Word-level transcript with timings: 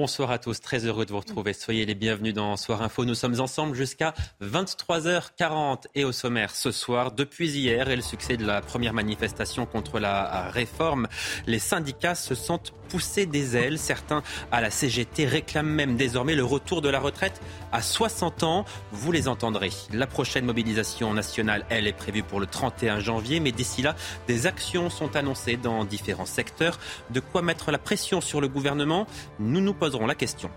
Bonsoir 0.00 0.30
à 0.30 0.38
tous, 0.38 0.60
très 0.60 0.86
heureux 0.86 1.04
de 1.06 1.10
vous 1.10 1.18
retrouver. 1.18 1.52
Soyez 1.52 1.84
les 1.84 1.96
bienvenus 1.96 2.32
dans 2.32 2.56
Soir 2.56 2.82
Info. 2.82 3.04
Nous 3.04 3.16
sommes 3.16 3.40
ensemble 3.40 3.74
jusqu'à 3.74 4.14
23h40 4.40 5.86
et 5.96 6.04
au 6.04 6.12
sommaire 6.12 6.54
ce 6.54 6.70
soir, 6.70 7.10
depuis 7.10 7.50
hier 7.50 7.90
et 7.90 7.96
le 7.96 8.02
succès 8.02 8.36
de 8.36 8.46
la 8.46 8.60
première 8.60 8.92
manifestation 8.92 9.66
contre 9.66 9.98
la 9.98 10.50
réforme, 10.50 11.08
les 11.48 11.58
syndicats 11.58 12.14
se 12.14 12.36
sentent 12.36 12.72
pousser 12.88 13.26
des 13.26 13.56
ailes. 13.56 13.78
Certains 13.78 14.22
à 14.50 14.60
la 14.60 14.70
CGT 14.70 15.26
réclament 15.26 15.68
même 15.68 15.96
désormais 15.96 16.34
le 16.34 16.44
retour 16.44 16.80
de 16.80 16.88
la 16.88 17.00
retraite 17.00 17.40
à 17.72 17.82
60 17.82 18.44
ans. 18.44 18.64
Vous 18.92 19.12
les 19.12 19.28
entendrez. 19.28 19.70
La 19.92 20.06
prochaine 20.06 20.44
mobilisation 20.44 21.12
nationale, 21.12 21.64
elle, 21.70 21.86
est 21.86 21.92
prévue 21.92 22.22
pour 22.22 22.40
le 22.40 22.46
31 22.46 23.00
janvier, 23.00 23.40
mais 23.40 23.52
d'ici 23.52 23.82
là, 23.82 23.94
des 24.26 24.46
actions 24.46 24.90
sont 24.90 25.16
annoncées 25.16 25.56
dans 25.56 25.84
différents 25.84 26.24
secteurs. 26.24 26.78
De 27.10 27.20
quoi 27.20 27.42
mettre 27.42 27.70
la 27.70 27.78
pression 27.78 28.20
sur 28.20 28.40
le 28.40 28.48
gouvernement? 28.48 29.06
Nous 29.38 29.60
nous 29.60 29.74
poserons 29.88 30.06
la 30.06 30.14
question. 30.14 30.50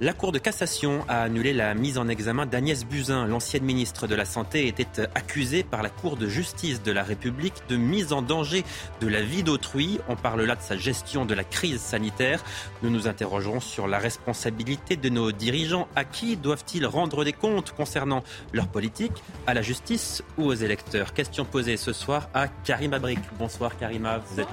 La 0.00 0.12
Cour 0.12 0.32
de 0.32 0.38
cassation 0.38 1.02
a 1.08 1.22
annulé 1.22 1.54
la 1.54 1.72
mise 1.72 1.96
en 1.96 2.08
examen 2.08 2.44
d'Agnès 2.44 2.84
Buzyn. 2.84 3.26
L'ancienne 3.26 3.64
ministre 3.64 4.06
de 4.06 4.14
la 4.14 4.26
Santé 4.26 4.68
était 4.68 5.08
accusée 5.14 5.62
par 5.62 5.82
la 5.82 5.88
Cour 5.88 6.18
de 6.18 6.28
justice 6.28 6.82
de 6.82 6.92
la 6.92 7.02
République 7.02 7.54
de 7.70 7.76
mise 7.76 8.12
en 8.12 8.20
danger 8.20 8.64
de 9.00 9.08
la 9.08 9.22
vie 9.22 9.42
d'autrui. 9.42 9.98
On 10.10 10.16
parle 10.16 10.42
là 10.42 10.56
de 10.56 10.60
sa 10.60 10.76
gestion 10.76 11.24
de 11.24 11.32
la 11.32 11.42
crise 11.42 11.80
sanitaire. 11.80 12.44
Nous 12.82 12.90
nous 12.90 13.08
interrogerons 13.08 13.60
sur 13.60 13.88
la 13.88 13.98
responsabilité 13.98 14.96
de 14.96 15.08
nos 15.08 15.32
dirigeants. 15.32 15.88
À 15.96 16.04
qui 16.04 16.36
doivent-ils 16.36 16.84
rendre 16.84 17.24
des 17.24 17.32
comptes 17.32 17.72
concernant 17.72 18.22
leur 18.52 18.68
politique? 18.68 19.22
À 19.46 19.54
la 19.54 19.62
justice 19.62 20.22
ou 20.36 20.44
aux 20.44 20.54
électeurs? 20.54 21.14
Question 21.14 21.46
posée 21.46 21.78
ce 21.78 21.94
soir 21.94 22.28
à 22.34 22.48
Karima 22.48 22.98
Brick. 22.98 23.20
Bonsoir 23.38 23.78
Karima, 23.78 24.18
vous 24.18 24.40
êtes 24.40 24.48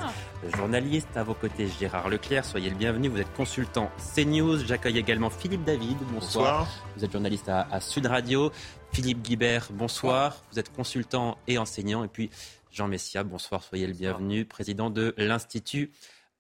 journaliste. 0.56 1.08
À 1.16 1.24
vos 1.24 1.34
côtés, 1.34 1.68
Gérard 1.80 2.10
Leclerc. 2.10 2.46
Soyez 2.46 2.70
le 2.70 2.76
bienvenu. 2.76 3.08
Vous 3.08 3.20
êtes 3.20 3.34
consultant 3.34 3.92
CNews. 4.16 4.60
J'accueille 4.66 4.98
également 4.98 5.30
Philippe 5.30 5.64
David. 5.64 5.98
Bonsoir. 6.12 6.68
Vous 6.96 7.04
êtes 7.06 7.12
journaliste 7.12 7.50
à, 7.50 7.80
Sud 7.80 8.06
Radio. 8.06 8.52
Philippe 8.92 9.22
Guibert, 9.22 9.70
bonsoir. 9.72 10.44
Vous 10.52 10.60
êtes 10.60 10.72
consultant 10.72 11.38
et 11.48 11.58
enseignant. 11.58 12.04
Et 12.04 12.08
puis 12.08 12.30
Jean 12.72 12.88
Messia, 12.88 13.24
bonsoir. 13.24 13.64
Soyez 13.64 13.88
le 13.88 13.94
bienvenu. 13.94 14.46
Président 14.46 14.90
de 14.90 15.14
l'Institut 15.18 15.92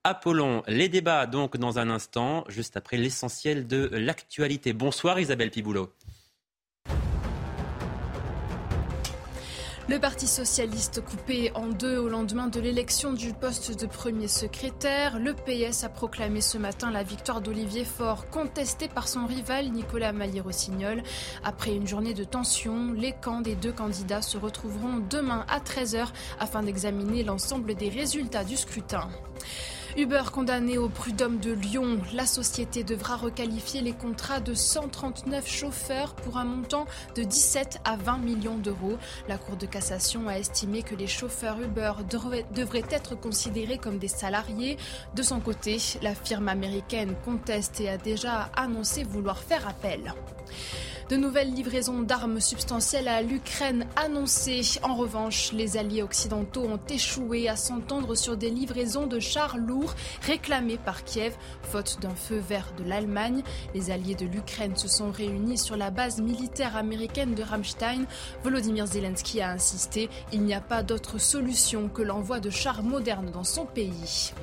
Apollon. 0.04 0.64
Les 0.68 0.90
débats 0.90 1.26
donc 1.26 1.58
dans 1.58 1.80
un 1.80 1.90
instant, 1.90 2.44
juste 2.50 2.78
après 2.78 2.98
l'essentiel 2.98 3.68
de 3.68 3.90
l'actualité. 3.94 4.74
Bonsoir 4.74 5.20
Isabelle 5.20 5.50
Piboulot. 5.50 5.94
Le 9.90 10.00
Parti 10.00 10.28
socialiste 10.28 11.04
coupé 11.04 11.52
en 11.56 11.68
deux 11.68 11.98
au 11.98 12.08
lendemain 12.08 12.48
de 12.48 12.62
l'élection 12.62 13.12
du 13.12 13.34
poste 13.34 13.78
de 13.78 13.86
premier 13.86 14.30
secrétaire, 14.30 15.20
le 15.20 15.34
PS 15.34 15.84
a 15.84 15.90
proclamé 15.90 16.40
ce 16.40 16.58
matin 16.58 16.90
la 16.90 17.04
victoire 17.04 17.42
d'Olivier 17.42 17.84
Faure, 17.84 18.30
contesté 18.30 18.88
par 18.88 19.10
son 19.10 19.26
rival 19.26 19.72
Nicolas 19.72 20.14
Maillé-Rossignol. 20.14 21.04
Après 21.44 21.76
une 21.76 21.86
journée 21.86 22.14
de 22.14 22.24
tension, 22.24 22.94
les 22.94 23.12
camps 23.12 23.42
des 23.42 23.56
deux 23.56 23.74
candidats 23.74 24.22
se 24.22 24.38
retrouveront 24.38 25.04
demain 25.10 25.46
à 25.50 25.60
13h 25.60 26.08
afin 26.40 26.64
d'examiner 26.64 27.24
l'ensemble 27.24 27.76
des 27.76 27.90
résultats 27.90 28.46
du 28.46 28.56
scrutin. 28.56 29.10
Uber 29.96 30.24
condamné 30.32 30.80
au 30.80 30.90
prud'homme 30.90 31.38
de 31.38 31.52
Lyon. 31.52 32.00
La 32.14 32.26
société 32.26 32.84
devra 32.84 33.16
requalifier 33.16 33.82
les 33.82 33.94
contrats 33.94 34.40
de 34.40 34.56
139 34.56 35.48
chauffeurs 35.48 36.16
pour 36.16 36.38
un 36.38 36.46
montant 36.46 36.88
de 37.16 37.22
17 37.22 37.80
à 37.86 37.96
20 37.96 38.18
millions 38.18 38.58
d'euros. 38.58 38.98
La 39.28 39.38
Cour 39.38 39.56
de 39.56 39.68
cassation 39.68 40.28
a 40.28 40.40
estimé 40.40 40.82
que 40.82 40.96
les 40.96 41.06
chauffeurs 41.06 41.62
Uber 41.62 41.94
devraient 42.10 42.86
être 42.90 43.14
considérés 43.14 43.78
comme 43.78 44.00
des 44.00 44.08
salariés. 44.08 44.78
De 45.16 45.22
son 45.22 45.40
côté, 45.40 45.78
la 46.02 46.16
firme 46.16 46.48
américaine 46.48 47.14
conteste 47.24 47.80
et 47.80 47.90
a 47.90 47.98
déjà 47.98 48.50
annoncé 48.56 49.04
vouloir 49.04 49.38
faire 49.38 49.68
appel. 49.68 50.16
De 51.14 51.18
nouvelles 51.20 51.54
livraisons 51.54 52.02
d'armes 52.02 52.40
substantielles 52.40 53.08
à 53.08 53.22
l'Ukraine 53.22 53.86
annoncées. 53.96 54.80
En 54.82 54.96
revanche, 54.96 55.52
les 55.54 55.78
alliés 55.78 56.02
occidentaux 56.02 56.64
ont 56.64 56.80
échoué 56.90 57.48
à 57.48 57.56
s'entendre 57.56 58.16
sur 58.16 58.36
des 58.36 58.50
livraisons 58.50 59.06
de 59.06 59.20
chars 59.20 59.60
lourds 59.60 59.94
réclamés 60.24 60.80
par 60.84 61.04
Kiev, 61.04 61.36
faute 61.62 62.00
d'un 62.02 62.16
feu 62.16 62.40
vert 62.40 62.74
de 62.80 62.84
l'Allemagne. 62.84 63.44
Les 63.76 63.92
alliés 63.92 64.16
de 64.16 64.26
l'Ukraine 64.26 64.76
se 64.76 64.88
sont 64.88 65.12
réunis 65.12 65.60
sur 65.60 65.78
la 65.78 65.92
base 65.92 66.20
militaire 66.20 66.76
américaine 66.76 67.36
de 67.36 67.44
Ramstein. 67.44 68.06
Volodymyr 68.44 68.88
Zelensky 68.88 69.40
a 69.40 69.52
insisté, 69.52 70.10
il 70.32 70.42
n'y 70.42 70.56
a 70.56 70.62
pas 70.62 70.82
d'autre 70.82 71.20
solution 71.20 71.90
que 71.90 72.02
l'envoi 72.02 72.40
de 72.40 72.50
chars 72.50 72.82
modernes 72.82 73.30
dans 73.30 73.44
son 73.44 73.68
pays. 73.68 74.34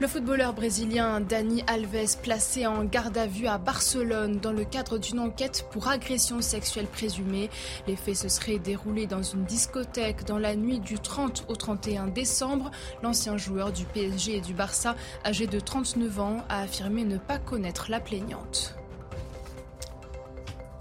Le 0.00 0.06
footballeur 0.06 0.52
brésilien 0.52 1.20
Dani 1.20 1.64
Alves 1.66 2.18
placé 2.22 2.68
en 2.68 2.84
garde 2.84 3.18
à 3.18 3.26
vue 3.26 3.48
à 3.48 3.58
Barcelone 3.58 4.38
dans 4.38 4.52
le 4.52 4.64
cadre 4.64 4.96
d'une 4.96 5.18
enquête 5.18 5.66
pour 5.72 5.88
agression 5.88 6.40
sexuelle 6.40 6.86
présumée. 6.86 7.50
Les 7.88 7.96
faits 7.96 8.14
se 8.14 8.28
seraient 8.28 8.60
déroulés 8.60 9.08
dans 9.08 9.24
une 9.24 9.42
discothèque 9.42 10.24
dans 10.24 10.38
la 10.38 10.54
nuit 10.54 10.78
du 10.78 11.00
30 11.00 11.46
au 11.48 11.56
31 11.56 12.06
décembre. 12.06 12.70
L'ancien 13.02 13.36
joueur 13.36 13.72
du 13.72 13.86
PSG 13.86 14.36
et 14.36 14.40
du 14.40 14.54
Barça, 14.54 14.94
âgé 15.24 15.48
de 15.48 15.58
39 15.58 16.20
ans, 16.20 16.44
a 16.48 16.60
affirmé 16.60 17.02
ne 17.02 17.18
pas 17.18 17.38
connaître 17.38 17.90
la 17.90 17.98
plaignante. 17.98 18.76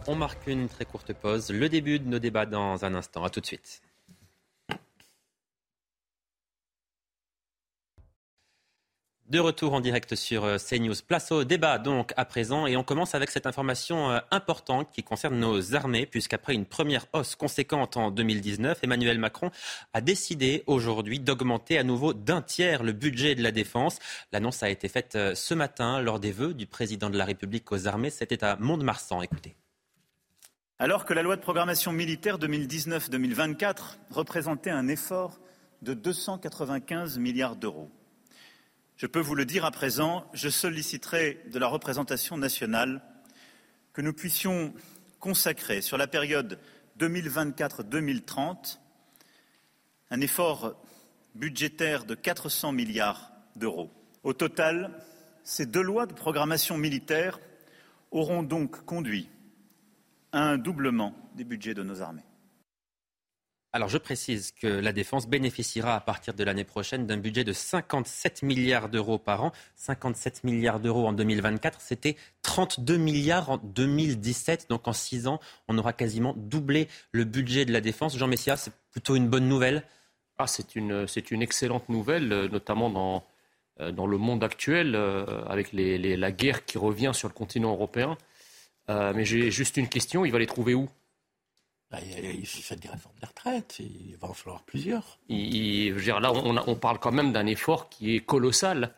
On 0.06 0.14
marque 0.14 0.46
une 0.46 0.70
très 0.70 0.86
courte 0.86 1.14
pause. 1.14 1.50
Le 1.50 1.70
début 1.70 1.98
de 1.98 2.08
nos 2.08 2.20
débats 2.20 2.46
dans 2.46 2.86
un 2.86 2.94
instant. 2.94 3.24
À 3.24 3.32
tout 3.32 3.42
de 3.42 3.48
suite. 3.48 3.82
De 9.30 9.40
retour 9.40 9.74
en 9.74 9.82
direct 9.82 10.16
sur 10.16 10.46
euh, 10.46 10.56
CNews. 10.58 10.96
Place 11.06 11.34
au 11.34 11.44
débat 11.44 11.80
donc 11.80 12.14
à 12.16 12.24
présent 12.24 12.66
et 12.66 12.78
on 12.78 12.84
commence 12.84 13.14
avec 13.14 13.30
cette 13.30 13.46
information 13.46 14.10
euh, 14.10 14.20
importante 14.32 14.90
qui 14.94 15.04
concerne 15.04 15.38
nos 15.38 15.76
armées 15.76 16.06
puisqu'après 16.06 16.54
une 16.54 16.66
première 16.66 17.08
hausse 17.12 17.36
conséquente 17.36 17.98
en 17.98 18.10
2019, 18.10 18.80
Emmanuel 18.84 19.20
Macron 19.20 19.52
a 19.92 20.00
décidé 20.00 20.64
aujourd'hui 20.66 21.20
d'augmenter 21.20 21.78
à 21.78 21.84
nouveau 21.84 22.14
d'un 22.14 22.42
tiers 22.42 22.84
le 22.84 22.94
budget 22.94 23.36
de 23.36 23.44
la 23.44 23.52
défense. 23.52 24.00
L'annonce 24.32 24.64
a 24.64 24.70
été 24.70 24.88
faite 24.88 25.18
euh, 25.18 25.36
ce 25.36 25.54
matin 25.54 26.00
lors 26.00 26.22
des 26.22 26.32
vœux 26.32 26.54
du 26.54 26.66
président 26.66 27.10
de 27.10 27.18
la 27.18 27.26
République 27.26 27.70
aux 27.74 27.86
armées. 27.86 28.12
C'était 28.12 28.46
à 28.46 28.56
Mont-de-Marsan. 28.56 29.22
Écoutez. 29.24 29.58
Alors 30.80 31.04
que 31.04 31.14
la 31.14 31.22
loi 31.22 31.36
de 31.36 31.42
programmation 31.42 31.92
militaire 31.92 32.40
2019-2024 32.40 33.98
représentait 34.10 34.70
un 34.70 34.88
effort 34.88 35.38
de 35.82 35.94
295 35.94 37.18
milliards 37.18 37.58
d'euros 37.58 37.92
je 38.98 39.06
peux 39.06 39.20
vous 39.20 39.36
le 39.36 39.46
dire 39.46 39.64
à 39.64 39.72
présent, 39.72 40.26
je 40.34 40.50
solliciterai 40.50 41.44
de 41.52 41.60
la 41.60 41.68
représentation 41.68 42.36
nationale 42.36 43.04
que 43.94 44.02
nous 44.02 44.14
puissions 44.14 44.74
consacrer 45.20 45.82
sur 45.82 45.98
la 45.98 46.08
période 46.08 46.60
2024-2030 47.00 48.80
un 50.10 50.22
effort 50.22 50.82
budgétaire 51.36 52.06
de 52.06 52.16
400 52.16 52.72
milliards 52.72 53.32
d'euros. 53.56 53.92
Au 54.24 54.34
total, 54.34 54.92
ces 55.44 55.68
deux 55.68 55.84
lois 55.84 56.08
de 56.08 56.14
programmation 56.14 56.78
militaire 56.78 57.40
auront 58.10 58.42
donc 58.42 58.84
conduit 58.86 59.30
à 60.32 60.42
un 60.42 60.58
doublement 60.58 61.14
des 61.36 61.44
budgets 61.44 61.76
de 61.76 61.84
nos 61.84 62.02
armées. 62.02 62.26
Alors 63.78 63.90
je 63.90 64.00
précise 64.00 64.54
que 64.60 64.66
la 64.66 64.92
défense 64.92 65.28
bénéficiera 65.28 65.94
à 65.94 66.00
partir 66.00 66.34
de 66.34 66.44
l'année 66.44 66.64
prochaine 66.64 67.06
d'un 67.06 67.18
budget 67.18 67.44
de 67.44 67.54
57 67.54 68.42
milliards 68.42 68.90
d'euros 68.90 69.20
par 69.20 69.44
an. 69.44 69.52
57 69.76 70.44
milliards 70.46 70.80
d'euros 70.80 71.06
en 71.06 71.14
2024, 71.14 71.80
c'était 71.80 72.16
32 72.42 72.98
milliards 72.98 73.52
en 73.52 73.58
2017. 73.58 74.66
Donc 74.72 74.88
en 74.88 74.94
six 74.94 75.28
ans, 75.28 75.40
on 75.68 75.78
aura 75.78 75.94
quasiment 75.94 76.34
doublé 76.38 76.88
le 77.12 77.24
budget 77.24 77.66
de 77.66 77.72
la 77.72 77.80
défense. 77.80 78.18
Jean 78.18 78.26
Messia, 78.26 78.58
c'est 78.58 78.74
plutôt 78.90 79.16
une 79.16 79.28
bonne 79.28 79.48
nouvelle? 79.48 79.84
Ah, 80.40 80.48
C'est 80.48 80.76
une, 80.76 81.06
excellente 81.44 81.88
nouvelle, 81.88 82.34
euh, 82.34 82.50
notamment 82.50 82.90
dans, 82.90 83.24
euh, 83.80 83.92
dans 83.92 84.08
le 84.08 84.18
monde 84.18 84.44
actuel, 84.44 84.96
euh, 84.96 85.46
avec 85.46 85.70
la 85.72 86.32
guerre 86.32 86.66
qui 86.66 86.80
revient 86.80 87.12
sur 87.14 87.28
le 87.28 87.34
continent 87.36 87.74
européen. 87.74 88.18
mais 88.90 89.24
j'ai 89.24 89.52
juste 89.52 89.78
une 89.78 89.88
question, 89.88 90.26
il 90.26 90.32
va 90.32 90.40
les 90.40 90.48
trouver 90.48 90.74
où? 90.74 90.90
Bah, 91.90 92.00
il 92.02 92.46
fait 92.46 92.76
des 92.76 92.90
réformes 92.90 93.16
des 93.22 93.28
retraites, 93.28 93.78
il 93.80 94.18
va 94.20 94.28
en 94.28 94.34
falloir 94.34 94.64
plusieurs. 94.64 95.20
Là, 95.30 96.32
on, 96.34 96.76
parle 96.76 97.00
quand 97.00 97.14
même 97.14 97.32
d'un 97.32 97.46
effort 97.46 97.88
qui 97.88 98.16
est 98.16 98.20
colossal. 98.20 98.94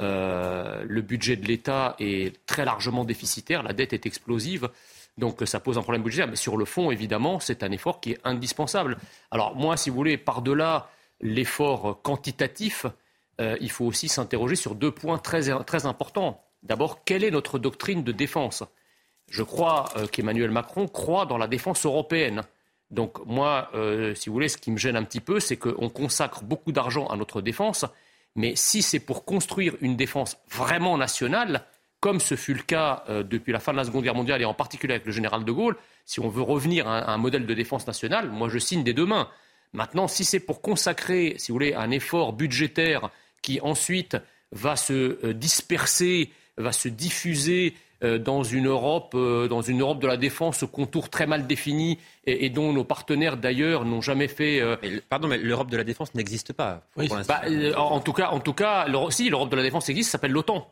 Euh, 0.00 0.82
le 0.86 1.02
budget 1.02 1.36
de 1.36 1.46
l'État 1.46 1.94
est 1.98 2.44
très 2.46 2.64
largement 2.64 3.04
déficitaire, 3.04 3.62
la 3.62 3.74
dette 3.74 3.92
est 3.92 4.06
explosive, 4.06 4.70
donc 5.18 5.42
ça 5.44 5.60
pose 5.60 5.76
un 5.76 5.82
problème 5.82 6.02
budgétaire. 6.02 6.28
Mais 6.28 6.36
sur 6.36 6.56
le 6.56 6.64
fond, 6.64 6.90
évidemment, 6.90 7.38
c'est 7.38 7.62
un 7.62 7.70
effort 7.70 8.00
qui 8.00 8.12
est 8.12 8.20
indispensable. 8.24 8.96
Alors 9.30 9.54
moi, 9.54 9.76
si 9.76 9.90
vous 9.90 9.96
voulez, 9.96 10.16
par-delà 10.16 10.88
l'effort 11.20 12.00
quantitatif, 12.02 12.86
euh, 13.42 13.58
il 13.60 13.70
faut 13.70 13.84
aussi 13.84 14.08
s'interroger 14.08 14.56
sur 14.56 14.74
deux 14.74 14.90
points 14.90 15.18
très 15.18 15.50
importants. 15.50 16.42
D'abord, 16.62 17.04
quelle 17.04 17.24
est 17.24 17.30
notre 17.30 17.58
doctrine 17.58 18.02
de 18.02 18.12
défense? 18.12 18.64
Je 19.32 19.42
crois 19.42 19.86
euh, 19.96 20.06
qu'Emmanuel 20.06 20.50
Macron 20.50 20.86
croit 20.86 21.24
dans 21.24 21.38
la 21.38 21.46
défense 21.46 21.86
européenne. 21.86 22.42
Donc 22.90 23.24
moi, 23.24 23.70
euh, 23.74 24.14
si 24.14 24.28
vous 24.28 24.34
voulez, 24.34 24.50
ce 24.50 24.58
qui 24.58 24.70
me 24.70 24.76
gêne 24.76 24.94
un 24.94 25.04
petit 25.04 25.20
peu, 25.20 25.40
c'est 25.40 25.56
qu'on 25.56 25.88
consacre 25.88 26.44
beaucoup 26.44 26.70
d'argent 26.70 27.06
à 27.06 27.16
notre 27.16 27.40
défense, 27.40 27.86
mais 28.36 28.54
si 28.56 28.82
c'est 28.82 29.00
pour 29.00 29.24
construire 29.24 29.74
une 29.80 29.96
défense 29.96 30.36
vraiment 30.50 30.98
nationale, 30.98 31.64
comme 32.00 32.20
ce 32.20 32.36
fut 32.36 32.52
le 32.52 32.62
cas 32.62 33.04
depuis 33.08 33.52
la 33.52 33.60
fin 33.60 33.72
de 33.72 33.76
la 33.76 33.84
Seconde 33.84 34.02
Guerre 34.02 34.14
mondiale 34.14 34.42
et 34.42 34.44
en 34.44 34.54
particulier 34.54 34.94
avec 34.94 35.06
le 35.06 35.12
général 35.12 35.44
de 35.44 35.52
Gaulle, 35.52 35.76
si 36.04 36.20
on 36.20 36.28
veut 36.28 36.42
revenir 36.42 36.88
à 36.88 37.12
un 37.12 37.16
modèle 37.16 37.46
de 37.46 37.54
défense 37.54 37.86
nationale, 37.86 38.28
moi 38.30 38.48
je 38.48 38.58
signe 38.58 38.82
des 38.82 38.92
deux 38.92 39.06
mains. 39.06 39.28
Maintenant, 39.72 40.08
si 40.08 40.24
c'est 40.24 40.40
pour 40.40 40.60
consacrer, 40.60 41.34
si 41.38 41.52
vous 41.52 41.54
voulez, 41.54 41.74
un 41.74 41.90
effort 41.90 42.32
budgétaire 42.32 43.10
qui 43.40 43.60
ensuite 43.60 44.16
va 44.52 44.76
se 44.76 45.18
euh, 45.24 45.32
disperser, 45.32 46.30
va 46.58 46.72
se 46.72 46.88
diffuser 46.88 47.74
euh, 47.74 47.91
dans 48.18 48.42
une 48.42 48.66
Europe, 48.66 49.12
euh, 49.14 49.48
dans 49.48 49.62
une 49.62 49.80
Europe 49.80 50.00
de 50.00 50.06
la 50.06 50.16
défense 50.16 50.62
au 50.62 50.68
contour 50.68 51.08
très 51.08 51.26
mal 51.26 51.46
défini 51.46 51.98
et, 52.24 52.50
dont 52.50 52.72
nos 52.72 52.84
partenaires 52.84 53.36
d'ailleurs 53.36 53.84
n'ont 53.84 54.00
jamais 54.00 54.28
fait. 54.28 54.60
pardon, 55.08 55.28
mais 55.28 55.38
l'Europe 55.38 55.70
de 55.70 55.76
la 55.76 55.84
défense 55.84 56.14
n'existe 56.14 56.52
pas. 56.52 56.82
Bah, 56.96 57.42
en, 57.76 58.00
tout 58.00 58.12
cas, 58.12 58.30
en 58.30 58.40
tout 58.40 58.52
cas, 58.52 58.86
si 59.10 59.28
l'Europe 59.28 59.50
de 59.50 59.56
la 59.56 59.62
défense 59.62 59.88
existe, 59.88 60.10
ça 60.10 60.12
s'appelle 60.12 60.32
l'OTAN. 60.32 60.68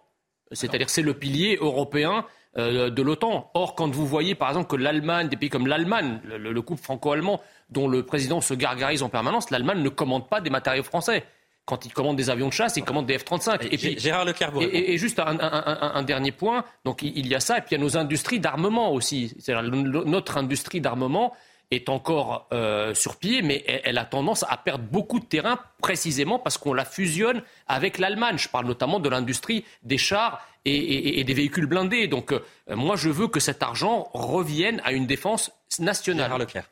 C'est-à-dire 0.53 0.91
c'est 0.91 1.03
le 1.03 1.15
pilier 1.15 1.59
européen 1.61 2.25
de 2.57 3.03
l'OTAN. 3.03 3.51
Or, 3.55 3.75
quand 3.75 3.93
vous 3.93 4.07
voyez 4.07 4.35
par 4.35 4.49
exemple 4.49 4.69
que 4.69 4.77
l'Allemagne, 4.77 5.29
des 5.29 5.37
pays 5.37 5.51
comme 5.51 5.67
l'Allemagne, 5.67 6.21
le 6.25 6.63
couple 6.63 6.83
franco-allemand, 6.83 7.41
dont 7.71 7.89
le 7.89 8.05
président 8.05 8.41
se 8.41 8.55
gargarise 8.55 9.03
en 9.03 9.09
permanence, 9.09 9.51
l'Allemagne 9.51 9.83
ne 9.83 9.89
commande 9.89 10.29
pas 10.29 10.41
des 10.41 10.51
matériaux 10.51 10.83
français. 10.83 11.25
Quand 11.71 11.87
il 11.87 11.93
commande 11.93 12.17
des 12.17 12.31
avions 12.31 12.49
de 12.49 12.53
chasse, 12.53 12.77
il 12.77 12.83
commande 12.83 13.07
des 13.07 13.17
F-35. 13.17 13.69
Et, 13.71 13.79
puis, 13.79 13.97
Gérard 13.97 14.25
Leclerc, 14.25 14.51
et, 14.61 14.93
et, 14.93 14.99
juste 14.99 15.21
un, 15.21 16.03
dernier 16.03 16.33
point. 16.33 16.65
Donc, 16.85 17.03
il 17.03 17.29
y 17.29 17.35
a 17.37 17.39
ça, 17.39 17.59
et 17.59 17.61
puis 17.61 17.71
il 17.71 17.79
y 17.79 17.81
a 17.81 17.85
nos 17.85 17.97
industries 17.97 18.41
d'armement 18.41 18.93
aussi. 18.93 19.33
Notre 19.49 20.37
industrie 20.37 20.81
d'armement 20.81 21.33
est 21.71 21.89
encore 21.89 22.49
euh, 22.53 22.93
sur 22.95 23.17
pied, 23.17 23.43
mais 23.43 23.65
elle, 23.85 23.99
a 23.99 24.05
tendance 24.05 24.45
à 24.49 24.57
perdre 24.57 24.85
beaucoup 24.91 25.21
de 25.21 25.25
terrain 25.25 25.61
précisément 25.81 26.41
parce 26.41 26.59
qu'on 26.59 26.75
la 26.75 26.85
fusionne 26.85 27.43
avec 27.69 27.99
l'Allemagne. 27.99 28.37
Je 28.37 28.49
parle 28.49 28.67
notamment 28.67 28.99
de 28.99 29.09
l'industrie 29.09 29.65
des 29.85 29.99
chars 29.99 30.45
et, 30.65 31.23
des 31.23 31.35
véhicules 31.35 31.67
blindés. 31.67 32.09
Donc, 32.09 32.33
euh, 32.33 32.41
moi, 32.71 32.97
je 32.97 33.09
veux 33.09 33.29
que 33.29 33.39
cet 33.39 33.63
argent 33.63 34.11
revienne 34.13 34.83
à 34.85 34.91
une 34.91 35.07
défense 35.07 35.53
nationale. 35.79 36.27
Gérard 36.27 36.39
Leclerc. 36.39 36.69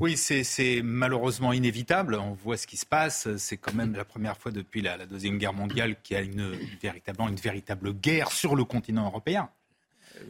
Oui, 0.00 0.16
c'est 0.16 0.82
malheureusement 0.82 1.52
inévitable. 1.52 2.16
On 2.16 2.32
voit 2.32 2.56
ce 2.56 2.66
qui 2.66 2.76
se 2.76 2.86
passe. 2.86 3.28
C'est 3.36 3.56
quand 3.56 3.74
même 3.74 3.94
la 3.94 4.04
première 4.04 4.36
fois 4.36 4.50
depuis 4.50 4.82
la, 4.82 5.06
Deuxième 5.06 5.38
Guerre 5.38 5.52
mondiale 5.52 6.00
qu'il 6.02 6.16
y 6.16 6.20
a 6.20 6.22
une, 6.22 6.52
véritablement 6.82 7.28
une 7.28 7.36
véritable 7.36 7.94
guerre 7.94 8.32
sur 8.32 8.56
le 8.56 8.64
continent 8.64 9.06
européen. 9.06 9.50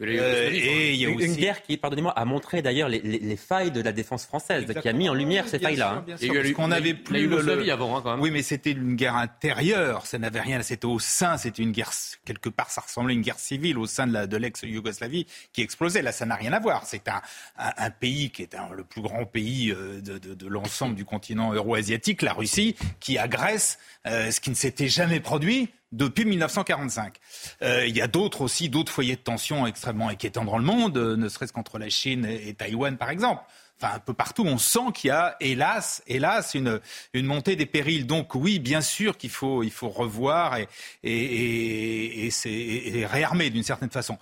Euh, 0.01 0.49
et 0.51 0.93
il 0.93 1.01
y 1.01 1.05
a 1.05 1.09
aussi... 1.09 1.25
Une 1.25 1.35
guerre 1.35 1.61
qui, 1.61 1.77
pardonnez-moi, 1.77 2.11
a 2.11 2.25
montré 2.25 2.61
d'ailleurs 2.61 2.89
les, 2.89 3.35
failles 3.37 3.71
de 3.71 3.81
la 3.81 3.91
défense 3.91 4.25
française, 4.25 4.65
qui 4.81 4.89
a 4.89 4.93
mis 4.93 5.09
en 5.09 5.13
lumière 5.13 5.47
ces 5.47 5.59
failles-là. 5.59 6.03
Hein. 6.07 6.53
qu'on 6.55 6.71
avait 6.71 6.93
plus 6.93 7.27
le, 7.27 7.71
avant, 7.71 7.97
hein, 7.97 8.01
quand 8.03 8.11
même. 8.11 8.21
Oui, 8.21 8.31
mais 8.31 8.41
c'était 8.41 8.71
une 8.71 8.95
guerre 8.95 9.15
intérieure. 9.15 10.05
Ça 10.05 10.17
n'avait 10.17 10.41
rien. 10.41 10.61
C'était 10.61 10.85
au 10.85 10.99
sein. 10.99 11.37
C'était 11.37 11.63
une 11.63 11.71
guerre 11.71 11.91
quelque 12.25 12.49
part. 12.49 12.69
Ça 12.69 12.81
ressemblait 12.81 13.13
à 13.13 13.15
une 13.15 13.21
guerre 13.21 13.39
civile 13.39 13.77
au 13.77 13.85
sein 13.85 14.07
de, 14.07 14.25
de 14.25 14.37
l'ex-Yougoslavie 14.37 15.27
qui 15.53 15.61
explosait. 15.61 16.01
Là, 16.01 16.11
ça 16.11 16.25
n'a 16.25 16.35
rien 16.35 16.53
à 16.53 16.59
voir. 16.59 16.85
C'est 16.85 17.07
un, 17.07 17.21
un, 17.57 17.89
pays 17.89 18.31
qui 18.31 18.43
est 18.43 18.55
le 18.75 18.83
plus 18.83 19.01
grand 19.01 19.25
pays 19.25 19.71
euh, 19.71 20.01
de, 20.01 20.17
de, 20.17 20.33
de 20.33 20.47
l'ensemble 20.47 20.95
du 20.95 21.05
continent 21.05 21.53
euro-asiatique, 21.53 22.21
la 22.21 22.33
Russie, 22.33 22.75
qui 22.99 23.17
agresse, 23.17 23.79
euh, 24.07 24.31
ce 24.31 24.39
qui 24.39 24.49
ne 24.49 24.55
s'était 24.55 24.87
jamais 24.87 25.19
produit 25.19 25.69
depuis 25.91 26.25
1945. 26.25 27.17
Euh, 27.61 27.85
il 27.87 27.95
y 27.95 28.01
a 28.01 28.07
d'autres 28.07 28.41
aussi, 28.41 28.69
d'autres 28.69 28.91
foyers 28.91 29.15
de 29.15 29.21
tension 29.21 29.65
extrêmement 29.67 30.09
inquiétants 30.09 30.45
dans 30.45 30.57
le 30.57 30.63
monde, 30.63 30.97
euh, 30.97 31.15
ne 31.15 31.29
serait-ce 31.29 31.53
qu'entre 31.53 31.79
la 31.79 31.89
Chine 31.89 32.25
et, 32.25 32.53
Taïwan, 32.53 32.97
par 32.97 33.09
exemple. 33.09 33.43
Enfin, 33.81 33.95
un 33.95 33.99
peu 33.99 34.13
partout, 34.13 34.43
on 34.45 34.57
sent 34.57 34.93
qu'il 34.93 35.09
y 35.09 35.11
a, 35.11 35.35
hélas, 35.41 36.01
hélas, 36.07 36.53
une, 36.53 36.79
une 37.13 37.25
montée 37.25 37.57
des 37.57 37.65
périls. 37.65 38.07
Donc 38.07 38.33
oui, 38.33 38.59
bien 38.59 38.79
sûr 38.79 39.17
qu'il 39.17 39.29
faut, 39.29 39.63
il 39.63 39.71
faut 39.71 39.89
revoir 39.89 40.57
et, 40.57 40.69
et, 41.03 42.27
et, 42.27 42.99
et 42.99 43.05
réarmer 43.05 43.49
d'une 43.49 43.63
certaine 43.63 43.89
façon. 43.89 44.17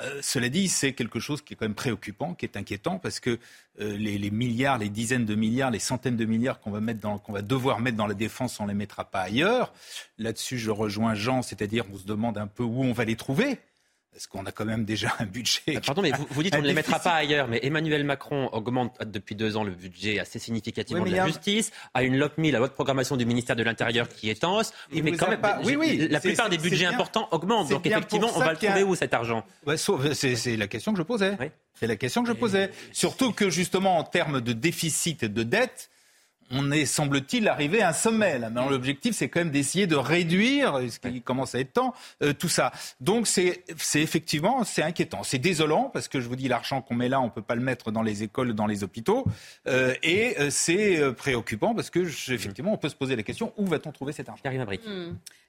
Euh, 0.00 0.20
cela 0.22 0.50
dit, 0.50 0.68
c'est 0.68 0.92
quelque 0.92 1.18
chose 1.18 1.40
qui 1.42 1.54
est 1.54 1.56
quand 1.56 1.64
même 1.64 1.74
préoccupant, 1.74 2.34
qui 2.34 2.44
est 2.44 2.58
inquiétant, 2.58 2.98
parce 2.98 3.20
que 3.20 3.38
euh, 3.80 3.96
les, 3.96 4.30
milliards, 4.30 4.76
les 4.76 4.90
dizaines 4.90 5.24
de 5.24 5.34
milliards, 5.34 5.70
les 5.70 5.78
centaines 5.78 6.16
de 6.16 6.26
milliards 6.26 6.60
qu'on 6.60 6.70
va, 6.70 6.80
mettre 6.80 7.00
dans, 7.00 7.18
qu'on 7.18 7.32
va 7.32 7.42
devoir 7.42 7.80
mettre 7.80 7.96
dans 7.96 8.06
la 8.06 8.14
défense, 8.14 8.60
on 8.60 8.64
ne 8.64 8.68
les 8.68 8.74
mettra 8.74 9.04
pas 9.04 9.22
ailleurs. 9.22 9.72
Là-dessus, 10.18 10.58
je 10.58 10.70
rejoins 10.70 11.14
Jean, 11.14 11.40
c'est-à-dire 11.40 11.84
on 11.92 11.96
se 11.96 12.04
demande 12.04 12.36
un 12.36 12.46
peu 12.46 12.64
où 12.64 12.84
on 12.84 12.92
va 12.92 13.04
les 13.04 13.16
trouver. 13.16 13.58
Parce 14.12 14.26
qu'on 14.26 14.44
a 14.44 14.52
quand 14.52 14.64
même 14.64 14.84
déjà 14.84 15.14
un 15.20 15.24
budget. 15.24 15.76
Ah, 15.76 15.80
pardon, 15.80 16.02
mais 16.02 16.12
vous, 16.30 16.42
dites 16.42 16.54
qu'on 16.54 16.62
ne 16.62 16.66
les 16.66 16.74
mettra 16.74 16.98
pas 16.98 17.12
ailleurs, 17.12 17.46
mais 17.48 17.60
Emmanuel 17.62 18.04
Macron 18.04 18.48
augmente 18.52 18.98
depuis 19.04 19.34
deux 19.34 19.56
ans 19.56 19.62
le 19.62 19.70
budget 19.72 20.18
assez 20.18 20.38
significativement 20.38 21.04
de 21.04 21.10
la 21.10 21.26
justice, 21.26 21.70
a 21.94 22.02
une 22.02 22.16
LOPMI, 22.16 22.50
la 22.50 22.58
loi 22.58 22.68
de 22.68 22.72
programmation 22.72 23.16
du 23.16 23.24
ministère 23.24 23.56
de 23.56 23.62
l'Intérieur, 23.62 24.08
qui 24.08 24.28
est 24.28 24.42
en 24.44 24.58
hausse. 24.58 24.72
mais 24.92 25.12
quand 25.12 25.28
même, 25.28 25.40
oui, 25.64 25.76
oui, 25.76 26.08
la 26.10 26.20
plupart 26.20 26.48
des 26.48 26.58
budgets 26.58 26.86
importants 26.86 27.28
augmentent. 27.30 27.70
Donc 27.70 27.86
effectivement, 27.86 28.30
on 28.34 28.40
va 28.40 28.52
le 28.52 28.58
trouver 28.58 28.82
où 28.82 28.94
cet 28.94 29.14
argent? 29.14 29.44
C'est 30.12 30.56
la 30.56 30.66
question 30.66 30.92
que 30.92 30.98
je 30.98 31.04
posais. 31.04 31.36
C'est 31.74 31.86
la 31.86 31.96
question 31.96 32.22
que 32.22 32.28
je 32.28 32.34
posais. 32.34 32.70
Surtout 32.92 33.32
que 33.32 33.48
justement, 33.48 33.98
en 33.98 34.04
termes 34.04 34.40
de 34.40 34.52
déficit 34.52 35.22
et 35.22 35.28
de 35.28 35.42
dette, 35.42 35.90
on 36.50 36.70
est, 36.70 36.84
semble-t-il, 36.84 37.48
arrivé 37.48 37.82
à 37.82 37.90
un 37.90 37.92
sommet. 37.92 38.40
l'objectif, 38.68 39.14
c'est 39.14 39.28
quand 39.28 39.40
même 39.40 39.50
d'essayer 39.50 39.86
de 39.86 39.96
réduire, 39.96 40.80
ce 40.90 40.98
qui 40.98 41.22
commence 41.22 41.54
à 41.54 41.60
être 41.60 41.72
temps, 41.72 41.94
euh, 42.22 42.32
tout 42.32 42.48
ça. 42.48 42.72
Donc, 43.00 43.26
c'est, 43.26 43.64
effectivement, 43.94 44.64
c'est 44.64 44.82
inquiétant. 44.82 45.22
C'est 45.22 45.38
désolant, 45.38 45.90
parce 45.92 46.08
que 46.08 46.20
je 46.20 46.28
vous 46.28 46.36
dis, 46.36 46.48
l'argent 46.48 46.82
qu'on 46.82 46.94
met 46.94 47.08
là, 47.08 47.20
on 47.20 47.26
ne 47.26 47.30
peut 47.30 47.42
pas 47.42 47.54
le 47.54 47.62
mettre 47.62 47.90
dans 47.90 48.02
les 48.02 48.22
écoles, 48.22 48.52
dans 48.54 48.66
les 48.66 48.84
hôpitaux. 48.84 49.24
Euh, 49.66 49.94
et 50.02 50.36
euh, 50.38 50.50
c'est 50.50 51.12
préoccupant, 51.14 51.74
parce 51.74 51.90
que, 51.90 52.00
effectivement, 52.32 52.72
on 52.72 52.78
peut 52.78 52.88
se 52.88 52.96
poser 52.96 53.16
la 53.16 53.22
question, 53.22 53.52
où 53.56 53.66
va-t-on 53.66 53.92
trouver 53.92 54.12
cet 54.12 54.28
argent? 54.28 54.42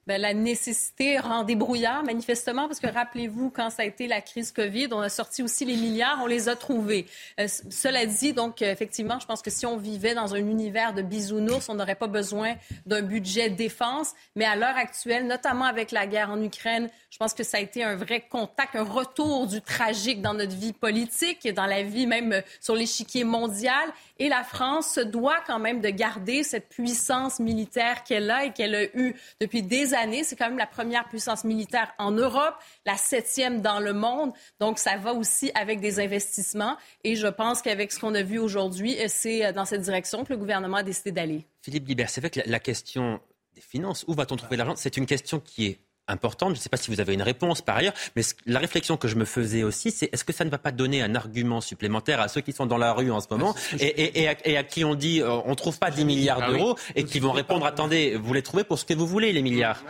Ben, 0.07 0.19
la 0.19 0.33
nécessité 0.33 1.19
rend 1.19 1.43
débrouillard, 1.43 2.03
manifestement, 2.03 2.67
parce 2.67 2.79
que 2.79 2.87
rappelez-vous, 2.87 3.51
quand 3.51 3.69
ça 3.69 3.83
a 3.83 3.85
été 3.85 4.07
la 4.07 4.21
crise 4.21 4.51
COVID, 4.51 4.89
on 4.91 4.99
a 4.99 5.09
sorti 5.09 5.43
aussi 5.43 5.65
les 5.65 5.75
milliards, 5.75 6.19
on 6.23 6.27
les 6.27 6.49
a 6.49 6.55
trouvés. 6.55 7.05
Euh, 7.39 7.47
cela 7.69 8.05
dit, 8.05 8.33
donc, 8.33 8.61
effectivement, 8.61 9.19
je 9.19 9.25
pense 9.25 9.41
que 9.41 9.51
si 9.51 9.65
on 9.65 9.77
vivait 9.77 10.15
dans 10.15 10.33
un 10.33 10.39
univers 10.39 10.93
de 10.93 11.01
bisounours, 11.01 11.69
on 11.69 11.75
n'aurait 11.75 11.95
pas 11.95 12.07
besoin 12.07 12.55
d'un 12.85 13.01
budget 13.01 13.49
défense. 13.49 14.13
Mais 14.35 14.45
à 14.45 14.55
l'heure 14.55 14.77
actuelle, 14.77 15.27
notamment 15.27 15.65
avec 15.65 15.91
la 15.91 16.07
guerre 16.07 16.31
en 16.31 16.41
Ukraine, 16.41 16.89
je 17.09 17.17
pense 17.17 17.33
que 17.33 17.43
ça 17.43 17.57
a 17.57 17.59
été 17.59 17.83
un 17.83 17.95
vrai 17.95 18.21
contact, 18.21 18.75
un 18.75 18.83
retour 18.83 19.45
du 19.47 19.61
tragique 19.61 20.21
dans 20.21 20.33
notre 20.33 20.55
vie 20.55 20.73
politique 20.73 21.45
dans 21.53 21.65
la 21.65 21.83
vie 21.83 22.07
même 22.07 22.33
euh, 22.33 22.41
sur 22.59 22.75
l'échiquier 22.75 23.23
mondial. 23.23 23.89
Et 24.21 24.29
la 24.29 24.43
France 24.43 24.93
se 24.93 24.99
doit 24.99 25.39
quand 25.47 25.57
même 25.57 25.81
de 25.81 25.89
garder 25.89 26.43
cette 26.43 26.69
puissance 26.69 27.39
militaire 27.39 28.03
qu'elle 28.03 28.29
a 28.29 28.45
et 28.45 28.53
qu'elle 28.53 28.75
a 28.75 28.83
eue 28.95 29.15
depuis 29.39 29.63
des 29.63 29.95
années. 29.95 30.23
C'est 30.23 30.35
quand 30.35 30.47
même 30.47 30.59
la 30.59 30.67
première 30.67 31.09
puissance 31.09 31.43
militaire 31.43 31.91
en 31.97 32.11
Europe, 32.11 32.53
la 32.85 32.97
septième 32.97 33.63
dans 33.63 33.79
le 33.79 33.93
monde. 33.93 34.31
Donc, 34.59 34.77
ça 34.77 34.95
va 34.97 35.15
aussi 35.15 35.49
avec 35.55 35.79
des 35.79 35.99
investissements. 35.99 36.77
Et 37.03 37.15
je 37.15 37.25
pense 37.25 37.63
qu'avec 37.63 37.91
ce 37.91 37.99
qu'on 37.99 38.13
a 38.13 38.21
vu 38.21 38.37
aujourd'hui, 38.37 38.95
c'est 39.07 39.43
euh, 39.43 39.53
dans 39.53 39.65
cette 39.65 39.81
direction 39.81 40.23
que 40.23 40.31
le 40.31 40.37
gouvernement 40.37 40.77
a 40.77 40.83
décidé 40.83 41.11
d'aller. 41.11 41.47
Philippe 41.63 41.85
Guibert, 41.85 42.11
c'est 42.11 42.21
vrai 42.21 42.29
que 42.29 42.41
la 42.45 42.59
question 42.59 43.19
des 43.55 43.61
finances, 43.61 44.05
où 44.07 44.13
va-t-on 44.13 44.35
trouver 44.35 44.55
l'argent? 44.55 44.75
C'est 44.75 44.97
une 44.97 45.07
question 45.07 45.39
qui 45.39 45.65
est 45.65 45.79
importante. 46.11 46.49
Je 46.49 46.59
ne 46.59 46.61
sais 46.61 46.69
pas 46.69 46.77
si 46.77 46.91
vous 46.91 46.99
avez 46.99 47.13
une 47.13 47.21
réponse 47.21 47.61
par 47.61 47.77
ailleurs, 47.77 47.93
mais 48.15 48.23
la 48.45 48.59
réflexion 48.59 48.97
que 48.97 49.07
je 49.07 49.15
me 49.15 49.25
faisais 49.25 49.63
aussi, 49.63 49.91
c'est 49.91 50.09
est-ce 50.13 50.23
que 50.23 50.33
ça 50.33 50.45
ne 50.45 50.49
va 50.49 50.57
pas 50.57 50.71
donner 50.71 51.01
un 51.01 51.15
argument 51.15 51.61
supplémentaire 51.61 52.19
à 52.19 52.27
ceux 52.27 52.41
qui 52.41 52.53
sont 52.53 52.65
dans 52.65 52.77
la 52.77 52.93
rue 52.93 53.11
en 53.11 53.19
ce 53.19 53.27
moment 53.31 53.55
et, 53.79 54.27
à, 54.27 54.63
qui 54.63 54.85
on 54.85 54.95
dit 54.95 55.21
euh, 55.21 55.31
on 55.45 55.51
ne 55.51 55.55
trouve 55.55 55.79
pas 55.79 55.91
10 55.91 56.05
milliards 56.05 56.39
ah 56.41 56.51
d'euros 56.51 56.77
et 56.95 57.03
qui 57.03 57.19
vont 57.19 57.31
répondre 57.31 57.65
attendez, 57.65 58.15
vous 58.15 58.33
les 58.33 58.43
trouvez 58.43 58.63
pour 58.63 58.77
ce 58.77 58.85
que 58.85 58.93
vous 58.93 59.07
voulez 59.07 59.33
les 59.33 59.41
milliards 59.41 59.81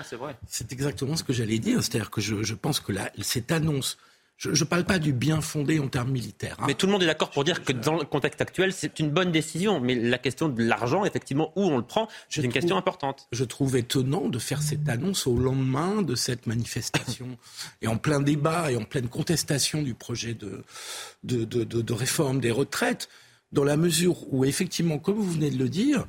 C'est 0.48 0.72
exactement 0.72 1.16
ce 1.16 1.24
que 1.24 1.34
j'allais 1.34 1.60
dire. 1.60 1.80
C'est-à-dire 1.82 2.12
que 2.12 2.22
je, 2.22 2.44
je 2.44 2.54
pense 2.54 2.80
que 2.80 2.94
cette 3.22 3.52
annonce 3.52 3.98
je 4.42 4.64
ne 4.64 4.68
parle 4.68 4.86
pas 4.86 4.98
du 4.98 5.14
bien 5.14 5.40
fondé 5.40 5.80
en 5.80 5.88
termes 5.88 6.10
militaires. 6.10 6.56
Hein. 6.60 6.66
Mais 6.66 6.74
tout 6.74 6.88
le 6.88 6.92
monde 6.92 7.04
est 7.04 7.08
d'accord 7.08 7.30
pour 7.30 7.44
dire 7.44 7.64
que 7.64 7.72
dans 7.72 7.98
le 7.98 8.06
contexte 8.06 8.42
actuel, 8.42 8.74
c'est 8.74 9.00
une 9.00 9.12
bonne 9.12 9.32
décision. 9.32 9.80
Mais 9.80 9.94
la 9.94 10.18
question 10.18 10.50
de 10.50 10.64
l'argent, 10.64 11.06
effectivement, 11.06 11.52
où 11.56 11.64
on 11.64 11.78
le 11.78 11.84
prend, 11.84 12.08
c'est 12.28 12.44
une 12.44 12.52
question 12.52 12.76
importante. 12.76 13.28
Je 13.32 13.44
trouve 13.44 13.78
étonnant 13.78 14.30
de 14.30 14.40
faire 14.40 14.64
cette 14.64 14.90
annonce 14.90 15.28
au 15.28 15.38
lendemain 15.38 16.02
de 16.02 16.16
cette 16.16 16.48
manifestation 16.48 17.38
et 17.84 17.88
en 17.88 17.98
plein 17.98 18.20
débat 18.20 18.72
et 18.72 18.78
en 18.78 18.84
pleine 18.84 19.10
contestation 19.10 19.84
du 19.84 19.94
projet 19.94 20.34
de, 20.34 20.64
de, 21.24 21.46
de, 21.46 21.64
de 21.64 21.94
réforme 21.94 22.40
des 22.40 22.52
retraites, 22.52 23.10
dans 23.52 23.64
la 23.64 23.78
mesure 23.78 24.32
où, 24.34 24.44
effectivement, 24.46 24.98
comme 24.98 25.16
vous 25.16 25.32
venez 25.32 25.52
de 25.52 25.58
le 25.58 25.70
dire, 25.70 26.06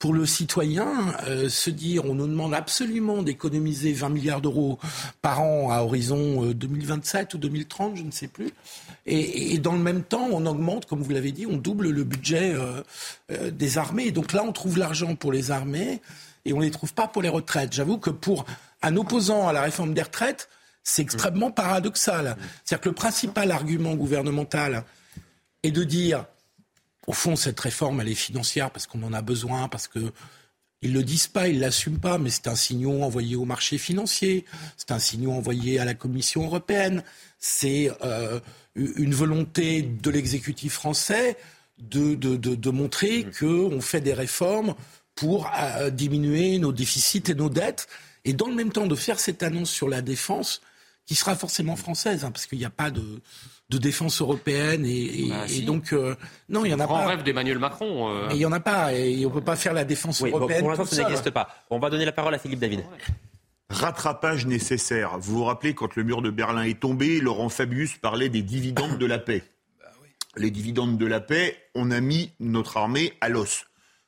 pour 0.00 0.14
le 0.14 0.24
citoyen, 0.24 1.14
euh, 1.28 1.50
se 1.50 1.68
dire 1.68 2.06
on 2.06 2.14
nous 2.14 2.26
demande 2.26 2.54
absolument 2.54 3.22
d'économiser 3.22 3.92
20 3.92 4.08
milliards 4.08 4.40
d'euros 4.40 4.78
par 5.20 5.42
an 5.42 5.70
à 5.70 5.82
horizon 5.82 6.46
2027 6.46 7.34
euh, 7.34 7.36
ou 7.36 7.40
2030, 7.40 7.96
je 7.96 8.02
ne 8.02 8.10
sais 8.10 8.26
plus. 8.26 8.50
Et, 9.04 9.58
dans 9.58 9.74
le 9.74 9.78
même 9.78 10.02
temps, 10.02 10.26
on 10.32 10.46
augmente, 10.46 10.86
comme 10.86 11.02
vous 11.02 11.12
l'avez 11.12 11.32
dit, 11.32 11.46
on 11.46 11.58
double 11.58 11.90
le 11.90 12.04
budget 12.04 12.54
euh, 12.54 12.82
des 13.50 13.76
armées. 13.76 14.10
donc 14.10 14.32
là, 14.32 14.42
on 14.42 14.52
trouve 14.52 14.78
l'argent 14.78 15.14
pour 15.14 15.32
les 15.32 15.50
armées. 15.50 16.00
et 16.46 16.54
on 16.54 16.60
les 16.60 16.70
trouve 16.70 16.94
pas 16.94 17.06
pour 17.06 17.20
les 17.20 17.28
retraites. 17.28 17.74
J'avoue 17.74 17.98
que 17.98 18.10
pour 18.10 18.46
un 18.82 18.96
opposant 18.96 19.48
à 19.48 19.52
la 19.52 19.60
réforme 19.60 19.92
des 19.92 20.02
retraites, 20.02 20.48
c'est 20.82 21.02
extrêmement 21.02 21.50
paradoxal. 21.50 22.38
C'est-à-dire 22.64 22.80
que 22.80 22.88
le 22.88 22.94
principal 22.94 23.50
argument 23.50 23.94
gouvernemental 23.96 24.84
est 25.62 25.72
de 25.72 25.84
dire, 25.84 26.24
au 27.06 27.12
fond, 27.12 27.36
cette 27.36 27.58
réforme, 27.58 28.00
elle 28.00 28.08
est 28.08 28.14
financière 28.14 28.70
parce 28.70 28.86
qu'on 28.86 29.02
en 29.02 29.12
a 29.12 29.22
besoin, 29.22 29.68
parce 29.68 29.88
que 29.88 30.12
ils 30.82 30.94
le 30.94 31.02
disent 31.02 31.26
pas, 31.26 31.48
ils 31.48 31.60
l'assument 31.60 31.98
pas, 31.98 32.16
mais 32.16 32.30
c'est 32.30 32.48
un 32.48 32.54
signal 32.54 33.02
envoyé 33.02 33.36
au 33.36 33.44
marché 33.44 33.76
financier, 33.76 34.46
c'est 34.78 34.92
un 34.92 34.98
signal 34.98 35.32
envoyé 35.32 35.78
à 35.78 35.84
la 35.84 35.94
Commission 35.94 36.44
européenne, 36.44 37.02
c'est 37.38 37.90
euh, 38.02 38.40
une 38.74 39.14
volonté 39.14 39.82
de 39.82 40.10
l'exécutif 40.10 40.72
français 40.72 41.36
de, 41.78 42.14
de, 42.14 42.36
de, 42.36 42.54
de 42.54 42.70
montrer 42.70 43.24
mmh. 43.24 43.30
qu'on 43.38 43.80
fait 43.80 44.00
des 44.00 44.14
réformes 44.14 44.74
pour 45.14 45.50
euh, 45.58 45.90
diminuer 45.90 46.58
nos 46.58 46.72
déficits 46.72 47.24
et 47.28 47.34
nos 47.34 47.50
dettes, 47.50 47.86
et 48.24 48.32
dans 48.32 48.48
le 48.48 48.54
même 48.54 48.72
temps 48.72 48.86
de 48.86 48.94
faire 48.94 49.20
cette 49.20 49.42
annonce 49.42 49.70
sur 49.70 49.88
la 49.88 50.00
défense 50.00 50.62
qui 51.10 51.16
sera 51.16 51.34
forcément 51.34 51.74
française, 51.74 52.24
hein, 52.24 52.30
parce 52.30 52.46
qu'il 52.46 52.60
n'y 52.60 52.64
a 52.64 52.70
pas 52.70 52.92
de, 52.92 53.20
de, 53.68 53.78
défense 53.78 54.20
européenne 54.20 54.86
et, 54.86 55.24
et, 55.24 55.28
bah, 55.28 55.44
donc 55.66 55.92
euh, 55.92 56.14
non, 56.48 56.64
il 56.64 56.70
y 56.70 56.74
en 56.74 56.78
a 56.78 56.84
grand 56.84 57.00
pas. 57.00 57.06
rêve 57.08 57.24
d'Emmanuel 57.24 57.58
Macron. 57.58 58.14
Euh... 58.14 58.28
Mais 58.28 58.36
il 58.36 58.40
y 58.40 58.46
en 58.46 58.52
a 58.52 58.60
pas 58.60 58.94
et 58.94 59.26
on 59.26 59.30
peut 59.30 59.40
pas 59.40 59.56
faire 59.56 59.72
la 59.72 59.84
défense 59.84 60.20
oui, 60.20 60.30
européenne. 60.30 60.60
Bon, 60.60 60.68
pour 60.68 60.78
l'instant, 60.78 60.94
ça 60.96 61.02
n'existe 61.02 61.30
pas. 61.30 61.48
On 61.68 61.80
va 61.80 61.90
donner 61.90 62.04
la 62.04 62.12
parole 62.12 62.32
à 62.32 62.38
Philippe 62.38 62.60
David. 62.60 62.84
Rattrapage 63.70 64.46
nécessaire. 64.46 65.18
Vous 65.18 65.38
vous 65.38 65.44
rappelez 65.46 65.74
quand 65.74 65.96
le 65.96 66.04
mur 66.04 66.22
de 66.22 66.30
Berlin 66.30 66.62
est 66.62 66.78
tombé, 66.78 67.18
Laurent 67.18 67.48
Fabius 67.48 67.96
parlait 67.96 68.28
des 68.28 68.42
dividendes 68.42 68.96
de 68.96 69.06
la 69.06 69.18
paix. 69.18 69.42
Bah 69.82 69.90
Les 70.36 70.52
dividendes 70.52 70.96
de 70.96 71.06
la 71.06 71.18
paix, 71.18 71.56
on 71.74 71.90
a 71.90 72.00
mis 72.00 72.30
notre 72.38 72.76
armée 72.76 73.14
à 73.20 73.28
l'os. 73.28 73.64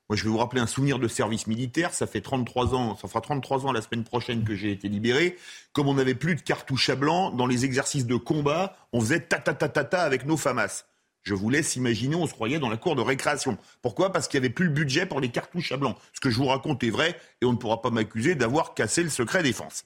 Moi, 0.08 0.16
je 0.16 0.24
vais 0.24 0.30
vous 0.30 0.38
rappeler 0.38 0.60
un 0.60 0.66
souvenir 0.66 0.98
de 0.98 1.08
service 1.08 1.46
militaire. 1.46 1.94
Ça 1.94 2.06
fait 2.06 2.20
33 2.20 2.74
ans, 2.74 2.96
ça 2.96 3.08
fera 3.08 3.20
33 3.20 3.66
ans 3.66 3.72
la 3.72 3.82
semaine 3.82 4.04
prochaine 4.04 4.44
que 4.44 4.54
j'ai 4.54 4.70
été 4.70 4.88
libéré. 4.88 5.36
Comme 5.72 5.88
on 5.88 5.94
n'avait 5.94 6.14
plus 6.14 6.34
de 6.34 6.40
cartouches 6.40 6.90
à 6.90 6.96
blanc, 6.96 7.30
dans 7.30 7.46
les 7.46 7.64
exercices 7.64 8.06
de 8.06 8.16
combat, 8.16 8.76
on 8.92 9.00
faisait 9.00 9.20
ta 9.20 9.38
ta 9.38 9.54
ta 9.54 9.68
ta 9.68 10.02
avec 10.02 10.26
nos 10.26 10.36
FAMAS. 10.36 10.84
Je 11.22 11.34
vous 11.34 11.50
laisse 11.50 11.76
imaginer, 11.76 12.16
on 12.16 12.26
se 12.26 12.32
croyait 12.32 12.58
dans 12.58 12.68
la 12.68 12.76
cour 12.76 12.96
de 12.96 13.00
récréation. 13.00 13.56
Pourquoi? 13.80 14.12
Parce 14.12 14.26
qu'il 14.26 14.40
n'y 14.40 14.46
avait 14.46 14.52
plus 14.52 14.66
le 14.66 14.72
budget 14.72 15.06
pour 15.06 15.20
les 15.20 15.28
cartouches 15.28 15.70
à 15.70 15.76
blanc. 15.76 15.96
Ce 16.12 16.20
que 16.20 16.30
je 16.30 16.36
vous 16.36 16.46
raconte 16.46 16.82
est 16.82 16.90
vrai 16.90 17.16
et 17.40 17.44
on 17.44 17.52
ne 17.52 17.56
pourra 17.56 17.80
pas 17.80 17.90
m'accuser 17.90 18.34
d'avoir 18.34 18.74
cassé 18.74 19.04
le 19.04 19.08
secret 19.08 19.44
défense. 19.44 19.84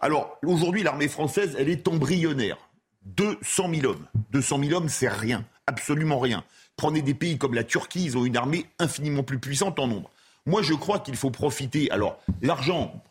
Alors, 0.00 0.38
aujourd'hui, 0.44 0.84
l'armée 0.84 1.08
française, 1.08 1.56
elle 1.58 1.68
est 1.68 1.88
embryonnaire. 1.88 2.56
200 3.06 3.70
000 3.74 3.86
hommes. 3.86 4.06
200 4.30 4.60
000 4.62 4.72
hommes, 4.74 4.88
c'est 4.88 5.08
rien. 5.08 5.44
Absolument 5.66 6.20
rien. 6.20 6.44
Prenez 6.76 7.02
des 7.02 7.14
pays 7.14 7.38
comme 7.38 7.54
la 7.54 7.64
Turquie, 7.64 8.04
ils 8.04 8.18
ont 8.18 8.24
une 8.24 8.36
armée 8.36 8.66
infiniment 8.78 9.22
plus 9.22 9.38
puissante 9.38 9.78
en 9.78 9.86
nombre. 9.86 10.10
Moi, 10.44 10.62
je 10.62 10.74
crois 10.74 11.00
qu'il 11.00 11.16
faut 11.16 11.30
profiter. 11.30 11.90
Alors, 11.90 12.18
l'argent, 12.42 13.02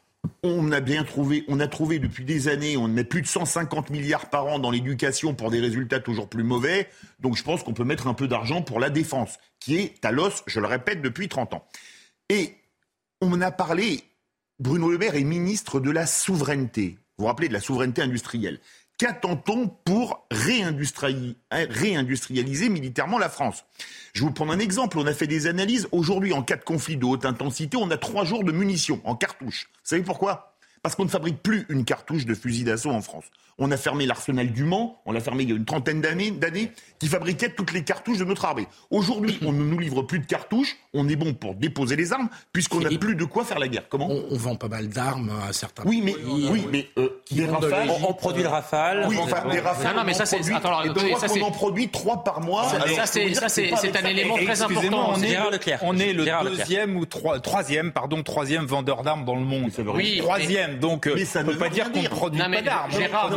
on 0.43 0.71
a 0.71 0.79
bien 0.79 1.03
trouvé, 1.03 1.43
on 1.47 1.59
a 1.59 1.67
trouvé 1.67 1.99
depuis 1.99 2.25
des 2.25 2.47
années, 2.47 2.77
on 2.77 2.87
met 2.87 3.03
plus 3.03 3.21
de 3.21 3.27
150 3.27 3.89
milliards 3.89 4.29
par 4.29 4.45
an 4.45 4.59
dans 4.59 4.71
l'éducation 4.71 5.33
pour 5.33 5.51
des 5.51 5.59
résultats 5.59 5.99
toujours 5.99 6.29
plus 6.29 6.43
mauvais. 6.43 6.87
Donc, 7.19 7.35
je 7.35 7.43
pense 7.43 7.63
qu'on 7.63 7.73
peut 7.73 7.83
mettre 7.83 8.07
un 8.07 8.13
peu 8.13 8.27
d'argent 8.27 8.61
pour 8.61 8.79
la 8.79 8.89
défense, 8.89 9.37
qui 9.59 9.77
est 9.77 10.05
à 10.05 10.11
l'os, 10.11 10.43
je 10.47 10.59
le 10.59 10.67
répète, 10.67 11.01
depuis 11.01 11.27
30 11.27 11.55
ans. 11.55 11.65
Et 12.29 12.55
on 13.21 13.41
a 13.41 13.51
parlé, 13.51 14.03
Bruno 14.59 14.89
Le 14.89 14.97
Maire 14.97 15.15
est 15.15 15.23
ministre 15.23 15.79
de 15.79 15.91
la 15.91 16.05
souveraineté. 16.05 16.97
Vous 17.17 17.23
vous 17.23 17.27
rappelez 17.27 17.47
de 17.47 17.53
la 17.53 17.61
souveraineté 17.61 18.01
industrielle. 18.01 18.59
Qu'attend-on 18.97 19.67
pour 19.67 20.25
réindustrialiser 20.31 22.69
militairement 22.69 23.17
la 23.17 23.27
France? 23.27 23.65
Je 24.13 24.21
vous 24.21 24.31
prendre 24.31 24.53
un 24.53 24.59
exemple. 24.59 24.97
On 24.97 25.05
a 25.05 25.13
fait 25.13 25.27
des 25.27 25.47
analyses. 25.47 25.89
Aujourd'hui, 25.91 26.31
en 26.31 26.41
cas 26.41 26.55
de 26.55 26.63
conflit 26.63 26.95
de 26.95 27.03
haute 27.03 27.25
intensité, 27.25 27.75
on 27.75 27.91
a 27.91 27.97
trois 27.97 28.23
jours 28.23 28.45
de 28.45 28.53
munitions 28.53 29.01
en 29.03 29.17
cartouches. 29.17 29.67
Vous 29.73 29.81
savez 29.83 30.03
pourquoi? 30.03 30.55
Parce 30.81 30.95
qu'on 30.95 31.03
ne 31.03 31.09
fabrique 31.09 31.43
plus 31.43 31.65
une 31.67 31.83
cartouche 31.83 32.25
de 32.25 32.33
fusil 32.33 32.63
d'assaut 32.63 32.91
en 32.91 33.01
France. 33.01 33.25
On 33.57 33.71
a 33.71 33.77
fermé 33.77 34.05
l'arsenal 34.05 34.51
du 34.51 34.65
Mans, 34.65 35.01
on 35.05 35.13
l'a 35.13 35.21
fermé 35.21 35.43
il 35.43 35.49
y 35.49 35.53
a 35.53 35.55
une 35.55 35.63
trentaine 35.63 36.01
d'années, 36.01 36.71
qui 36.99 37.07
fabriquait 37.07 37.49
toutes 37.49 37.71
les 37.71 37.85
cartouches 37.85 38.17
de 38.17 38.25
notre 38.25 38.43
armée. 38.43 38.67
Aujourd'hui, 38.91 39.39
on 39.45 39.53
ne 39.53 39.63
nous 39.63 39.79
livre 39.79 40.01
plus 40.01 40.19
de 40.19 40.25
cartouches, 40.25 40.75
on 40.93 41.07
est 41.07 41.15
bon 41.15 41.33
pour 41.33 41.55
déposer 41.55 41.95
les 41.95 42.11
armes, 42.11 42.27
puisqu'on 42.51 42.81
n'a 42.81 42.89
plus 42.89 43.15
de 43.15 43.23
quoi 43.23 43.45
faire 43.45 43.59
la 43.59 43.69
guerre. 43.69 43.87
Comment 43.87 44.09
on, 44.09 44.35
vend 44.35 44.55
pas 44.55 44.67
mal 44.67 44.89
d'armes 44.89 45.31
à 45.47 45.53
certains 45.53 45.83
Oui, 45.85 46.01
mais, 46.03 46.15
oui, 46.25 46.67
mais 46.69 46.89
euh, 46.97 47.21
des 47.31 47.45
rafales. 47.45 47.89
On, 47.89 48.13
produit 48.13 48.43
le 48.43 48.49
rafale. 48.49 49.05
Oui, 49.07 49.17
enfin, 49.21 49.47
des 49.49 49.61
rafales. 49.61 49.95
Non, 49.95 50.03
mais 50.05 50.13
ça, 50.13 50.25
c'est. 50.25 50.37
Attends, 50.53 50.81
on 51.35 51.41
en 51.41 51.51
produit 51.51 51.87
trois 51.87 52.25
par 52.25 52.41
mois. 52.41 52.65
Ça, 52.65 53.05
c'est 53.05 53.97
un 53.97 54.05
élément 54.05 54.35
très 54.35 54.61
important. 54.61 55.13
On 55.15 55.21
est, 55.21 55.37
on 55.81 55.97
est 55.97 56.13
le 56.13 56.25
deuxième 56.43 56.97
ou 56.97 57.05
troisième, 57.05 57.93
pardon, 57.93 58.21
troisième 58.21 58.65
vendeur 58.65 59.03
d'armes 59.03 59.23
dans 59.23 59.35
le 59.35 59.45
monde. 59.45 59.71
Oui, 59.93 60.17
troisième. 60.19 60.79
Donc, 60.79 61.09
on 61.09 61.17
ne 61.17 61.43
peut 61.43 61.57
pas 61.57 61.69
dire 61.69 61.91
qu'on 61.93 62.01
ne 62.01 62.07
produit 62.09 62.41
pas 62.41 62.61
d'armes. 62.61 62.91
Gérard, 62.91 63.29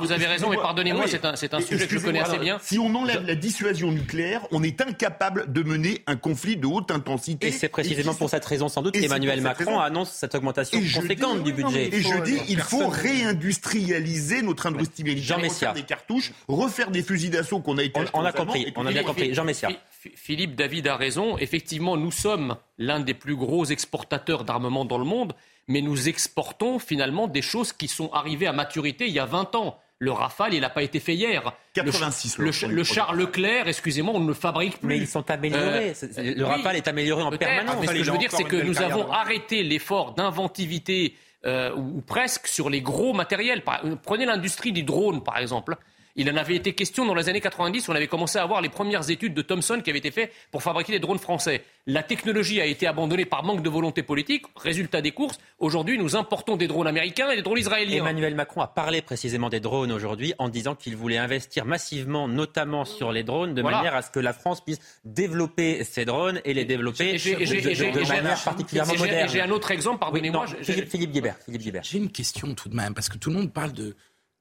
vous 0.00 0.12
avez 0.12 0.26
raison, 0.26 0.50
mais 0.50 0.56
pardonnez-moi, 0.56 1.04
ah 1.06 1.36
c'est 1.36 1.54
un, 1.54 1.60
sujet 1.60 1.86
que 1.86 1.98
je 1.98 2.04
connais 2.04 2.20
assez 2.20 2.38
bien. 2.38 2.58
Si 2.62 2.78
on 2.78 2.94
enlève 2.94 3.26
la 3.26 3.34
dissuasion 3.34 3.90
nucléaire, 3.90 4.46
on 4.50 4.62
est 4.62 4.80
incapable 4.80 5.52
de 5.52 5.62
mener 5.62 6.02
un 6.06 6.16
conflit 6.16 6.56
de 6.56 6.66
haute 6.66 6.90
intensité. 6.90 7.48
Et 7.48 7.52
c'est 7.52 7.68
précisément 7.68 8.14
pour 8.14 8.30
cette 8.30 8.44
raison, 8.44 8.68
sans 8.68 8.82
doute, 8.82 8.98
qu'Emmanuel 8.98 9.40
Macron 9.40 9.78
annonce 9.80 10.10
cette 10.10 10.34
augmentation 10.34 10.80
conséquente 10.80 11.42
du 11.42 11.52
budget. 11.52 11.94
Et 11.94 12.00
je 12.00 12.22
dis, 12.22 12.38
il 12.48 12.60
faut 12.60 12.88
réindustrialiser 12.88 14.42
notre 14.42 14.66
industrie 14.66 15.04
militaire, 15.04 15.38
refaire 15.38 15.72
des 15.74 15.82
cartouches, 15.82 16.32
refaire 16.48 16.90
des 16.90 17.02
fusils 17.02 17.30
d'assaut 17.30 17.60
qu'on 17.60 17.78
a 17.78 17.82
été. 17.82 18.00
On, 18.14 18.24
a 18.24 18.32
compris, 18.32 18.72
on 18.76 18.86
a 18.86 18.92
bien 18.92 19.02
compris. 19.02 19.34
Jean 19.34 19.44
Messia. 19.44 19.68
Philippe 20.14 20.54
David 20.54 20.86
a 20.86 20.96
raison. 20.96 21.38
Effectivement, 21.38 21.96
nous 21.96 22.12
sommes 22.12 22.56
l'un 22.78 23.00
des 23.00 23.14
plus 23.14 23.36
gros 23.36 23.64
exportateurs 23.64 24.44
d'armement 24.44 24.84
dans 24.84 24.98
le 24.98 25.04
monde 25.04 25.34
mais 25.68 25.82
nous 25.82 26.08
exportons 26.08 26.78
finalement 26.78 27.28
des 27.28 27.42
choses 27.42 27.72
qui 27.72 27.88
sont 27.88 28.10
arrivées 28.12 28.46
à 28.46 28.52
maturité 28.52 29.06
il 29.06 29.12
y 29.12 29.18
a 29.18 29.26
20 29.26 29.54
ans. 29.54 29.78
Le 30.00 30.12
Rafale, 30.12 30.54
il 30.54 30.60
n'a 30.60 30.70
pas 30.70 30.82
été 30.82 31.00
fait 31.00 31.14
hier. 31.14 31.52
86. 31.74 32.38
Le, 32.38 32.52
le, 32.68 32.84
Charles 32.84 33.18
Leclerc, 33.18 33.66
excusez-moi, 33.66 34.14
on 34.14 34.20
ne 34.20 34.28
le 34.28 34.34
fabrique 34.34 34.78
plus. 34.78 34.88
Mais 34.88 34.96
ils 34.96 35.08
sont 35.08 35.28
améliorés. 35.28 35.92
Euh, 36.18 36.34
le 36.36 36.44
Rafale 36.44 36.76
est 36.76 36.86
amélioré 36.86 37.22
en 37.22 37.30
permanence. 37.32 37.76
Mais 37.80 37.88
ce 37.88 37.92
que 37.92 38.02
je 38.04 38.12
veux 38.12 38.18
dire, 38.18 38.30
c'est 38.30 38.44
que 38.44 38.56
nous 38.56 38.80
avons 38.80 39.10
arrêté 39.10 39.64
l'effort 39.64 40.14
d'inventivité 40.14 41.16
euh, 41.46 41.74
ou, 41.74 42.00
presque 42.00 42.46
sur 42.46 42.70
les 42.70 42.80
gros 42.80 43.12
matériels. 43.12 43.62
Prenez 44.04 44.24
l'industrie 44.24 44.72
du 44.72 44.84
drone, 44.84 45.22
par 45.22 45.38
exemple. 45.38 45.76
Il 46.20 46.28
en 46.28 46.36
avait 46.36 46.56
été 46.56 46.72
question 46.72 47.06
dans 47.06 47.14
les 47.14 47.28
années 47.28 47.40
90, 47.40 47.88
on 47.88 47.94
avait 47.94 48.08
commencé 48.08 48.40
à 48.40 48.42
avoir 48.42 48.60
les 48.60 48.68
premières 48.68 49.08
études 49.08 49.34
de 49.34 49.42
Thomson 49.42 49.80
qui 49.80 49.88
avaient 49.88 50.00
été 50.00 50.10
faites 50.10 50.32
pour 50.50 50.64
fabriquer 50.64 50.90
des 50.90 50.98
drones 50.98 51.20
français. 51.20 51.62
La 51.86 52.02
technologie 52.02 52.60
a 52.60 52.66
été 52.66 52.88
abandonnée 52.88 53.24
par 53.24 53.44
manque 53.44 53.62
de 53.62 53.68
volonté 53.68 54.02
politique. 54.02 54.44
Résultat 54.56 55.00
des 55.00 55.12
courses, 55.12 55.38
aujourd'hui 55.60 55.96
nous 55.96 56.16
importons 56.16 56.56
des 56.56 56.66
drones 56.66 56.88
américains 56.88 57.30
et 57.30 57.36
des 57.36 57.42
drones 57.42 57.60
israéliens. 57.60 57.98
Emmanuel 57.98 58.34
Macron 58.34 58.62
a 58.62 58.66
parlé 58.66 59.00
précisément 59.00 59.48
des 59.48 59.60
drones 59.60 59.92
aujourd'hui 59.92 60.34
en 60.40 60.48
disant 60.48 60.74
qu'il 60.74 60.96
voulait 60.96 61.18
investir 61.18 61.64
massivement, 61.64 62.26
notamment 62.26 62.84
sur 62.84 63.12
les 63.12 63.22
drones, 63.22 63.54
de 63.54 63.62
manière 63.62 63.94
à 63.94 64.02
ce 64.02 64.10
que 64.10 64.18
la 64.18 64.32
France 64.32 64.60
puisse 64.60 64.80
développer 65.04 65.84
ces 65.84 66.04
drones 66.04 66.40
et 66.44 66.52
les 66.52 66.64
développer 66.64 67.12
de, 67.12 68.08
manière 68.08 68.42
particulièrement 68.42 68.94
moderne. 68.96 69.28
J'ai 69.28 69.40
un 69.40 69.50
autre 69.50 69.70
exemple, 69.70 70.00
pardonnez-moi. 70.00 70.46
Philippe, 70.62 70.90
Philippe 70.90 71.12
Guibert. 71.12 71.36
J'ai 71.84 71.98
une 71.98 72.10
question 72.10 72.56
tout 72.56 72.68
de 72.68 72.74
même, 72.74 72.92
parce 72.92 73.08
que 73.08 73.18
tout 73.18 73.30
le 73.30 73.36
monde 73.36 73.52
parle 73.52 73.72
de 73.72 73.94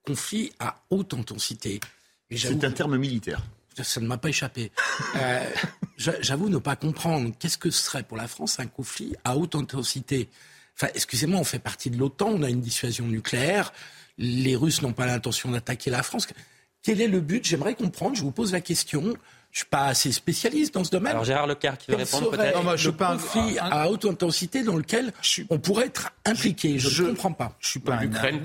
conflit 0.07 0.53
à 0.59 0.81
haute 0.89 1.13
intensité. 1.13 1.81
C'est 2.33 2.63
un 2.63 2.71
terme 2.71 2.97
militaire. 2.97 3.43
Ça 3.83 3.99
ne 3.99 4.07
m'a 4.07 4.17
pas 4.17 4.29
échappé. 4.29 4.71
Euh, 5.17 5.49
j'avoue 5.97 6.49
ne 6.49 6.57
pas 6.57 6.75
comprendre. 6.75 7.31
Qu'est-ce 7.37 7.57
que 7.57 7.69
ce 7.69 7.83
serait 7.83 8.03
pour 8.03 8.17
la 8.17 8.27
France 8.27 8.59
un 8.59 8.67
conflit 8.67 9.15
à 9.23 9.37
haute 9.37 9.55
intensité 9.55 10.29
Enfin, 10.75 10.91
excusez-moi, 10.93 11.39
on 11.39 11.43
fait 11.43 11.59
partie 11.59 11.89
de 11.89 11.97
l'OTAN, 11.97 12.29
on 12.29 12.43
a 12.43 12.49
une 12.49 12.61
dissuasion 12.61 13.07
nucléaire. 13.07 13.73
Les 14.19 14.55
Russes 14.55 14.81
n'ont 14.83 14.93
pas 14.93 15.07
l'intention 15.07 15.51
d'attaquer 15.51 15.89
la 15.89 16.03
France. 16.03 16.27
Quel 16.83 17.01
est 17.01 17.07
le 17.07 17.19
but? 17.19 17.43
J'aimerais 17.43 17.75
comprendre. 17.75 18.15
Je 18.15 18.21
vous 18.21 18.31
pose 18.31 18.51
la 18.51 18.61
question. 18.61 19.15
Je 19.57 19.61
suis 19.63 19.69
pas 19.71 19.85
assez 19.85 20.11
spécialiste 20.11 20.75
dans 20.75 20.83
ce 20.83 20.91
domaine. 20.91 21.13
Alors 21.13 21.23
Gérard 21.23 21.47
Leclerc 21.47 21.79
qui 21.79 21.89
veut 21.89 21.97
répondre 21.97 22.29
peut-être. 22.29 22.77
je 22.77 22.89
suis 22.89 22.91
pas 22.91 23.13
conflit 23.13 23.57
à 23.57 23.89
haute 23.89 24.05
intensité 24.05 24.61
dans 24.61 24.75
lequel 24.75 25.11
on 25.49 25.57
pourrait 25.57 25.87
être 25.87 26.11
impliqué. 26.25 26.77
Je, 26.77 27.01
ne 27.01 27.07
comprends 27.09 27.31
pas. 27.31 27.53
Je 27.59 27.69
suis 27.69 27.79
pas 27.79 27.99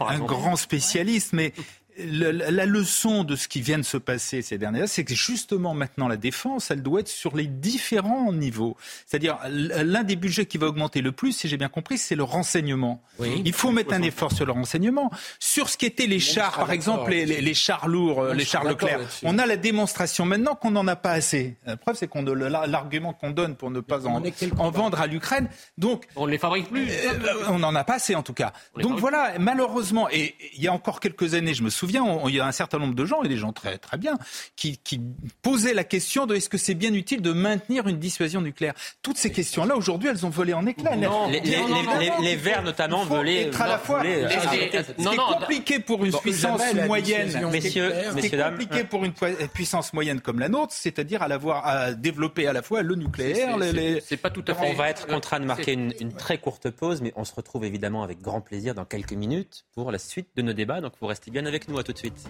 un 0.08 0.20
grand 0.20 0.56
spécialiste, 0.56 1.34
mais 1.34 1.52
la 1.98 2.66
leçon 2.66 3.24
de 3.24 3.36
ce 3.36 3.48
qui 3.48 3.60
vient 3.60 3.78
de 3.78 3.84
se 3.84 3.96
passer 3.96 4.42
ces 4.42 4.58
dernières 4.58 4.82
années, 4.82 4.88
c'est 4.88 5.04
que 5.04 5.14
justement 5.14 5.74
maintenant 5.74 6.08
la 6.08 6.16
défense, 6.16 6.70
elle 6.70 6.82
doit 6.82 7.00
être 7.00 7.08
sur 7.08 7.36
les 7.36 7.46
différents 7.46 8.32
niveaux. 8.32 8.76
C'est-à-dire 9.06 9.38
l'un 9.48 10.02
des 10.02 10.16
budgets 10.16 10.46
qui 10.46 10.58
va 10.58 10.68
augmenter 10.68 11.02
le 11.02 11.12
plus, 11.12 11.32
si 11.32 11.48
j'ai 11.48 11.56
bien 11.56 11.68
compris, 11.68 11.98
c'est 11.98 12.14
le 12.14 12.22
renseignement. 12.22 13.02
Il 13.20 13.52
faut 13.52 13.70
mettre 13.70 13.92
un 13.92 14.02
effort 14.02 14.32
sur 14.32 14.46
le 14.46 14.52
renseignement. 14.52 15.10
Sur 15.38 15.68
ce 15.68 15.76
qui 15.76 15.86
était 15.86 16.06
les 16.06 16.20
chars, 16.20 16.56
par 16.56 16.72
exemple, 16.72 17.10
les, 17.10 17.54
chars 17.54 17.88
lourds, 17.88 18.26
les 18.34 18.44
chars 18.44 18.64
Leclerc, 18.64 19.00
on 19.22 19.38
a 19.38 19.46
la 19.46 19.56
démonstration 19.56 20.24
maintenant 20.24 20.54
qu'on 20.54 20.70
n'en 20.70 20.86
a 20.88 20.96
pas 20.96 21.12
assez. 21.12 21.56
La 21.66 21.76
preuve, 21.76 21.96
c'est 21.96 22.08
qu'on 22.08 22.22
l'argument 22.22 23.12
qu'on 23.12 23.30
donne 23.30 23.54
pour 23.56 23.70
ne 23.70 23.80
pas 23.80 24.06
en, 24.06 24.22
en 24.58 24.70
vendre 24.70 25.00
à 25.00 25.06
l'Ukraine. 25.06 25.48
Donc 25.78 26.06
on 26.16 26.26
ne 26.26 26.32
les 26.32 26.38
fabrique 26.38 26.70
plus. 26.70 26.88
Euh, 26.88 27.48
on 27.48 27.58
n'en 27.58 27.74
a 27.74 27.84
pas 27.84 27.94
assez 27.94 28.14
en 28.14 28.22
tout 28.22 28.32
cas. 28.32 28.52
Donc 28.76 28.98
voilà, 28.98 29.34
malheureusement, 29.38 30.08
et 30.10 30.34
il 30.54 30.62
y 30.62 30.68
a 30.68 30.72
encore 30.72 31.00
quelques 31.00 31.34
années, 31.34 31.54
je 31.54 31.62
me 31.62 31.70
souviens 31.70 31.91
il 32.28 32.34
y 32.34 32.40
a 32.40 32.46
un 32.46 32.52
certain 32.52 32.78
nombre 32.78 32.94
de 32.94 33.04
gens, 33.04 33.22
et 33.22 33.28
des 33.28 33.36
gens 33.36 33.52
très, 33.52 33.78
très 33.78 33.98
bien, 33.98 34.18
qui, 34.56 34.78
qui 34.78 35.00
posaient 35.42 35.74
la 35.74 35.84
question 35.84 36.26
de 36.26 36.34
est-ce 36.34 36.48
que 36.48 36.58
c'est 36.58 36.74
bien 36.74 36.92
utile 36.94 37.22
de 37.22 37.32
maintenir 37.32 37.88
une 37.88 37.98
dissuasion 37.98 38.40
nucléaire 38.40 38.74
Toutes 39.02 39.18
ces 39.18 39.30
questions-là, 39.30 39.76
aujourd'hui, 39.76 40.08
elles 40.08 40.24
ont 40.26 40.30
volé 40.30 40.54
en 40.54 40.66
éclats. 40.66 40.96
Non, 40.96 41.28
les, 41.28 41.40
les, 41.40 42.36
Verts, 42.36 42.62
notamment, 42.62 43.04
volaient. 43.04 43.42
Être 43.42 43.62
à 43.62 43.66
la 43.66 43.78
fois. 43.78 44.02
C'est 44.02 45.16
compliqué 45.16 45.78
pour 45.78 46.04
une 46.04 46.12
puissance 46.12 46.60
moyenne. 46.86 47.48
Messieurs, 47.50 47.92
dames. 48.32 48.50
compliqué 48.50 48.84
pour 48.84 49.04
une 49.04 49.12
puissance 49.12 49.92
moyenne 49.92 50.20
comme 50.20 50.38
la 50.38 50.48
nôtre, 50.48 50.72
c'est-à-dire 50.72 51.22
à, 51.22 51.28
l'avoir 51.28 51.66
à 51.66 51.92
développer 51.92 52.46
à 52.46 52.52
la 52.52 52.62
fois 52.62 52.82
le 52.82 52.94
nucléaire. 52.94 53.56
C'est 54.04 54.16
pas 54.16 54.30
tout 54.30 54.44
à 54.46 54.54
fait. 54.54 54.70
On 54.70 54.74
va 54.74 54.90
être 54.90 55.06
contraint 55.06 55.40
de 55.40 55.44
marquer 55.44 55.72
une, 55.72 55.92
une 56.00 56.12
très 56.12 56.38
courte 56.38 56.70
pause, 56.70 57.00
mais 57.02 57.12
on 57.16 57.24
se 57.24 57.34
retrouve 57.34 57.64
évidemment 57.64 58.02
avec 58.02 58.20
grand 58.20 58.40
plaisir 58.40 58.74
dans 58.74 58.84
quelques 58.84 59.12
minutes 59.12 59.64
pour 59.74 59.90
la 59.90 59.98
suite 59.98 60.28
de 60.36 60.42
nos 60.42 60.52
débats. 60.52 60.80
Donc 60.80 60.92
vous 61.00 61.06
restez 61.06 61.30
bien 61.30 61.46
avec 61.46 61.68
nous. 61.68 61.71
À 61.78 61.82
tout 61.82 61.92
de 61.92 61.98
suite. 61.98 62.28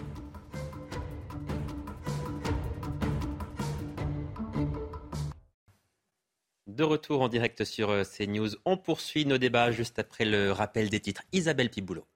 De 6.67 6.83
retour 6.83 7.21
en 7.21 7.27
direct 7.27 7.65
sur 7.65 7.89
euh, 7.89 8.03
CNews, 8.03 8.49
on 8.65 8.77
poursuit 8.77 9.25
nos 9.25 9.37
débats 9.37 9.71
juste 9.71 9.99
après 9.99 10.25
le 10.25 10.51
rappel 10.51 10.89
des 10.89 11.01
titres. 11.01 11.21
Isabelle 11.33 11.69
Piboulot. 11.69 12.07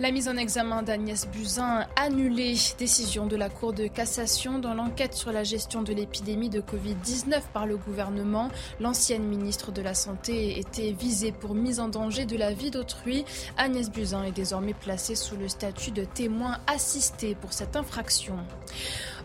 La 0.00 0.10
mise 0.10 0.26
en 0.26 0.38
examen 0.38 0.82
d'Agnès 0.82 1.28
Buzyn 1.28 1.86
annulée. 1.96 2.56
Décision 2.78 3.26
de 3.26 3.36
la 3.36 3.50
Cour 3.50 3.74
de 3.74 3.86
cassation 3.86 4.58
dans 4.58 4.72
l'enquête 4.72 5.12
sur 5.12 5.32
la 5.32 5.44
gestion 5.44 5.82
de 5.82 5.92
l'épidémie 5.92 6.48
de 6.48 6.62
Covid-19 6.62 7.42
par 7.52 7.66
le 7.66 7.76
gouvernement. 7.76 8.48
L'ancienne 8.80 9.22
ministre 9.22 9.70
de 9.70 9.82
la 9.82 9.94
Santé 9.94 10.58
était 10.58 10.92
visée 10.92 11.30
pour 11.30 11.54
mise 11.54 11.78
en 11.78 11.88
danger 11.88 12.24
de 12.24 12.38
la 12.38 12.52
vie 12.54 12.70
d'autrui. 12.70 13.26
Agnès 13.58 13.90
Buzyn 13.90 14.24
est 14.24 14.32
désormais 14.32 14.74
placée 14.74 15.14
sous 15.14 15.36
le 15.36 15.46
statut 15.46 15.90
de 15.90 16.04
témoin 16.04 16.56
assisté 16.66 17.34
pour 17.34 17.52
cette 17.52 17.76
infraction. 17.76 18.38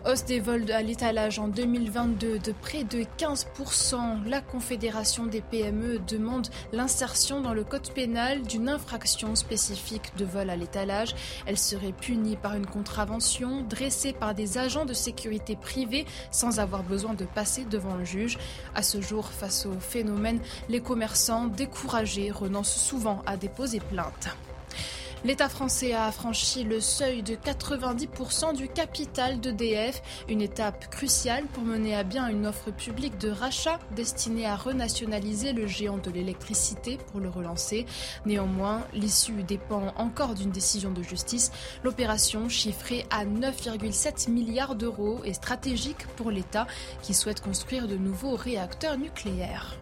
Hausse 0.06 0.24
des 0.24 0.38
vols 0.38 0.70
à 0.70 0.82
l'étalage 0.82 1.38
en 1.38 1.48
2022 1.48 2.38
de 2.38 2.52
près 2.52 2.84
de 2.84 3.04
15%. 3.18 4.24
La 4.26 4.40
Confédération 4.40 5.26
des 5.26 5.40
PME 5.40 5.98
demande 5.98 6.46
l'insertion 6.72 7.40
dans 7.40 7.52
le 7.52 7.64
code 7.64 7.90
pénal 7.92 8.42
d'une 8.42 8.68
infraction 8.68 9.34
spécifique 9.34 10.12
de 10.16 10.24
vol 10.24 10.50
à 10.50 10.56
l'étalage. 10.56 11.14
Elle 11.46 11.58
serait 11.58 11.92
punie 11.92 12.36
par 12.36 12.54
une 12.54 12.66
contravention 12.66 13.62
dressée 13.62 14.12
par 14.12 14.34
des 14.34 14.56
agents 14.56 14.84
de 14.84 14.94
sécurité 14.94 15.56
privés 15.56 16.06
sans 16.30 16.60
avoir 16.60 16.84
besoin 16.84 17.14
de 17.14 17.24
passer 17.24 17.64
devant 17.64 17.96
le 17.96 18.04
juge. 18.04 18.38
À 18.74 18.82
ce 18.82 19.00
jour, 19.00 19.28
face 19.28 19.66
au 19.66 19.80
phénomène, 19.80 20.40
les 20.68 20.80
commerçants 20.80 21.46
découragés 21.46 22.30
renoncent 22.30 22.76
souvent 22.76 23.22
à 23.26 23.36
déposer 23.36 23.80
plainte. 23.80 24.28
L'État 25.24 25.48
français 25.48 25.94
a 25.94 26.12
franchi 26.12 26.62
le 26.62 26.80
seuil 26.80 27.24
de 27.24 27.34
90% 27.34 28.54
du 28.54 28.68
capital 28.68 29.40
d'EDF, 29.40 30.00
une 30.28 30.40
étape 30.40 30.88
cruciale 30.90 31.44
pour 31.52 31.64
mener 31.64 31.96
à 31.96 32.04
bien 32.04 32.28
une 32.28 32.46
offre 32.46 32.70
publique 32.70 33.18
de 33.18 33.28
rachat 33.28 33.80
destinée 33.96 34.46
à 34.46 34.54
renationaliser 34.54 35.52
le 35.52 35.66
géant 35.66 35.98
de 35.98 36.12
l'électricité 36.12 36.98
pour 37.10 37.18
le 37.18 37.28
relancer. 37.28 37.84
Néanmoins, 38.26 38.86
l'issue 38.94 39.42
dépend 39.42 39.92
encore 39.96 40.34
d'une 40.34 40.52
décision 40.52 40.92
de 40.92 41.02
justice. 41.02 41.50
L'opération, 41.82 42.48
chiffrée 42.48 43.04
à 43.10 43.24
9,7 43.24 44.30
milliards 44.30 44.76
d'euros, 44.76 45.18
est 45.24 45.32
stratégique 45.32 46.06
pour 46.16 46.30
l'État 46.30 46.68
qui 47.02 47.12
souhaite 47.12 47.40
construire 47.40 47.88
de 47.88 47.96
nouveaux 47.96 48.36
réacteurs 48.36 48.96
nucléaires. 48.96 49.78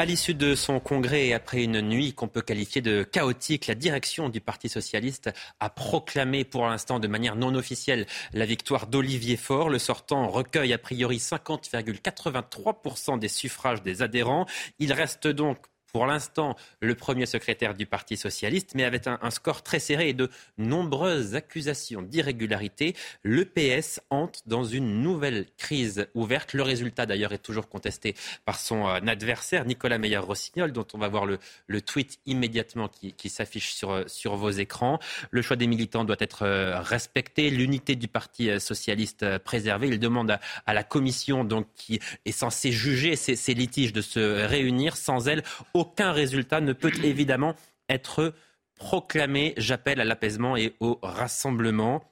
À 0.00 0.04
l'issue 0.04 0.34
de 0.34 0.54
son 0.54 0.78
congrès 0.78 1.26
et 1.26 1.34
après 1.34 1.64
une 1.64 1.80
nuit 1.80 2.12
qu'on 2.12 2.28
peut 2.28 2.40
qualifier 2.40 2.80
de 2.80 3.02
chaotique, 3.02 3.66
la 3.66 3.74
direction 3.74 4.28
du 4.28 4.40
Parti 4.40 4.68
socialiste 4.68 5.30
a 5.58 5.70
proclamé 5.70 6.44
pour 6.44 6.68
l'instant 6.68 7.00
de 7.00 7.08
manière 7.08 7.34
non 7.34 7.52
officielle 7.56 8.06
la 8.32 8.46
victoire 8.46 8.86
d'Olivier 8.86 9.36
Faure. 9.36 9.70
Le 9.70 9.80
sortant 9.80 10.28
recueille 10.28 10.72
a 10.72 10.78
priori 10.78 11.16
50,83% 11.16 13.18
des 13.18 13.26
suffrages 13.26 13.82
des 13.82 14.00
adhérents. 14.00 14.46
Il 14.78 14.92
reste 14.92 15.26
donc 15.26 15.58
pour 15.92 16.06
l'instant 16.06 16.56
le 16.80 16.94
premier 16.94 17.26
secrétaire 17.26 17.74
du 17.74 17.86
Parti 17.86 18.16
socialiste, 18.16 18.72
mais 18.74 18.84
avec 18.84 19.06
un, 19.06 19.30
score 19.30 19.62
très 19.62 19.78
serré 19.78 20.10
et 20.10 20.14
de 20.14 20.30
nombreuses 20.56 21.34
accusations 21.34 22.02
d'irrégularité, 22.02 22.94
le 23.22 23.44
PS 23.44 24.00
entre 24.10 24.40
dans 24.46 24.64
une 24.64 25.02
nouvelle 25.02 25.46
crise 25.56 26.08
ouverte. 26.14 26.52
Le 26.54 26.62
résultat 26.62 27.06
d'ailleurs 27.06 27.32
est 27.32 27.38
toujours 27.38 27.68
contesté 27.68 28.14
par 28.44 28.58
son 28.58 28.86
euh, 28.86 29.00
adversaire, 29.06 29.64
Nicolas 29.64 29.98
Meyer-Rossignol, 29.98 30.72
dont 30.72 30.86
on 30.94 30.98
va 30.98 31.08
voir 31.08 31.26
le, 31.26 31.38
tweet 31.80 32.18
immédiatement 32.26 32.88
qui, 32.88 33.28
s'affiche 33.28 33.72
sur, 33.72 33.90
euh, 33.90 34.04
sur 34.06 34.36
vos 34.36 34.50
écrans. 34.50 34.98
Le 35.30 35.42
choix 35.42 35.56
des 35.56 35.66
militants 35.66 36.04
doit 36.04 36.16
être 36.18 36.42
euh, 36.42 36.80
respecté, 36.80 37.50
l'unité 37.50 37.96
du 37.96 38.08
Parti 38.08 38.60
socialiste 38.60 39.38
préservée. 39.38 39.88
Il 39.88 39.98
demande 39.98 40.38
à, 40.66 40.74
la 40.74 40.82
commission 40.82 41.44
donc, 41.44 41.66
qui 41.74 42.00
est 42.24 42.32
censée 42.32 42.72
juger 42.72 43.16
ces 43.16 43.54
litiges 43.54 43.92
de 43.92 44.02
se 44.02 44.44
réunir. 44.44 44.96
Sans 44.96 45.28
elle, 45.28 45.42
aucun 45.78 46.10
résultat 46.10 46.60
ne 46.60 46.72
peut 46.72 46.92
évidemment 47.04 47.54
être 47.88 48.34
proclamé. 48.74 49.54
J'appelle 49.56 50.00
à 50.00 50.04
l'apaisement 50.04 50.56
et 50.56 50.74
au 50.80 50.98
rassemblement. 51.02 52.02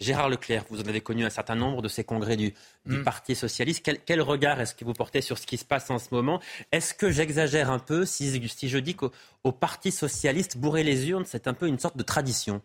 Gérard 0.00 0.28
Leclerc, 0.28 0.64
vous 0.70 0.80
en 0.80 0.86
avez 0.86 1.00
connu 1.00 1.24
un 1.24 1.30
certain 1.30 1.54
nombre 1.54 1.80
de 1.80 1.88
ces 1.88 2.02
congrès 2.02 2.36
du, 2.36 2.54
mm. 2.86 3.04
Parti 3.04 3.34
socialiste. 3.34 3.88
Quel, 4.04 4.20
regard 4.20 4.60
est-ce 4.60 4.74
que 4.74 4.84
vous 4.84 4.94
portez 4.94 5.20
sur 5.20 5.38
ce 5.38 5.46
qui 5.46 5.58
se 5.58 5.64
passe 5.64 5.90
en 5.90 5.98
ce 5.98 6.08
moment? 6.10 6.40
Est-ce 6.72 6.92
que 6.92 7.10
j'exagère 7.10 7.70
un 7.70 7.78
peu 7.78 8.04
si, 8.04 8.48
si 8.48 8.68
je 8.68 8.78
dis 8.78 8.94
qu'au 8.94 9.12
Parti 9.52 9.92
socialiste, 9.92 10.56
bourrer 10.56 10.82
les 10.82 11.08
urnes, 11.08 11.24
c'est 11.26 11.46
un 11.46 11.54
peu 11.54 11.68
une 11.68 11.78
sorte 11.78 11.96
de 11.96 12.02
tradition? 12.02 12.62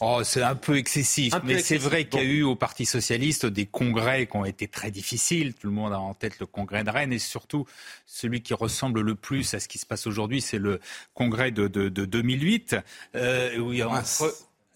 Oh, 0.00 0.20
c'est 0.24 0.42
un 0.42 0.56
peu 0.56 0.76
excessif, 0.76 1.32
mais 1.44 1.60
c'est 1.60 1.78
vrai 1.78 2.06
qu'il 2.06 2.20
y 2.20 2.22
a 2.22 2.26
eu 2.26 2.42
au 2.42 2.56
Parti 2.56 2.84
socialiste 2.84 3.46
des 3.46 3.66
congrès 3.66 4.26
qui 4.26 4.36
ont 4.36 4.44
été 4.44 4.66
très 4.66 4.90
difficiles. 4.90 5.54
Tout 5.54 5.68
le 5.68 5.72
monde 5.72 5.92
a 5.92 6.00
en 6.00 6.14
tête 6.14 6.40
le 6.40 6.46
congrès 6.46 6.82
de 6.84 6.90
Rennes 6.90 7.12
et 7.12 7.18
surtout 7.18 7.64
celui 8.04 8.42
qui 8.42 8.54
ressemble 8.54 9.00
le 9.00 9.14
plus 9.14 9.54
à 9.54 9.60
ce 9.60 9.68
qui 9.68 9.78
se 9.78 9.86
passe 9.86 10.06
aujourd'hui, 10.06 10.40
c'est 10.40 10.58
le 10.58 10.80
congrès 11.14 11.52
de, 11.52 11.68
2008. 11.68 12.76
Euh, 13.14 13.74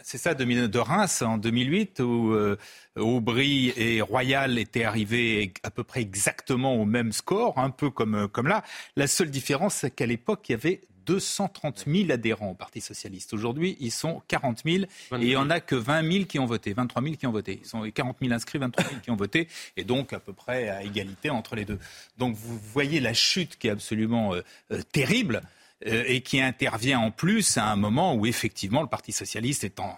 c'est 0.03 0.19
ça, 0.19 0.35
de 0.35 0.79
Reims 0.79 1.21
en 1.23 1.37
2008, 1.37 2.01
où 2.01 2.33
euh, 2.33 2.57
Aubry 2.97 3.75
et 3.77 4.01
Royal 4.01 4.59
étaient 4.59 4.85
arrivés 4.85 5.53
à 5.65 5.71
peu 5.71 5.85
près 5.85 6.01
exactement 6.01 6.77
au 6.77 6.87
même 6.87 7.13
score, 7.13 7.59
un 7.59 7.71
peu 7.71 7.91
comme, 7.91 8.29
comme 8.29 8.47
là. 8.47 8.65
La 8.97 9.07
seule 9.07 9.31
différence, 9.31 9.75
c'est 9.75 9.91
qu'à 9.91 10.07
l'époque, 10.07 10.49
il 10.49 10.53
y 10.53 10.55
avait 10.55 10.81
230 11.09 11.85
000 11.87 12.11
adhérents 12.11 12.51
au 12.51 12.55
Parti 12.55 12.83
socialiste. 12.83 13.33
Aujourd'hui, 13.33 13.79
ils 13.81 13.91
sont 13.91 14.21
40 14.29 14.63
000 14.65 14.77
et 14.77 14.87
il 15.13 15.27
n'y 15.27 15.37
en 15.37 15.49
a 15.49 15.59
que 15.59 15.75
20 15.75 16.13
000 16.13 16.25
qui 16.27 16.39
ont 16.39 16.45
voté, 16.45 16.75
23 16.75 17.03
000 17.03 17.15
qui 17.15 17.27
ont 17.27 17.33
voté. 17.33 17.61
Ils 17.63 17.67
sont 17.67 17.91
40 17.91 18.19
000 18.21 18.33
inscrits, 18.35 18.59
23 18.59 18.85
000 18.85 19.01
qui 19.01 19.11
ont 19.11 19.17
voté 19.17 19.49
et 19.79 19.85
donc 19.85 20.13
à 20.13 20.21
peu 20.21 20.35
près 20.35 20.69
à 20.69 20.83
égalité 20.83 21.31
entre 21.31 21.57
les 21.57 21.65
deux. 21.65 21.79
Donc 22.19 22.37
vous 22.37 22.59
voyez 22.59 23.01
la 23.01 23.15
chute 23.15 23.59
qui 23.59 23.69
est 23.69 23.71
absolument 23.71 24.35
euh, 24.35 24.43
euh, 24.71 24.83
terrible. 24.93 25.41
Euh, 25.87 26.03
et 26.09 26.23
qui 26.23 26.41
intervient 26.41 26.99
en 26.99 27.13
plus 27.13 27.57
à 27.57 27.71
un 27.71 27.77
moment 27.77 28.13
où 28.17 28.27
effectivement 28.27 28.83
le 28.83 28.89
Parti 28.89 29.13
socialiste 29.13 29.63
est 29.63 29.79
en, 29.79 29.97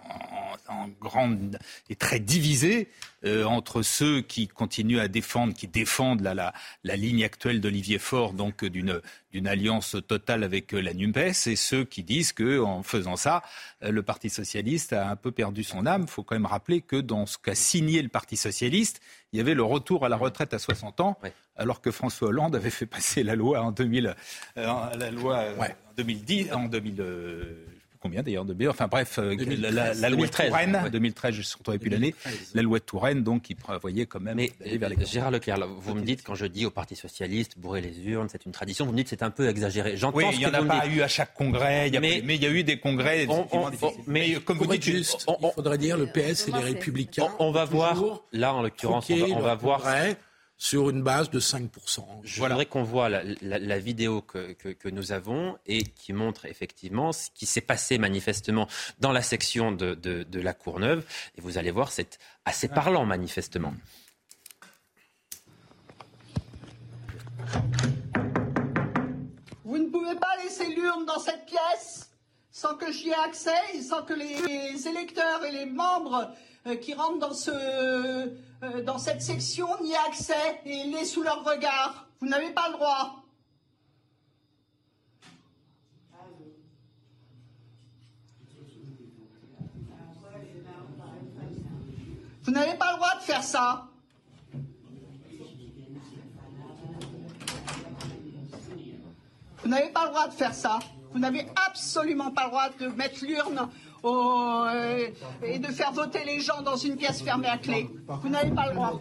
grande 1.01 1.57
est 1.89 1.99
très 1.99 2.19
divisé 2.19 2.87
euh, 3.25 3.43
entre 3.45 3.81
ceux 3.81 4.21
qui 4.21 4.47
continuent 4.47 4.99
à 4.99 5.07
défendre, 5.07 5.53
qui 5.53 5.67
défendent 5.67 6.21
la, 6.21 6.33
la, 6.33 6.53
la 6.83 6.95
ligne 6.95 7.23
actuelle 7.23 7.61
d'Olivier 7.61 7.99
Faure, 7.99 8.33
donc 8.33 8.65
d'une 8.65 9.01
d'une 9.31 9.47
alliance 9.47 9.95
totale 10.07 10.43
avec 10.43 10.71
la 10.71 10.93
Nupes, 10.93 11.17
et 11.17 11.55
ceux 11.55 11.85
qui 11.85 12.03
disent 12.03 12.33
que 12.33 12.59
en 12.59 12.83
faisant 12.83 13.15
ça, 13.15 13.43
euh, 13.83 13.91
le 13.91 14.03
Parti 14.03 14.29
socialiste 14.29 14.93
a 14.93 15.09
un 15.09 15.15
peu 15.15 15.31
perdu 15.31 15.63
son 15.63 15.85
âme. 15.85 16.03
Il 16.03 16.09
faut 16.09 16.23
quand 16.23 16.35
même 16.35 16.45
rappeler 16.45 16.81
que 16.81 16.97
dans 16.97 17.25
ce 17.25 17.37
qu'a 17.37 17.55
signé 17.55 18.01
le 18.01 18.09
Parti 18.09 18.37
socialiste, 18.37 19.01
il 19.31 19.37
y 19.37 19.39
avait 19.39 19.53
le 19.53 19.63
retour 19.63 20.05
à 20.05 20.09
la 20.09 20.17
retraite 20.17 20.53
à 20.53 20.59
60 20.59 20.99
ans, 20.99 21.17
alors 21.55 21.81
que 21.81 21.91
François 21.91 22.29
Hollande 22.29 22.55
avait 22.55 22.69
fait 22.69 22.85
passer 22.85 23.23
la 23.23 23.35
loi 23.35 23.61
en 23.61 23.71
2000, 23.71 24.15
euh, 24.57 24.95
la 24.97 25.11
loi 25.11 25.37
euh, 25.37 25.57
en 25.57 25.93
2010, 25.97 26.53
en 26.53 26.65
2000 26.65 27.01
combien 28.01 28.23
d'ailleurs 28.23 28.45
de 28.45 28.67
Enfin 28.67 28.87
bref, 28.87 29.17
euh, 29.19 29.35
la, 29.57 30.09
loi 30.09 30.27
de 30.27 30.31
Touraine, 30.31 30.89
2013, 30.91 31.33
je 31.33 31.39
ne 31.39 31.43
sais 31.43 31.79
plus 31.79 31.89
l'année, 31.89 32.13
la 32.53 32.61
loi 32.61 32.79
de 32.79 32.83
Touraine, 32.83 33.23
donc, 33.23 33.43
qui 33.43 33.55
prévoyait 33.55 34.05
quand 34.05 34.19
même 34.19 34.35
Mais, 34.35 34.51
vers 34.77 34.89
les 34.89 35.05
Gérard 35.05 35.31
Leclerc, 35.31 35.67
vous 35.67 35.95
me 35.95 36.01
dites, 36.01 36.23
quand 36.23 36.35
je 36.35 36.45
dis 36.45 36.65
au 36.65 36.71
Parti 36.71 36.95
Socialiste, 36.95 37.57
bourrer 37.57 37.81
les 37.81 37.97
urnes, 38.07 38.27
c'est 38.29 38.45
une 38.45 38.51
tradition, 38.51 38.85
vous 38.85 38.91
me 38.91 38.97
dites 38.97 39.07
c'est 39.07 39.23
un 39.23 39.31
peu 39.31 39.47
exagéré. 39.47 39.97
J'entends 39.97 40.17
oui, 40.17 40.25
il 40.33 40.39
n'y 40.39 40.45
en 40.45 40.53
a 40.53 40.63
pas 40.63 40.87
eu 40.87 41.01
à 41.01 41.07
chaque 41.07 41.33
congrès, 41.33 41.89
mais, 41.99 42.19
il 42.19 42.43
y 42.43 42.45
a 42.45 42.51
eu 42.51 42.63
des 42.63 42.79
congrès 42.79 43.27
mais 44.07 44.35
comme 44.35 44.57
vous 44.57 44.67
dites, 44.67 44.83
juste, 44.83 45.25
il 45.27 45.51
faudrait 45.53 45.77
dire 45.77 45.97
le 45.97 46.07
PS 46.07 46.47
et 46.47 46.51
les 46.51 46.73
Républicains. 46.73 47.27
On, 47.39 47.51
va 47.51 47.65
voir, 47.65 48.21
là 48.31 48.53
en 48.53 48.61
l'occurrence, 48.61 49.09
on 49.09 49.39
va 49.39 49.55
voir 49.55 49.85
sur 50.61 50.91
une 50.91 51.01
base 51.01 51.31
de 51.31 51.39
5%. 51.39 52.05
Je 52.23 52.39
voudrais 52.39 52.67
qu'on 52.67 52.83
voit 52.83 53.09
la, 53.09 53.79
vidéo 53.79 54.21
que, 54.21 54.53
que, 54.53 54.89
nous 54.89 55.11
avons 55.11 55.57
et 55.65 55.81
qui 55.81 56.13
montre 56.13 56.45
effectivement 56.45 57.11
ce 57.13 57.31
qui 57.33 57.47
s'est 57.47 57.61
passé 57.61 57.97
manifestement 57.97 58.67
dans 58.99 59.11
la 59.11 59.23
section 59.23 59.71
de, 59.71 59.95
de, 59.95 60.21
de 60.21 60.39
la 60.39 60.53
Courneuve. 60.53 61.03
Et 61.35 61.41
vous 61.41 61.57
allez 61.57 61.71
voir, 61.71 61.91
c'est 61.91 62.19
assez 62.45 62.67
parlant 62.67 63.05
manifestement. 63.05 63.73
Vous 69.63 69.79
ne 69.79 69.89
pouvez 69.89 70.13
pas 70.13 70.35
laisser 70.43 70.67
l'urne 70.75 71.07
dans 71.07 71.19
cette 71.19 71.47
pièce 71.47 72.11
sans 72.51 72.75
que 72.75 72.91
j'y 72.91 73.09
ai 73.09 73.15
accès 73.15 73.49
et 73.73 73.81
sans 73.81 74.03
que 74.03 74.13
les 74.13 74.87
électeurs 74.87 75.43
et 75.43 75.51
les 75.51 75.65
membres 75.65 76.31
euh, 76.67 76.75
qui 76.75 76.93
rentrent 76.93 77.17
dans, 77.17 77.33
ce, 77.33 78.31
euh, 78.63 78.83
dans 78.83 78.97
cette 78.99 79.21
section 79.21 79.67
n'y 79.81 79.91
aient 79.91 80.07
accès 80.07 80.61
et 80.65 80.83
l'aient 80.85 81.05
sous 81.05 81.23
leur 81.23 81.43
regard. 81.43 82.07
Vous 82.19 82.27
n'avez 82.27 82.51
pas 82.51 82.67
le 82.67 82.73
droit. 82.73 83.15
Vous 92.43 92.51
n'avez 92.51 92.77
pas 92.77 92.91
le 92.91 92.97
droit 92.97 93.15
de 93.15 93.21
faire 93.21 93.43
ça. 93.43 93.87
Vous 99.63 99.69
n'avez 99.69 99.89
pas 99.89 100.05
le 100.05 100.09
droit 100.09 100.27
de 100.27 100.33
faire 100.33 100.53
ça. 100.53 100.79
Vous 101.13 101.19
n'avez 101.19 101.47
absolument 101.67 102.31
pas 102.31 102.45
le 102.45 102.49
droit 102.49 102.69
de 102.79 102.87
mettre 102.87 103.23
l'urne 103.23 103.69
euh, 104.03 105.07
et 105.43 105.59
de 105.59 105.67
faire 105.67 105.91
voter 105.91 106.23
les 106.25 106.39
gens 106.39 106.61
dans 106.61 106.75
une 106.75 106.95
pièce 106.95 107.21
fermée 107.21 107.47
à 107.47 107.57
clé. 107.57 107.89
Vous 108.07 108.29
n'avez 108.29 108.51
pas 108.51 108.69
le 108.69 108.75
droit. 108.75 108.99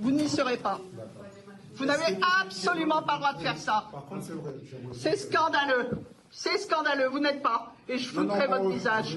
Vous 0.00 0.10
n'y 0.10 0.28
serez 0.28 0.56
pas. 0.56 0.80
Vous 1.74 1.84
n'avez 1.84 2.18
absolument 2.40 3.02
pas 3.02 3.14
le 3.14 3.18
droit 3.18 3.32
de 3.34 3.40
faire 3.40 3.58
ça. 3.58 3.84
C'est 4.92 5.16
scandaleux. 5.16 5.90
C'est 6.30 6.58
scandaleux. 6.58 7.08
Vous 7.08 7.20
n'êtes 7.20 7.42
pas. 7.42 7.72
Et 7.88 7.98
je 7.98 8.08
foutrai 8.08 8.46
votre 8.46 8.68
visage. 8.68 9.16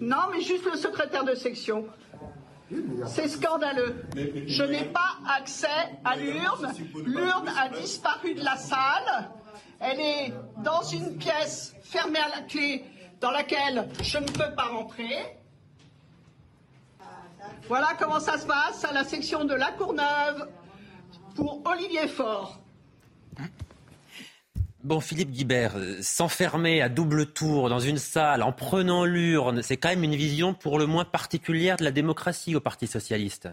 Non, 0.00 0.28
mais 0.32 0.40
juste 0.40 0.64
le 0.64 0.76
secrétaire 0.76 1.24
de 1.24 1.34
section. 1.34 1.84
C'est 3.06 3.28
scandaleux. 3.28 3.94
Je 4.46 4.62
n'ai 4.62 4.84
pas 4.84 5.16
accès 5.36 5.66
à 6.04 6.16
l'urne. 6.16 6.72
L'urne 7.06 7.48
a 7.48 7.68
disparu 7.68 8.34
de 8.34 8.44
la 8.44 8.56
salle. 8.56 9.30
Elle 9.80 10.00
est 10.00 10.32
dans 10.58 10.82
une 10.82 11.16
pièce 11.16 11.74
fermée 11.82 12.18
à 12.18 12.28
la 12.28 12.42
clé 12.42 12.84
dans 13.20 13.30
laquelle 13.30 13.88
je 14.02 14.18
ne 14.18 14.26
peux 14.26 14.54
pas 14.54 14.68
rentrer. 14.68 15.38
Voilà 17.68 17.94
comment 17.98 18.20
ça 18.20 18.38
se 18.38 18.46
passe 18.46 18.84
à 18.84 18.92
la 18.92 19.04
section 19.04 19.44
de 19.44 19.54
La 19.54 19.72
Courneuve 19.72 20.48
pour 21.34 21.62
Olivier 21.64 22.08
Faure. 22.08 22.58
Bon, 24.84 25.00
Philippe 25.00 25.32
Guibert, 25.32 25.76
euh, 25.76 26.00
s'enfermer 26.02 26.80
à 26.80 26.88
double 26.88 27.26
tour 27.32 27.68
dans 27.68 27.80
une 27.80 27.98
salle 27.98 28.42
en 28.42 28.52
prenant 28.52 29.04
l'urne, 29.04 29.60
c'est 29.60 29.76
quand 29.76 29.88
même 29.88 30.04
une 30.04 30.14
vision 30.14 30.54
pour 30.54 30.78
le 30.78 30.86
moins 30.86 31.04
particulière 31.04 31.76
de 31.76 31.84
la 31.84 31.90
démocratie 31.90 32.54
au 32.54 32.60
Parti 32.60 32.86
socialiste. 32.86 33.48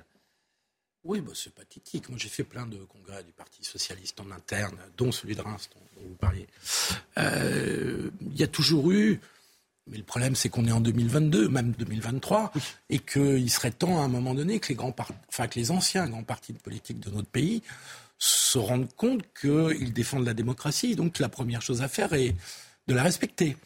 Oui, 1.04 1.22
bah, 1.22 1.32
c'est 1.36 1.54
pathétique. 1.54 2.10
Moi, 2.10 2.18
j'ai 2.20 2.30
fait 2.30 2.44
plein 2.44 2.66
de 2.68 2.78
congrès 2.78 3.24
du 3.24 3.32
Parti 3.32 3.64
socialiste 3.64 4.20
en 4.22 4.32
interne, 4.32 4.78
dont 4.98 5.12
celui 5.12 5.36
de 5.36 5.42
Reims 5.42 5.70
dont, 5.74 5.82
vous 6.08 6.16
parliez. 6.16 6.48
Euh, 7.18 8.10
il 8.22 8.40
y 8.40 8.44
a 8.44 8.48
toujours 8.48 8.92
eu, 8.92 9.20
mais 9.88 9.98
le 9.98 10.04
problème, 10.04 10.36
c'est 10.36 10.50
qu'on 10.50 10.66
est 10.66 10.72
en 10.72 10.82
2022, 10.82 11.48
même 11.50 11.72
2023, 11.78 12.52
et 12.90 13.00
qu'il 13.00 13.50
serait 13.52 13.72
temps, 13.72 14.02
à 14.02 14.06
un 14.06 14.08
moment 14.08 14.34
donné, 14.34 14.60
que 14.60 14.70
les, 14.70 14.76
grands 14.76 14.96
enfin, 15.30 15.48
que 15.48 15.60
les 15.60 15.72
anciens 15.72 16.08
grands 16.08 16.24
partis 16.24 16.54
de 16.54 16.58
politique 16.58 17.00
de 17.00 17.12
notre 17.12 17.30
pays 17.30 17.62
se 18.18 18.58
rendent 18.58 18.94
compte 18.96 19.24
qu'ils 19.40 19.94
défendent 19.94 20.26
la 20.26 20.34
démocratie. 20.34 20.96
Donc, 20.96 21.20
la 21.20 21.30
première 21.30 21.62
chose 21.62 21.82
à 21.82 21.88
faire 21.88 22.14
est 22.14 22.36
de 22.88 22.94
la 22.94 23.04
respecter. 23.04 23.58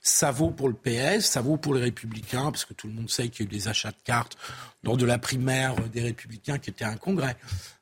Ça 0.00 0.32
vaut 0.32 0.50
pour 0.50 0.68
le 0.68 0.74
PS, 0.74 1.26
ça 1.26 1.40
vaut 1.40 1.56
pour 1.56 1.74
les 1.74 1.82
Républicains, 1.82 2.50
parce 2.50 2.64
que 2.64 2.74
tout 2.74 2.88
le 2.88 2.94
monde 2.94 3.10
sait 3.10 3.28
qu'il 3.28 3.46
y 3.46 3.48
a 3.48 3.52
eu 3.52 3.56
des 3.56 3.68
achats 3.68 3.90
de 3.90 4.02
cartes 4.02 4.36
lors 4.82 4.96
de 4.96 5.04
la 5.04 5.18
primaire 5.18 5.76
des 5.90 6.00
Républicains, 6.00 6.58
qui 6.58 6.70
était 6.70 6.84
un 6.84 6.96
congrès 6.96 7.36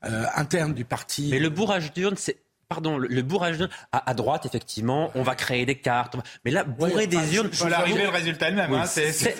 euh, 0.04 0.26
interne 0.34 0.74
du 0.74 0.84
parti. 0.84 1.28
Mais 1.30 1.38
le 1.38 1.48
bourrage 1.48 1.94
d'urne, 1.94 2.16
c'est 2.18 2.36
pardon, 2.68 2.98
le, 2.98 3.22
bourrage 3.22 3.58
d'urnes, 3.58 3.70
à, 3.92 4.14
droite, 4.14 4.46
effectivement, 4.46 5.10
on 5.14 5.22
va 5.22 5.34
créer 5.34 5.66
des 5.66 5.76
cartes. 5.76 6.16
Mais 6.44 6.50
là, 6.50 6.64
bourrer 6.64 7.06
des 7.06 7.34
urnes. 7.34 7.50
Faut 7.52 7.68
l'arriver 7.68 8.06
au 8.06 8.10
résultat 8.10 8.50
le 8.50 8.56
même. 8.56 8.72
Hein, 8.72 8.86
c'est, 8.86 9.12
certes, 9.12 9.38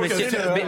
mais, 0.00 0.64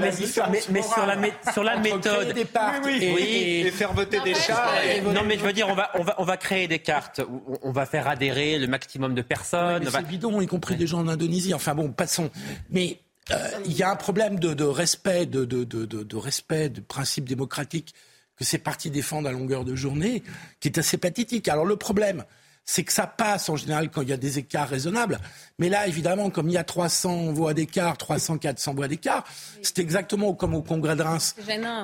mais, 0.71 0.83
sur 0.83 1.07
la, 1.07 1.16
sur 1.53 1.62
la 1.62 1.79
méthode. 1.79 2.33
Des 2.33 2.47
oui, 2.85 3.12
oui, 3.14 3.62
et, 3.66 3.71
faire 3.71 3.92
voter 3.92 4.21
des 4.21 4.35
chats. 4.35 4.73
Non, 5.05 5.23
mais 5.25 5.38
je 5.38 5.44
veux 5.44 5.53
dire, 5.53 5.68
on 5.68 5.75
va, 5.75 5.90
on 5.94 6.03
va, 6.03 6.14
on 6.18 6.25
va 6.25 6.37
créer 6.37 6.68
des 6.68 6.79
cartes. 6.79 7.21
On 7.62 7.73
va 7.73 7.87
faire 7.87 8.09
adhérer 8.09 8.59
le 8.59 8.66
maximum 8.66 9.14
de 9.14 9.23
personnes. 9.23 9.88
c'est 9.90 10.07
bidon, 10.07 10.40
y 10.40 10.47
compris 10.47 10.77
des 10.77 10.87
gens 10.87 11.01
en 11.01 11.09
Indonésie. 11.09 11.55
Enfin 11.55 11.75
bon, 11.75 11.90
passons. 11.90 12.31
Mais 12.71 13.01
euh, 13.31 13.37
il 13.66 13.73
y 13.73 13.83
a 13.83 13.90
un 13.90 13.97
problème 13.97 14.38
de, 14.38 14.55
de 14.55 14.64
respect, 14.64 15.27
de, 15.27 15.44
de, 15.44 15.64
de, 15.64 15.85
de 15.85 16.16
respect 16.16 16.71
du 16.71 16.81
principe 16.81 17.29
démocratique 17.29 17.94
que 18.38 18.44
ces 18.44 18.59
partis 18.59 18.90
défendent 18.90 19.27
à 19.27 19.33
longueur 19.33 19.64
de 19.64 19.74
journée, 19.74 20.22
qui 20.61 20.68
est 20.68 20.79
assez 20.79 20.96
pathétique. 20.96 21.48
Alors 21.48 21.64
le 21.64 21.77
problème, 21.77 22.24
c'est 22.68 22.85
que 22.85 22.92
ça 22.92 23.07
passe 23.07 23.48
en 23.48 23.57
général 23.57 23.90
quand 23.90 24.03
il 24.03 24.11
y 24.11 24.12
a 24.12 24.18
des 24.18 24.38
écarts 24.38 24.68
raisonnables. 24.68 25.18
Mais 25.59 25.70
là, 25.70 25.87
évidemment, 25.88 26.29
comme 26.29 26.51
il 26.51 26.53
y 26.53 26.59
a 26.59 26.64
300 26.64 27.33
voix 27.33 27.55
d'écart, 27.55 27.96
300, 27.96 28.37
400 28.37 28.74
voix 28.74 28.88
d'écart, 28.88 29.24
c'est 29.62 29.79
exactement 29.79 30.35
comme 30.35 30.53
au 30.53 30.61
Congrès 30.61 30.94
de 30.94 31.01
Reims 31.03 31.35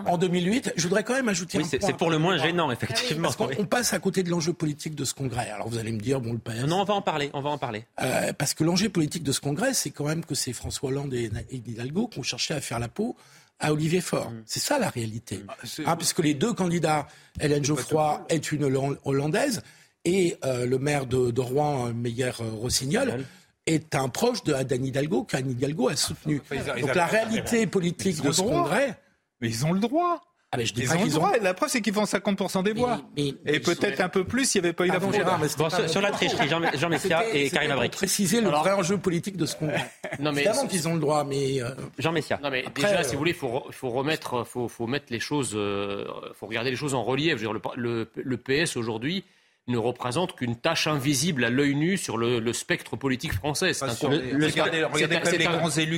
en 0.04 0.18
2008. 0.18 0.74
Je 0.76 0.82
voudrais 0.82 1.02
quand 1.02 1.14
même 1.14 1.30
ajouter 1.30 1.56
oui, 1.56 1.64
C'est 1.64 1.96
pour 1.96 2.10
le 2.10 2.18
moins 2.18 2.36
gênant, 2.36 2.70
effectivement. 2.70 3.30
Parce 3.32 3.36
qu'on 3.36 3.64
passe 3.64 3.94
à 3.94 3.98
côté 3.98 4.22
de 4.22 4.28
l'enjeu 4.28 4.52
politique 4.52 4.94
de 4.94 5.06
ce 5.06 5.14
Congrès. 5.14 5.48
Alors 5.48 5.70
vous 5.70 5.78
allez 5.78 5.90
me 5.90 6.00
dire, 6.00 6.20
bon, 6.20 6.34
le 6.34 6.38
PS... 6.38 6.66
Non, 6.66 6.82
on 6.82 6.84
va 6.84 6.94
en 6.94 7.02
parler, 7.02 7.30
on 7.32 7.40
va 7.40 7.48
en 7.48 7.58
parler. 7.58 7.86
Euh, 8.02 8.34
parce 8.34 8.52
que 8.52 8.62
l'enjeu 8.62 8.90
politique 8.90 9.22
de 9.22 9.32
ce 9.32 9.40
Congrès, 9.40 9.72
c'est 9.72 9.90
quand 9.90 10.04
même 10.04 10.22
que 10.22 10.34
c'est 10.34 10.52
François 10.52 10.90
Hollande 10.90 11.14
et 11.14 11.30
Hidalgo 11.50 12.08
qui 12.08 12.18
ont 12.18 12.22
cherché 12.22 12.52
à 12.52 12.60
faire 12.60 12.78
la 12.78 12.88
peau 12.88 13.16
à 13.60 13.72
Olivier 13.72 14.00
Faure. 14.00 14.30
Mm. 14.30 14.42
C'est 14.46 14.60
ça 14.60 14.78
la 14.78 14.88
réalité. 14.88 15.38
Mm. 15.38 15.82
Hein, 15.86 15.96
puisque 15.96 16.20
les 16.20 16.34
deux 16.34 16.52
candidats, 16.52 17.06
Hélène 17.40 17.64
Geoffroy 17.64 18.24
est 18.28 18.52
une 18.52 18.64
Hollandaise 19.04 19.62
et 20.04 20.36
euh, 20.44 20.66
le 20.66 20.78
maire 20.78 21.06
de, 21.06 21.40
Rouen, 21.40 21.92
Meyer 21.92 22.32
euh, 22.40 22.50
Rossignol, 22.50 23.24
est 23.66 23.94
un 23.94 24.08
proche 24.08 24.44
de 24.44 24.52
Anne 24.52 24.84
Hidalgo 24.84 25.24
qu'Anne 25.24 25.50
Hidalgo 25.50 25.88
a 25.88 25.96
soutenu. 25.96 26.42
Donc 26.80 26.94
la 26.94 27.06
réalité 27.06 27.66
politique 27.66 28.22
de 28.22 28.30
ce 28.32 28.42
congrès... 28.42 28.98
Mais 29.40 29.48
ils 29.48 29.66
ont 29.66 29.72
le 29.72 29.80
droit 29.80 30.22
ah 30.54 30.64
je 30.64 30.72
dis 30.72 30.82
ils 30.82 31.16
ont 31.16 31.20
droit. 31.20 31.32
La 31.40 31.54
preuve, 31.54 31.68
c'est 31.68 31.80
qu'ils 31.80 31.94
font 31.94 32.04
50% 32.04 32.62
des 32.62 32.72
voix. 32.72 33.00
et 33.16 33.60
peut-être 33.60 34.00
un 34.00 34.08
peu 34.08 34.24
plus 34.24 34.48
s'il 34.48 34.62
n'y 34.62 34.68
avait 34.68 34.74
pas 34.74 34.86
eu 34.86 34.88
la 34.88 35.00
fraude. 35.00 35.88
sur, 35.88 36.00
la 36.00 36.10
tricherie, 36.10 36.48
Jean, 36.48 36.60
Jean 36.74 36.88
Messia 36.88 37.24
et 37.32 37.50
Karim 37.50 37.72
Abrik. 37.72 37.92
préciser 37.92 38.40
le 38.40 38.50
vrai 38.50 38.72
enjeu 38.72 38.98
politique 38.98 39.36
de 39.36 39.46
ce 39.46 39.56
congrès. 39.56 39.90
non, 40.18 40.32
mais 40.32 40.44
Évidemment 40.44 40.66
qu'ils 40.66 40.88
ont 40.88 40.94
le 40.94 41.00
droit, 41.00 41.24
mais... 41.24 41.62
Euh, 41.62 41.70
Jean 41.98 42.12
Messia. 42.12 42.38
Non, 42.42 42.50
mais 42.50 42.64
déjà, 42.74 43.02
si 43.02 43.12
vous 43.12 43.18
voulez, 43.18 43.32
il 43.32 43.36
faut, 43.36 43.64
faut, 43.70 43.90
remettre, 43.90 44.44
faut, 44.44 44.68
faut 44.68 44.86
mettre 44.86 45.06
les 45.10 45.20
choses... 45.20 45.50
Il 45.52 45.58
euh, 45.58 46.04
faut 46.34 46.46
regarder 46.46 46.70
les 46.70 46.76
choses 46.76 46.94
en 46.94 47.02
relief. 47.02 47.38
Je 47.38 47.46
veux 47.46 47.58
dire, 47.58 47.72
le, 47.76 48.08
le 48.14 48.36
PS, 48.36 48.76
aujourd'hui, 48.76 49.24
ne 49.66 49.78
représente 49.78 50.36
qu'une 50.36 50.56
tâche 50.56 50.86
invisible 50.86 51.44
à 51.44 51.50
l'œil 51.50 51.74
nu 51.74 51.96
sur 51.96 52.18
le, 52.18 52.52
spectre 52.52 52.96
politique 52.96 53.32
français. 53.32 53.72
C'est 53.72 53.86
un, 53.86 53.88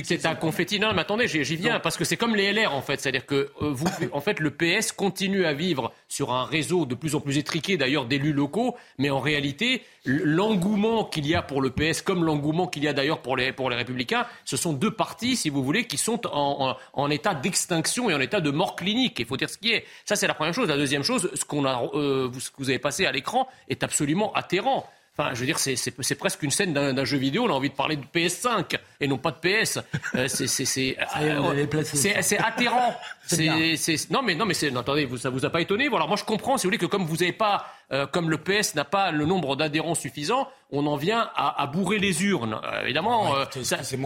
C'est 0.05 0.25
un 0.25 0.35
confetti. 0.35 0.79
Non, 0.79 0.93
mais 0.93 1.01
attendez, 1.01 1.27
j'y 1.27 1.55
viens, 1.55 1.79
parce 1.79 1.97
que 1.97 2.05
c'est 2.05 2.17
comme 2.17 2.35
les 2.35 2.53
LR, 2.53 2.73
en 2.73 2.81
fait. 2.81 2.99
C'est-à-dire 2.99 3.25
que 3.25 3.51
euh, 3.61 3.71
vous, 3.71 3.87
en 4.13 4.21
fait, 4.21 4.39
le 4.39 4.51
PS 4.51 4.91
continue 4.91 5.45
à 5.45 5.53
vivre 5.53 5.93
sur 6.07 6.33
un 6.33 6.45
réseau 6.45 6.85
de 6.85 6.95
plus 6.95 7.15
en 7.15 7.19
plus 7.19 7.37
étriqué, 7.37 7.77
d'ailleurs, 7.77 8.05
d'élus 8.05 8.33
locaux, 8.33 8.75
mais 8.97 9.09
en 9.09 9.19
réalité, 9.19 9.81
l'engouement 10.07 11.03
qu'il 11.03 11.27
y 11.27 11.35
a 11.35 11.41
pour 11.41 11.61
le 11.61 11.69
PS, 11.69 12.01
comme 12.01 12.23
l'engouement 12.23 12.67
qu'il 12.67 12.83
y 12.83 12.87
a 12.87 12.93
d'ailleurs 12.93 13.21
pour 13.21 13.35
les, 13.35 13.51
pour 13.51 13.69
les 13.69 13.75
Républicains, 13.75 14.25
ce 14.45 14.57
sont 14.57 14.73
deux 14.73 14.91
partis, 14.91 15.35
si 15.35 15.49
vous 15.49 15.63
voulez, 15.63 15.85
qui 15.85 15.97
sont 15.97 16.25
en, 16.27 16.75
en, 16.93 17.09
état 17.09 17.35
d'extinction 17.35 18.09
et 18.09 18.13
en 18.13 18.19
état 18.19 18.39
de 18.39 18.49
mort 18.49 18.75
clinique. 18.75 19.19
Il 19.19 19.25
faut 19.25 19.37
dire 19.37 19.49
ce 19.49 19.57
qui 19.57 19.73
est. 19.73 19.85
Ça, 20.05 20.15
c'est 20.15 20.27
la 20.27 20.33
première 20.33 20.53
chose. 20.53 20.69
La 20.69 20.77
deuxième 20.77 21.03
chose, 21.03 21.29
ce, 21.33 21.45
qu'on 21.45 21.65
a, 21.65 21.83
euh, 21.93 22.31
ce 22.39 22.49
que 22.49 22.57
vous 22.57 22.69
avez 22.69 22.79
passé 22.79 23.05
à 23.05 23.11
l'écran 23.11 23.47
est 23.67 23.83
absolument 23.83 24.33
atterrant. 24.33 24.87
Enfin, 25.19 25.33
je 25.33 25.39
veux 25.39 25.45
dire, 25.47 25.57
c'est 25.57 26.15
presque 26.15 26.43
une 26.43 26.51
scène 26.51 26.73
d'un 26.73 27.05
jeu 27.05 27.17
vidéo. 27.17 27.45
On 27.45 27.49
a 27.49 27.53
envie 27.53 27.69
de 27.69 27.75
parler 27.75 27.95
de 27.95 28.03
PS5 28.03 28.77
et 28.99 29.07
non 29.07 29.17
pas 29.17 29.31
de 29.31 29.37
PS. 29.37 29.79
Euh, 30.13 30.27
c'est 30.27 30.97
euh, 31.21 32.37
atterrant. 32.37 32.95
non, 34.11 34.21
mais 34.21 34.35
non, 34.35 34.45
mais 34.45 34.77
attendez, 34.77 35.05
vous, 35.05 35.17
ça 35.17 35.31
vous 35.31 35.43
a 35.43 35.49
pas 35.49 35.61
étonné? 35.61 35.87
Alors 35.87 36.07
moi, 36.07 36.17
je 36.17 36.23
comprends, 36.23 36.57
si 36.57 36.67
vous 36.67 36.69
voulez, 36.69 36.77
que 36.77 36.85
comme 36.85 37.05
vous 37.05 37.17
n'avez 37.17 37.31
pas, 37.31 37.65
euh, 37.91 38.05
comme 38.05 38.29
le 38.29 38.37
PS 38.37 38.75
n'a 38.75 38.85
pas 38.85 39.11
le 39.11 39.25
nombre 39.25 39.55
d'adhérents 39.55 39.95
suffisant, 39.95 40.47
on 40.71 40.85
en 40.85 40.97
vient 40.97 41.31
à, 41.35 41.65
bourrer 41.65 41.97
les 41.97 42.23
urnes. 42.23 42.59
évidemment, 42.83 43.33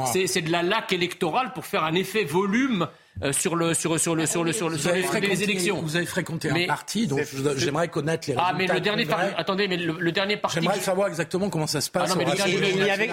c'est 0.06 0.42
de 0.42 0.52
la 0.52 0.64
laque 0.64 0.94
électorale 0.94 1.52
pour 1.54 1.66
faire 1.66 1.84
un 1.84 1.96
effet 1.96 2.24
volume 2.24 2.88
euh, 3.24 3.34
sur 3.34 3.56
le 3.56 3.74
sur 3.74 4.00
sur 4.00 4.16
le 4.16 4.26
sur 4.26 4.44
le 4.44 4.54
sur 4.54 4.70
le 4.70 4.78
sur 4.78 4.92
les, 4.92 5.44
élections. 5.44 5.82
Vous 5.82 5.96
avez 5.96 6.06
fréquenté 6.06 6.50
un 6.50 6.66
parti, 6.66 7.08
donc 7.08 7.22
j'aimerais 7.58 7.88
connaître 7.88 8.28
les 8.28 8.34
résultats. 8.34 8.54
Ah, 8.54 8.58
mais 8.58 8.68
le 8.68 8.80
dernier 8.80 9.06
parti, 9.06 9.34
attendez, 9.38 9.68
mais 9.68 9.78
le, 9.78 10.12
dernier 10.12 10.38
parti. 10.38 10.60
J'aimerais 10.60 10.80
savoir 10.80 11.08
exactement 11.08 11.50
comment 11.50 11.68
ça 11.68 11.82
se 11.82 11.92
passe. 11.92 12.16
Ah, 12.18 12.48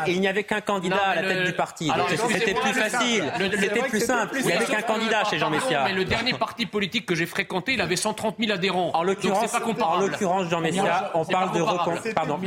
il 0.07 0.21
n'y 0.21 0.29
avait 0.29 0.45
qu'un 0.45 0.61
candidat 0.61 0.97
à 0.97 1.23
la 1.23 1.35
tête 1.35 1.47
du 1.47 1.53
parti. 1.53 1.91
C'était 2.29 2.55
plus 2.55 2.73
facile, 2.73 3.25
c'était 3.39 3.89
plus 3.89 4.01
simple. 4.01 4.37
Il 4.39 4.47
n'y 4.47 4.53
avait 4.53 4.67
qu'un 4.67 4.83
candidat 4.83 5.25
chez 5.25 5.39
Jean 5.39 5.51
Messia. 5.51 5.85
Mais 5.85 5.95
le 5.95 6.05
dernier 6.05 6.35
parti 6.35 6.67
politique 6.67 7.07
que 7.07 7.15
j'ai 7.15 7.27
fréquenté, 7.27 7.75
il 7.75 7.81
avait 7.81 7.97
130 7.97 8.37
000 8.39 8.53
adhérents. 8.53 8.93
En 8.95 9.03
l'occurrence, 9.03 9.53
en 9.81 10.01
l'occurrence, 10.01 10.49
Jean 10.49 10.61
Messia, 10.61 11.11
on 11.15 11.25
parle 11.25 11.53
de 11.53 12.13
pardon, 12.13 12.39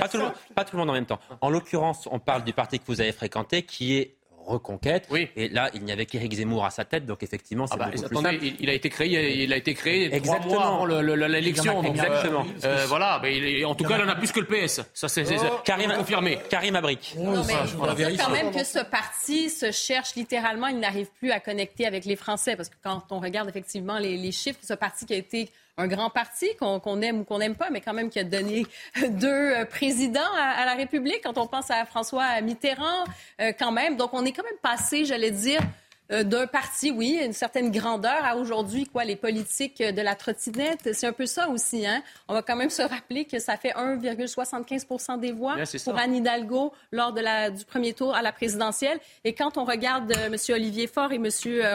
pas 0.55 0.63
tout 0.63 0.75
le 0.75 0.79
monde 0.79 0.89
en 0.89 0.93
même 0.93 1.05
temps. 1.05 1.19
En 1.41 1.49
l'occurrence, 1.49 2.07
on 2.11 2.19
parle 2.19 2.43
du 2.43 2.53
parti 2.53 2.79
que 2.79 2.85
vous 2.87 3.01
avez 3.01 3.11
fréquenté, 3.11 3.63
qui 3.63 3.97
est 3.97 4.15
Reconquête. 4.45 5.07
Et 5.35 5.49
là, 5.49 5.69
il 5.73 5.83
n'y 5.83 5.91
avait 5.91 6.05
qu'Éric 6.05 6.33
Zemmour 6.33 6.65
à 6.65 6.69
sa 6.71 6.85
tête, 6.85 7.05
donc 7.05 7.23
effectivement, 7.23 7.67
c'est 7.67 7.73
ah 7.75 7.77
bah, 7.77 7.85
beaucoup 7.93 8.07
plus 8.07 8.15
simple. 8.21 8.39
Il, 8.59 8.69
a 8.69 8.73
été 8.73 8.89
créé, 8.89 9.43
il 9.43 9.53
a 9.53 9.57
été 9.57 9.73
créé 9.73 10.05
Exactement. 10.13 10.39
trois 10.39 10.57
mois 10.59 10.67
avant 10.75 10.85
le- 10.85 11.15
le- 11.15 11.27
l'élection. 11.27 11.81
donc, 11.81 11.91
Exactement. 11.91 12.45
euh, 12.63 12.67
euh, 12.67 12.85
voilà, 12.87 13.19
mais 13.21 13.37
il 13.37 13.45
est- 13.45 13.65
en 13.65 13.75
tout 13.75 13.83
cas, 13.85 13.97
il 13.97 14.03
en 14.03 14.09
a 14.09 14.15
plus 14.15 14.31
que 14.31 14.39
le 14.39 14.45
PS. 14.47 14.81
Ça, 14.93 15.07
c'est 15.07 15.25
Oh. 15.31 15.59
Karim- 15.63 15.93
confirmé. 15.95 16.39
Karim 16.49 16.75
Abric. 16.75 17.15
Non, 17.17 17.43
mais 17.45 17.53
voilà. 17.75 17.95
dire 17.95 18.09
quand 18.17 18.31
même 18.31 18.51
que 18.51 18.63
ce 18.63 18.79
parti 18.83 19.49
se 19.49 19.71
cherche 19.71 20.15
littéralement, 20.15 20.67
il 20.67 20.79
n'arrive 20.79 21.07
plus 21.19 21.31
à 21.31 21.39
connecter 21.39 21.85
avec 21.85 22.05
les 22.05 22.15
Français, 22.15 22.55
parce 22.55 22.69
que 22.69 22.75
quand 22.83 23.03
on 23.11 23.19
regarde 23.19 23.49
effectivement 23.49 23.97
les, 23.97 24.17
les 24.17 24.31
chiffres, 24.31 24.59
ce 24.63 24.73
parti 24.73 25.05
qui 25.05 25.13
a 25.13 25.17
été 25.17 25.49
un 25.81 25.87
grand 25.87 26.09
parti, 26.09 26.47
qu'on 26.57 27.01
aime 27.01 27.21
ou 27.21 27.23
qu'on 27.23 27.39
n'aime 27.39 27.55
pas, 27.55 27.69
mais 27.69 27.81
quand 27.81 27.93
même 27.93 28.09
qui 28.09 28.19
a 28.19 28.23
donné 28.23 28.65
deux 29.09 29.27
euh, 29.27 29.65
présidents 29.65 30.19
à, 30.37 30.61
à 30.61 30.65
la 30.65 30.75
République, 30.75 31.21
quand 31.23 31.37
on 31.37 31.47
pense 31.47 31.71
à 31.71 31.85
François 31.85 32.39
Mitterrand, 32.41 33.03
euh, 33.41 33.51
quand 33.57 33.71
même. 33.71 33.97
Donc 33.97 34.13
on 34.13 34.23
est 34.25 34.31
quand 34.31 34.43
même 34.43 34.59
passé, 34.61 35.05
j'allais 35.05 35.31
dire, 35.31 35.61
euh, 36.11 36.23
d'un 36.23 36.45
parti, 36.45 36.91
oui, 36.91 37.19
une 37.23 37.33
certaine 37.33 37.71
grandeur 37.71 38.25
à 38.25 38.35
aujourd'hui, 38.35 38.85
quoi, 38.85 39.05
les 39.05 39.15
politiques 39.15 39.81
de 39.81 40.01
la 40.01 40.15
trottinette. 40.15 40.93
C'est 40.93 41.07
un 41.07 41.13
peu 41.13 41.25
ça 41.25 41.47
aussi, 41.49 41.85
hein. 41.85 42.03
On 42.27 42.33
va 42.33 42.41
quand 42.41 42.55
même 42.55 42.69
se 42.69 42.81
rappeler 42.81 43.25
que 43.25 43.39
ça 43.39 43.55
fait 43.55 43.71
1,75 43.71 45.19
des 45.19 45.31
voix 45.31 45.55
pour 45.85 45.97
Anne 45.97 46.15
Hidalgo 46.15 46.73
lors 46.91 47.13
de 47.13 47.21
la, 47.21 47.49
du 47.49 47.63
premier 47.63 47.93
tour 47.93 48.13
à 48.13 48.21
la 48.21 48.33
présidentielle. 48.33 48.99
Et 49.23 49.33
quand 49.33 49.57
on 49.57 49.63
regarde 49.63 50.11
euh, 50.11 50.27
M. 50.27 50.35
Olivier 50.49 50.87
Faure 50.87 51.13
et 51.13 51.15
M. 51.15 51.29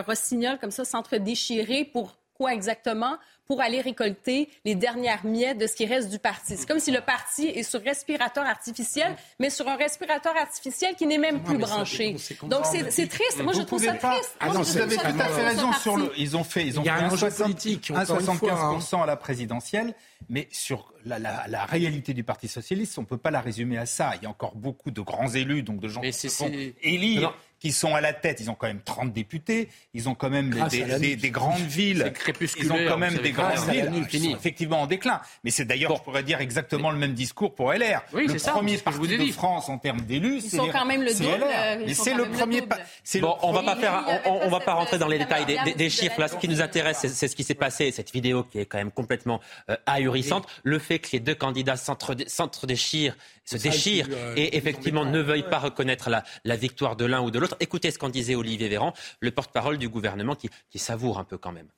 Rossignol 0.06 0.58
comme 0.58 0.70
ça 0.70 0.84
s'entre-déchirer 0.84 1.84
pour 1.84 2.16
quoi 2.34 2.52
exactement? 2.52 3.16
Pour 3.48 3.60
aller 3.60 3.80
récolter 3.80 4.48
les 4.64 4.74
dernières 4.74 5.24
miettes 5.24 5.58
de 5.58 5.66
ce 5.66 5.74
qui 5.76 5.86
reste 5.86 6.08
du 6.10 6.18
parti. 6.18 6.56
C'est 6.56 6.66
comme 6.66 6.80
si 6.80 6.90
le 6.90 7.00
parti 7.00 7.46
est 7.46 7.62
sur 7.62 7.80
respirateur 7.80 8.44
artificiel, 8.44 9.14
mais 9.38 9.50
sur 9.50 9.68
un 9.68 9.76
respirateur 9.76 10.36
artificiel 10.36 10.94
qui 10.96 11.06
n'est 11.06 11.18
même 11.18 11.42
plus 11.42 11.56
mais 11.56 11.64
ça 11.64 11.66
a 11.66 11.76
des 11.76 11.76
branché. 11.76 12.16
Donc 12.44 12.64
c'est 12.90 13.06
triste. 13.08 13.40
Moi, 13.42 13.52
je 13.52 13.62
trouve 13.62 13.82
ça 13.84 13.94
pas- 13.94 14.14
triste. 14.16 14.36
Ah 14.40 14.48
non, 14.48 14.62
Vous 14.62 14.78
avez 14.78 14.96
tout 14.96 15.02
à 15.06 15.28
fait 15.28 15.42
raison 15.44 15.72
sur 15.74 15.96
le. 15.96 16.06
parti. 16.06 16.20
Ils 16.22 16.36
ont 16.36 16.44
fait, 16.44 16.66
ils 16.66 16.78
ont 16.80 16.82
Il 16.82 16.86
y 16.86 16.88
a 16.88 16.96
fait 16.96 17.02
un 17.02 17.06
enjeu 17.06 17.16
60 17.18 17.42
politique, 17.42 17.90
un 17.90 18.02
encore 18.02 18.20
une 18.20 18.26
fois, 18.36 18.52
hein. 18.52 18.78
75% 18.80 19.02
à 19.02 19.06
la 19.06 19.16
présidentielle, 19.16 19.94
mais 20.28 20.48
sur 20.50 20.92
la, 21.04 21.18
la- 21.20 21.46
la 21.46 21.64
réalité 21.66 22.14
du 22.14 22.24
Parti 22.24 22.48
socialiste, 22.48 22.98
on 22.98 23.02
ne 23.02 23.06
peut 23.06 23.16
pas 23.18 23.30
la 23.30 23.40
résumer 23.40 23.78
à 23.78 23.86
ça. 23.86 24.12
Il 24.16 24.24
y 24.24 24.26
a 24.26 24.30
encore 24.30 24.56
beaucoup 24.56 24.90
de 24.90 25.00
grands 25.00 25.28
élus, 25.28 25.62
donc 25.62 25.78
de 25.78 25.86
gens 25.88 26.00
Mais 26.00 26.10
qui 26.10 26.28
se 26.28 26.36
font 26.36 26.50
élire, 26.82 27.20
Non. 27.30 27.32
Qui 27.66 27.72
sont 27.72 27.96
à 27.96 28.00
la 28.00 28.12
tête. 28.12 28.38
Ils 28.40 28.48
ont 28.48 28.54
quand 28.54 28.68
même 28.68 28.80
30 28.80 29.12
députés, 29.12 29.68
ils 29.92 30.08
ont 30.08 30.14
quand 30.14 30.30
même 30.30 30.50
des, 30.50 31.30
grandes 31.30 31.58
villes. 31.58 32.02
C'est 32.04 32.12
crépusculaire, 32.12 32.76
Ils 32.76 32.86
ont 32.86 32.88
quand 32.88 32.96
même 32.98 33.16
des 33.16 33.32
grandes 33.32 33.58
villes 33.68 34.06
qui 34.08 34.20
sont 34.20 34.36
effectivement 34.36 34.82
en 34.82 34.86
déclin. 34.86 35.20
Mais 35.42 35.50
c'est 35.50 35.64
d'ailleurs, 35.64 35.96
je 35.96 36.02
pourrais 36.02 36.22
dire 36.22 36.40
exactement 36.40 36.92
le 36.92 36.98
même 36.98 37.14
discours 37.14 37.54
pour 37.56 37.72
LR. 37.72 38.02
Oui, 38.12 38.28
le 38.28 38.38
ça, 38.38 38.52
premier 38.52 38.78
parti 38.78 38.98
vous 39.00 39.12
ai 39.12 39.18
de 39.18 39.24
dit. 39.24 39.32
France 39.32 39.68
en 39.68 39.78
termes 39.78 40.02
d'élus, 40.02 40.42
c'est 40.42 40.58
quand 40.58 40.84
même 40.84 41.02
le 41.02 41.12
double, 41.12 41.44
c'est 41.92 42.10
quand 42.12 42.16
le 42.16 42.22
même 42.22 42.32
le 42.32 42.38
premier 42.38 42.62
pas. 42.62 42.76
Bon, 43.16 43.20
le 43.20 43.24
on 43.42 43.52
va 43.52 43.62
premier- 43.62 43.66
pas 43.66 43.76
faire, 43.80 44.22
on, 44.26 44.48
va 44.48 44.60
pas 44.60 44.74
rentrer 44.74 44.98
dans 44.98 45.08
les 45.08 45.18
détails 45.18 45.44
des, 45.46 45.54
des- 45.54 45.58
des 45.58 45.70
variable 45.72 45.90
chiffres. 45.90 46.20
Là, 46.20 46.28
ce 46.28 46.36
qui 46.36 46.48
nous 46.48 46.60
intéresse, 46.60 47.04
c'est 47.08 47.26
ce 47.28 47.34
qui 47.34 47.42
s'est 47.42 47.54
passé, 47.54 47.90
cette 47.90 48.12
vidéo 48.12 48.44
qui 48.44 48.58
est 48.60 48.66
quand 48.66 48.78
même 48.78 48.92
complètement 48.92 49.40
euh, 49.70 49.76
ahurissante. 49.86 50.46
Le 50.62 50.78
fait 50.78 51.00
que 51.00 51.08
les 51.12 51.20
deux 51.20 51.34
candidats 51.34 51.76
s'entre- 51.76 52.14
s'entre-déchirent, 52.28 53.16
se 53.44 53.56
déchirent 53.56 54.08
euh, 54.12 54.34
et 54.36 54.56
effectivement 54.56 55.04
ne 55.04 55.20
veuillent 55.20 55.48
pas 55.48 55.58
reconnaître 55.58 56.10
la, 56.10 56.24
la 56.44 56.56
victoire 56.56 56.96
de 56.96 57.04
l'un 57.04 57.20
ou 57.22 57.30
de 57.30 57.38
l'autre. 57.38 57.55
Écoutez 57.60 57.90
ce 57.90 57.98
qu'en 57.98 58.08
disait 58.08 58.34
Olivier 58.34 58.68
Véran, 58.68 58.92
le 59.20 59.30
porte-parole 59.30 59.78
du 59.78 59.88
gouvernement, 59.88 60.34
qui, 60.34 60.78
savoure 60.78 61.18
un 61.18 61.24
peu 61.24 61.38
quand 61.38 61.52
même. 61.52 61.68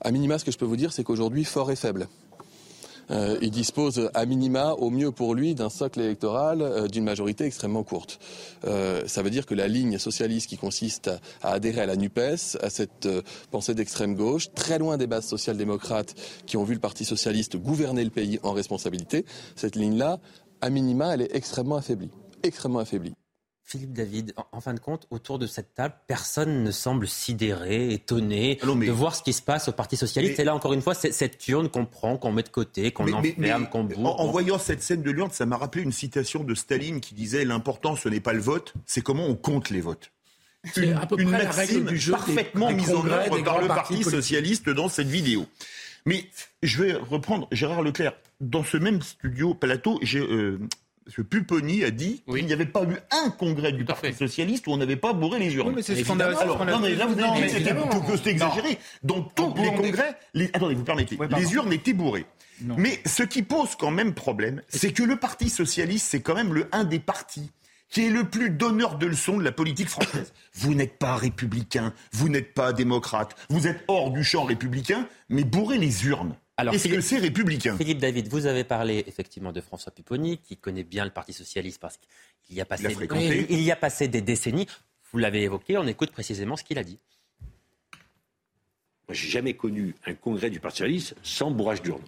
À 0.00 0.10
minima, 0.10 0.38
ce 0.38 0.44
que 0.44 0.50
je 0.50 0.58
peux 0.58 0.64
vous 0.64 0.76
dire, 0.76 0.92
c'est 0.92 1.04
qu'aujourd'hui, 1.04 1.44
fort 1.44 1.70
est 1.70 1.76
faible. 1.76 2.08
Euh, 3.10 3.36
il 3.42 3.50
dispose 3.50 4.10
à 4.14 4.24
minima, 4.26 4.72
au 4.72 4.90
mieux 4.90 5.10
pour 5.10 5.34
lui, 5.34 5.54
d'un 5.54 5.68
socle 5.68 6.00
électoral 6.00 6.62
euh, 6.62 6.86
d'une 6.86 7.04
majorité 7.04 7.44
extrêmement 7.44 7.82
courte. 7.82 8.18
Euh, 8.64 9.02
ça 9.06 9.22
veut 9.22 9.30
dire 9.30 9.44
que 9.44 9.54
la 9.54 9.68
ligne 9.68 9.98
socialiste 9.98 10.48
qui 10.48 10.56
consiste 10.56 11.08
à, 11.08 11.20
à 11.42 11.52
adhérer 11.54 11.82
à 11.82 11.86
la 11.86 11.96
NUPES, 11.96 12.56
à 12.60 12.70
cette 12.70 13.08
pensée 13.50 13.74
d'extrême 13.74 14.14
gauche, 14.14 14.52
très 14.54 14.78
loin 14.78 14.96
des 14.96 15.06
bases 15.06 15.26
social-démocrates 15.26 16.14
qui 16.46 16.56
ont 16.56 16.64
vu 16.64 16.74
le 16.74 16.80
Parti 16.80 17.04
socialiste 17.04 17.56
gouverner 17.56 18.04
le 18.04 18.10
pays 18.10 18.38
en 18.42 18.52
responsabilité, 18.52 19.26
cette 19.56 19.76
ligne-là, 19.76 20.18
à 20.60 20.70
minima, 20.70 21.14
elle 21.14 21.22
est 21.22 21.34
extrêmement 21.34 21.76
affaiblie. 21.76 22.10
Extrêmement 22.42 22.78
affaiblie. 22.78 23.14
Philippe 23.64 23.92
David, 23.92 24.34
en, 24.36 24.44
en 24.52 24.60
fin 24.60 24.74
de 24.74 24.80
compte, 24.80 25.06
autour 25.10 25.38
de 25.38 25.46
cette 25.46 25.74
table, 25.74 25.94
personne 26.06 26.62
ne 26.64 26.70
semble 26.70 27.06
sidéré, 27.08 27.92
étonné 27.94 28.58
Ah 28.62 28.66
mais- 28.76 28.86
de 28.86 28.92
voir 28.92 29.14
ce 29.14 29.22
qui 29.22 29.32
se 29.32 29.40
passe 29.40 29.68
au 29.68 29.72
Parti 29.72 29.96
Socialiste. 29.96 30.36
Mais- 30.36 30.42
Et 30.42 30.44
là, 30.46 30.54
encore 30.54 30.72
une 30.72 30.82
fois, 30.82 30.94
c'est 30.94 31.12
cette 31.12 31.46
urne 31.48 31.68
qu'on 31.68 31.86
prend, 31.86 32.16
qu'on 32.18 32.32
met 32.32 32.42
de 32.42 32.48
côté, 32.48 32.90
qu'on 32.90 33.04
enferme, 33.12 33.34
mais 33.38 33.50
qu'on 33.70 33.80
en, 33.80 33.84
bourre. 33.84 34.20
en 34.20 34.26
voyant 34.30 34.58
cette 34.58 34.82
scène 34.82 35.02
de 35.02 35.10
l'urne, 35.10 35.30
ça 35.30 35.46
m'a 35.46 35.56
rappelé 35.56 35.84
une 35.84 35.92
citation 35.92 36.42
de 36.44 36.54
Staline 36.54 37.00
qui 37.00 37.14
disait 37.14 37.44
L'important, 37.44 37.96
ce 37.96 38.08
n'est 38.08 38.20
pas 38.20 38.32
le 38.32 38.40
vote, 38.40 38.74
c'est 38.84 39.00
comment 39.02 39.26
on 39.26 39.36
compte 39.36 39.70
les 39.70 39.80
votes. 39.80 40.10
C'est 40.74 40.86
Une, 40.86 40.92
à 40.94 41.06
peu 41.06 41.18
une 41.20 41.28
près 41.28 41.38
la 41.38 41.44
maxime 41.44 41.76
règle 41.78 41.88
du 41.88 41.98
jeu 41.98 42.12
des- 42.12 42.18
parfaitement 42.18 42.68
des 42.68 42.74
mise 42.74 42.90
en 42.94 43.04
œuvre 43.06 43.42
par 43.42 43.60
le 43.60 43.66
Parti 43.68 43.94
politiques. 43.94 44.10
socialiste 44.12 44.68
dans 44.70 44.88
cette 44.88 45.08
vidéo. 45.08 45.46
Mais 46.04 46.24
je 46.62 46.82
vais 46.82 46.92
reprendre 46.94 47.48
Gérard 47.52 47.82
Leclerc. 47.82 48.12
Dans 48.40 48.64
ce 48.64 48.76
même 48.76 49.00
studio 49.02 49.54
plateau, 49.54 49.98
j'ai, 50.02 50.18
euh, 50.20 50.58
M. 51.06 51.24
Pupponi 51.24 51.84
a 51.84 51.90
dit 51.90 52.22
Oui. 52.26 52.40
qu'il 52.40 52.46
n'y 52.46 52.52
avait 52.52 52.66
pas 52.66 52.82
eu 52.84 52.96
un 53.10 53.30
congrès 53.30 53.72
du 53.72 53.84
Parti 53.84 54.06
fait. 54.08 54.12
socialiste 54.12 54.66
où 54.66 54.70
on 54.72 54.76
n'avait 54.76 54.96
pas 54.96 55.12
bourré 55.12 55.38
les 55.38 55.54
urnes. 55.54 55.68
Oui, 55.68 55.74
mais 55.76 55.82
c'est 55.82 55.96
ce 55.96 56.10
Alors, 56.12 56.64
non, 56.64 56.78
mais 56.80 56.94
là, 56.94 57.06
vous 57.06 57.14
Non, 57.14 57.32
avez 57.32 57.40
dit 57.40 57.46
que 57.46 57.58
c'était 57.58 57.70
évidemment. 57.70 58.00
que 58.00 58.16
c'était 58.16 58.30
exagéré. 58.30 58.78
Dans 59.02 59.22
tous 59.22 59.54
les 59.56 59.72
congrès, 59.74 60.16
les, 60.34 60.46
attendez, 60.52 60.74
vous 60.74 60.84
permettez, 60.84 61.16
Oui, 61.18 61.26
les 61.36 61.54
urnes 61.54 61.72
étaient 61.72 61.92
bourrées. 61.92 62.26
Non. 62.60 62.76
Mais 62.78 63.00
ce 63.06 63.22
qui 63.24 63.42
pose 63.42 63.74
quand 63.76 63.90
même 63.90 64.14
problème, 64.14 64.62
c'est 64.68 64.92
que 64.92 65.02
le 65.02 65.16
Parti 65.16 65.48
socialiste, 65.50 66.06
c'est 66.10 66.20
quand 66.20 66.34
même 66.34 66.52
le 66.54 66.68
un 66.72 66.84
des 66.84 67.00
partis 67.00 67.50
qui 67.88 68.06
est 68.06 68.10
le 68.10 68.24
plus 68.24 68.48
donneur 68.50 68.96
de 68.96 69.06
leçons 69.06 69.36
de 69.36 69.42
la 69.44 69.52
politique 69.52 69.88
française. 69.88 70.32
Vous 70.54 70.74
n'êtes 70.74 70.98
pas 70.98 71.14
républicain, 71.16 71.92
vous 72.12 72.28
n'êtes 72.30 72.54
pas 72.54 72.72
démocrate, 72.72 73.34
vous 73.50 73.66
êtes 73.66 73.84
hors 73.88 74.10
du 74.10 74.22
champ 74.24 74.44
républicain, 74.44 75.06
mais 75.28 75.44
bourrez 75.44 75.76
les 75.78 76.06
urnes. 76.06 76.34
Alors, 76.62 76.74
Est-ce 76.74 76.84
que 76.84 76.88
Philippe- 76.90 77.04
c'est 77.04 77.18
républicain? 77.18 77.76
Philippe 77.76 77.98
David, 77.98 78.28
vous 78.28 78.46
avez 78.46 78.64
parlé 78.64 79.04
effectivement 79.06 79.52
de 79.52 79.60
François 79.60 79.92
Pupponi, 79.92 80.38
qui 80.38 80.56
connaît 80.56 80.84
bien 80.84 81.04
le 81.04 81.10
Parti 81.10 81.32
Socialiste 81.32 81.80
parce 81.80 81.98
qu'il 82.44 82.56
y 82.56 82.60
a 82.60 82.64
passé, 82.64 82.84
Il 82.84 82.86
a 82.86 82.90
fréquenté. 82.94 83.46
il 83.50 83.60
y 83.62 83.70
a 83.72 83.76
passé 83.76 84.08
des 84.08 84.20
décennies. 84.22 84.66
Vous 85.12 85.18
l'avez 85.18 85.42
évoqué, 85.42 85.76
on 85.76 85.86
écoute 85.86 86.10
précisément 86.12 86.56
ce 86.56 86.64
qu'il 86.64 86.78
a 86.78 86.84
dit. 86.84 86.98
Moi, 89.08 89.14
j'ai 89.14 89.28
jamais 89.28 89.54
connu 89.54 89.94
un 90.06 90.14
congrès 90.14 90.50
du 90.50 90.60
Parti 90.60 90.78
socialiste 90.78 91.14
sans 91.22 91.50
bourrage 91.50 91.82
d'urne. 91.82 92.02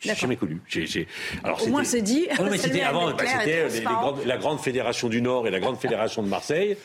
J'ai 0.00 0.14
jamais 0.14 0.36
connu. 0.36 0.60
J'ai- 0.68 0.86
j'ai- 0.86 1.08
Alors, 1.42 1.62
Au 1.62 1.66
moins, 1.68 1.82
c'est 1.84 2.02
dit. 2.02 2.28
non, 2.38 2.50
mais 2.50 2.58
c'était 2.58 2.82
avant, 2.82 3.10
bah, 3.12 3.24
c'était 3.26 3.46
les- 3.46 3.62
les 3.74 3.82
transparent. 3.82 4.12
grandes- 4.12 4.26
la 4.26 4.36
grande 4.36 4.60
fédération 4.60 5.08
du 5.08 5.20
Nord 5.22 5.46
et 5.46 5.50
la 5.50 5.60
grande 5.60 5.78
fédération 5.78 6.22
de 6.22 6.28
Marseille. 6.28 6.76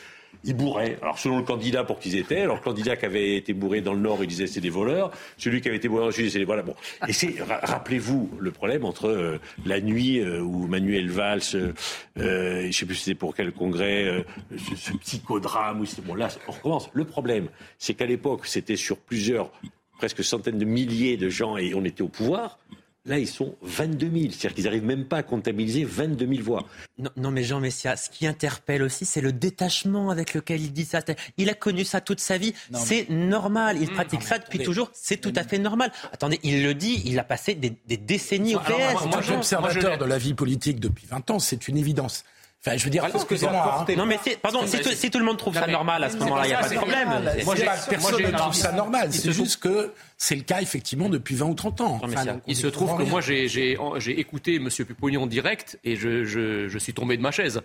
Ils 0.42 0.56
bourraient. 0.56 0.96
Alors, 1.02 1.18
selon 1.18 1.36
le 1.38 1.44
candidat 1.44 1.84
pour 1.84 1.98
qu'ils 1.98 2.16
étaient, 2.16 2.40
alors, 2.40 2.56
le 2.56 2.62
candidat 2.62 2.96
qui 2.96 3.04
avait 3.04 3.36
été 3.36 3.52
bourré 3.52 3.82
dans 3.82 3.92
le 3.92 4.00
Nord, 4.00 4.18
il 4.22 4.26
disait 4.26 4.46
c'est 4.46 4.60
des 4.62 4.70
voleurs. 4.70 5.10
Celui 5.36 5.60
qui 5.60 5.68
avait 5.68 5.76
été 5.76 5.88
bourré 5.88 6.06
le 6.06 6.12
Sud, 6.12 6.30
c'est 6.30 6.38
des 6.38 6.44
voilà. 6.46 6.62
Bon. 6.62 6.74
Et 7.06 7.12
c'est, 7.12 7.42
ra- 7.42 7.60
rappelez-vous 7.62 8.30
le 8.38 8.50
problème 8.50 8.84
entre 8.86 9.08
euh, 9.08 9.38
la 9.66 9.80
nuit 9.82 10.18
euh, 10.20 10.40
où 10.40 10.66
Manuel 10.66 11.10
Valls, 11.10 11.40
euh, 11.54 12.66
je 12.66 12.72
sais 12.72 12.86
plus 12.86 12.94
si 12.94 13.04
c'était 13.04 13.14
pour 13.14 13.34
quel 13.34 13.52
congrès, 13.52 14.24
ce, 14.56 14.76
ce 14.76 14.92
psychodrame, 14.96 15.80
où 15.80 15.84
c'était 15.84 16.02
bon, 16.02 16.14
là, 16.14 16.28
on 16.48 16.52
recommence. 16.52 16.88
Le 16.94 17.04
problème, 17.04 17.48
c'est 17.78 17.92
qu'à 17.94 18.06
l'époque, 18.06 18.46
c'était 18.46 18.76
sur 18.76 18.96
plusieurs, 18.96 19.50
presque 19.98 20.24
centaines 20.24 20.58
de 20.58 20.64
milliers 20.64 21.18
de 21.18 21.28
gens 21.28 21.58
et 21.58 21.74
on 21.74 21.84
était 21.84 22.02
au 22.02 22.08
pouvoir. 22.08 22.58
Là, 23.06 23.18
ils 23.18 23.26
sont 23.26 23.56
22 23.62 24.10
000. 24.10 24.24
C'est-à-dire 24.30 24.54
qu'ils 24.54 24.64
n'arrivent 24.64 24.84
même 24.84 25.06
pas 25.06 25.18
à 25.18 25.22
comptabiliser 25.22 25.84
22 25.84 26.26
000 26.28 26.42
voix. 26.42 26.66
Non, 26.98 27.10
non, 27.16 27.30
mais 27.30 27.42
Jean 27.42 27.58
Messia, 27.58 27.96
ce 27.96 28.10
qui 28.10 28.26
interpelle 28.26 28.82
aussi, 28.82 29.06
c'est 29.06 29.22
le 29.22 29.32
détachement 29.32 30.10
avec 30.10 30.34
lequel 30.34 30.60
il 30.60 30.72
dit 30.72 30.84
ça. 30.84 31.00
Il 31.38 31.48
a 31.48 31.54
connu 31.54 31.84
ça 31.84 32.02
toute 32.02 32.20
sa 32.20 32.36
vie, 32.36 32.52
c'est 32.74 33.08
normal. 33.08 33.78
Il 33.80 33.90
pratique 33.90 34.22
ça 34.22 34.38
depuis 34.38 34.58
attendez. 34.58 34.64
toujours, 34.64 34.90
c'est 34.92 35.16
tout 35.16 35.32
à 35.34 35.44
fait 35.44 35.58
normal. 35.58 35.90
Attendez, 36.12 36.38
il 36.42 36.62
le 36.62 36.74
dit, 36.74 37.00
il 37.06 37.18
a 37.18 37.24
passé 37.24 37.54
des, 37.54 37.72
des 37.86 37.96
décennies 37.96 38.54
au 38.54 38.58
Alors, 38.58 38.78
PS. 38.78 38.92
moi, 38.92 39.02
En 39.02 39.06
moi, 39.08 39.20
moi, 39.60 39.70
je- 39.70 39.98
de 39.98 40.04
la 40.04 40.18
vie 40.18 40.34
politique 40.34 40.78
depuis 40.78 41.06
20 41.06 41.30
ans, 41.30 41.38
c'est 41.38 41.68
une 41.68 41.78
évidence. 41.78 42.24
Enfin, 42.64 42.76
je 42.76 42.84
veux 42.84 42.90
dire, 42.90 43.00
Parce 43.02 43.14
que 43.24 43.34
excusez-moi. 43.34 43.84
hein. 43.88 43.94
Non, 43.96 44.04
mais 44.04 44.18
c'est- 44.22 44.36
pardon, 44.38 44.66
si, 44.66 44.78
tout- 44.80 44.90
si 44.92 45.10
tout 45.10 45.18
le 45.18 45.24
monde 45.24 45.38
trouve 45.38 45.54
Non, 45.54 45.60
ça 45.62 45.66
mais- 45.66 45.72
normal 45.72 46.04
à 46.04 46.10
ce 46.10 46.16
moment-là, 46.18 46.44
il 46.44 46.48
n'y 46.48 46.52
a 46.54 46.58
pas 46.58 46.68
pas 46.68 46.68
de 46.68 46.74
problème. 46.76 47.08
Moi, 47.08 47.20
Moi, 47.44 47.56
j'ai- 47.56 47.64
personne 47.88 48.22
ne 48.22 48.30
trouve 48.36 48.52
ça 48.54 48.72
normal. 48.72 49.08
il 49.08 49.14
se 49.14 49.22
C'est 49.22 49.28
trouve- 49.32 49.44
juste 49.44 49.62
que 49.62 49.94
c'est 50.18 50.34
le 50.36 50.42
cas, 50.42 50.60
effectivement, 50.60 51.08
depuis 51.08 51.34
20 51.36 51.46
ou 51.46 51.54
30 51.54 51.80
ans. 51.80 51.98
Non, 52.02 52.08
Enfin, 52.12 52.24
donc, 52.26 52.42
Il 52.46 52.56
se 52.56 52.66
trouve 52.66 52.98
que 52.98 53.02
moi, 53.04 53.20
j'ai- 53.22 54.20
écouté 54.20 54.56
M. 54.56 54.68
Pupponi 54.70 55.16
en 55.16 55.26
direct 55.26 55.78
et 55.84 55.96
je, 55.96 56.24
je- 56.24 56.68
je 56.68 56.78
suis 56.78 56.92
tombé 56.92 57.16
de 57.16 57.22
ma 57.22 57.30
chaise. 57.30 57.62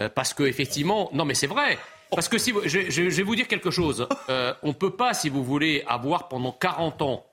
Euh, 0.00 0.08
parce 0.08 0.32
que, 0.32 0.44
effectivement, 0.44 1.10
non, 1.12 1.24
mais 1.26 1.34
c'est 1.34 1.48
vrai. 1.48 1.76
Parce 2.12 2.28
que 2.28 2.38
si 2.38 2.52
vous- 2.52 2.62
je, 2.64 2.88
je- 2.88 3.10
je 3.10 3.16
vais 3.16 3.22
vous 3.24 3.36
dire 3.36 3.48
quelque 3.48 3.70
chose. 3.70 4.08
Euh, 4.30 4.54
on 4.62 4.68
ne 4.68 4.72
peut 4.72 4.92
pas, 4.96 5.12
si 5.12 5.28
vous 5.28 5.44
voulez, 5.44 5.84
avoir 5.86 6.28
pendant 6.28 6.52
40 6.52 7.02
ans 7.02 7.26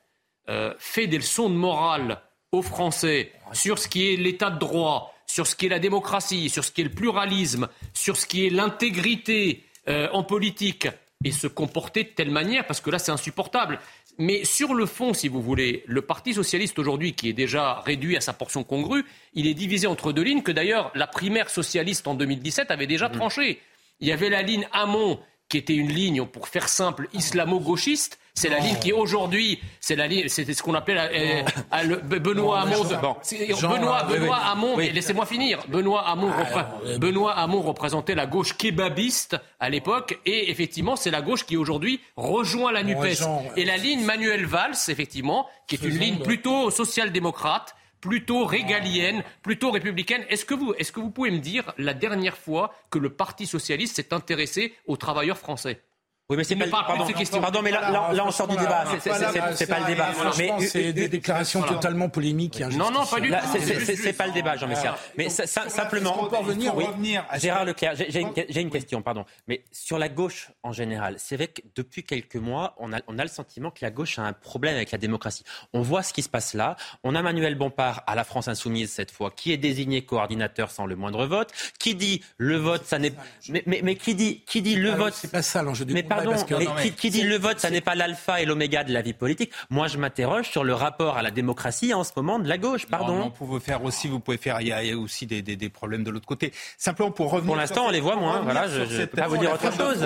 euh, 0.49 0.73
fait 0.77 1.07
des 1.07 1.17
leçons 1.17 1.49
de 1.49 1.55
morale 1.55 2.19
aux 2.51 2.61
Français 2.61 3.31
sur 3.53 3.79
ce 3.79 3.87
qui 3.87 4.13
est 4.13 4.15
l'état 4.17 4.49
de 4.51 4.59
droit, 4.59 5.14
sur 5.27 5.47
ce 5.47 5.55
qui 5.55 5.65
est 5.65 5.69
la 5.69 5.79
démocratie, 5.79 6.49
sur 6.49 6.63
ce 6.63 6.71
qui 6.71 6.81
est 6.81 6.85
le 6.85 6.91
pluralisme, 6.91 7.67
sur 7.93 8.17
ce 8.17 8.25
qui 8.25 8.45
est 8.45 8.49
l'intégrité 8.49 9.63
euh, 9.87 10.07
en 10.13 10.23
politique 10.23 10.87
et 11.23 11.31
se 11.31 11.47
comporter 11.47 12.03
de 12.03 12.09
telle 12.09 12.31
manière, 12.31 12.67
parce 12.67 12.81
que 12.81 12.89
là, 12.89 12.99
c'est 12.99 13.11
insupportable. 13.11 13.79
Mais 14.17 14.45
sur 14.45 14.73
le 14.73 14.85
fond, 14.85 15.13
si 15.13 15.27
vous 15.27 15.41
voulez, 15.41 15.83
le 15.87 16.01
Parti 16.01 16.33
socialiste 16.33 16.79
aujourd'hui, 16.79 17.13
qui 17.13 17.29
est 17.29 17.33
déjà 17.33 17.81
réduit 17.81 18.15
à 18.15 18.21
sa 18.21 18.33
portion 18.33 18.63
congrue, 18.63 19.03
il 19.33 19.47
est 19.47 19.53
divisé 19.53 19.87
entre 19.87 20.13
deux 20.13 20.21
lignes 20.21 20.43
que 20.43 20.51
d'ailleurs 20.51 20.91
la 20.95 21.07
primaire 21.07 21.49
socialiste 21.49 22.07
en 22.07 22.13
2017 22.13 22.71
avait 22.71 22.87
déjà 22.87 23.09
mmh. 23.09 23.13
tranché. 23.13 23.61
Il 23.99 24.07
y 24.07 24.11
avait 24.11 24.29
la 24.29 24.41
ligne 24.41 24.67
Hamon 24.71 25.19
qui 25.49 25.57
était 25.57 25.75
une 25.75 25.91
ligne, 25.91 26.25
pour 26.25 26.47
faire 26.47 26.67
simple, 26.67 27.07
islamo-gauchiste. 27.13 28.19
C'est 28.33 28.49
la 28.49 28.59
ligne 28.59 28.75
qui 28.79 28.91
aujourd'hui, 28.91 29.61
c'est 29.79 29.95
la 29.95 30.07
ligne, 30.07 30.27
c'était 30.27 30.53
ce 30.53 30.61
qu'on 30.61 30.73
appelait 30.73 31.45
euh, 31.73 31.99
Benoît 32.03 32.61
Hamon. 32.61 32.83
Benoît, 32.83 34.03
Benoît 34.03 34.37
Hamon, 34.37 34.77
laissez-moi 34.77 35.25
finir. 35.25 35.59
Benoît 35.69 36.05
Hamon, 36.09 36.31
Benoît 36.97 37.31
Hamon 37.31 37.61
représentait 37.61 38.13
la 38.15 38.25
gauche 38.25 38.57
kebabiste 38.57 39.37
à 39.61 39.69
l'époque, 39.69 40.19
et 40.25 40.51
effectivement, 40.51 40.97
c'est 40.97 41.11
la 41.11 41.21
gauche 41.21 41.45
qui 41.45 41.55
aujourd'hui 41.55 42.01
rejoint 42.17 42.73
la 42.73 42.83
Nupes. 42.83 43.23
Et 43.55 43.63
la 43.63 43.77
ligne 43.77 44.03
Manuel 44.03 44.45
Valls, 44.45 44.75
effectivement, 44.89 45.47
qui 45.67 45.75
est 45.75 45.83
une 45.83 45.97
ligne 45.97 46.19
plutôt 46.19 46.69
social-démocrate 46.71 47.73
plutôt 48.05 48.45
régalienne, 48.45 49.23
plutôt 49.41 49.71
républicaine. 49.71 50.23
Est-ce 50.29 50.45
que, 50.45 50.53
vous, 50.53 50.75
est-ce 50.77 50.91
que 50.91 50.99
vous 50.99 51.09
pouvez 51.09 51.31
me 51.31 51.39
dire 51.39 51.73
la 51.79 51.95
dernière 51.95 52.37
fois 52.37 52.71
que 52.91 52.99
le 52.99 53.09
Parti 53.09 53.47
socialiste 53.47 53.95
s'est 53.95 54.13
intéressé 54.13 54.75
aux 54.85 54.95
travailleurs 54.95 55.39
français? 55.39 55.81
Oui, 56.27 56.37
mais 56.37 56.43
c'est 56.43 56.55
pas, 56.55 56.65
pardon, 56.65 57.05
pardon, 57.39 57.61
mais 57.61 57.69
là, 57.69 58.11
là, 58.11 58.25
on 58.25 58.31
sort 58.31 58.47
du 58.47 58.57
débat. 58.57 58.85
C'est 58.99 59.67
pas 59.67 59.79
le 59.79 59.85
débat. 59.85 60.09
Mais 60.37 60.67
c'est 60.67 60.91
des 60.91 61.07
déclarations 61.07 61.61
totalement 61.61 62.09
polémiques. 62.09 62.61
Non, 62.71 62.89
non, 62.89 63.05
pas 63.05 63.19
du 63.19 63.29
tout. 63.29 63.37
C'est 63.95 64.13
pas 64.13 64.25
le 64.25 64.33
débat, 64.33 64.57
Jean 64.57 64.67
Messia. 64.67 64.97
Mais 65.17 65.29
simplement, 65.29 66.29
Gérard 67.35 67.65
Leclerc, 67.65 67.93
j'ai 67.95 68.61
une 68.61 68.71
question, 68.71 69.01
pardon. 69.01 69.25
Mais 69.47 69.63
sur 69.71 69.99
la 69.99 70.09
gauche 70.09 70.49
en 70.63 70.71
général, 70.71 71.15
c'est 71.19 71.35
vrai 71.35 71.47
que 71.47 71.61
depuis 71.75 72.03
quelques 72.03 72.35
mois, 72.35 72.75
on 72.79 72.91
a, 72.91 72.97
on 73.07 73.19
a 73.19 73.23
le 73.23 73.29
sentiment 73.29 73.69
que 73.69 73.79
la 73.83 73.91
gauche 73.91 74.17
a 74.17 74.23
un 74.23 74.33
problème 74.33 74.75
avec 74.75 74.91
la 74.91 74.97
démocratie. 74.97 75.43
On 75.73 75.81
voit 75.81 76.01
ce 76.01 76.13
qui 76.13 76.23
se 76.23 76.29
passe 76.29 76.53
là. 76.53 76.75
On 77.03 77.13
a 77.13 77.21
Manuel 77.21 77.55
Bompard 77.55 78.03
à 78.07 78.15
la 78.15 78.23
France 78.23 78.47
insoumise 78.47 78.91
cette 78.91 79.11
fois, 79.11 79.31
qui 79.31 79.51
est 79.51 79.57
désigné 79.57 80.05
coordinateur 80.05 80.71
sans 80.71 80.85
le 80.85 80.95
moindre 80.95 81.25
vote, 81.27 81.51
qui 81.77 81.93
dit 81.93 82.23
le 82.37 82.57
vote, 82.57 82.83
ça 82.85 82.97
n'est. 82.97 83.13
Mais, 83.49 83.81
mais, 83.83 83.95
qui 83.95 84.15
dit, 84.15 84.43
qui 84.45 84.61
dit 84.61 84.75
le 84.75 84.91
vote. 84.91 85.13
C'est 85.13 85.31
pas 85.31 85.41
ça 85.41 85.61
l'enjeu 85.61 85.85
du 85.85 85.93
mais, 85.93 86.03
qui, 86.97 87.09
dit 87.09 87.23
le 87.23 87.37
vote, 87.37 87.59
ça 87.59 87.69
n'est 87.69 87.81
pas 87.81 87.95
l'alpha 87.95 88.41
et 88.41 88.45
l'oméga 88.45 88.83
de 88.83 88.93
la 88.93 89.01
vie 89.01 89.13
politique 89.13 89.51
Moi, 89.69 89.87
je 89.87 89.97
m'interroge 89.97 90.49
sur 90.49 90.63
le 90.63 90.73
rapport 90.73 91.17
à 91.17 91.21
la 91.21 91.31
démocratie 91.31 91.93
en 91.93 92.03
ce 92.03 92.11
moment 92.15 92.39
de 92.39 92.47
la 92.47 92.57
gauche. 92.57 92.85
Pardon. 92.85 93.23
vous 93.23 93.29
pouvez 93.29 93.59
faire 93.59 93.83
aussi, 93.83 94.07
vous 94.07 94.19
pouvez 94.19 94.37
faire. 94.37 94.61
Il 94.61 94.67
y 94.67 94.73
a 94.73 94.97
aussi 94.97 95.25
des, 95.25 95.41
des, 95.41 95.55
des 95.55 95.69
problèmes 95.69 96.03
de 96.03 96.11
l'autre 96.11 96.27
côté. 96.27 96.53
Simplement 96.77 97.11
pour 97.11 97.31
revenir. 97.31 97.47
Pour 97.47 97.55
l'instant, 97.55 97.85
on 97.87 97.91
les 97.91 98.01
voit 98.01 98.15
moins. 98.15 98.41
Voilà, 98.41 98.67
je 98.67 98.81
ne 98.81 99.05
peux 99.05 99.17
pas 99.17 99.27
vous 99.27 99.37
dire 99.37 99.53
autre 99.53 99.71
chose. 99.75 100.05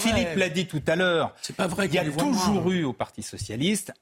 Philippe 0.00 0.36
l'a 0.36 0.48
dit 0.48 0.66
tout 0.66 0.82
à 0.86 0.96
l'heure. 0.96 1.34
C'est 1.42 1.56
pas 1.56 1.66
vrai. 1.66 1.86
Il 1.86 1.94
y 1.94 1.98
a 1.98 2.04
toujours 2.04 2.70
eu 2.70 2.84
au 2.84 2.92
Parti 2.92 3.22
socialiste 3.22 3.92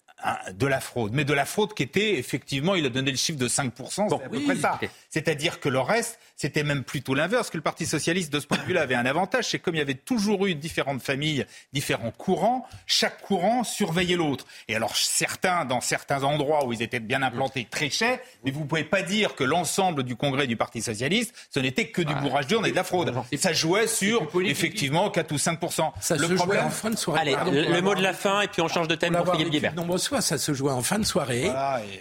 de 0.54 0.66
la 0.66 0.80
fraude, 0.80 1.12
mais 1.12 1.24
de 1.24 1.34
la 1.34 1.44
fraude 1.44 1.74
qui 1.74 1.82
était 1.82 2.14
effectivement, 2.18 2.74
il 2.74 2.86
a 2.86 2.88
donné 2.88 3.10
le 3.10 3.16
chiffre 3.16 3.38
de 3.38 3.48
5%, 3.48 4.08
c'est 4.08 4.14
à 4.14 4.28
peu 4.28 4.40
près 4.40 4.56
ça. 4.56 4.80
C'est-à-dire 5.10 5.60
que 5.60 5.68
le 5.68 5.78
reste, 5.78 6.18
c'était 6.36 6.64
même 6.64 6.84
plutôt 6.84 7.14
l'inverse, 7.14 7.50
que 7.50 7.56
le 7.58 7.62
Parti 7.62 7.84
socialiste, 7.86 8.32
de 8.32 8.40
ce 8.40 8.46
point 8.46 8.58
de 8.58 8.62
vue-là, 8.62 8.82
avait 8.82 8.94
un 8.94 9.04
avantage, 9.04 9.48
c'est 9.50 9.58
comme 9.58 9.74
il 9.74 9.78
y 9.78 9.82
avait 9.82 9.94
toujours 9.94 10.46
eu 10.46 10.54
différentes 10.54 11.02
familles, 11.02 11.44
différents 11.72 12.10
courants, 12.10 12.66
chaque 12.86 13.20
courant 13.22 13.62
surveillait 13.62 14.16
l'autre. 14.16 14.46
Et 14.68 14.74
alors 14.74 14.96
certains, 14.96 15.66
dans 15.66 15.82
certains 15.82 16.24
endroits 16.24 16.66
où 16.66 16.72
ils 16.72 16.82
étaient 16.82 17.00
bien 17.00 17.22
implantés, 17.22 17.66
trichaient, 17.70 18.20
mais 18.44 18.50
vous 18.50 18.60
ne 18.60 18.66
pouvez 18.66 18.84
pas 18.84 19.02
dire 19.02 19.34
que 19.34 19.44
l'ensemble 19.44 20.02
du 20.02 20.16
congrès 20.16 20.46
du 20.46 20.56
Parti 20.56 20.80
socialiste, 20.80 21.34
ce 21.50 21.60
n'était 21.60 21.88
que 21.88 22.00
du 22.00 22.14
bourrage 22.14 22.46
d'urne 22.46 22.64
et 22.66 22.70
de 22.70 22.76
la 22.76 22.84
fraude. 22.84 23.14
Ça 23.36 23.52
jouait 23.52 23.86
sur, 23.86 24.28
effectivement, 24.42 25.10
4 25.10 25.30
ou 25.32 25.36
5%. 25.36 25.92
Ça 26.00 26.16
le 26.16 26.34
problème... 26.34 26.64
en 26.64 26.70
fin 26.70 26.90
de 26.90 26.96
soirée. 26.96 27.20
Allez, 27.20 27.36
le, 27.50 27.80
mot 27.82 27.94
de 27.94 28.02
la 28.02 28.14
fin, 28.14 28.40
et 28.40 28.48
puis 28.48 28.62
on 28.62 28.68
change 28.68 28.88
de 28.88 28.94
thème 28.94 29.14
pour 29.14 29.34
Philippe 29.34 29.50
Guibert 29.50 29.74
ça 30.20 30.38
se 30.38 30.52
jouait 30.52 30.72
en 30.72 30.82
fin 30.82 30.98
de 30.98 31.04
soirée, 31.04 31.50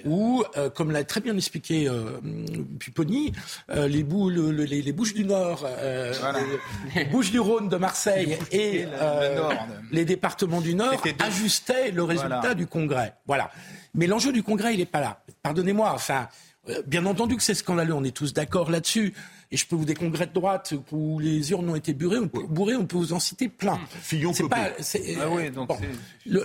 où, 0.05 0.43
euh, 0.57 0.69
comme 0.69 0.91
l'a 0.91 1.03
très 1.03 1.21
bien 1.21 1.35
expliqué 1.35 1.87
euh, 1.87 2.19
Pupponi, 2.79 3.33
euh, 3.69 3.87
les, 3.87 4.03
les, 4.81 4.93
Bouches 4.93 5.13
du 5.13 5.25
Nord, 5.25 5.67
les 6.95 7.05
Bouches 7.05 7.31
du 7.31 7.39
Rhône 7.39 7.69
de 7.69 7.77
Marseille 7.77 8.37
et 8.51 8.85
les 9.91 10.05
départements 10.05 10.61
du 10.61 10.75
Nord 10.75 11.01
ajustaient 11.19 11.91
le 11.91 12.03
résultat 12.03 12.53
du 12.53 12.67
Congrès. 12.67 13.15
Voilà. 13.25 13.51
Mais 13.93 14.07
l'enjeu 14.07 14.31
du 14.31 14.43
Congrès, 14.43 14.73
il 14.73 14.79
n'est 14.79 14.85
pas 14.85 14.99
là. 14.99 15.21
Pardonnez-moi, 15.41 15.91
enfin, 15.93 16.27
bien 16.85 17.05
entendu 17.05 17.37
que 17.37 17.43
c'est 17.43 17.53
scandaleux, 17.53 17.93
on 17.93 18.03
est 18.03 18.15
tous 18.15 18.33
d'accord 18.33 18.69
là-dessus. 18.69 19.13
Et 19.55 19.57
je 19.57 19.65
peux 19.65 19.77
vous 19.77 19.85
des 19.85 19.93
congrès 19.93 20.27
de 20.27 20.33
droite 20.33 20.73
où 20.91 21.17
les 21.17 21.51
urnes 21.51 21.69
ont 21.69 21.77
été 21.77 21.93
bourrées, 21.93 22.19
on 22.19 22.27
peut, 22.27 22.43
on 22.43 22.85
peut 22.85 22.97
vous 22.97 23.13
en 23.13 23.21
citer 23.21 23.47
plein. 23.47 23.79
Fillon 24.01 24.33
pas, 24.49 24.71
ah 25.21 25.77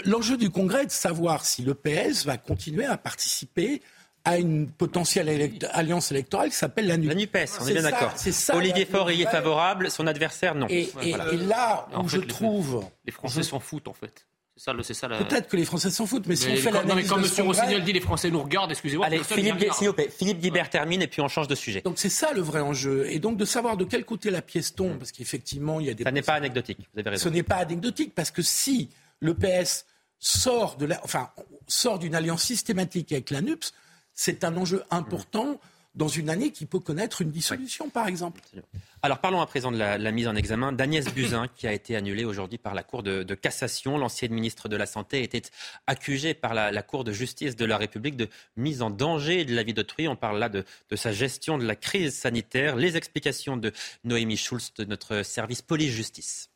L'enjeu 0.05 0.37
du 0.37 0.49
congrès 0.49 0.85
est 0.85 0.87
de 0.87 0.93
savoir 0.93 1.45
si 1.45 1.63
le 1.63 1.75
PS 1.75 2.25
va 2.25 2.37
continuer 2.37 2.85
à 2.85 2.97
participer 2.97 3.83
à 4.25 4.39
une 4.39 4.69
potentielle 4.69 5.51
alliance 5.73 6.13
électorale 6.13 6.51
qui 6.51 6.57
s'appelle 6.57 6.87
la 6.87 6.99
NUPES. 6.99 7.09
La 7.09 7.15
NUPES, 7.17 7.59
on 7.61 7.67
est 7.67 7.73
bien 7.73 7.83
d'accord. 7.83 8.15
Olivier 8.53 8.85
Faure 8.85 9.11
y 9.11 9.23
est 9.23 9.29
favorable, 9.29 9.91
son 9.91 10.07
adversaire 10.07 10.55
non. 10.55 10.69
Et, 10.69 10.93
là 11.49 11.89
où 12.01 12.09
je 12.09 12.19
trouve... 12.19 12.85
Les 13.07 13.13
Français 13.13 13.43
s'en 13.43 13.59
foutent 13.59 13.89
en 13.89 13.93
fait. 13.93 14.25
Peut-être 14.65 15.49
que 15.49 15.57
les 15.57 15.65
Français 15.65 15.91
s'en 15.91 16.07
foutent, 16.07 16.27
mais 16.27 16.37
si 16.37 16.49
on 16.49 16.57
fait 16.57 16.71
la 16.71 16.83
mais 16.95 17.05
quand 17.05 17.17
M. 17.17 17.47
Rossignol 17.47 17.83
dit 17.83 17.93
les 17.93 18.01
Français 18.01 18.31
nous 18.31 18.43
regardent, 18.43 18.71
excusez-moi. 18.71 19.07
Allez, 19.07 19.23
Philippe, 19.25 19.65
Philippe 20.11 20.39
Guibert 20.39 20.69
termine 20.69 21.01
et 21.01 21.07
puis 21.07 21.23
on 21.23 21.29
change 21.29 21.49
de 21.49 21.55
sujet. 21.55 21.81
Donc 21.81 21.99
c'est 21.99 22.11
ça 22.11 22.33
le 22.33 22.43
vrai 22.43 22.61
enjeu. 22.61 23.07
Et 23.11 23.19
donc 23.19 23.37
de 23.37 23.45
savoir 23.45 23.77
de 23.77 23.85
quel 23.85 24.05
côté 24.05 24.31
la 24.31 24.43
pièce 24.43 24.75
tombe, 24.75 24.99
parce 24.99 25.13
qu'effectivement, 25.13 25.81
il 25.81 25.87
y 25.87 25.91
a 25.91 25.95
des. 25.95 26.05
Ça 26.05 26.13
n'est 26.13 26.23
pas 26.23 26.35
anecdotique, 26.35 26.79
vous 26.93 27.01
avez 27.01 27.11
raison. 27.11 27.25
Ce 27.25 27.29
n'est 27.29 27.43
pas 27.43 27.57
anecdotique, 27.57 28.15
parce 28.15 28.31
que 28.31 28.43
si 28.43 28.91
le 29.21 29.35
PS 29.35 29.87
sort 30.19 30.77
de 30.77 30.87
la, 30.87 31.01
enfin, 31.05 31.31
sort 31.67 31.99
d'une 31.99 32.15
alliance 32.15 32.43
systématique 32.43 33.13
avec 33.13 33.31
la 33.31 33.41
NUPS, 33.41 33.73
c'est 34.13 34.45
un 34.45 34.57
enjeu 34.57 34.83
important 34.91 35.59
dans 35.95 36.09
une 36.09 36.31
année 36.31 36.53
qui 36.53 36.67
peut 36.67 36.79
connaître 36.79 37.23
une 37.23 37.31
dissolution, 37.31 37.91
par 37.91 38.07
exemple. 38.07 38.41
Alors 39.03 39.19
parlons 39.19 39.41
à 39.41 39.47
présent 39.47 39.73
de 39.73 39.79
la, 39.79 40.13
mise 40.13 40.29
en 40.29 40.37
examen 40.37 40.73
d'Agnès 40.73 41.05
Buzyn, 41.15 41.49
qui 41.57 41.67
a 41.67 41.73
été 41.73 41.97
annulée 41.97 42.25
aujourd'hui 42.25 42.59
par 42.59 42.75
la 42.75 42.83
Cour 42.83 43.03
de, 43.03 43.35
cassation. 43.35 43.99
L'ancienne 43.99 44.33
ministre 44.33 44.69
de 44.69 44.77
la 44.77 44.87
Santé 44.87 45.23
était 45.23 45.43
accusée 45.87 46.35
par 46.35 46.55
la, 46.55 46.83
Cour 46.83 47.05
de 47.05 47.13
justice 47.13 47.57
de 47.57 47.65
la 47.65 47.77
République 47.77 48.17
de 48.17 48.29
mise 48.57 48.83
en 48.83 48.91
danger 48.91 49.45
de 49.45 49.55
la 49.55 49.63
vie 49.63 49.75
d'autrui. 49.75 50.09
On 50.09 50.17
parle 50.17 50.39
là 50.39 50.49
de, 50.49 50.65
de, 50.91 50.97
sa 50.97 51.13
gestion 51.13 51.59
de 51.59 51.65
la 51.65 51.77
crise 51.77 52.15
sanitaire. 52.15 52.77
Les 52.77 52.97
explications 52.97 53.57
de 53.57 53.73
Noémie 54.05 54.37
Schulz 54.37 54.73
de 54.77 54.85
notre 54.85 55.23
service 55.23 55.63
police-justice. 55.63 56.50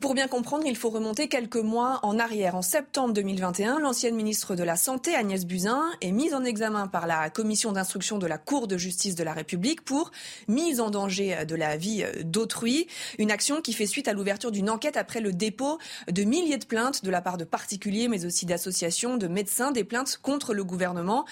Pour 0.00 0.14
bien 0.14 0.26
comprendre, 0.26 0.64
il 0.66 0.74
faut 0.74 0.88
remonter 0.88 1.28
quelques 1.28 1.56
mois 1.56 2.00
en 2.02 2.18
arrière. 2.18 2.54
En 2.54 2.62
septembre 2.62 3.12
2021, 3.12 3.78
l'ancienne 3.78 4.14
ministre 4.14 4.56
de 4.56 4.62
la 4.62 4.76
Santé, 4.76 5.14
Agnès 5.14 5.44
Buzyn, 5.44 5.84
est 6.00 6.12
mise 6.12 6.32
en 6.32 6.44
examen 6.44 6.88
par 6.88 7.06
la 7.06 7.28
commission 7.28 7.72
d'instruction 7.72 8.16
de 8.16 8.26
la 8.26 8.38
Cour 8.38 8.68
de 8.68 8.78
justice 8.78 9.14
de 9.16 9.22
la 9.22 9.34
République 9.34 9.84
pour 9.84 10.10
mise 10.48 10.80
en 10.80 10.88
danger 10.88 11.44
de 11.46 11.54
la 11.54 11.76
vie 11.76 12.04
d'autrui. 12.24 12.86
Une 13.18 13.30
action 13.30 13.60
qui 13.60 13.74
fait 13.74 13.86
suite 13.86 14.08
à 14.08 14.14
l'ouverture 14.14 14.50
d'une 14.50 14.70
enquête 14.70 14.96
après 14.96 15.20
le 15.20 15.30
dépôt 15.30 15.78
de 16.10 16.24
milliers 16.24 16.58
de 16.58 16.64
plaintes 16.64 17.04
de 17.04 17.10
la 17.10 17.20
part 17.20 17.36
de 17.36 17.44
particuliers, 17.44 18.08
mais 18.08 18.24
aussi 18.24 18.46
d'associations, 18.46 19.18
de 19.18 19.28
médecins, 19.28 19.72
des 19.72 19.84
plaintes 19.84 20.18
contre 20.22 20.54
le 20.54 20.64
gouvernement 20.64 21.26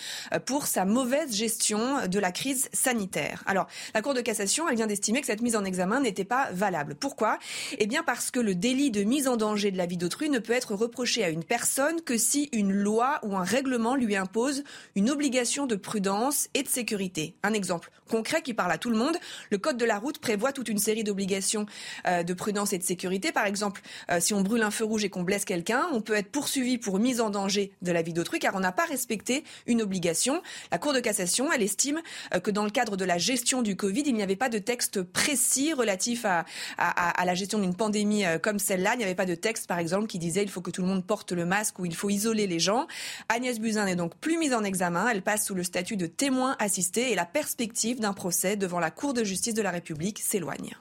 pour 0.44 0.66
sa 0.66 0.84
mauvaise 0.84 1.34
gestion 1.34 2.06
de 2.06 2.18
la 2.18 2.30
crise 2.30 2.68
sanitaire. 2.74 3.42
Alors, 3.46 3.68
la 3.94 4.02
Cour 4.02 4.12
de 4.12 4.20
cassation, 4.20 4.68
elle 4.68 4.76
vient 4.76 4.86
d'estimer 4.86 5.22
que 5.22 5.26
cette 5.26 5.42
mise 5.42 5.56
en 5.56 5.64
examen 5.64 6.00
n'était 6.00 6.24
pas 6.24 6.50
valable. 6.52 6.94
Pourquoi? 6.94 7.38
Eh 7.78 7.86
bien 7.86 8.02
parce 8.04 8.30
que 8.30 8.38
le 8.38 8.49
délit 8.54 8.90
de 8.90 9.02
mise 9.02 9.28
en 9.28 9.36
danger 9.36 9.70
de 9.70 9.76
la 9.76 9.86
vie 9.86 9.96
d'autrui 9.96 10.30
ne 10.30 10.38
peut 10.38 10.52
être 10.52 10.74
reproché 10.74 11.24
à 11.24 11.28
une 11.28 11.44
personne 11.44 12.00
que 12.02 12.16
si 12.16 12.48
une 12.52 12.72
loi 12.72 13.20
ou 13.22 13.36
un 13.36 13.44
règlement 13.44 13.94
lui 13.94 14.16
impose 14.16 14.64
une 14.94 15.10
obligation 15.10 15.66
de 15.66 15.76
prudence 15.76 16.48
et 16.54 16.62
de 16.62 16.68
sécurité. 16.68 17.34
Un 17.42 17.52
exemple 17.52 17.90
concret 18.10 18.42
qui 18.42 18.52
parle 18.52 18.72
à 18.72 18.78
tout 18.78 18.90
le 18.90 18.96
monde. 18.96 19.16
Le 19.50 19.58
Code 19.58 19.76
de 19.76 19.84
la 19.84 19.98
route 19.98 20.18
prévoit 20.18 20.52
toute 20.52 20.68
une 20.68 20.78
série 20.78 21.04
d'obligations 21.04 21.66
euh, 22.06 22.22
de 22.22 22.34
prudence 22.34 22.72
et 22.72 22.78
de 22.78 22.82
sécurité. 22.82 23.32
Par 23.32 23.46
exemple, 23.46 23.80
euh, 24.10 24.18
si 24.20 24.34
on 24.34 24.42
brûle 24.42 24.62
un 24.62 24.70
feu 24.70 24.84
rouge 24.84 25.04
et 25.04 25.08
qu'on 25.08 25.22
blesse 25.22 25.44
quelqu'un, 25.44 25.86
on 25.92 26.00
peut 26.00 26.14
être 26.14 26.30
poursuivi 26.30 26.76
pour 26.76 26.98
mise 26.98 27.20
en 27.20 27.30
danger 27.30 27.72
de 27.82 27.92
la 27.92 28.02
vie 28.02 28.12
d'autrui 28.12 28.40
car 28.40 28.54
on 28.54 28.60
n'a 28.60 28.72
pas 28.72 28.84
respecté 28.84 29.44
une 29.66 29.80
obligation. 29.80 30.42
La 30.72 30.78
Cour 30.78 30.92
de 30.92 31.00
cassation, 31.00 31.52
elle 31.52 31.62
estime 31.62 32.00
euh, 32.34 32.40
que 32.40 32.50
dans 32.50 32.64
le 32.64 32.70
cadre 32.70 32.96
de 32.96 33.04
la 33.04 33.16
gestion 33.16 33.62
du 33.62 33.76
Covid, 33.76 34.02
il 34.04 34.14
n'y 34.14 34.22
avait 34.22 34.36
pas 34.36 34.48
de 34.48 34.58
texte 34.58 35.02
précis 35.02 35.72
relatif 35.72 36.24
à, 36.24 36.44
à 36.78 37.24
la 37.24 37.34
gestion 37.34 37.58
d'une 37.60 37.74
pandémie 37.74 38.24
comme 38.40 38.58
celle-là. 38.58 38.94
Il 38.94 38.98
n'y 38.98 39.04
avait 39.04 39.14
pas 39.14 39.26
de 39.26 39.34
texte, 39.34 39.66
par 39.66 39.78
exemple, 39.78 40.06
qui 40.06 40.18
disait 40.18 40.42
il 40.42 40.50
faut 40.50 40.60
que 40.60 40.70
tout 40.70 40.82
le 40.82 40.88
monde 40.88 41.06
porte 41.06 41.32
le 41.32 41.44
masque 41.44 41.78
ou 41.78 41.86
il 41.86 41.94
faut 41.94 42.10
isoler 42.10 42.46
les 42.46 42.58
gens. 42.58 42.86
Agnès 43.28 43.60
Buzyn 43.60 43.84
n'est 43.84 43.96
donc 43.96 44.16
plus 44.16 44.38
mise 44.38 44.54
en 44.54 44.64
examen. 44.64 45.08
Elle 45.08 45.22
passe 45.22 45.46
sous 45.46 45.54
le 45.54 45.62
statut 45.62 45.96
de 45.96 46.06
témoin 46.06 46.56
assisté 46.58 47.12
et 47.12 47.14
la 47.14 47.26
perspective 47.26 48.00
d'un 48.00 48.12
procès 48.12 48.56
devant 48.56 48.80
la 48.80 48.90
Cour 48.90 49.14
de 49.14 49.24
justice 49.24 49.54
de 49.54 49.62
la 49.62 49.70
République 49.70 50.18
s'éloigne. 50.18 50.74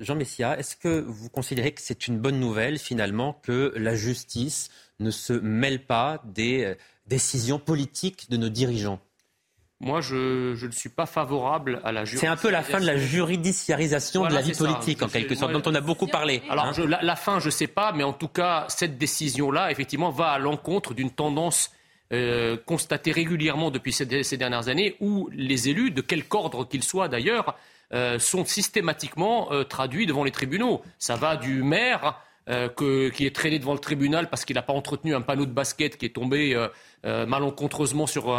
Jean 0.00 0.14
Messia, 0.14 0.56
est-ce 0.58 0.76
que 0.76 1.00
vous 1.00 1.28
considérez 1.28 1.72
que 1.72 1.82
c'est 1.82 2.06
une 2.06 2.18
bonne 2.18 2.38
nouvelle 2.38 2.78
finalement 2.78 3.32
que 3.32 3.72
la 3.76 3.96
justice 3.96 4.70
ne 5.00 5.10
se 5.10 5.32
mêle 5.32 5.84
pas 5.86 6.22
des 6.24 6.64
euh, 6.64 6.74
décisions 7.06 7.58
politiques 7.58 8.30
de 8.30 8.36
nos 8.36 8.48
dirigeants? 8.48 9.00
Moi, 9.80 10.00
je, 10.00 10.66
ne 10.66 10.70
suis 10.72 10.88
pas 10.88 11.06
favorable 11.06 11.80
à 11.84 11.92
la 11.92 12.04
C'est 12.04 12.26
un 12.26 12.36
peu 12.36 12.50
la 12.50 12.62
fin 12.62 12.80
de 12.80 12.86
la 12.86 12.96
juridiciarisation 12.96 14.26
de 14.26 14.34
la 14.34 14.40
vie 14.40 14.52
politique, 14.52 15.02
en 15.02 15.08
quelque 15.08 15.36
sorte, 15.36 15.52
dont 15.52 15.62
on 15.66 15.74
a 15.74 15.80
beaucoup 15.80 16.08
parlé. 16.08 16.42
Alors, 16.50 16.66
hein. 16.66 16.98
la, 17.00 17.16
fin, 17.16 17.38
je 17.38 17.46
ne 17.46 17.50
sais 17.50 17.68
pas, 17.68 17.92
mais 17.92 18.02
en 18.02 18.12
tout 18.12 18.26
cas, 18.26 18.64
cette 18.68 18.98
décision-là, 18.98 19.70
effectivement, 19.70 20.10
va 20.10 20.30
à 20.30 20.38
l'encontre 20.38 20.94
d'une 20.94 21.10
tendance 21.10 21.70
euh, 22.12 22.56
constatée 22.66 23.12
régulièrement 23.12 23.70
depuis 23.70 23.92
ces, 23.92 24.06
dernières 24.36 24.68
années, 24.68 24.96
où 24.98 25.28
les 25.32 25.68
élus, 25.68 25.92
de 25.92 26.00
quelque 26.00 26.34
ordre 26.34 26.66
qu'ils 26.66 26.82
soient 26.82 27.08
d'ailleurs, 27.08 27.54
euh, 27.94 28.18
sont 28.18 28.44
systématiquement 28.44 29.52
euh, 29.52 29.62
traduits 29.62 30.06
devant 30.06 30.24
les 30.24 30.32
tribunaux. 30.32 30.82
Ça 30.98 31.14
va 31.14 31.36
du 31.36 31.62
maire 31.62 32.20
qui 32.78 33.26
est 33.26 33.34
traîné 33.34 33.58
devant 33.58 33.74
le 33.74 33.78
tribunal 33.78 34.30
parce 34.30 34.46
qu'il 34.46 34.56
n'a 34.56 34.62
pas 34.62 34.72
entretenu 34.72 35.14
un 35.14 35.20
panneau 35.20 35.44
de 35.44 35.52
basket 35.52 35.98
qui 35.98 36.06
est 36.06 36.14
tombé 36.14 36.54
euh, 36.54 36.68
malencontreusement 37.04 38.06
sur 38.06 38.30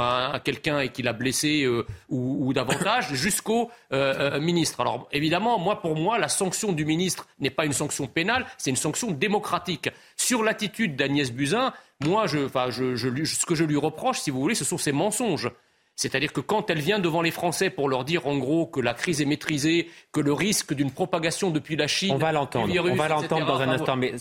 quelqu'un 0.44 0.80
et 0.82 0.90
qui 0.90 1.02
l'a 1.02 1.14
blessé 1.14 1.64
euh, 1.64 1.86
ou, 2.10 2.54
davantage, 2.54 3.14
jusqu'au 3.14 3.70
euh, 3.94 4.40
ministre. 4.40 4.82
Alors 4.82 5.08
évidemment, 5.12 5.60
moi 5.60 5.82
pour 5.82 5.96
moi, 5.96 6.18
la 6.18 6.28
sanction 6.28 6.72
du 6.72 6.86
ministre 6.86 7.28
n'est 7.40 7.50
pas 7.50 7.66
une 7.66 7.74
sanction 7.74 8.08
pénale, 8.08 8.46
c'est 8.58 8.70
une 8.70 8.76
sanction 8.76 9.12
démocratique. 9.12 9.90
Sur 10.16 10.44
l'attitude 10.44 10.96
d'Agnès 10.96 11.32
Buzyn, 11.32 11.74
moi, 12.04 12.28
ce 12.28 13.46
que 13.46 13.56
je 13.56 13.64
lui 13.64 13.78
reproche, 13.78 14.20
si 14.20 14.32
vous 14.32 14.40
voulez, 14.40 14.56
ce 14.56 14.66
sont 14.66 14.78
ses 14.78 14.92
mensonges. 14.92 15.52
C'est-à-dire 16.00 16.32
que 16.32 16.40
quand 16.40 16.70
elle 16.70 16.80
vient 16.80 16.98
devant 17.00 17.22
les 17.22 17.30
Français 17.30 17.70
pour 17.70 17.90
leur 17.90 18.06
dire 18.06 18.26
en 18.26 18.38
gros 18.38 18.66
que 18.66 18.80
la 18.80 18.94
crise 18.94 19.20
est 19.20 19.26
maîtrisée, 19.26 19.90
que 20.14 20.22
le 20.22 20.32
risque 20.32 20.74
d'une 20.74 20.92
propagation 20.92 21.50
depuis 21.50 21.76
la 21.76 21.88
Chine, 21.88 22.14
on 22.14 22.18
va 22.18 22.32
l'entendre, 22.32 22.74
on 22.74 22.96
va 22.96 23.10
l'entendre 23.10 23.46
dans 23.46 23.60
un 23.60 23.68
instant, 23.68 23.98
mais 23.98 24.14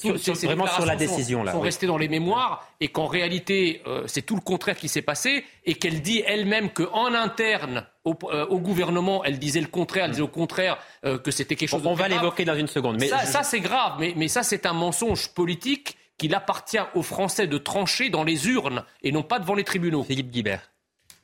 vraiment 0.42 0.66
sur 0.66 0.84
la 0.84 0.96
décision 0.96 1.44
là, 1.44 1.52
sont, 1.52 1.60
restées 1.60 1.86
dans 1.86 1.96
les 1.96 2.08
mémoires 2.08 2.66
et 2.80 2.88
qu'en 2.88 3.06
réalité 3.06 3.80
euh, 3.86 4.02
c'est 4.06 4.22
tout 4.22 4.34
le 4.34 4.40
contraire 4.40 4.76
qui 4.76 4.88
s'est 4.88 5.02
passé 5.02 5.44
et 5.66 5.74
qu'elle 5.74 6.02
dit 6.02 6.20
elle-même 6.26 6.70
qu'en 6.70 7.14
interne 7.14 7.86
au, 8.04 8.16
euh, 8.24 8.44
au, 8.46 8.58
gouvernement, 8.58 9.22
elle 9.22 9.38
disait 9.38 9.60
le 9.60 9.68
contraire, 9.68 10.06
elle 10.06 10.10
disait 10.10 10.22
au 10.22 10.26
contraire 10.26 10.78
euh, 11.04 11.16
que 11.16 11.30
c'était 11.30 11.54
quelque 11.54 11.68
chose. 11.68 11.86
On, 11.86 11.94
va 11.94 12.08
l'évoquer 12.08 12.44
dans 12.44 12.56
une 12.56 12.66
seconde, 12.66 12.96
mais 12.98 13.06
ça, 13.06 13.24
ça 13.24 13.44
c'est 13.44 13.60
grave, 13.60 13.98
mais, 14.00 14.14
mais 14.16 14.26
ça 14.26 14.42
c'est 14.42 14.66
un 14.66 14.72
mensonge 14.72 15.28
politique 15.28 15.96
qu'il 16.16 16.34
appartient 16.34 16.80
aux 16.96 17.02
Français 17.02 17.46
de 17.46 17.56
trancher 17.56 18.10
dans 18.10 18.24
les 18.24 18.48
urnes 18.48 18.82
et 19.04 19.12
non 19.12 19.22
pas 19.22 19.38
devant 19.38 19.54
les 19.54 19.62
tribunaux. 19.62 20.02
Philippe 20.02 20.32
Guibert. 20.32 20.68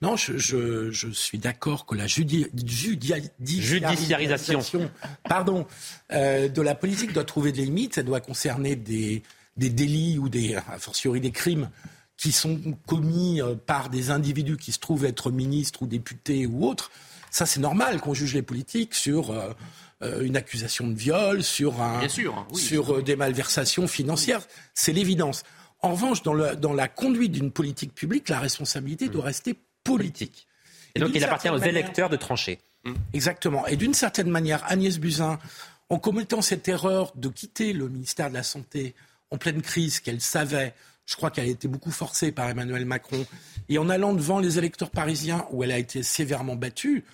Non, 0.05 0.17
je, 0.17 1.11
suis 1.13 1.39
d'accord 1.39 1.87
que 1.87 1.95
la 1.95 2.07
judiciarisation 2.07 4.91
pardon, 5.27 5.67
euh, 6.13 6.49
de 6.49 6.61
la 6.61 6.75
politique 6.75 7.15
doit 7.15 7.25
trouver 7.25 7.53
des 7.53 7.65
limites. 7.65 7.95
Ça 7.95 8.03
doit 8.03 8.21
concerner 8.21 8.77
des, 8.77 9.23
délits 9.57 10.19
ou 10.19 10.29
des, 10.29 10.57
a 10.57 10.79
fortiori 10.79 11.23
des 11.23 11.31
crimes 11.31 11.71
qui 12.19 12.33
sont 12.33 12.61
commis 12.87 13.41
euh, 13.41 13.55
par 13.55 13.89
des 13.89 14.11
individus 14.11 14.59
qui 14.59 14.73
se 14.73 14.79
trouvent 14.79 15.07
être 15.07 15.31
ministres 15.31 15.81
ou 15.83 15.87
députés 15.87 16.47
ou 16.47 16.67
autres. 16.67 16.91
Ça, 17.31 17.47
c'est 17.47 17.61
normal 17.61 18.03
qu'on 18.03 18.13
juge 18.13 18.35
les 18.35 18.43
politiques 18.43 18.95
sur 18.95 19.31
euh, 19.31 19.55
une 20.21 20.37
accusation 20.37 20.87
de 20.87 20.95
viol, 20.95 21.43
sur, 21.43 21.81
un, 21.81 22.03
sur 22.53 23.03
des 23.03 23.17
malversations 23.17 23.89
financières. 23.89 24.43
C'est 24.75 24.93
l'évidence. 24.93 25.45
En 25.81 25.93
revanche, 25.93 26.23
dans, 26.23 26.55
dans 26.57 26.75
la 26.75 26.89
conduite 26.89 27.33
d'une 27.33 27.51
politique 27.51 27.95
publique, 27.95 28.29
la 28.29 28.39
responsabilité 28.39 29.09
doit 29.09 29.25
rester 29.25 29.57
politique. 29.85 30.47
Et, 30.95 31.01
donc 31.01 31.11
il 31.15 31.23
appartient 31.23 31.51
aux 31.51 31.59
électeurs 31.59 32.09
de 32.09 32.17
trancher. 32.17 32.61
Mmh. 32.85 32.95
Exactement. 33.13 33.67
Et 33.67 33.77
d'une 33.77 33.95
certaine 33.95 34.31
manière, 34.31 34.65
Agnès 34.67 34.99
Buzyn, 34.99 35.39
en 35.89 35.99
commettant 35.99 36.43
cette 36.43 36.67
erreur 36.69 37.13
de 37.15 37.29
quitter 37.29 37.73
le 37.73 37.89
ministère 37.89 38.29
de 38.31 38.35
la 38.35 38.43
Santé 38.43 38.95
en 39.31 39.39
pleine 39.39 39.63
crise 39.63 40.01
qu'elle 40.01 40.21
savait, 40.21 40.75
je 41.07 41.17
crois 41.17 41.31
qu'elle 41.31 41.45
a 41.45 41.49
été 41.49 41.69
beaucoup 41.69 41.91
forcée 41.91 42.33
par 42.33 42.49
Emmanuel 42.49 42.85
Macron, 42.85 43.27
et 43.69 43.79
en 43.79 43.89
allant 43.89 44.15
devant 44.15 44.39
les 44.39 44.59
électeurs 44.59 44.91
parisiens 44.91 45.47
où 45.51 45.63
elle 45.63 45.73
a 45.73 45.79
été 45.79 46.03
sévèrement 46.03 46.57
battue, 46.57 47.05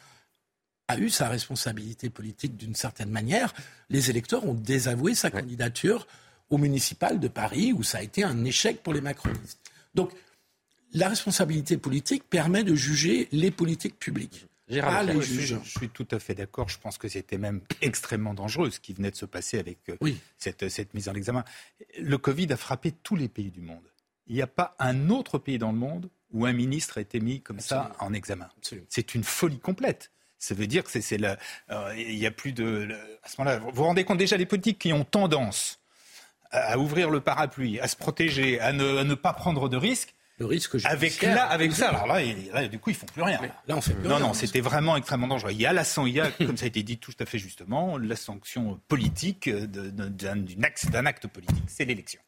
a 0.88 0.98
eu 0.98 1.08
sa 1.08 1.28
responsabilité 1.28 2.10
politique 2.10 2.56
d'une 2.56 2.74
certaine 2.74 3.10
manière. 3.10 3.54
Les 3.90 4.10
électeurs 4.10 4.44
ont 4.44 4.54
désavoué 4.54 5.14
sa 5.14 5.30
candidature 5.30 6.06
au 6.50 6.58
municipal 6.58 7.20
de 7.20 7.28
Paris 7.28 7.72
où 7.72 7.84
ça 7.84 7.98
a 7.98 8.02
été 8.02 8.24
un 8.24 8.44
échec 8.44 8.82
pour 8.82 8.92
les 8.92 9.00
macronistes. 9.00 9.60
Donc 9.94 10.10
la 10.92 11.08
responsabilité 11.08 11.76
politique 11.76 12.24
permet 12.28 12.64
de 12.64 12.74
juger 12.74 13.28
les 13.32 13.50
politiques 13.50 13.98
publiques. 13.98 14.46
Je, 14.68 15.56
suis 15.64 15.88
tout 15.88 16.06
à 16.12 16.20
fait 16.20 16.34
d'accord. 16.34 16.68
Je 16.68 16.78
pense 16.78 16.96
que 16.96 17.08
c'était 17.08 17.38
même 17.38 17.60
extrêmement 17.80 18.34
dangereux 18.34 18.70
ce 18.70 18.78
qui 18.78 18.92
venait 18.92 19.10
de 19.10 19.16
se 19.16 19.26
passer 19.26 19.58
avec 19.58 19.78
euh, 19.88 20.12
cette, 20.38 20.68
cette 20.68 20.94
mise 20.94 21.08
en 21.08 21.14
examen. 21.14 21.44
Le 21.98 22.18
Covid 22.18 22.52
a 22.52 22.56
frappé 22.56 22.92
tous 22.92 23.16
les 23.16 23.28
pays 23.28 23.50
du 23.50 23.60
monde. 23.60 23.82
Il 24.28 24.36
n'y 24.36 24.42
a 24.42 24.46
pas 24.46 24.76
un 24.78 25.10
autre 25.10 25.38
pays 25.38 25.58
dans 25.58 25.72
le 25.72 25.78
monde 25.78 26.08
où 26.32 26.46
un 26.46 26.52
ministre 26.52 26.98
a 26.98 27.00
été 27.00 27.18
mis 27.18 27.40
comme 27.40 27.58
ça 27.58 27.92
en 27.98 28.12
examen. 28.12 28.48
C'est 28.88 29.16
une 29.16 29.24
folie 29.24 29.58
complète. 29.58 30.12
Ça 30.38 30.54
veut 30.54 30.68
dire 30.68 30.84
que 30.84 30.90
c'est. 30.90 31.22
Euh, 31.22 31.94
il 31.96 32.16
y 32.16 32.26
a 32.26 32.30
plus 32.30 32.52
de. 32.52 32.88
à 33.22 33.28
ce 33.28 33.40
moment-là, 33.40 33.58
vous 33.58 33.70
vous 33.72 33.84
rendez 33.84 34.04
compte 34.04 34.18
déjà 34.18 34.36
les 34.36 34.46
politiques 34.46 34.78
qui 34.78 34.92
ont 34.92 35.04
tendance 35.04 35.80
à, 36.50 36.78
ouvrir 36.78 37.10
le 37.10 37.20
parapluie, 37.20 37.78
à 37.80 37.88
se 37.88 37.96
protéger, 37.96 38.58
à 38.60 38.72
ne, 38.72 38.98
à 38.98 39.04
ne 39.04 39.14
pas 39.14 39.32
prendre 39.32 39.68
de 39.68 39.76
risques 39.76 40.14
le 40.40 40.46
risque 40.46 40.76
avec 40.84 41.20
là, 41.20 41.44
avec 41.44 41.72
ça, 41.72 41.90
alors 41.90 42.06
là, 42.06 42.66
du 42.66 42.78
coup, 42.78 42.90
ils 42.90 42.96
font 42.96 43.06
plus 43.06 43.22
rien. 43.22 43.38
là, 43.68 43.76
on 43.76 43.80
fait 43.80 43.92
plus 43.92 44.08
non, 44.08 44.16
rien. 44.16 44.26
Non, 44.26 44.34
c'était 44.34 44.62
vraiment 44.62 44.96
extrêmement 44.96 45.28
dangereux. 45.28 45.52
Il 45.52 45.60
y 45.60 45.66
a 45.66 45.72
la 45.72 45.84
il 46.06 46.12
y 46.12 46.20
a, 46.20 46.30
comme 46.30 46.56
ça 46.56 46.64
a 46.64 46.68
été 46.68 46.82
dit 46.82 46.98
tout 46.98 47.12
à 47.20 47.26
fait 47.26 47.38
justement, 47.38 47.98
la 47.98 48.16
sanction 48.16 48.80
politique 48.88 49.50
d'un 49.50 51.06
acte 51.06 51.26
politique, 51.26 51.64
c'est 51.66 51.84
l'élection. 51.84 52.20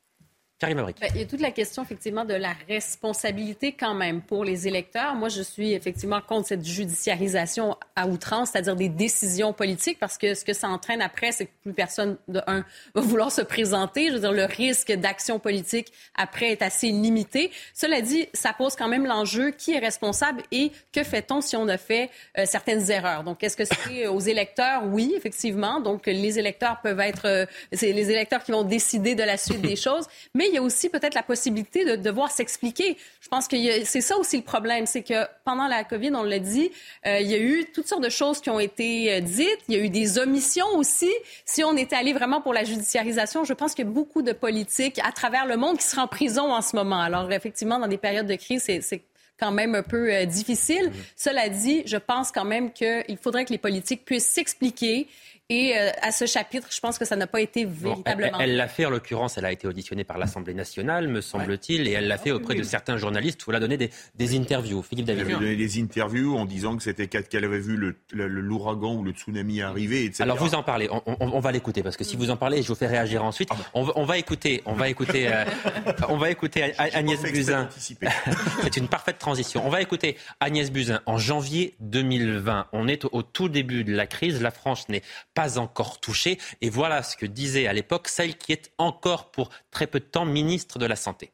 Ben, 1.01 1.11
il 1.15 1.21
y 1.21 1.25
a 1.25 1.27
toute 1.27 1.41
la 1.41 1.51
question, 1.51 1.83
effectivement, 1.83 2.25
de 2.25 2.35
la 2.35 2.55
responsabilité 2.69 3.73
quand 3.73 3.95
même 3.95 4.23
pour 4.23 4.45
les 4.45 4.69
électeurs. 4.69 5.15
Moi, 5.15 5.29
je 5.29 5.43
suis 5.43 5.73
effectivement 5.73 6.21
contre 6.21 6.49
cette 6.49 6.65
judiciarisation 6.65 7.77
à 7.97 8.07
outrance, 8.07 8.51
c'est-à-dire 8.51 8.77
des 8.77 8.89
décisions 8.89 9.53
politiques, 9.53 9.99
parce 9.99 10.19
que 10.19 10.35
ce 10.35 10.45
que 10.45 10.53
ça 10.53 10.69
entraîne 10.69 11.03
après, 11.03 11.33
c'est 11.33 11.47
que 11.47 11.51
plus 11.63 11.73
personne, 11.73 12.17
de 12.29 12.41
un, 12.47 12.65
va 12.95 13.01
vouloir 13.01 13.33
se 13.33 13.43
présenter. 13.43 14.09
Je 14.09 14.15
veux 14.15 14.21
dire, 14.21 14.33
le 14.33 14.45
risque 14.45 14.93
d'action 14.93 15.39
politique 15.39 15.93
après 16.15 16.51
est 16.51 16.63
assez 16.63 16.89
limité. 16.89 17.51
Cela 17.75 18.01
dit, 18.01 18.29
ça 18.33 18.53
pose 18.53 18.77
quand 18.77 18.89
même 18.89 19.07
l'enjeu 19.07 19.51
qui 19.51 19.73
est 19.73 19.79
responsable 19.79 20.43
et 20.53 20.71
que 20.93 21.03
fait-on 21.03 21.41
si 21.41 21.57
on 21.57 21.69
a 21.69 21.79
fait 21.79 22.11
euh, 22.39 22.45
certaines 22.47 22.91
erreurs? 22.91 23.25
Donc, 23.25 23.43
est-ce 23.43 23.57
que 23.57 23.65
c'est 23.65 24.07
aux 24.07 24.21
électeurs? 24.21 24.83
Oui, 24.87 25.15
effectivement. 25.17 25.81
Donc, 25.81 26.07
les 26.07 26.39
électeurs 26.39 26.81
peuvent 26.83 27.01
être, 27.01 27.27
euh, 27.27 27.47
c'est 27.73 27.93
les 27.93 28.11
électeurs 28.11 28.43
qui 28.45 28.53
vont 28.53 28.63
décider 28.63 29.15
de 29.15 29.23
la 29.23 29.37
suite 29.37 29.61
des 29.61 29.77
choses. 29.83 30.07
Mais 30.35 30.52
il 30.53 30.57
y 30.57 30.59
a 30.59 30.63
aussi 30.63 30.89
peut-être 30.89 31.15
la 31.15 31.23
possibilité 31.23 31.85
de 31.85 31.97
devoir 31.97 32.31
s'expliquer. 32.31 32.97
Je 33.21 33.29
pense 33.29 33.49
que 33.49 33.57
c'est 33.85 34.01
ça 34.01 34.17
aussi 34.19 34.37
le 34.37 34.43
problème, 34.43 34.87
c'est 34.87 35.03
que 35.03 35.27
pendant 35.45 35.67
la 35.67 35.83
COVID, 35.85 36.13
on 36.15 36.23
l'a 36.23 36.39
dit, 36.39 36.71
euh, 37.07 37.19
il 37.21 37.29
y 37.29 37.35
a 37.35 37.39
eu 37.39 37.67
toutes 37.75 37.89
sortes 37.89 38.05
de 38.05 38.11
choses 38.11 38.41
qui 38.41 38.51
ont 38.51 38.61
été 38.61 39.15
euh, 39.15 39.21
dites, 39.21 39.59
il 39.69 39.77
y 39.77 39.81
a 39.81 39.85
eu 39.85 39.89
des 39.89 40.19
omissions 40.19 40.67
aussi. 40.77 41.11
Si 41.45 41.65
on 41.65 41.77
était 41.77 41.97
allé 41.97 42.13
vraiment 42.13 42.41
pour 42.41 42.53
la 42.53 42.65
judiciarisation, 42.65 43.45
je 43.45 43.55
pense 43.55 43.75
qu'il 43.75 43.87
y 43.87 43.89
a 43.89 43.91
beaucoup 43.91 44.23
de 44.23 44.33
politiques 44.33 45.01
à 45.03 45.13
travers 45.13 45.47
le 45.47 45.57
monde 45.57 45.79
qui 45.79 45.85
seraient 45.85 46.03
en 46.03 46.09
prison 46.09 46.53
en 46.53 46.61
ce 46.61 46.77
moment. 46.77 47.01
Alors 47.01 47.31
effectivement, 47.33 47.79
dans 47.79 47.89
des 47.89 47.99
périodes 47.99 48.27
de 48.27 48.37
crise, 48.37 48.63
c'est 48.63 49.03
quand 49.39 49.51
même 49.51 49.75
un 49.75 49.83
peu 49.83 50.13
euh, 50.13 50.25
difficile. 50.25 50.91
Mmh. 50.91 50.93
Cela 51.17 51.49
dit, 51.49 51.83
je 51.87 51.97
pense 51.97 52.31
quand 52.31 52.45
même 52.45 52.73
qu'il 52.73 53.19
faudrait 53.21 53.45
que 53.45 53.53
les 53.53 53.59
politiques 53.59 54.05
puissent 54.05 54.29
s'expliquer 54.29 55.09
et 55.53 55.77
euh, 55.77 55.91
à 56.01 56.13
ce 56.13 56.25
chapitre, 56.25 56.69
je 56.71 56.81
pense 56.81 56.97
que 56.97 57.05
ça 57.05 57.15
n'a 57.15 57.27
pas 57.27 57.43
été 57.43 57.67
véritablement. 57.67 58.39
elle 58.41 58.57
l'a 58.57 58.69
fait, 58.69 58.87
en 58.87 58.91
l'occurrence, 58.91 59.37
elle 59.37 59.45
a 59.45 59.53
été 59.53 59.69
auditionnée 59.69 60.03
par 60.03 60.17
l'Assemblée 60.17 60.55
nationale, 60.55 61.09
me 61.09 61.21
semble-t-il, 61.21 61.87
et 61.87 61.91
elle 61.91 62.09
l'a 62.09 62.17
fait 62.17 62.31
auprès 62.31 62.55
de 62.55 62.63
certains 62.63 62.97
journalistes 62.97 63.47
où 63.47 63.51
elle 63.51 63.57
a 63.57 63.61
donné 63.61 63.77
des, 63.77 63.91
interviews. 64.35 64.83
Philippe 64.83 65.05
David. 65.05 65.27
Elle 65.29 65.35
a 65.35 65.39
donné 65.41 65.57
des 65.57 65.79
interviews 65.79 66.39
en 66.39 66.47
disant 66.47 66.75
que 66.79 66.83
c'était 66.83 67.07
qu'elle 67.07 67.45
avait 67.45 67.61
vu 67.61 67.95
l'ouragan 68.13 68.95
ou 68.95 69.03
le 69.03 69.13
tsunami 69.13 69.61
arriver, 69.61 70.07
etc. 70.07 70.23
Alors 70.23 70.39
vous 70.39 70.55
en 70.55 70.63
parlez, 70.63 70.89
on, 70.91 71.41
va 71.41 71.53
l'écouter, 71.53 71.83
parce 71.83 71.99
que 71.99 72.05
si 72.05 72.17
vous 72.17 72.31
en 72.31 72.39
parlez, 72.39 72.63
je 72.63 72.69
vous 72.69 72.75
fais 72.75 72.87
réagir 72.87 73.23
ensuite. 73.23 73.51
Ah 73.53 73.57
on, 73.75 74.05
va 74.05 74.17
écouter, 74.17 74.63
on 74.65 74.73
va 74.73 74.89
écouter, 74.89 75.29
euh, 75.29 75.45
on 76.09 76.17
va 76.17 76.31
écouter 76.31 76.73
Agnès 76.79 77.21
Buzyn. 77.21 77.69
C'est 78.63 78.77
une 78.79 78.89
parfaite 78.89 79.19
transition. 79.19 79.67
On 79.67 79.71
va 79.71 79.83
écouter 79.83 80.17
Agnès 80.41 80.73
Buzyn 80.73 81.03
en 81.05 81.19
janvier 81.19 81.75
2020. 81.81 82.69
On 82.73 82.89
est 82.89 83.05
au 83.05 83.23
tout 83.23 83.51
début 83.51 83.85
de 83.85 83.95
la 83.95 84.07
crise. 84.07 84.41
La 84.41 84.51
France 84.51 84.89
n'est 84.89 85.03
pas 85.35 85.42
encore 85.59 86.01
touchée. 86.01 86.39
Et 86.61 86.71
voilà 86.71 87.03
ce 87.03 87.17
que 87.17 87.27
disait 87.27 87.67
à 87.67 87.73
l'époque 87.73 88.09
celle 88.09 88.37
qui 88.37 88.53
est 88.53 88.71
encore 88.79 89.31
pour 89.31 89.51
très 89.71 89.87
peu 89.87 90.01
de 90.01 90.05
temps 90.05 90.25
ministre 90.25 90.79
de 90.79 90.87
la 90.87 90.97
Santé. 90.97 91.33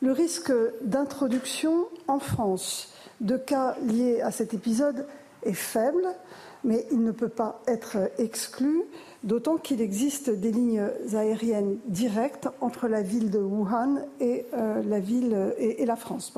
Le 0.00 0.12
risque 0.12 0.52
d'introduction 0.82 1.86
en 2.08 2.18
France 2.18 2.92
de 3.20 3.36
cas 3.36 3.76
liés 3.86 4.20
à 4.20 4.32
cet 4.32 4.52
épisode 4.52 5.06
est 5.44 5.52
faible, 5.52 6.04
mais 6.64 6.86
il 6.90 7.02
ne 7.02 7.12
peut 7.12 7.28
pas 7.28 7.62
être 7.68 8.10
exclu, 8.18 8.82
d'autant 9.22 9.56
qu'il 9.56 9.80
existe 9.80 10.30
des 10.30 10.50
lignes 10.50 10.88
aériennes 11.14 11.78
directes 11.86 12.48
entre 12.60 12.88
la 12.88 13.02
ville 13.02 13.30
de 13.30 13.38
Wuhan 13.38 14.00
et, 14.20 14.46
euh, 14.54 14.82
la, 14.84 15.96
France. 15.96 16.32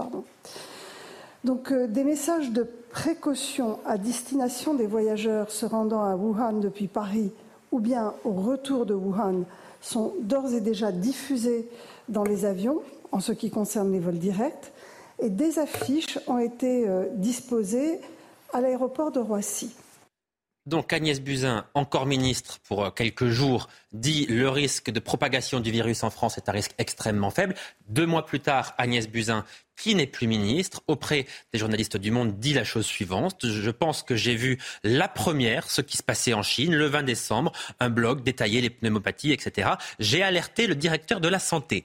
Donc 1.45 1.73
euh, 1.73 1.87
des 1.87 2.05
messages 2.05 2.51
de 2.51 2.69
précaution 2.95 3.81
à 3.85 3.99
destination 3.99 4.73
des 4.73 4.87
voyageurs 4.87 5.51
se 5.51 5.67
rendant 5.67 6.05
à 6.05 6.15
Wuhan 6.15 6.61
depuis 6.61 6.87
Paris 6.87 7.33
ou 7.73 7.81
bien 7.81 8.15
au 8.25 8.31
retour 8.31 8.87
de 8.87 8.95
Wuhan 8.95 9.43
sont 9.81 10.15
d'ores 10.21 10.55
et 10.55 10.61
déjà 10.61 10.93
diffusés 10.93 11.69
dans 12.09 12.23
les 12.23 12.45
avions 12.45 12.83
en 13.11 13.19
ce 13.19 13.33
qui 13.33 13.51
concerne 13.51 13.91
les 13.91 13.99
vols 13.99 14.21
directs. 14.21 14.73
et 15.19 15.29
des 15.29 15.59
affiches 15.59 16.21
ont 16.29 16.39
été 16.39 16.89
euh, 16.89 17.07
disposées 17.15 17.99
à 18.53 18.61
l'aéroport 18.61 19.11
de 19.11 19.19
Roissy. 19.19 19.75
Donc 20.67 20.95
Agnès 20.95 21.21
Buzyn, 21.21 21.67
encore 21.75 22.07
ministre 22.07 22.59
pour 22.67 22.87
euh, 22.87 22.91
quelques 22.91 23.29
jours, 23.29 23.69
dit 23.93 24.25
le 24.31 24.49
risque 24.49 24.91
de 24.91 24.99
propagation 24.99 25.61
du 25.61 25.71
virus 25.71 26.03
en 26.05 26.11
France 26.11 26.39
est 26.39 26.49
un 26.49 26.53
risque 26.53 26.73
extrêmement 26.79 27.31
faible. 27.31 27.55
Deux 27.89 28.07
mois 28.07 28.25
plus 28.25 28.41
tard, 28.41 28.75
Agnès 28.79 29.07
Buzyn, 29.07 29.45
qui 29.77 29.95
n'est 29.95 30.07
plus 30.07 30.27
ministre, 30.27 30.83
auprès 30.87 31.27
des 31.53 31.59
journalistes 31.59 31.99
du 31.99 32.11
Monde, 32.11 32.39
dit 32.39 32.55
la 32.55 32.65
chose 32.65 32.87
suivante. 32.87 33.47
Je 33.47 33.71
pense 33.71 34.03
que 34.03 34.17
j'ai 34.17 34.37
vu 34.37 34.59
la 34.83 35.07
première, 35.07 35.71
ce 35.71 35.83
qui 35.83 35.99
se 35.99 36.03
passait 36.03 36.33
en 36.33 36.43
Chine, 36.43 36.75
le 36.75 36.87
20 36.87 37.03
décembre, 37.03 37.53
un 37.79 37.91
blog 37.91 38.23
détaillait 38.23 38.63
les 38.63 38.71
pneumopathies, 38.71 39.33
etc. 39.33 39.73
J'ai 39.99 40.23
alerté 40.23 40.67
le 40.67 40.75
directeur 40.75 41.21
de 41.21 41.29
la 41.29 41.41
santé. 41.41 41.85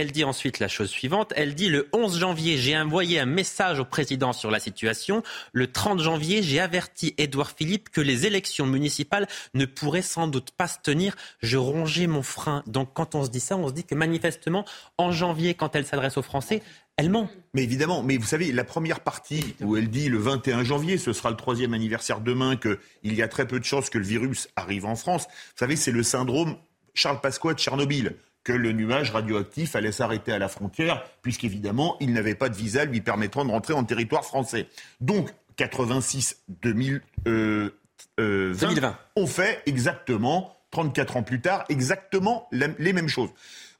Elle 0.00 0.12
dit 0.12 0.22
ensuite 0.22 0.60
la 0.60 0.68
chose 0.68 0.90
suivante. 0.90 1.32
Elle 1.34 1.56
dit 1.56 1.68
le 1.68 1.88
11 1.92 2.20
janvier, 2.20 2.56
j'ai 2.56 2.78
envoyé 2.78 3.18
un 3.18 3.26
message 3.26 3.80
au 3.80 3.84
président 3.84 4.32
sur 4.32 4.48
la 4.48 4.60
situation. 4.60 5.24
Le 5.52 5.66
30 5.66 5.98
janvier, 5.98 6.40
j'ai 6.40 6.60
averti 6.60 7.16
Édouard 7.18 7.50
Philippe 7.50 7.88
que 7.88 8.00
les 8.00 8.24
élections 8.24 8.64
municipales 8.64 9.26
ne 9.54 9.64
pourraient 9.64 10.00
sans 10.00 10.28
doute 10.28 10.52
pas 10.52 10.68
se 10.68 10.78
tenir. 10.80 11.16
Je 11.42 11.56
rongeais 11.56 12.06
mon 12.06 12.22
frein. 12.22 12.62
Donc 12.68 12.90
quand 12.94 13.16
on 13.16 13.24
se 13.24 13.30
dit 13.30 13.40
ça, 13.40 13.56
on 13.56 13.66
se 13.66 13.72
dit 13.72 13.82
que 13.82 13.96
manifestement, 13.96 14.64
en 14.98 15.10
janvier, 15.10 15.54
quand 15.54 15.74
elle 15.74 15.84
s'adresse 15.84 16.16
aux 16.16 16.22
Français, 16.22 16.62
elle 16.96 17.10
ment. 17.10 17.28
Mais 17.52 17.64
évidemment, 17.64 18.04
mais 18.04 18.18
vous 18.18 18.26
savez, 18.26 18.52
la 18.52 18.62
première 18.62 19.00
partie 19.00 19.56
où 19.60 19.76
elle 19.76 19.90
dit 19.90 20.08
le 20.08 20.18
21 20.18 20.62
janvier, 20.62 20.98
ce 20.98 21.12
sera 21.12 21.30
le 21.30 21.36
troisième 21.36 21.74
anniversaire 21.74 22.20
demain, 22.20 22.54
qu'il 22.54 22.78
y 23.14 23.20
a 23.20 23.26
très 23.26 23.48
peu 23.48 23.58
de 23.58 23.64
chances 23.64 23.90
que 23.90 23.98
le 23.98 24.04
virus 24.04 24.48
arrive 24.54 24.86
en 24.86 24.94
France, 24.94 25.24
vous 25.24 25.58
savez, 25.58 25.74
c'est 25.74 25.90
le 25.90 26.04
syndrome 26.04 26.56
Charles 26.94 27.20
Pasqua 27.20 27.54
de 27.54 27.58
Tchernobyl 27.58 28.16
que 28.48 28.52
le 28.54 28.72
nuage 28.72 29.10
radioactif 29.10 29.76
allait 29.76 29.92
s'arrêter 29.92 30.32
à 30.32 30.38
la 30.38 30.48
frontière, 30.48 31.04
puisqu'évidemment, 31.20 31.98
il 32.00 32.14
n'avait 32.14 32.34
pas 32.34 32.48
de 32.48 32.56
visa 32.56 32.86
lui 32.86 33.02
permettant 33.02 33.44
de 33.44 33.50
rentrer 33.50 33.74
en 33.74 33.84
territoire 33.84 34.24
français. 34.24 34.68
Donc, 35.02 35.28
86 35.56 36.44
2000, 36.62 37.02
euh, 37.26 37.70
2020, 38.16 38.96
on 39.16 39.26
fait 39.26 39.60
exactement, 39.66 40.56
34 40.70 41.18
ans 41.18 41.22
plus 41.22 41.42
tard, 41.42 41.66
exactement 41.68 42.48
les 42.52 42.92
mêmes 42.94 43.08
choses. 43.08 43.28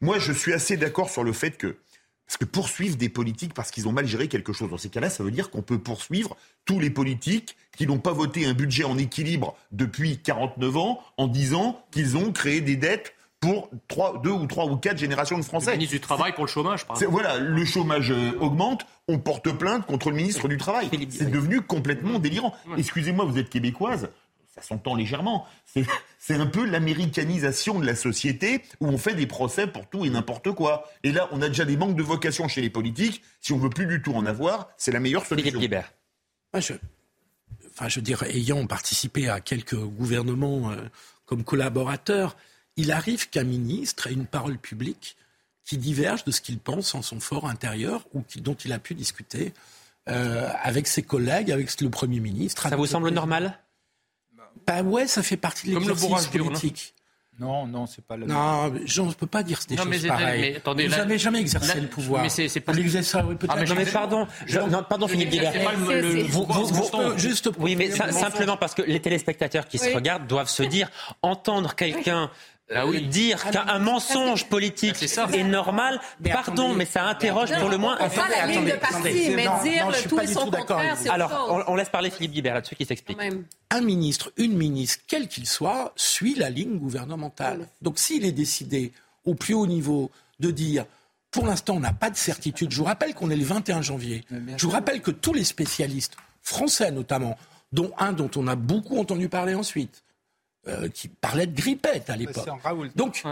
Moi, 0.03 0.19
je 0.19 0.35
suis 0.35 0.53
assez 0.53 0.77
d'accord 0.77 1.09
sur 1.09 1.25
le 1.25 1.33
fait 1.33 1.53
que 1.53 1.79
parce 2.27 2.37
que 2.37 2.45
poursuivre 2.45 2.97
des 2.97 3.09
politiques 3.09 3.55
parce 3.55 3.71
qu'ils 3.71 3.89
ont 3.89 3.93
mal 3.93 4.07
géré 4.07 4.29
quelque 4.29 4.53
chose, 4.53 4.69
dans 4.69 4.77
ces 4.77 4.91
cas-là, 4.91 5.09
ça 5.09 5.25
veut 5.25 5.31
dire 5.31 5.49
qu'on 5.49 5.63
peut 5.63 5.79
poursuivre 5.79 6.37
tous 6.67 6.79
les 6.79 6.91
politiques 6.91 7.57
qui 7.75 7.87
n'ont 7.87 8.01
pas 8.01 8.13
voté 8.13 8.45
un 8.45 8.53
budget 8.53 8.85
en 8.85 8.99
équilibre 8.99 9.57
depuis 9.73 10.19
49 10.19 10.77
ans 10.77 11.03
en 11.17 11.27
disant 11.27 11.83
qu'ils 11.91 12.19
ont 12.19 12.33
créé 12.33 12.61
des 12.61 12.77
dettes 12.77 13.15
pour 13.41 13.71
trois, 13.87 14.21
deux 14.23 14.31
ou 14.31 14.47
trois 14.47 14.67
ou 14.67 14.77
quatre 14.77 14.99
générations 14.99 15.39
de 15.39 15.45
Français. 15.45 15.73
Le 15.73 15.77
ministre 15.77 15.95
du 15.95 16.01
Travail 16.01 16.33
pour 16.33 16.45
le 16.45 16.51
chômage, 16.51 16.87
par 16.87 16.97
exemple. 16.97 17.13
Voilà, 17.13 17.39
le 17.39 17.65
chômage 17.65 18.11
euh, 18.11 18.33
augmente, 18.41 18.87
on 19.07 19.19
porte 19.19 19.51
plainte 19.53 19.87
contre 19.87 20.11
le 20.11 20.17
ministre 20.17 20.49
du 20.49 20.57
Travail. 20.57 20.89
C'est 21.11 21.31
devenu 21.31 21.61
complètement 21.61 22.19
délirant. 22.19 22.55
Excusez-moi, 22.77 23.25
vous 23.25 23.39
êtes 23.39 23.49
québécoise, 23.49 24.11
ça 24.55 24.63
s'entend 24.63 24.95
légèrement. 24.95 25.47
C'est 26.19 26.35
un 26.35 26.47
peu 26.47 26.65
l'américanisation 26.65 27.79
de 27.79 27.87
la 27.87 27.95
société 27.95 28.63
où 28.81 28.89
on 28.89 28.99
fait 28.99 29.15
des 29.15 29.27
procès 29.27 29.67
pour 29.67 29.87
tout 29.87 30.05
et 30.05 30.11
n'importe 30.11 30.51
quoi. 30.53 30.89
Et 31.05 31.13
là, 31.13 31.29
on 31.33 31.41
a 31.43 31.49
déjà 31.49 31.65
des 31.65 31.77
manques 31.77 31.97
de 31.97 32.03
vocation 32.03 32.49
chez 32.49 32.61
les 32.61 32.71
politiques. 32.71 33.23
Si 33.41 33.53
on 33.53 33.59
veut 33.59 33.71
plus 33.71 33.87
du 33.87 34.03
tout 34.03 34.15
en 34.15 34.27
avoir, 34.27 34.69
c'est 34.77 34.91
la 34.91 35.01
meilleure 35.01 35.25
solution. 35.25 35.61
Philippe 35.61 35.77
je, 36.55 36.73
enfin, 37.71 37.89
je 37.89 38.01
dirais, 38.01 38.35
ayant 38.35 38.67
participé 38.67 39.29
à 39.29 39.41
quelques 39.41 39.77
gouvernements 39.77 40.71
euh, 40.71 40.77
comme 41.27 41.45
collaborateur, 41.45 42.37
il 42.79 42.93
arrive 42.93 43.29
qu'un 43.29 43.45
ministre 43.45 44.07
ait 44.07 44.13
une 44.13 44.27
parole 44.27 44.57
publique 44.57 45.17
qui 45.65 45.77
diverge 45.77 46.25
de 46.25 46.31
ce 46.31 46.41
qu'il 46.41 46.59
pense 46.59 46.95
en 46.95 47.03
son 47.03 47.21
fort 47.21 47.47
intérieur 47.47 48.07
ou 48.15 48.23
dont 48.37 48.55
il 48.55 48.73
a 48.73 48.79
pu 48.79 48.95
discuter 48.95 49.53
euh, 50.09 50.49
avec 50.63 50.87
ses 50.87 51.03
collègues, 51.03 51.51
avec 51.53 51.79
le 51.81 51.91
Premier 51.91 52.21
ministre. 52.21 52.67
Ça 52.69 52.77
vous 52.77 52.87
semble 52.87 53.11
normal? 53.11 53.59
Bah 54.67 54.83
ouais, 54.83 55.07
ça 55.07 55.23
fait 55.23 55.37
partie 55.37 55.69
de 55.69 55.79
l'exercice 55.79 56.27
politique. 56.29 56.95
Non, 57.39 57.67
non, 57.67 57.87
c'est 57.87 58.05
pas 58.05 58.17
le. 58.17 58.27
Non, 58.27 58.73
je 58.85 59.01
ne 59.01 59.13
peux 59.13 59.27
pas 59.27 59.45
dire 59.45 59.61
des 59.69 59.77
non, 59.77 59.85
choses 59.85 60.03
mais 60.03 60.09
pareilles. 60.09 60.41
Mais 60.41 60.57
attendez, 60.57 60.89
vous 60.89 60.97
n'avez 60.97 61.19
jamais 61.19 61.41
exercé 61.41 61.81
le 61.81 61.87
pouvoir. 61.87 62.23
Mais 62.23 62.29
c'est 62.31 62.61
pas. 62.61 62.73
ça, 63.03 63.25
oui, 63.25 63.37
peut-être. 63.37 63.55
Ah, 63.57 63.65
non, 63.65 63.75
mais 63.77 63.87
pardon, 63.87 64.27
je, 64.47 64.59
non, 64.59 64.83
pardon, 64.83 65.07
Philippe. 65.07 65.41
Vous, 66.29 66.47
vous, 66.49 66.67
vous, 66.67 67.19
juste. 67.19 67.51
Oui, 67.59 67.77
mais 67.77 67.91
simplement 67.91 68.57
parce 68.57 68.75
que 68.75 68.83
les 68.83 69.01
téléspectateurs 69.01 69.69
qui 69.69 69.79
se 69.79 69.95
regardent 69.95 70.27
doivent 70.27 70.49
se 70.49 70.65
dire 70.65 70.91
entendre 71.23 71.77
quelqu'un 71.77 72.31
ah 72.75 72.87
oui. 72.87 73.07
dire 73.07 73.43
ah 73.47 73.51
qu'un 73.51 73.79
mensonge 73.79 74.47
politique 74.47 74.97
ah, 75.17 75.27
est, 75.33 75.45
normal, 75.45 76.01
pardon, 76.25 76.75
mais 76.75 76.85
ça 76.85 77.05
interroge 77.05 77.53
pour 77.59 77.69
le 77.69 77.79
moins. 77.79 77.97
Attendez, 77.97 78.17
pas 78.17 78.29
la 78.29 78.47
ligne 78.47 78.65
de 78.65 78.73
parti, 78.73 79.31
mais 79.31 79.47
dire 79.63 79.89
le 79.89 80.09
tout 80.09 80.21
et 80.21 80.27
son 80.27 80.51
contraire, 80.51 80.97
c'est 80.99 81.09
Alors, 81.09 81.65
on, 81.67 81.75
laisse 81.75 81.89
parler 81.89 82.11
Philippe 82.11 82.33
Guibert 82.33 82.55
là-dessus 82.55 82.77
qui 82.77 82.85
s'explique. 82.85 83.19
Un 83.71 83.81
ministre, 83.81 84.33
une 84.37 84.57
ministre, 84.57 85.05
quel 85.07 85.29
qu'il 85.29 85.47
soit, 85.47 85.93
suit 85.97 86.35
la 86.35 86.51
ligne 86.51 86.79
gouvernementale. 86.79 87.69
Donc 87.83 87.99
s'il 87.99 88.25
est 88.25 88.33
décidé 88.33 88.93
au 89.25 89.35
plus 89.35 89.55
haut 89.55 89.67
niveau 89.67 90.11
de 90.41 90.51
dire 90.51 90.85
pour 91.31 91.47
l'instant, 91.47 91.77
on 91.77 91.81
n'a 91.81 91.93
pas 91.93 92.11
de 92.11 92.17
certitude. 92.17 92.71
Je 92.71 92.79
vous 92.79 92.85
rappelle 92.85 93.15
qu'on 93.15 93.31
est 93.31 93.37
le 93.37 93.45
21 93.45 93.83
janvier. 93.83 94.25
Je 94.57 94.67
vous 94.67 94.73
rappelle 94.73 95.03
que 95.03 95.11
tous 95.11 95.35
les 95.35 95.45
spécialistes, 95.45 96.17
français 96.43 96.91
notamment, 96.91 97.37
dont 97.73 97.93
un 97.99 98.13
dont 98.13 98.31
on 98.37 98.47
a 98.49 98.57
beaucoup 98.57 98.99
entendu 98.99 99.29
parler 99.29 99.55
ensuite, 99.55 100.03
euh, 100.69 100.89
qui 100.89 101.09
parlait 101.09 101.47
de 101.47 101.57
grippette 101.57 102.11
à 102.11 102.17
l'époque. 102.17 102.49
Donc, 102.95 103.25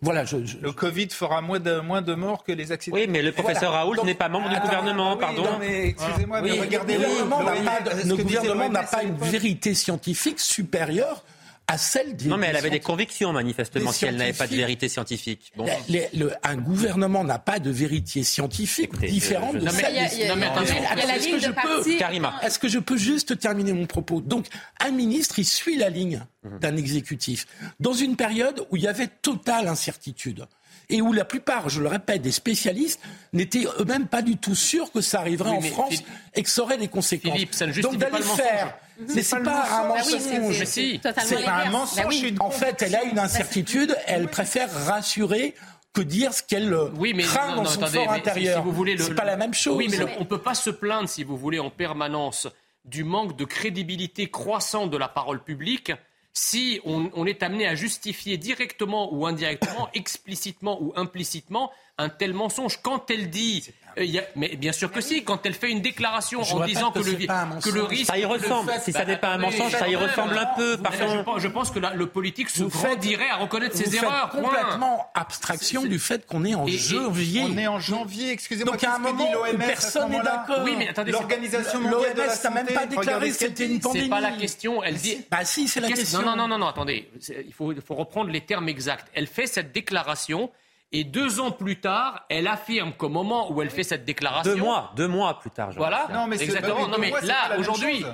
voilà, 0.00 0.24
je, 0.24 0.36
Le 0.60 0.72
Covid 0.72 1.08
fera 1.10 1.40
moins 1.40 1.60
de, 1.60 1.80
moins 1.80 2.02
de 2.02 2.14
morts 2.14 2.44
que 2.44 2.52
les 2.52 2.72
accidents. 2.72 2.96
Oui, 2.96 3.06
mais 3.08 3.22
le 3.22 3.32
professeur 3.32 3.72
Raoult 3.72 4.04
n'est 4.04 4.14
pas 4.14 4.28
membre 4.28 4.50
du 4.50 4.60
gouvernement, 4.60 5.16
pardon. 5.16 5.44
mais 5.58 5.88
excusez-moi, 5.88 6.42
mais 6.42 6.60
regardez 6.60 6.98
le 6.98 8.16
gouvernement 8.16 8.68
n'a 8.68 8.82
pas 8.82 9.02
une 9.02 9.16
vérité 9.16 9.74
scientifique 9.74 10.40
supérieure 10.40 11.24
à 11.66 11.78
celle 11.78 12.16
des. 12.16 12.28
Non, 12.28 12.36
mais 12.36 12.48
elle 12.48 12.56
avait 12.56 12.70
des 12.70 12.80
convictions, 12.80 13.32
manifestement, 13.32 13.92
si 13.92 14.04
elle 14.04 14.16
n'avait 14.16 14.32
pas 14.32 14.46
de 14.46 14.54
vérité 14.54 14.88
scientifique. 14.88 15.52
Bon. 15.56 15.66
un 16.42 16.56
gouvernement 16.56 17.24
n'a 17.24 17.38
pas 17.38 17.58
de 17.58 17.70
vérité 17.70 18.22
scientifique 18.22 18.94
différente 18.98 19.56
de 19.56 19.68
celle 19.68 19.94
des. 19.94 20.28
Non, 20.28 20.36
mais 20.36 20.46
est-ce 20.46 21.28
que, 21.28 21.38
je 21.38 21.50
peux, 21.50 22.44
est-ce 22.46 22.58
que 22.58 22.68
je 22.68 22.78
peux 22.78 22.96
juste 22.96 23.38
terminer 23.38 23.72
mon 23.72 23.86
propos 23.86 24.20
Donc, 24.20 24.46
un 24.80 24.90
ministre, 24.90 25.38
il 25.38 25.44
suit 25.44 25.76
la 25.76 25.88
ligne 25.88 26.24
mhm. 26.42 26.58
d'un 26.58 26.76
exécutif 26.76 27.46
dans 27.80 27.94
une 27.94 28.16
période 28.16 28.66
où 28.70 28.76
il 28.76 28.82
y 28.82 28.88
avait 28.88 29.08
totale 29.08 29.68
incertitude 29.68 30.46
et 30.88 31.02
où 31.02 31.12
la 31.12 31.24
plupart, 31.24 31.68
je 31.68 31.80
le 31.80 31.88
répète, 31.88 32.22
des 32.22 32.32
spécialistes 32.32 33.00
n'étaient 33.32 33.64
eux-mêmes 33.80 34.06
pas 34.06 34.22
du 34.22 34.36
tout 34.36 34.54
sûrs 34.54 34.92
que 34.92 35.00
ça 35.00 35.20
arriverait 35.20 35.50
en 35.50 35.60
France 35.60 36.02
et 36.34 36.42
que 36.42 36.48
ça 36.48 36.62
aurait 36.62 36.78
des 36.78 36.88
conséquences. 36.88 37.32
Philippe, 37.32 37.54
ça 37.54 37.66
ne 37.66 37.72
Donc 37.80 37.96
d'aller 37.96 38.22
faire 38.22 38.76
mais 38.96 39.22
c'est 39.22 39.42
pas, 39.42 39.66
un 39.80 39.88
mensonge. 39.88 40.64
c'est 40.64 41.00
pas 41.44 41.64
un 41.64 41.70
mensonge. 41.70 42.24
En 42.38 42.50
fait, 42.50 42.80
elle 42.82 42.94
a 42.94 43.02
une 43.04 43.18
incertitude. 43.18 43.96
Elle 44.06 44.28
préfère 44.28 44.70
rassurer 44.86 45.54
que 45.92 46.00
dire 46.00 46.32
ce 46.32 46.42
qu'elle 46.42 46.74
oui, 46.96 47.16
craint 47.16 47.56
dans 47.56 47.64
son 47.64 47.86
fort 47.86 48.12
intérieur. 48.12 48.58
Si 48.58 48.64
vous 48.64 48.72
voulez, 48.72 48.96
c'est 48.98 49.14
pas 49.14 49.24
la 49.24 49.36
même 49.36 49.54
chose. 49.54 49.76
Oui, 49.76 49.88
mais 49.90 50.04
on 50.16 50.20
ne 50.20 50.24
peut 50.24 50.40
pas 50.40 50.54
se 50.54 50.70
plaindre, 50.70 51.08
si 51.08 51.24
vous 51.24 51.36
voulez, 51.36 51.58
en 51.58 51.70
permanence 51.70 52.48
du 52.84 53.04
manque 53.04 53.36
de 53.36 53.44
crédibilité 53.44 54.30
croissant 54.30 54.86
de 54.86 54.96
la 54.96 55.08
parole 55.08 55.42
publique 55.42 55.92
si 56.34 56.80
on, 56.84 57.26
est 57.26 57.44
amené 57.44 57.66
à 57.66 57.76
justifier 57.76 58.36
directement 58.36 59.14
ou 59.14 59.24
indirectement, 59.26 59.88
explicitement 59.94 60.82
ou 60.82 60.92
implicitement, 60.96 61.70
un 61.96 62.08
tel 62.08 62.34
mensonge. 62.34 62.80
Quand 62.82 63.08
elle 63.10 63.30
dit 63.30 63.70
euh, 63.98 64.20
mais 64.36 64.56
bien 64.56 64.72
sûr 64.72 64.90
que 64.90 65.00
si, 65.00 65.24
quand 65.24 65.44
elle 65.46 65.54
fait 65.54 65.70
une 65.70 65.80
déclaration 65.80 66.40
en 66.42 66.64
disant 66.64 66.90
que, 66.90 66.98
le, 66.98 67.60
que 67.60 67.70
le 67.70 67.82
risque. 67.82 68.06
Ça 68.06 68.18
y 68.18 68.24
ressemble. 68.24 68.72
si 68.82 68.92
ça 68.92 69.04
n'est 69.04 69.16
pas 69.16 69.28
un 69.28 69.38
mensonge, 69.38 69.72
ça 69.72 69.88
y 69.88 69.96
ressemble 69.96 70.36
un 70.36 70.48
peu. 70.56 70.78
Je, 71.38 71.48
pense, 71.48 71.70
que 71.70 71.78
le 71.78 72.06
politique 72.06 72.50
se 72.50 72.64
grandirait 72.64 73.28
à 73.30 73.36
reconnaître 73.36 73.76
ses 73.76 73.94
erreurs. 73.96 74.30
Complètement 74.30 75.06
abstraction 75.14 75.84
du 75.84 75.98
fait 75.98 76.26
qu'on 76.26 76.44
est 76.44 76.54
en 76.54 76.66
janvier. 76.66 77.42
On 77.44 77.56
est 77.56 77.66
en 77.66 77.78
janvier, 77.78 78.30
excusez-moi. 78.30 78.72
Donc 78.72 78.84
à 78.84 78.96
un 78.96 78.98
moment 78.98 79.30
où 79.30 79.56
personne 79.58 80.10
n'est 80.10 80.22
d'accord. 80.22 80.60
Oui, 80.64 80.74
mais 80.78 80.88
attendez, 80.88 81.12
l'Organisation 81.12 81.80
mondiale 81.80 82.14
de 82.14 82.20
la 82.20 82.30
santé 82.30 82.54
n'a 82.54 82.62
même 82.62 82.74
pas 82.74 82.86
déclaré 82.86 83.30
que 83.30 83.36
c'était 83.36 83.66
une 83.66 83.80
pandémie. 83.80 84.04
C'est 84.04 84.10
pas 84.10 84.20
la 84.20 84.32
question. 84.32 84.82
Elle 84.82 84.96
dit. 84.96 85.24
Bah 85.30 85.44
si, 85.44 85.68
c'est 85.68 85.80
la 85.80 85.88
question. 85.88 86.22
Non, 86.22 86.36
non, 86.36 86.48
non, 86.48 86.58
non, 86.58 86.66
attendez. 86.66 87.10
Il 87.28 87.52
faut 87.52 87.94
reprendre 87.94 88.30
les 88.30 88.40
termes 88.40 88.68
exacts. 88.68 89.06
Elle 89.14 89.26
fait 89.26 89.46
cette 89.46 89.72
déclaration. 89.72 90.50
Et 90.92 91.02
deux 91.02 91.40
ans 91.40 91.50
plus 91.50 91.80
tard, 91.80 92.24
elle 92.28 92.46
affirme 92.46 92.92
qu'au 92.92 93.08
moment 93.08 93.50
où 93.50 93.60
elle 93.62 93.70
fait 93.70 93.82
cette 93.82 94.04
déclaration. 94.04 94.54
Deux 94.54 94.60
mois, 94.60 94.92
deux 94.96 95.08
mois 95.08 95.40
plus 95.40 95.50
tard. 95.50 95.70
Voilà. 95.76 96.06
Non, 96.12 96.26
mais 96.26 96.40
exactement. 96.40 96.86
Non, 96.86 96.98
mais 96.98 97.12
là, 97.22 97.58
aujourd'hui, 97.58 98.04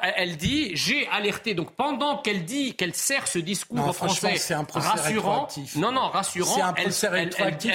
elle 0.00 0.36
dit 0.36 0.70
j'ai 0.74 1.06
alerté. 1.08 1.54
Donc 1.54 1.72
pendant 1.72 2.18
qu'elle 2.18 2.44
dit 2.44 2.74
qu'elle 2.74 2.94
sert 2.94 3.26
ce 3.26 3.38
discours 3.38 3.94
français 3.94 4.36
rassurant, 4.74 5.48
non 5.76 5.92
non 5.92 6.08
rassurant, 6.08 6.74
elle, 6.76 7.56
dit, 7.56 7.70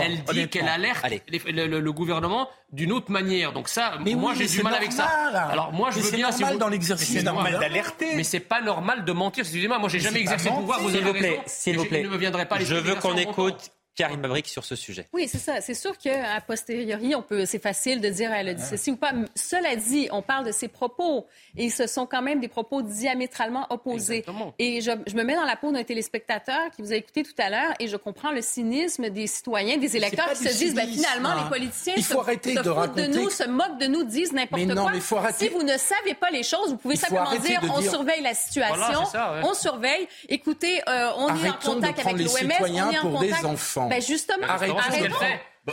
elle 0.00 0.22
dit 0.24 0.48
qu'elle 0.48 0.68
alerte 0.68 1.06
le, 1.46 1.90
gouvernement 1.90 2.48
d'une 2.72 2.92
autre 2.92 3.10
manière. 3.10 3.52
Donc 3.52 3.68
ça, 3.68 3.98
moi 3.98 4.34
j'ai 4.34 4.46
du 4.46 4.62
mal 4.62 4.74
avec 4.74 4.92
ça. 4.92 5.04
Alors 5.04 5.72
moi 5.72 5.90
je 5.90 6.00
veux 6.00 6.10
bien 6.10 6.32
si 6.32 6.42
vous... 6.42 6.58
dans 6.58 6.68
l'exercice, 6.68 7.12
c'est 7.12 7.22
normal 7.22 7.58
d'alerter. 7.58 8.14
Mais 8.14 8.24
c'est 8.24 8.40
pas 8.40 8.60
normal 8.60 9.04
de 9.04 9.12
mentir. 9.12 9.42
Excusez-moi, 9.42 9.78
moi 9.78 9.88
j'ai 9.88 10.00
jamais 10.00 10.20
exercé 10.20 10.50
le 10.50 10.56
pouvoir. 10.56 10.80
S'il 10.80 11.04
vous 11.04 11.12
plaît, 11.12 11.40
s'il 11.46 11.78
vous 11.78 11.84
plaît, 11.84 12.02
ne 12.02 12.08
me 12.08 12.16
viendrait 12.16 12.46
pas. 12.46 12.58
Je 12.60 12.74
veux 12.74 12.94
qu'on 12.96 13.16
écoute 13.16 13.70
Karim 13.98 14.20
Mabric 14.20 14.46
sur 14.46 14.64
ce 14.64 14.76
sujet. 14.76 15.08
Oui, 15.12 15.26
c'est 15.26 15.38
ça. 15.38 15.60
C'est 15.60 15.74
sûr 15.74 15.98
qu'à 15.98 16.40
posteriori, 16.46 17.16
on 17.16 17.22
peut, 17.22 17.44
c'est 17.46 17.58
facile 17.58 18.00
de 18.00 18.08
dire 18.08 18.32
elle 18.32 18.48
a 18.48 18.54
dit 18.54 18.62
ceci 18.62 18.92
ou 18.92 18.96
pas. 18.96 19.12
Cela 19.34 19.74
dit, 19.74 20.08
on 20.12 20.22
parle 20.22 20.46
de 20.46 20.52
ses 20.52 20.68
propos 20.68 21.26
et 21.56 21.68
ce 21.68 21.88
sont 21.88 22.06
quand 22.06 22.22
même 22.22 22.38
des 22.38 22.46
propos 22.46 22.80
diamétralement 22.82 23.66
opposés. 23.70 24.24
Et 24.60 24.80
je, 24.82 24.92
me 24.92 25.24
mets 25.24 25.34
dans 25.34 25.44
la 25.44 25.56
peau 25.56 25.72
d'un 25.72 25.82
téléspectateur 25.82 26.70
qui 26.76 26.82
vous 26.82 26.92
a 26.92 26.94
écouté 26.94 27.24
tout 27.24 27.34
à 27.38 27.50
l'heure 27.50 27.74
et 27.80 27.88
je 27.88 27.96
comprends 27.96 28.30
le 28.30 28.40
cynisme 28.40 29.10
des 29.10 29.26
citoyens, 29.26 29.78
des 29.78 29.96
électeurs 29.96 30.32
qui 30.32 30.44
se 30.44 30.56
disent 30.56 30.74
ben, 30.74 30.88
finalement 30.88 31.34
les 31.34 31.48
politiciens 31.50 31.94
il 31.96 32.04
faut 32.04 32.14
se, 32.14 32.18
arrêter 32.20 32.54
se 32.54 32.60
de 32.60 32.70
foutent 32.70 32.94
de 32.94 33.06
nous, 33.06 33.30
se 33.30 33.48
moquent 33.48 33.80
de 33.80 33.86
nous, 33.86 34.04
disent 34.04 34.32
n'importe 34.32 34.74
quoi. 34.74 34.92
il 34.94 35.00
faut 35.00 35.16
arrêter... 35.16 35.46
Si 35.46 35.48
vous 35.48 35.64
ne 35.64 35.76
savez 35.76 36.14
pas 36.14 36.30
les 36.30 36.44
choses, 36.44 36.70
vous 36.70 36.76
pouvez 36.76 36.94
simplement 36.94 37.34
dire 37.34 37.60
on 37.74 37.82
surveille 37.82 38.22
la 38.22 38.34
situation, 38.34 39.00
on 39.42 39.54
surveille. 39.54 40.06
Écoutez, 40.28 40.82
euh, 40.88 41.10
on 41.16 41.34
est 41.34 41.48
en 41.48 41.52
contact 41.54 41.98
avec 41.98 42.18
l'OMS, 42.18 42.52
on 42.60 42.66
est 42.66 42.80
en 42.80 43.02
contact. 43.02 43.40
Des 43.40 43.44
enfants. 43.44 43.87
Ben 43.88 44.02
justement, 44.02 44.46
arrêtons. 44.46 44.76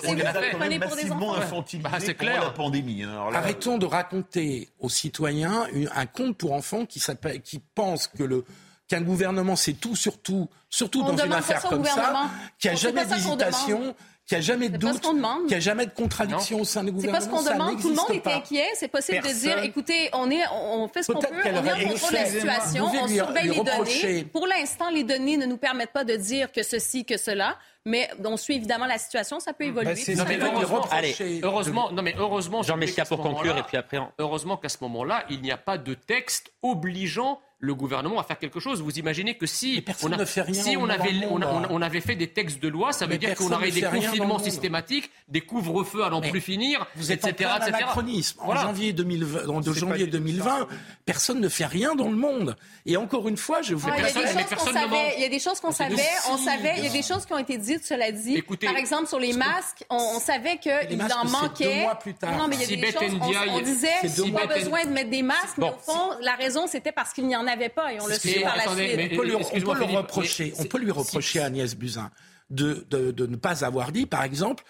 on 0.08 0.18
est 0.18 0.24
quand 0.24 0.60
même 0.60 0.80
massivement 0.80 1.36
infantilisé 1.36 1.90
bah, 1.90 1.98
c'est 2.00 2.16
clair. 2.16 2.44
la 2.44 2.50
pandémie. 2.52 3.04
Hein. 3.04 3.30
Arrêtons 3.34 3.78
de 3.78 3.86
raconter 3.86 4.70
aux 4.80 4.90
citoyens 4.90 5.68
un 5.96 6.06
conte 6.06 6.38
pour 6.38 6.54
enfants 6.54 6.86
qui, 6.86 7.02
qui 7.44 7.62
pense 7.74 8.08
que 8.08 8.24
le 8.24 8.46
qu'un 8.88 9.02
gouvernement 9.02 9.56
c'est 9.56 9.74
tout 9.74 9.96
sur 9.96 10.22
tout, 10.22 10.48
surtout 10.70 11.02
dans 11.02 11.18
une 11.18 11.34
affaire 11.34 11.64
comme 11.64 11.86
ça, 11.86 12.30
qui 12.60 12.70
a 12.70 12.76
jamais 12.76 13.06
d'hésitation, 13.06 13.96
qu'il 14.28 14.38
n'y 14.38 14.44
a 14.44 14.46
jamais 14.46 14.70
de 14.70 14.78
doute, 14.78 15.02
qu'il 15.02 15.48
n'y 15.48 15.54
a 15.54 15.60
jamais 15.60 15.86
de 15.86 15.92
contradiction 15.92 16.62
au 16.62 16.64
sein 16.64 16.84
du 16.84 16.92
gouvernement. 16.92 17.22
C'est 17.22 17.30
pas 17.30 17.38
ce 17.38 17.48
qu'on 17.48 17.54
demande. 17.54 17.82
Tout 17.82 17.90
le 17.90 17.96
monde 17.96 18.12
est 18.12 18.28
inquiet. 18.28 18.66
C'est 18.76 18.88
possible 18.88 19.22
de 19.22 19.34
dire, 19.34 19.60
écoutez, 19.60 20.10
on, 20.14 20.32
est, 20.32 20.44
on 20.52 20.88
fait 20.88 21.04
ce 21.04 21.12
qu'on 21.12 21.20
peut, 21.20 21.28
on 21.32 21.46
est 21.46 21.86
en 21.86 21.90
contrôle 21.90 22.12
de 22.12 22.16
la 22.16 22.26
situation, 22.26 22.86
on 22.86 23.08
surveille 23.08 23.50
les 23.50 23.64
données. 23.64 24.24
Pour 24.26 24.48
l'instant, 24.48 24.90
les 24.90 25.04
données 25.04 25.38
ne 25.38 25.46
nous 25.46 25.58
permettent 25.58 25.94
pas 25.94 26.04
de 26.04 26.16
dire 26.16 26.52
que 26.52 26.64
ceci, 26.64 27.06
que 27.06 27.18
cela. 27.18 27.58
Mais 27.88 28.10
on 28.24 28.36
suit 28.36 28.56
évidemment 28.56 28.88
la 28.88 28.98
situation, 28.98 29.40
ça 29.40 29.54
peut 29.54 29.66
évoluer. 29.66 29.94
Ben, 29.94 30.18
non, 30.18 30.26
mais 30.28 30.40
heureusement, 30.40 30.88
Allez, 30.90 31.16
heureusement, 31.44 31.92
non 31.92 32.02
mais 32.02 32.16
heureusement, 32.18 32.64
Jean 32.64 32.78
Messia 32.78 33.06
pour 33.06 33.22
conclure 33.22 33.56
et 33.58 33.62
puis 33.62 33.78
après. 33.78 34.00
Heureusement 34.18 34.58
qu'à 34.58 34.70
ce 34.70 34.78
moment-là, 34.82 35.24
il 35.30 35.42
n'y 35.42 35.52
a 35.52 35.58
pas 35.58 35.78
de 35.78 35.94
texte 35.94 36.52
obligeant 36.64 37.40
le 37.66 37.76
gouvernement 37.76 38.20
à 38.20 38.24
faire 38.24 38.40
quelque 38.40 38.60
chose. 38.60 38.82
Vous 38.82 38.98
imaginez 38.98 39.36
que 39.36 39.46
si, 39.46 39.84
on, 40.04 40.12
a, 40.12 40.26
si 40.26 40.78
on, 40.78 40.88
avait, 40.88 41.12
on, 41.30 41.82
avait 41.82 42.02
fait 42.02 42.16
des 42.16 42.28
textes 42.28 42.62
de 42.62 42.68
loi, 42.68 42.94
ça 42.94 43.06
veut 43.06 43.18
dire 43.18 43.36
qu'on 43.36 43.52
aurait 43.52 43.72
des 43.72 43.82
confinements 43.82 44.40
systématiques, 44.40 45.10
des 45.28 45.42
couvre-feux 45.42 46.04
à 46.04 46.10
n'en 46.10 46.22
plus 46.22 46.42
finir, 46.42 46.86
vous 46.96 47.12
êtes 47.12 47.26
etc. 47.26 47.50
En 47.60 47.64
anachronisme. 47.64 48.40
En 48.42 48.56
janvier 48.56 48.94
2020, 48.94 49.62
de 49.62 49.74
janvier 49.74 50.08
2020, 50.08 50.68
personne 51.06 51.40
ne 51.40 51.50
fait 51.50 51.66
rien 51.66 51.96
dans 51.96 52.10
le 52.10 52.16
monde. 52.16 52.56
Et 52.88 52.98
encore 52.98 53.28
une 53.28 53.38
fois, 53.38 53.64
je 53.64 53.74
vous 53.74 53.88
ah, 53.90 53.96
il, 53.98 54.06
y 54.06 55.16
il 55.18 55.22
y 55.24 55.26
a 55.26 55.30
des 55.30 55.40
choses 55.40 55.60
qu'on 55.60 55.72
savait, 55.72 55.96
on 56.30 56.38
savait, 56.38 56.76
il 56.78 56.84
y 56.84 56.88
a 56.88 56.92
des 56.92 57.02
choses 57.02 57.26
qui 57.26 57.34
ont 57.34 57.40
été 57.40 57.58
dites, 57.58 57.84
cela 57.84 58.12
dit. 58.12 58.44
Par 58.62 58.78
exemple, 58.78 59.08
sur 59.08 59.20
les 59.20 59.34
masques, 59.34 59.84
on, 59.90 60.20
savait 60.20 60.58
qu'il 60.58 60.72
en 61.02 61.28
manquait. 61.28 61.78
Deux 61.78 61.82
mois 61.82 61.96
plus 61.96 62.14
tard. 62.14 62.38
Non, 62.38 62.48
mais 62.48 62.58
il 62.58 62.62
y 62.62 62.74
a 62.74 62.92
des 62.92 62.92
choses, 62.92 63.20
on, 63.50 63.62
disait, 63.62 63.88
qu'il 64.02 64.32
n'y 64.32 64.38
a 64.38 64.48
pas 64.48 64.56
besoin 64.56 64.86
de 64.86 64.92
mettre 64.92 65.10
des 65.10 65.24
masques, 65.24 65.58
mais 65.58 65.70
au 65.70 65.80
fond, 65.80 66.12
la 66.22 66.36
raison, 66.36 66.68
c'était 66.68 66.92
parce 66.92 67.12
qu'il 67.12 67.26
n'y 67.26 67.36
en 67.36 67.48
avait 67.48 67.70
pas 67.70 67.92
et 67.92 68.00
on 68.00 68.06
le 68.06 68.14
sait 68.14 68.42
par 68.42 68.56
la 68.56 68.64
suite. 68.64 69.12
On 69.12 69.16
peut 69.16 69.26
lui, 69.26 69.96
reprocher, 69.96 70.54
on 70.60 70.66
peut 70.66 70.78
lui 70.78 70.92
reprocher 70.92 71.40
à 71.40 71.46
Agnès 71.46 71.76
Buzyn 71.76 72.12
de, 72.52 72.86
de, 72.92 73.10
de 73.12 73.26
ne 73.26 73.36
pas 73.36 73.66
avoir 73.66 73.92
dit, 73.92 74.06
par 74.06 74.24
exemple, 74.24 74.64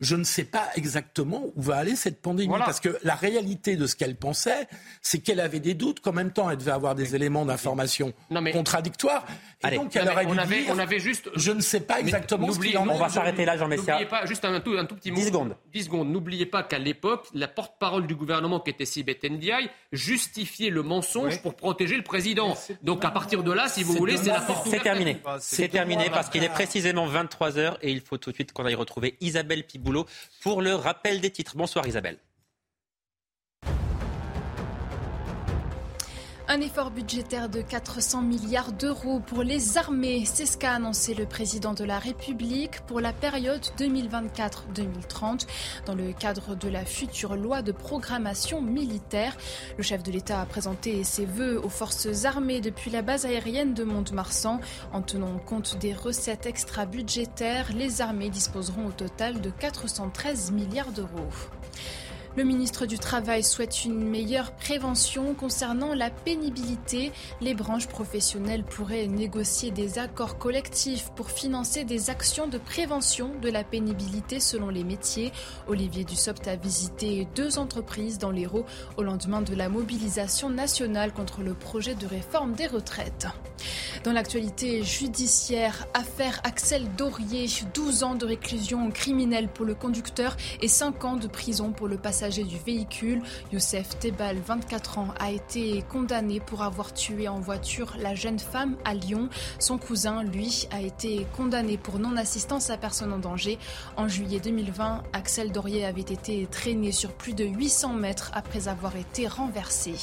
je 0.00 0.16
ne 0.16 0.24
sais 0.24 0.44
pas 0.44 0.68
exactement 0.74 1.44
où 1.54 1.62
va 1.62 1.76
aller 1.76 1.96
cette 1.96 2.20
pandémie. 2.20 2.52
Parce 2.58 2.80
que 2.80 2.98
la 3.02 3.14
réalité 3.14 3.76
de 3.76 3.86
ce 3.86 3.96
qu'elle 3.96 4.16
pensait, 4.16 4.68
c'est 5.02 5.18
qu'elle 5.18 5.40
avait 5.40 5.60
des 5.60 5.74
doutes, 5.74 6.00
qu'en 6.00 6.12
même 6.12 6.32
temps, 6.32 6.50
elle 6.50 6.58
devait 6.58 6.72
avoir 6.72 6.94
des 6.94 7.14
éléments 7.14 7.46
d'information 7.46 8.12
contradictoires. 8.52 9.24
Et 9.66 9.76
donc, 9.76 9.96
elle 9.96 10.08
aurait 10.08 10.26
dû 10.26 10.38
avait, 10.38 10.62
dire, 10.64 10.72
on 10.74 10.78
avait 10.78 10.98
juste... 10.98 11.30
je 11.34 11.50
ne 11.50 11.60
sais 11.60 11.80
pas 11.80 12.00
exactement 12.00 12.52
ce 12.52 12.58
qu'il 12.58 12.76
en 12.76 12.86
est. 12.88 12.92
On 12.92 12.98
va 12.98 13.08
s'arrêter 13.08 13.44
là, 13.44 13.56
Jean 13.56 13.68
Messia. 13.68 13.94
N'oubliez 13.94 14.08
pas, 14.08 14.26
juste 14.26 14.44
un 14.44 14.60
tout, 14.60 14.76
un 14.78 14.84
tout 14.84 14.96
petit 14.96 15.10
mot. 15.10 15.16
10 15.16 15.26
secondes. 15.26 15.56
10 15.72 15.84
secondes. 15.84 16.10
N'oubliez 16.10 16.46
pas 16.46 16.62
qu'à 16.62 16.78
l'époque, 16.78 17.26
la 17.34 17.48
porte-parole 17.48 18.06
du 18.06 18.14
gouvernement, 18.14 18.60
qui 18.60 18.70
était 18.70 18.84
Sibeth 18.84 19.24
Ndiaye, 19.24 19.70
justifiait 19.92 20.70
le 20.70 20.82
mensonge 20.82 21.40
pour 21.42 21.54
protéger 21.54 21.96
le 21.96 22.02
président. 22.02 22.56
Donc, 22.82 23.04
à 23.04 23.10
partir 23.10 23.42
de 23.42 23.52
là, 23.52 23.68
si 23.68 23.82
vous 23.82 23.94
voulez, 23.94 24.16
c'est 24.16 24.28
la 24.28 24.40
porte 24.40 24.68
C'est 24.68 24.80
terminé. 24.80 25.20
C'est 25.40 25.68
terminé 25.68 26.10
parce 26.10 26.28
qu'il 26.28 26.44
est 26.44 26.48
précisément 26.50 27.06
23 27.06 27.50
h 27.52 27.76
et 27.82 27.90
il 27.90 28.00
faut 28.00 28.18
tout 28.18 28.30
de 28.30 28.34
suite 28.34 28.52
qu'on 28.52 28.66
aille 28.66 28.74
retrouver 28.74 29.16
Isabelle 29.20 29.64
Piboulot 29.86 30.06
pour 30.42 30.62
le 30.62 30.74
rappel 30.74 31.20
des 31.20 31.30
titres. 31.30 31.56
Bonsoir 31.56 31.86
Isabelle. 31.86 32.18
Un 36.48 36.60
effort 36.60 36.92
budgétaire 36.92 37.48
de 37.48 37.60
400 37.60 38.22
milliards 38.22 38.70
d'euros 38.70 39.18
pour 39.18 39.42
les 39.42 39.78
armées, 39.78 40.22
c'est 40.24 40.46
ce 40.46 40.56
qu'a 40.56 40.74
annoncé 40.74 41.12
le 41.12 41.26
président 41.26 41.74
de 41.74 41.82
la 41.82 41.98
République 41.98 42.82
pour 42.86 43.00
la 43.00 43.12
période 43.12 43.62
2024-2030 43.76 45.48
dans 45.86 45.96
le 45.96 46.12
cadre 46.12 46.54
de 46.54 46.68
la 46.68 46.84
future 46.84 47.34
loi 47.34 47.62
de 47.62 47.72
programmation 47.72 48.62
militaire. 48.62 49.36
Le 49.76 49.82
chef 49.82 50.04
de 50.04 50.12
l'État 50.12 50.40
a 50.40 50.46
présenté 50.46 51.02
ses 51.02 51.24
vœux 51.24 51.60
aux 51.64 51.68
forces 51.68 52.26
armées 52.26 52.60
depuis 52.60 52.92
la 52.92 53.02
base 53.02 53.26
aérienne 53.26 53.74
de 53.74 53.82
Mont-de-Marsan. 53.82 54.60
En 54.92 55.02
tenant 55.02 55.38
compte 55.38 55.78
des 55.78 55.94
recettes 55.94 56.46
extra-budgétaires, 56.46 57.72
les 57.74 58.02
armées 58.02 58.30
disposeront 58.30 58.86
au 58.86 58.92
total 58.92 59.40
de 59.40 59.50
413 59.50 60.52
milliards 60.52 60.92
d'euros. 60.92 61.26
Le 62.36 62.44
ministre 62.44 62.84
du 62.84 62.98
Travail 62.98 63.42
souhaite 63.42 63.86
une 63.86 64.10
meilleure 64.10 64.52
prévention 64.52 65.32
concernant 65.32 65.94
la 65.94 66.10
pénibilité. 66.10 67.10
Les 67.40 67.54
branches 67.54 67.86
professionnelles 67.86 68.62
pourraient 68.62 69.06
négocier 69.06 69.70
des 69.70 69.98
accords 69.98 70.36
collectifs 70.36 71.08
pour 71.16 71.30
financer 71.30 71.84
des 71.84 72.10
actions 72.10 72.46
de 72.46 72.58
prévention 72.58 73.30
de 73.40 73.48
la 73.48 73.64
pénibilité 73.64 74.38
selon 74.38 74.68
les 74.68 74.84
métiers. 74.84 75.32
Olivier 75.66 76.04
Dussopt 76.04 76.46
a 76.46 76.56
visité 76.56 77.26
deux 77.34 77.58
entreprises 77.58 78.18
dans 78.18 78.32
l'Hérault 78.32 78.66
au 78.98 79.02
lendemain 79.02 79.40
de 79.40 79.54
la 79.54 79.70
mobilisation 79.70 80.50
nationale 80.50 81.14
contre 81.14 81.40
le 81.40 81.54
projet 81.54 81.94
de 81.94 82.06
réforme 82.06 82.52
des 82.52 82.66
retraites. 82.66 83.28
Dans 84.04 84.12
l'actualité 84.12 84.84
judiciaire, 84.84 85.88
affaire 85.94 86.40
Axel 86.44 86.86
Dorier, 86.98 87.46
12 87.72 88.02
ans 88.04 88.14
de 88.14 88.26
réclusion 88.26 88.90
criminelle 88.90 89.48
pour 89.48 89.64
le 89.64 89.74
conducteur 89.74 90.36
et 90.60 90.68
5 90.68 91.04
ans 91.06 91.16
de 91.16 91.26
prison 91.26 91.72
pour 91.72 91.88
le 91.88 91.96
passager 91.96 92.25
du 92.30 92.58
véhicule. 92.58 93.22
Youssef 93.52 93.98
Tebal, 93.98 94.36
24 94.38 94.98
ans, 94.98 95.08
a 95.18 95.30
été 95.30 95.82
condamné 95.88 96.40
pour 96.40 96.62
avoir 96.62 96.92
tué 96.92 97.28
en 97.28 97.38
voiture 97.38 97.94
la 97.98 98.14
jeune 98.14 98.38
femme 98.38 98.76
à 98.84 98.94
Lyon. 98.94 99.28
Son 99.58 99.78
cousin, 99.78 100.22
lui, 100.24 100.66
a 100.70 100.80
été 100.80 101.26
condamné 101.36 101.78
pour 101.78 101.98
non-assistance 101.98 102.70
à 102.70 102.76
personne 102.76 103.12
en 103.12 103.18
danger. 103.18 103.58
En 103.96 104.08
juillet 104.08 104.40
2020, 104.40 105.04
Axel 105.12 105.52
Dorier 105.52 105.84
avait 105.84 106.00
été 106.00 106.46
traîné 106.50 106.92
sur 106.92 107.12
plus 107.12 107.34
de 107.34 107.44
800 107.44 107.94
mètres 107.94 108.30
après 108.34 108.68
avoir 108.68 108.96
été 108.96 109.28
renversé. 109.28 109.94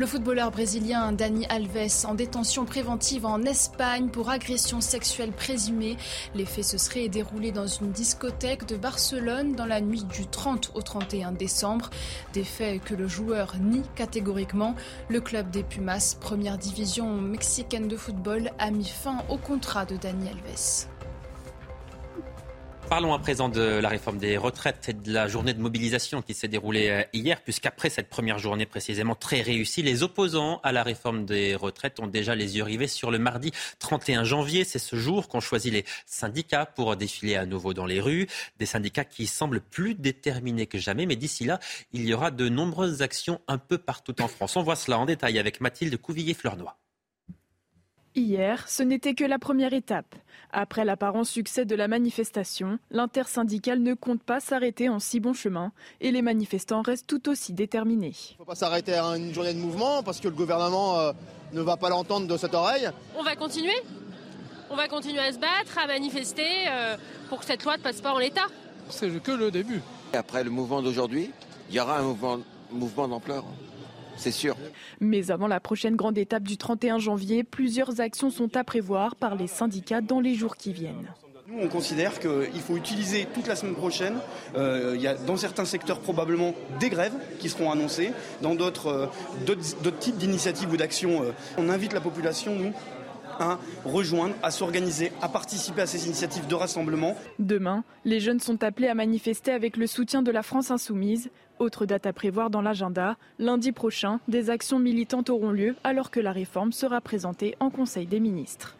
Le 0.00 0.06
footballeur 0.06 0.52
brésilien 0.52 1.10
Dani 1.10 1.44
Alves 1.46 2.06
en 2.06 2.14
détention 2.14 2.64
préventive 2.64 3.26
en 3.26 3.42
Espagne 3.42 4.10
pour 4.10 4.30
agression 4.30 4.80
sexuelle 4.80 5.32
présumée. 5.32 5.96
Les 6.36 6.44
faits 6.44 6.66
se 6.66 6.78
seraient 6.78 7.08
déroulés 7.08 7.50
dans 7.50 7.66
une 7.66 7.90
discothèque 7.90 8.64
de 8.64 8.76
Barcelone 8.76 9.56
dans 9.56 9.66
la 9.66 9.80
nuit 9.80 10.04
du 10.04 10.24
30 10.24 10.70
au 10.76 10.82
31 10.82 11.32
décembre. 11.32 11.90
Des 12.32 12.44
faits 12.44 12.80
que 12.84 12.94
le 12.94 13.08
joueur 13.08 13.56
nie 13.60 13.82
catégoriquement. 13.96 14.76
Le 15.08 15.20
club 15.20 15.50
des 15.50 15.64
Pumas, 15.64 16.16
première 16.20 16.58
division 16.58 17.12
mexicaine 17.14 17.88
de 17.88 17.96
football, 17.96 18.52
a 18.60 18.70
mis 18.70 18.84
fin 18.84 19.24
au 19.28 19.36
contrat 19.36 19.84
de 19.84 19.96
Dani 19.96 20.28
Alves. 20.28 20.86
Parlons 22.88 23.12
à 23.12 23.18
présent 23.18 23.50
de 23.50 23.60
la 23.60 23.90
réforme 23.90 24.16
des 24.16 24.38
retraites 24.38 24.88
et 24.88 24.92
de 24.94 25.12
la 25.12 25.28
journée 25.28 25.52
de 25.52 25.60
mobilisation 25.60 26.22
qui 26.22 26.32
s'est 26.32 26.48
déroulée 26.48 26.88
euh, 26.88 27.02
hier, 27.12 27.42
puisqu'après 27.42 27.90
cette 27.90 28.08
première 28.08 28.38
journée 28.38 28.64
précisément 28.64 29.14
très 29.14 29.42
réussie, 29.42 29.82
les 29.82 30.02
opposants 30.02 30.58
à 30.62 30.72
la 30.72 30.82
réforme 30.82 31.26
des 31.26 31.54
retraites 31.54 32.00
ont 32.00 32.06
déjà 32.06 32.34
les 32.34 32.56
yeux 32.56 32.62
rivés 32.62 32.88
sur 32.88 33.10
le 33.10 33.18
mardi 33.18 33.52
31 33.80 34.24
janvier. 34.24 34.64
C'est 34.64 34.78
ce 34.78 34.96
jour 34.96 35.28
qu'ont 35.28 35.40
choisi 35.40 35.70
les 35.70 35.84
syndicats 36.06 36.64
pour 36.64 36.96
défiler 36.96 37.36
à 37.36 37.44
nouveau 37.44 37.74
dans 37.74 37.84
les 37.84 38.00
rues. 38.00 38.26
Des 38.58 38.66
syndicats 38.66 39.04
qui 39.04 39.26
semblent 39.26 39.60
plus 39.60 39.94
déterminés 39.94 40.66
que 40.66 40.78
jamais, 40.78 41.04
mais 41.04 41.16
d'ici 41.16 41.44
là, 41.44 41.60
il 41.92 42.06
y 42.06 42.14
aura 42.14 42.30
de 42.30 42.48
nombreuses 42.48 43.02
actions 43.02 43.42
un 43.48 43.58
peu 43.58 43.76
partout 43.76 44.18
en 44.22 44.28
France. 44.28 44.56
On 44.56 44.62
voit 44.62 44.76
cela 44.76 44.98
en 44.98 45.04
détail 45.04 45.38
avec 45.38 45.60
Mathilde 45.60 45.98
Couvillier-Fleurnoy. 45.98 46.72
Hier, 48.14 48.66
ce 48.68 48.82
n'était 48.82 49.14
que 49.14 49.24
la 49.24 49.38
première 49.38 49.74
étape. 49.74 50.14
Après 50.50 50.84
l'apparent 50.84 51.24
succès 51.24 51.66
de 51.66 51.74
la 51.74 51.88
manifestation, 51.88 52.78
l'intersyndicale 52.90 53.80
ne 53.80 53.92
compte 53.92 54.22
pas 54.22 54.40
s'arrêter 54.40 54.88
en 54.88 54.98
si 54.98 55.20
bon 55.20 55.34
chemin 55.34 55.72
et 56.00 56.10
les 56.10 56.22
manifestants 56.22 56.80
restent 56.80 57.06
tout 57.06 57.28
aussi 57.28 57.52
déterminés. 57.52 58.14
Il 58.30 58.32
ne 58.32 58.38
faut 58.38 58.44
pas 58.44 58.54
s'arrêter 58.54 58.94
à 58.94 59.04
une 59.16 59.34
journée 59.34 59.52
de 59.52 59.58
mouvement 59.58 60.02
parce 60.02 60.20
que 60.20 60.28
le 60.28 60.34
gouvernement 60.34 60.98
euh, 60.98 61.12
ne 61.52 61.60
va 61.60 61.76
pas 61.76 61.90
l'entendre 61.90 62.26
de 62.26 62.36
cette 62.38 62.54
oreille. 62.54 62.88
On 63.16 63.22
va 63.22 63.36
continuer. 63.36 63.76
On 64.70 64.76
va 64.76 64.88
continuer 64.88 65.18
à 65.18 65.32
se 65.32 65.38
battre, 65.38 65.78
à 65.78 65.86
manifester 65.86 66.46
euh, 66.70 66.96
pour 67.28 67.40
que 67.40 67.44
cette 67.44 67.64
loi 67.64 67.76
ne 67.76 67.82
passe 67.82 68.00
pas 68.00 68.12
en 68.12 68.18
l'état. 68.18 68.46
C'est 68.88 69.22
que 69.22 69.32
le 69.32 69.50
début. 69.50 69.82
Après 70.14 70.44
le 70.44 70.50
mouvement 70.50 70.80
d'aujourd'hui, 70.80 71.30
il 71.68 71.76
y 71.76 71.80
aura 71.80 71.98
un 71.98 72.02
mouvement, 72.02 72.38
mouvement 72.70 73.08
d'ampleur 73.08 73.44
c'est 74.18 74.30
sûr. 74.30 74.56
Mais 75.00 75.30
avant 75.30 75.46
la 75.46 75.60
prochaine 75.60 75.96
grande 75.96 76.18
étape 76.18 76.42
du 76.42 76.56
31 76.56 76.98
janvier, 76.98 77.44
plusieurs 77.44 78.00
actions 78.00 78.30
sont 78.30 78.56
à 78.56 78.64
prévoir 78.64 79.16
par 79.16 79.34
les 79.34 79.46
syndicats 79.46 80.00
dans 80.00 80.20
les 80.20 80.34
jours 80.34 80.56
qui 80.56 80.72
viennent. 80.72 81.08
Nous, 81.50 81.62
on 81.62 81.68
considère 81.68 82.18
qu'il 82.20 82.60
faut 82.60 82.76
utiliser 82.76 83.26
toute 83.32 83.46
la 83.46 83.56
semaine 83.56 83.74
prochaine. 83.74 84.16
Euh, 84.54 84.92
il 84.94 85.00
y 85.00 85.06
a 85.06 85.14
dans 85.14 85.38
certains 85.38 85.64
secteurs 85.64 86.00
probablement 86.00 86.54
des 86.78 86.90
grèves 86.90 87.14
qui 87.38 87.48
seront 87.48 87.70
annoncées, 87.70 88.12
dans 88.42 88.54
d'autres 88.54 88.88
euh, 88.88 89.06
d'autres 89.46 89.98
types 89.98 90.18
d'initiatives 90.18 90.70
ou 90.70 90.76
d'actions. 90.76 91.22
euh, 91.22 91.32
on 91.56 91.70
invite 91.70 91.94
la 91.94 92.02
population, 92.02 92.54
nous, 92.54 92.74
à 93.40 93.58
rejoindre, 93.86 94.34
à 94.42 94.50
s'organiser, 94.50 95.10
à 95.22 95.28
participer 95.28 95.82
à 95.82 95.86
ces 95.86 96.06
initiatives 96.06 96.46
de 96.46 96.54
rassemblement. 96.54 97.16
Demain, 97.38 97.82
les 98.04 98.20
jeunes 98.20 98.40
sont 98.40 98.62
appelés 98.62 98.88
à 98.88 98.94
manifester 98.94 99.52
avec 99.52 99.78
le 99.78 99.86
soutien 99.86 100.20
de 100.20 100.30
la 100.30 100.42
France 100.42 100.70
insoumise. 100.70 101.30
Autre 101.58 101.86
date 101.86 102.06
à 102.06 102.12
prévoir 102.12 102.50
dans 102.50 102.62
l'agenda, 102.62 103.16
lundi 103.40 103.72
prochain, 103.72 104.20
des 104.28 104.48
actions 104.48 104.78
militantes 104.78 105.28
auront 105.28 105.50
lieu 105.50 105.74
alors 105.82 106.10
que 106.10 106.20
la 106.20 106.30
réforme 106.30 106.72
sera 106.72 107.00
présentée 107.00 107.56
en 107.58 107.70
Conseil 107.70 108.06
des 108.06 108.20
ministres. 108.20 108.76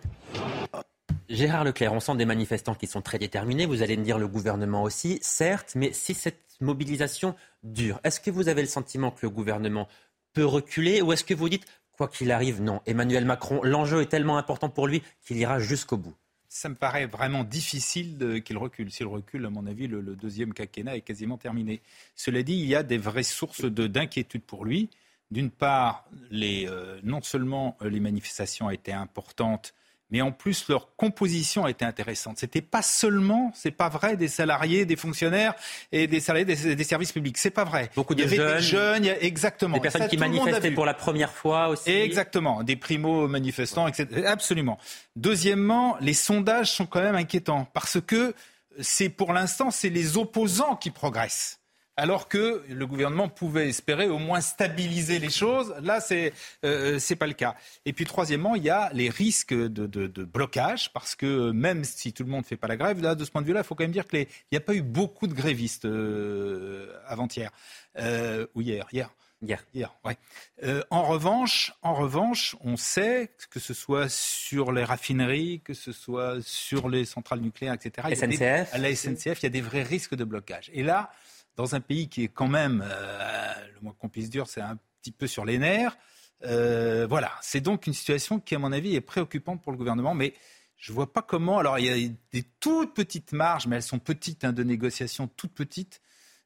Gérard 1.28 1.64
Leclerc, 1.64 1.92
on 1.92 2.00
sent 2.00 2.16
des 2.16 2.24
manifestants 2.24 2.74
qui 2.74 2.86
sont 2.86 3.02
très 3.02 3.18
déterminés. 3.18 3.66
Vous 3.66 3.82
allez 3.82 3.96
me 3.96 4.04
dire 4.04 4.18
le 4.18 4.28
gouvernement 4.28 4.84
aussi, 4.84 5.18
certes, 5.22 5.72
mais 5.74 5.92
si 5.92 6.14
cette 6.14 6.56
mobilisation 6.60 7.34
dure, 7.64 7.98
est-ce 8.04 8.20
que 8.20 8.30
vous 8.30 8.48
avez 8.48 8.62
le 8.62 8.68
sentiment 8.68 9.10
que 9.10 9.20
le 9.22 9.30
gouvernement 9.30 9.88
peut 10.32 10.46
reculer 10.46 11.02
ou 11.02 11.12
est-ce 11.12 11.24
que 11.24 11.34
vous 11.34 11.48
dites, 11.48 11.66
quoi 11.92 12.06
qu'il 12.06 12.30
arrive, 12.30 12.62
non, 12.62 12.80
Emmanuel 12.86 13.24
Macron, 13.24 13.60
l'enjeu 13.64 14.02
est 14.02 14.06
tellement 14.06 14.38
important 14.38 14.68
pour 14.68 14.86
lui 14.86 15.02
qu'il 15.26 15.36
ira 15.36 15.58
jusqu'au 15.58 15.96
bout 15.96 16.14
ça 16.49 16.68
me 16.68 16.74
paraît 16.74 17.07
vraiment 17.07 17.44
difficile 17.44 18.42
qu'il 18.44 18.57
recule. 18.57 18.90
S'il 18.90 19.07
recule, 19.07 19.44
à 19.44 19.51
mon 19.51 19.66
avis, 19.66 19.86
le, 19.86 20.03
deuxième 20.16 20.55
quinquennat 20.55 20.96
est 20.96 21.03
quasiment 21.03 21.36
terminé. 21.36 21.82
Cela 22.14 22.42
dit, 22.42 22.55
il 22.55 22.66
y 22.66 22.74
a 22.74 22.82
des 22.82 22.99
vraies 22.99 23.22
sources 23.22 23.64
de- 23.64 23.86
d'inquiétude 23.86 24.42
pour 24.42 24.64
lui. 24.64 24.88
D'une 25.30 25.51
part, 25.51 26.09
euh, 26.32 27.01
non 27.03 27.20
seulement 27.20 27.76
euh, 27.82 27.90
les 27.90 28.01
manifestations 28.01 28.70
étaient 28.70 28.92
importantes, 28.92 29.74
mais 30.11 30.20
en 30.22 30.32
plus 30.32 30.68
leur 30.68 30.94
composition 30.96 31.66
était 31.66 31.84
intéressante. 31.84 32.38
C'était 32.38 32.61
pas 32.62 32.82
seulement, 32.82 33.52
c'est 33.54 33.70
pas 33.70 33.88
vrai, 33.88 34.16
des 34.16 34.28
salariés, 34.28 34.86
des 34.86 34.96
fonctionnaires 34.96 35.54
et 35.92 36.06
des 36.06 36.20
salariés 36.20 36.44
des, 36.44 36.74
des 36.76 36.84
services 36.84 37.12
publics. 37.12 37.36
C'est 37.38 37.50
pas 37.50 37.64
vrai. 37.64 37.90
Beaucoup 37.94 38.14
il 38.14 38.20
y 38.20 38.22
de 38.22 38.26
avait 38.28 38.36
jeunes, 38.36 38.56
des 38.56 38.62
jeunes, 38.62 39.04
il 39.04 39.09
y 39.09 39.11
a- 39.11 39.22
exactement. 39.22 39.74
Des 39.76 39.80
personnes 39.80 40.02
Ça, 40.02 40.09
qui 40.09 40.16
a 40.16 40.20
manifestaient 40.20 40.70
pour 40.70 40.86
la 40.86 40.94
première 40.94 41.32
fois 41.32 41.68
aussi. 41.68 41.90
Exactement, 41.90 42.62
des 42.62 42.76
primo-manifestants, 42.76 43.86
etc. 43.88 44.26
Absolument. 44.26 44.78
Deuxièmement, 45.16 45.96
les 46.00 46.14
sondages 46.14 46.72
sont 46.72 46.86
quand 46.86 47.02
même 47.02 47.14
inquiétants 47.16 47.66
parce 47.74 48.00
que 48.00 48.34
c'est 48.80 49.09
pour 49.09 49.32
l'instant, 49.32 49.70
c'est 49.70 49.88
les 49.90 50.16
opposants 50.16 50.76
qui 50.76 50.90
progressent. 50.90 51.57
Alors 51.99 52.28
que 52.28 52.62
le 52.68 52.86
gouvernement 52.86 53.28
pouvait 53.28 53.68
espérer 53.68 54.07
au 54.09 54.18
moins 54.18 54.40
stabiliser 54.40 55.18
les 55.18 55.30
choses, 55.30 55.74
là 55.82 56.01
c'est 56.01 56.32
euh, 56.64 56.99
c'est 57.01 57.16
pas 57.16 57.26
le 57.26 57.32
cas. 57.34 57.57
Et 57.84 57.92
puis 57.92 58.05
troisièmement, 58.05 58.55
il 58.55 58.62
y 58.62 58.70
a 58.70 58.88
les 58.94 59.11
risques 59.11 59.53
de, 59.53 59.66
de- 59.86 60.07
de 60.07 60.24
blocage 60.24 60.92
parce 60.92 61.16
que 61.16 61.51
même 61.51 61.82
si 61.84 62.12
tout 62.12 62.22
le 62.22 62.30
monde 62.30 62.42
ne 62.42 62.46
fait 62.46 62.57
pas 62.57 62.68
la 62.68 62.76
grève, 62.76 63.03
là 63.03 63.14
de 63.16 63.24
ce 63.24 63.30
point 63.32 63.42
de 63.42 63.46
vue-là, 63.49 63.61
il 63.61 63.66
faut 63.66 63.74
quand 63.74 63.82
même 63.84 63.90
dire 63.90 64.07
qu'il 64.07 64.26
n'y 64.53 64.59
a 64.59 64.61
pas 64.61 64.74
eu 64.74 64.82
beaucoup 64.82 65.26
de 65.26 65.34
grévistes 65.34 65.86
euh, 65.86 66.92
avant-hier 67.07 67.51
Euh, 67.99 68.46
ou 68.55 68.61
hier, 68.61 68.86
hier. 68.92 69.11
Hier. 69.40 69.64
Hier, 69.72 69.94
ouais. 70.05 70.16
Euh, 70.64 70.82
en 70.90 71.03
revanche, 71.05 71.72
en 71.82 71.94
revanche, 71.94 72.57
on 72.61 72.76
sait 72.76 73.30
que 73.51 73.61
ce 73.61 73.72
soit 73.72 74.09
sur 74.09 74.72
les 74.72 74.82
raffineries, 74.82 75.61
que 75.64 75.74
ce 75.74 75.92
soit 75.92 76.38
sur 76.42 76.88
les 76.88 77.05
centrales 77.05 77.40
nucléaires, 77.40 77.74
etc. 77.74 78.09
des- 78.09 78.16
SNCF. 78.16 78.74
à 78.74 78.78
la 78.78 78.88
SNCF, 78.94 79.40
il 79.40 79.42
y 79.44 79.46
a 79.46 79.51
des 79.51 79.61
vrais 79.61 79.84
risques 79.84 80.16
de 80.16 80.24
blocage. 80.24 80.70
Et 80.74 80.82
là, 80.82 81.11
dans 81.59 81.74
un 81.74 81.80
pays 81.80 82.09
qui 82.09 82.22
est 82.24 82.28
quand 82.28 82.48
même, 82.48 82.82
euh, 82.88 83.52
le 83.74 83.80
moins 83.82 83.92
qu'on 83.98 84.09
puisse 84.09 84.30
dire, 84.30 84.46
c'est 84.46 84.61
un 84.62 84.78
petit 85.02 85.12
peu 85.12 85.26
sur 85.26 85.44
les 85.44 85.59
nerfs. 85.59 85.98
euh, 86.44 87.06
voilà, 87.09 87.32
c'est 87.42 87.61
donc 87.61 87.86
une 87.88 87.92
situation 87.94 88.38
qui, 88.38 88.54
à 88.54 88.59
mon 88.61 88.70
avis, 88.72 88.94
est 88.94 89.00
préoccupante 89.02 89.61
pour 89.61 89.72
le 89.72 89.76
gouvernement, 89.78 90.14
mais 90.14 90.32
je 90.76 90.92
vois 90.92 91.12
pas 91.12 91.20
comment. 91.22 91.59
Alors, 91.59 91.78
il 91.80 91.86
y 91.86 91.90
a 92.06 92.09
des 92.32 92.44
toutes 92.61 92.94
petites 92.94 93.32
marges, 93.32 93.66
mais 93.66 93.74
elles 93.76 93.82
sont 93.82 93.98
petites, 93.98 94.44
hein, 94.44 94.52
de 94.52 94.62
négociation, 94.62 95.26
toutes 95.26 95.52
petites. 95.52 96.00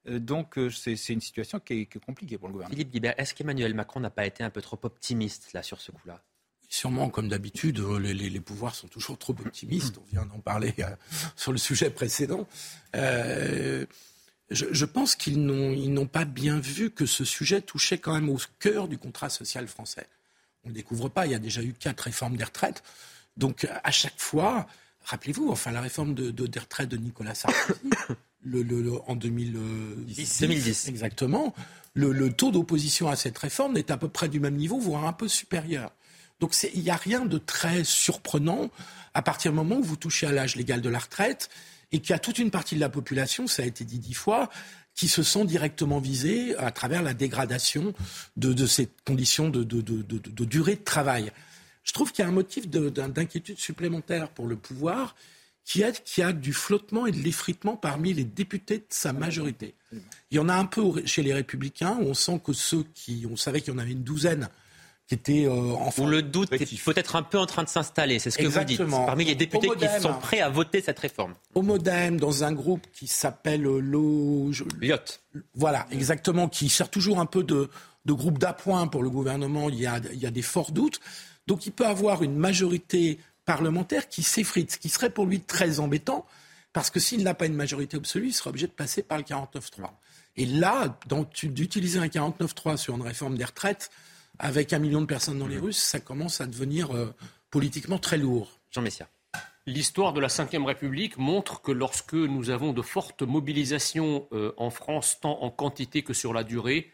Euh, 0.08 0.18
donc, 0.18 0.58
c'est 0.70 0.96
c'est 0.96 1.12
une 1.12 1.20
situation 1.20 1.60
qui 1.60 1.74
est, 1.82 1.86
qui 1.86 1.98
est 1.98 2.00
compliquée 2.00 2.38
pour 2.38 2.48
le 2.48 2.52
gouvernement. 2.54 2.74
Philippe 2.74 2.90
Guibert, 2.90 3.14
est-ce 3.18 3.34
qu'Emmanuel 3.34 3.74
Macron 3.74 4.00
n'a 4.00 4.08
pas 4.10 4.24
été 4.24 4.42
un 4.42 4.48
peu 4.50 4.62
trop 4.62 4.78
optimiste 4.82 5.52
là 5.52 5.62
sur 5.62 5.78
ce 5.82 5.92
coup-là? 5.92 6.22
Sûrement, 6.70 7.10
comme 7.10 7.28
d'habitude, 7.28 7.80
les, 8.00 8.14
les- 8.14 8.30
les 8.30 8.40
pouvoirs 8.40 8.74
sont 8.74 8.88
toujours 8.88 9.18
trop 9.18 9.34
optimistes. 9.44 9.98
On 9.98 10.04
vient 10.10 10.24
d'en 10.24 10.40
parler 10.40 10.72
euh, 10.78 10.96
sur 11.36 11.52
le 11.52 11.58
sujet 11.58 11.90
précédent. 11.90 12.48
Je, 14.54 14.66
je 14.70 14.84
pense 14.84 15.14
qu'ils 15.16 15.44
n'ont 15.44 16.06
pas 16.06 16.24
bien 16.24 16.58
vu 16.60 16.90
que 16.90 17.06
ce 17.06 17.24
sujet 17.24 17.60
touchait 17.60 17.98
quand 17.98 18.14
même 18.14 18.28
au 18.28 18.38
cœur 18.58 18.88
du 18.88 18.98
contrat 18.98 19.28
social 19.30 19.66
français. 19.68 20.06
On 20.64 20.68
ne 20.68 20.74
découvre 20.74 21.08
pas. 21.08 21.26
Il 21.26 21.32
y 21.32 21.34
a 21.34 21.38
déjà 21.38 21.62
eu 21.62 21.72
quatre 21.72 22.02
réformes 22.02 22.36
des 22.36 22.44
retraites. 22.44 22.82
Donc, 23.36 23.66
à 23.82 23.90
chaque 23.90 24.18
fois, 24.20 24.66
rappelez-vous, 25.04 25.48
enfin, 25.50 25.72
la 25.72 25.80
réforme 25.80 26.14
de, 26.14 26.30
de- 26.30 26.46
des 26.46 26.60
retraites 26.60 26.88
de 26.88 26.96
Nicolas 26.96 27.34
Sarkozy, 27.34 27.80
le, 28.44 28.62
le- 28.62 28.82
le- 28.82 29.00
en 29.08 29.16
2010, 29.16 30.40
2010. 30.40 30.88
exactement, 30.88 31.54
le, 31.94 32.32
taux 32.32 32.50
d'opposition 32.50 33.08
à 33.08 33.16
cette 33.16 33.38
réforme 33.38 33.76
est 33.76 33.90
à 33.90 33.96
peu 33.96 34.08
près 34.08 34.28
du 34.28 34.40
même 34.40 34.56
niveau, 34.56 34.78
voire 34.78 35.04
un 35.06 35.12
peu 35.12 35.28
supérieur. 35.28 35.92
Donc 36.40 36.54
il 36.74 36.82
n'y 36.82 36.90
a 36.90 36.96
rien 36.96 37.24
de 37.24 37.38
très 37.38 37.84
surprenant 37.84 38.68
à 39.14 39.22
partir 39.22 39.52
du 39.52 39.56
moment 39.56 39.76
où 39.76 39.82
vous 39.84 39.96
touchez 39.96 40.26
à 40.26 40.32
l'âge 40.32 40.56
légal 40.56 40.80
de 40.80 40.88
la 40.88 40.98
retraite 40.98 41.50
et 41.92 42.00
qu'il 42.00 42.10
y 42.10 42.12
a 42.14 42.18
toute 42.18 42.38
une 42.38 42.50
partie 42.50 42.74
de 42.74 42.80
la 42.80 42.88
population, 42.88 43.46
ça 43.46 43.62
a 43.62 43.66
été 43.66 43.84
dit 43.84 43.98
dix 43.98 44.14
fois, 44.14 44.48
qui 44.94 45.08
se 45.08 45.22
sont 45.22 45.44
directement 45.44 46.00
visés 46.00 46.56
à 46.56 46.70
travers 46.70 47.02
la 47.02 47.14
dégradation 47.14 47.94
de, 48.36 48.52
de 48.52 48.66
ces 48.66 48.88
conditions 49.06 49.48
de, 49.48 49.62
de- 49.64 49.80
de- 49.80 50.44
durée 50.44 50.76
de 50.76 50.84
travail. 50.84 51.32
Je 51.84 51.92
trouve 51.92 52.12
qu'il 52.12 52.22
y 52.22 52.26
a 52.26 52.28
un 52.28 52.32
motif 52.32 52.68
d'inquiétude 52.68 53.58
supplémentaire 53.58 54.28
pour 54.28 54.46
le 54.46 54.56
pouvoir 54.56 55.14
qui 55.64 55.82
est 55.82 56.02
qu'il 56.04 56.22
y 56.22 56.26
a 56.26 56.32
du 56.32 56.52
flottement 56.52 57.06
et 57.06 57.12
de 57.12 57.18
l'effritement 57.18 57.76
parmi 57.76 58.12
les 58.12 58.24
députés 58.24 58.78
de 58.78 58.84
sa 58.88 59.12
majorité. 59.12 59.74
Il 60.30 60.36
y 60.36 60.38
en 60.40 60.48
a 60.48 60.54
un 60.54 60.64
peu 60.66 61.06
chez 61.06 61.22
les 61.22 61.32
Républicains 61.32 61.96
où 62.00 62.06
on 62.08 62.14
sent 62.14 62.40
que 62.44 62.52
ceux 62.52 62.84
qui, 62.94 63.26
on 63.30 63.36
savait 63.36 63.60
qu'il 63.60 63.72
y 63.72 63.76
en 63.76 63.78
avait 63.78 63.92
une 63.92 64.02
douzaine 64.02 64.48
qui 65.16 65.32
étaient 65.32 65.46
euh, 65.46 65.50
en 65.74 65.90
Où 65.98 66.06
le 66.06 66.22
doute 66.22 66.48
est 66.52 66.82
peut-être 66.84 67.16
un 67.16 67.22
peu 67.22 67.38
en 67.38 67.46
train 67.46 67.62
de 67.64 67.68
s'installer, 67.68 68.18
c'est 68.18 68.30
ce 68.30 68.38
que 68.38 68.42
vous 68.48 68.58
dites. 68.64 68.78
Parmi 69.06 69.24
les 69.24 69.34
députés 69.34 69.68
qui 69.76 69.84
sont 70.00 70.14
prêts 70.20 70.40
à 70.40 70.48
voter 70.48 70.80
cette 70.80 70.98
réforme. 70.98 71.34
au 71.54 71.62
Modem, 71.62 72.18
dans 72.18 72.44
un 72.44 72.52
groupe 72.52 72.86
qui 72.92 73.06
s'appelle 73.06 73.66
euh, 73.66 73.78
l'O... 73.80 74.48
je- 74.52 74.64
Voilà, 75.54 75.86
exactement, 75.90 76.48
qui 76.48 76.68
sert 76.68 76.88
toujours 76.90 77.20
un 77.20 77.26
peu 77.26 77.42
de, 77.42 77.68
de 78.06 78.12
groupe 78.12 78.38
d'appoint 78.38 78.86
pour 78.88 79.02
le 79.02 79.10
gouvernement. 79.10 79.68
Il 79.68 79.76
y, 79.78 79.86
a, 79.86 80.00
il 80.12 80.18
y 80.18 80.26
a 80.26 80.30
des 80.30 80.42
forts 80.42 80.72
doutes. 80.72 81.00
Donc 81.46 81.66
il 81.66 81.72
peut 81.72 81.86
avoir 81.86 82.22
une 82.22 82.36
majorité 82.36 83.18
parlementaire 83.44 84.08
qui 84.08 84.22
s'effrite, 84.22 84.72
ce 84.72 84.78
qui 84.78 84.88
serait 84.88 85.10
pour 85.10 85.26
lui 85.26 85.40
très 85.40 85.80
embêtant, 85.80 86.24
parce 86.72 86.88
que 86.90 87.00
s'il 87.00 87.22
n'a 87.24 87.34
pas 87.34 87.46
une 87.46 87.54
majorité 87.56 87.96
absolue, 87.96 88.28
il 88.28 88.32
sera 88.32 88.50
obligé 88.50 88.66
de 88.68 88.72
passer 88.72 89.02
par 89.02 89.18
le 89.18 89.24
49-3. 89.24 89.90
Et 90.36 90.46
là, 90.46 90.96
d'utiliser 91.42 91.98
un 91.98 92.06
49-3 92.06 92.76
sur 92.78 92.94
une 92.96 93.02
réforme 93.02 93.36
des 93.36 93.44
retraites, 93.44 93.90
avec 94.38 94.72
un 94.72 94.78
million 94.78 95.00
de 95.00 95.06
personnes 95.06 95.38
dans 95.38 95.46
les 95.46 95.58
rues, 95.58 95.72
ça 95.72 96.00
commence 96.00 96.40
à 96.40 96.46
devenir 96.46 96.94
euh, 96.94 97.14
politiquement 97.50 97.98
très 97.98 98.18
lourd. 98.18 98.60
Jean 98.70 98.82
Messia. 98.82 99.08
L'histoire 99.66 100.12
de 100.12 100.20
la 100.20 100.26
Ve 100.26 100.64
République 100.66 101.18
montre 101.18 101.62
que 101.62 101.70
lorsque 101.70 102.14
nous 102.14 102.50
avons 102.50 102.72
de 102.72 102.82
fortes 102.82 103.22
mobilisations 103.22 104.26
euh, 104.32 104.52
en 104.56 104.70
France, 104.70 105.18
tant 105.20 105.38
en 105.42 105.50
quantité 105.50 106.02
que 106.02 106.12
sur 106.14 106.32
la 106.32 106.42
durée, 106.42 106.90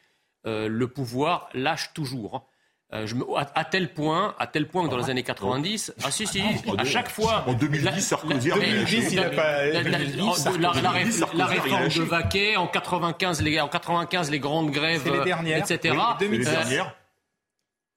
euh, 0.46 0.68
le 0.68 0.86
pouvoir 0.88 1.48
lâche 1.54 1.92
toujours. 1.94 2.34
hein. 2.36 2.42
Euh, 2.94 3.06
je 3.06 3.14
me- 3.14 3.24
à, 3.36 3.50
à 3.54 3.64
tel 3.66 3.92
point, 3.92 4.34
à 4.38 4.46
tel 4.46 4.66
point 4.66 4.84
que 4.86 4.90
dans 4.90 4.96
les 4.96 5.10
années 5.10 5.22
90, 5.22 5.92
ah 6.04 6.10
si 6.10 6.26
si, 6.26 6.40
à 6.78 6.84
chaque 6.84 7.10
fois. 7.10 7.44
En 7.46 7.52
2010, 7.52 8.00
Sarkozy 8.00 8.50
a 8.50 8.54
rien 8.54 8.76
lâché. 8.76 8.96
2010, 8.96 9.12
il 9.12 9.18
a 9.18 9.28
pas- 9.30 9.66
la- 9.66 9.82
la- 9.82 9.98
2010, 9.98 10.44
la- 10.46 10.50
la- 10.52 10.58
la- 10.58 11.10
Sarkozy 11.10 11.36
la 11.38 11.44
a 11.44 11.46
rien 11.48 11.62
réforme 11.62 11.88
de 11.88 12.02
Vaquet, 12.08 12.56
en 12.56 12.66
95 12.66 13.42
les 13.42 13.60
en 13.60 13.68
95 13.68 14.30
les 14.30 14.40
grandes 14.40 14.70
grèves, 14.70 15.02
C'est 15.04 15.10
les 15.18 15.24
dernières. 15.24 15.70
etc. 15.70 15.94
Oui, 15.98 16.02
2010. 16.20 16.46
Euh, 16.48 16.50
Les 16.50 16.56
dernières. 16.56 16.94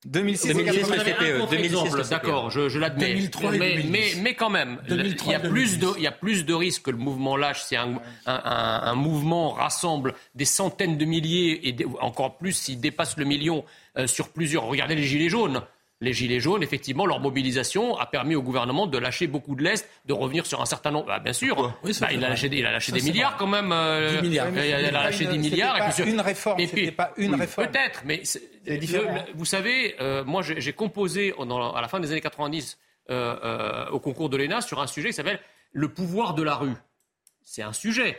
2006, 0.06 0.48
2010, 0.48 0.80
vous 0.82 0.90
en 0.90 0.94
avez 1.00 1.04
le 1.12 1.16
un 1.16 1.16
CPE, 1.16 1.38
contre 1.40 1.52
2006, 1.52 1.66
exemple, 1.66 1.98
le 1.98 2.04
CPE. 2.04 2.10
D'accord, 2.10 2.50
je, 2.50 2.70
je 2.70 2.80
l'admets. 2.80 3.08
2003 3.14 3.56
et 3.56 3.60
mais, 3.60 3.76
2010. 3.76 3.90
mais, 4.16 4.22
mais 4.24 4.34
quand 4.36 4.50
même, 4.50 4.80
le- 4.88 4.98
2003 4.98 5.28
il, 5.28 5.32
y 5.32 5.36
a 5.36 5.40
plus 5.40 5.76
de, 5.78 5.82
2010. 5.82 5.94
il 6.00 6.04
y 6.04 6.08
a 6.08 6.12
plus 6.12 6.46
de 6.46 6.54
risques 6.54 6.84
que 6.84 6.92
le 6.92 6.98
mouvement 6.98 7.38
lâche. 7.38 7.62
C'est 7.64 7.76
un, 7.78 8.00
un, 8.26 8.42
un- 8.44 8.82
un 8.84 8.96
mouvement 8.96 9.52
rassemble 9.52 10.16
des 10.34 10.46
centaines 10.46 10.98
de 10.98 11.06
milliers 11.06 11.68
et 11.70 11.76
encore 12.00 12.38
plus 12.38 12.54
s'il 12.54 12.80
dépasse 12.80 13.16
le 13.18 13.26
million 13.26 13.64
euh, 13.98 14.08
sur 14.08 14.30
plusieurs. 14.30 14.64
Regardez 14.64 14.96
les 14.96 15.04
Gilets 15.04 15.30
jaunes. 15.30 15.62
Les 16.04 16.14
Gilets 16.14 16.40
jaunes, 16.40 16.64
effectivement, 16.64 17.06
leur 17.06 17.20
mobilisation 17.20 17.96
a 17.98 18.08
permis 18.08 18.34
au 18.36 18.42
gouvernement 18.42 18.88
de 18.88 18.98
lâcher 18.98 19.28
beaucoup 19.28 19.56
de 19.56 19.62
l'Est, 19.64 19.88
de 20.06 20.14
revenir 20.14 20.48
sur 20.48 20.60
un 20.60 20.66
certain 20.66 20.90
nombre. 20.90 21.12
Ah, 21.12 21.20
bien 21.20 21.32
sûr, 21.32 21.76
Oui, 21.84 21.92
Bah, 22.02 22.08
il, 22.12 22.26
a 22.26 22.30
lâché 22.30 22.50
des, 22.50 22.58
il 22.58 22.66
a 22.66 22.72
lâché 22.72 22.92
Ça, 22.92 22.96
des 22.98 23.04
c'est 23.04 23.12
milliards 23.12 23.32
vrai. 23.32 23.40
quand 23.40 23.48
même. 23.48 23.72
euh, 23.72 24.20
10 24.20 24.28
milliards. 24.28 24.50
il 24.50 24.60
a- 24.60 24.80
il 24.82 24.92
lâché 24.92 25.24
une- 25.26 25.40
milliards. 25.42 25.78
pas 25.78 25.80
et 25.80 25.84
puis 25.86 25.94
sur- 25.94 26.08
une 26.08 26.20
réforme, 26.22 26.60
et 26.60 26.68
puis- 26.68 26.80
c'était 26.86 26.92
pas 26.92 27.12
une 27.18 27.36
réforme. 27.36 27.68
Peut-être, 27.68 28.02
mais 28.06 28.24
le- 28.66 28.76
le- 28.78 29.34
vous 29.36 29.46
savez, 29.46 29.96
euh, 30.02 30.24
moi 30.24 30.42
j'ai 30.42 30.74
composé 30.74 31.34
dans- 31.38 31.72
à 31.74 31.82
la 31.82 31.88
fin 31.88 32.00
des 32.00 32.12
années 32.12 32.20
90 32.22 32.80
euh, 33.12 33.90
au 33.90 34.00
concours 34.00 34.30
de 34.30 34.38
l'ENA 34.38 34.62
sur 34.62 34.82
un 34.82 34.88
sujet 34.88 35.10
qui 35.10 35.14
s'appelle 35.16 35.40
le 35.72 35.88
pouvoir 35.90 36.34
de 36.34 36.42
la 36.44 36.56
rue. 36.56 36.74
C'est 37.44 37.62
un 37.64 37.74
sujet, 37.74 38.18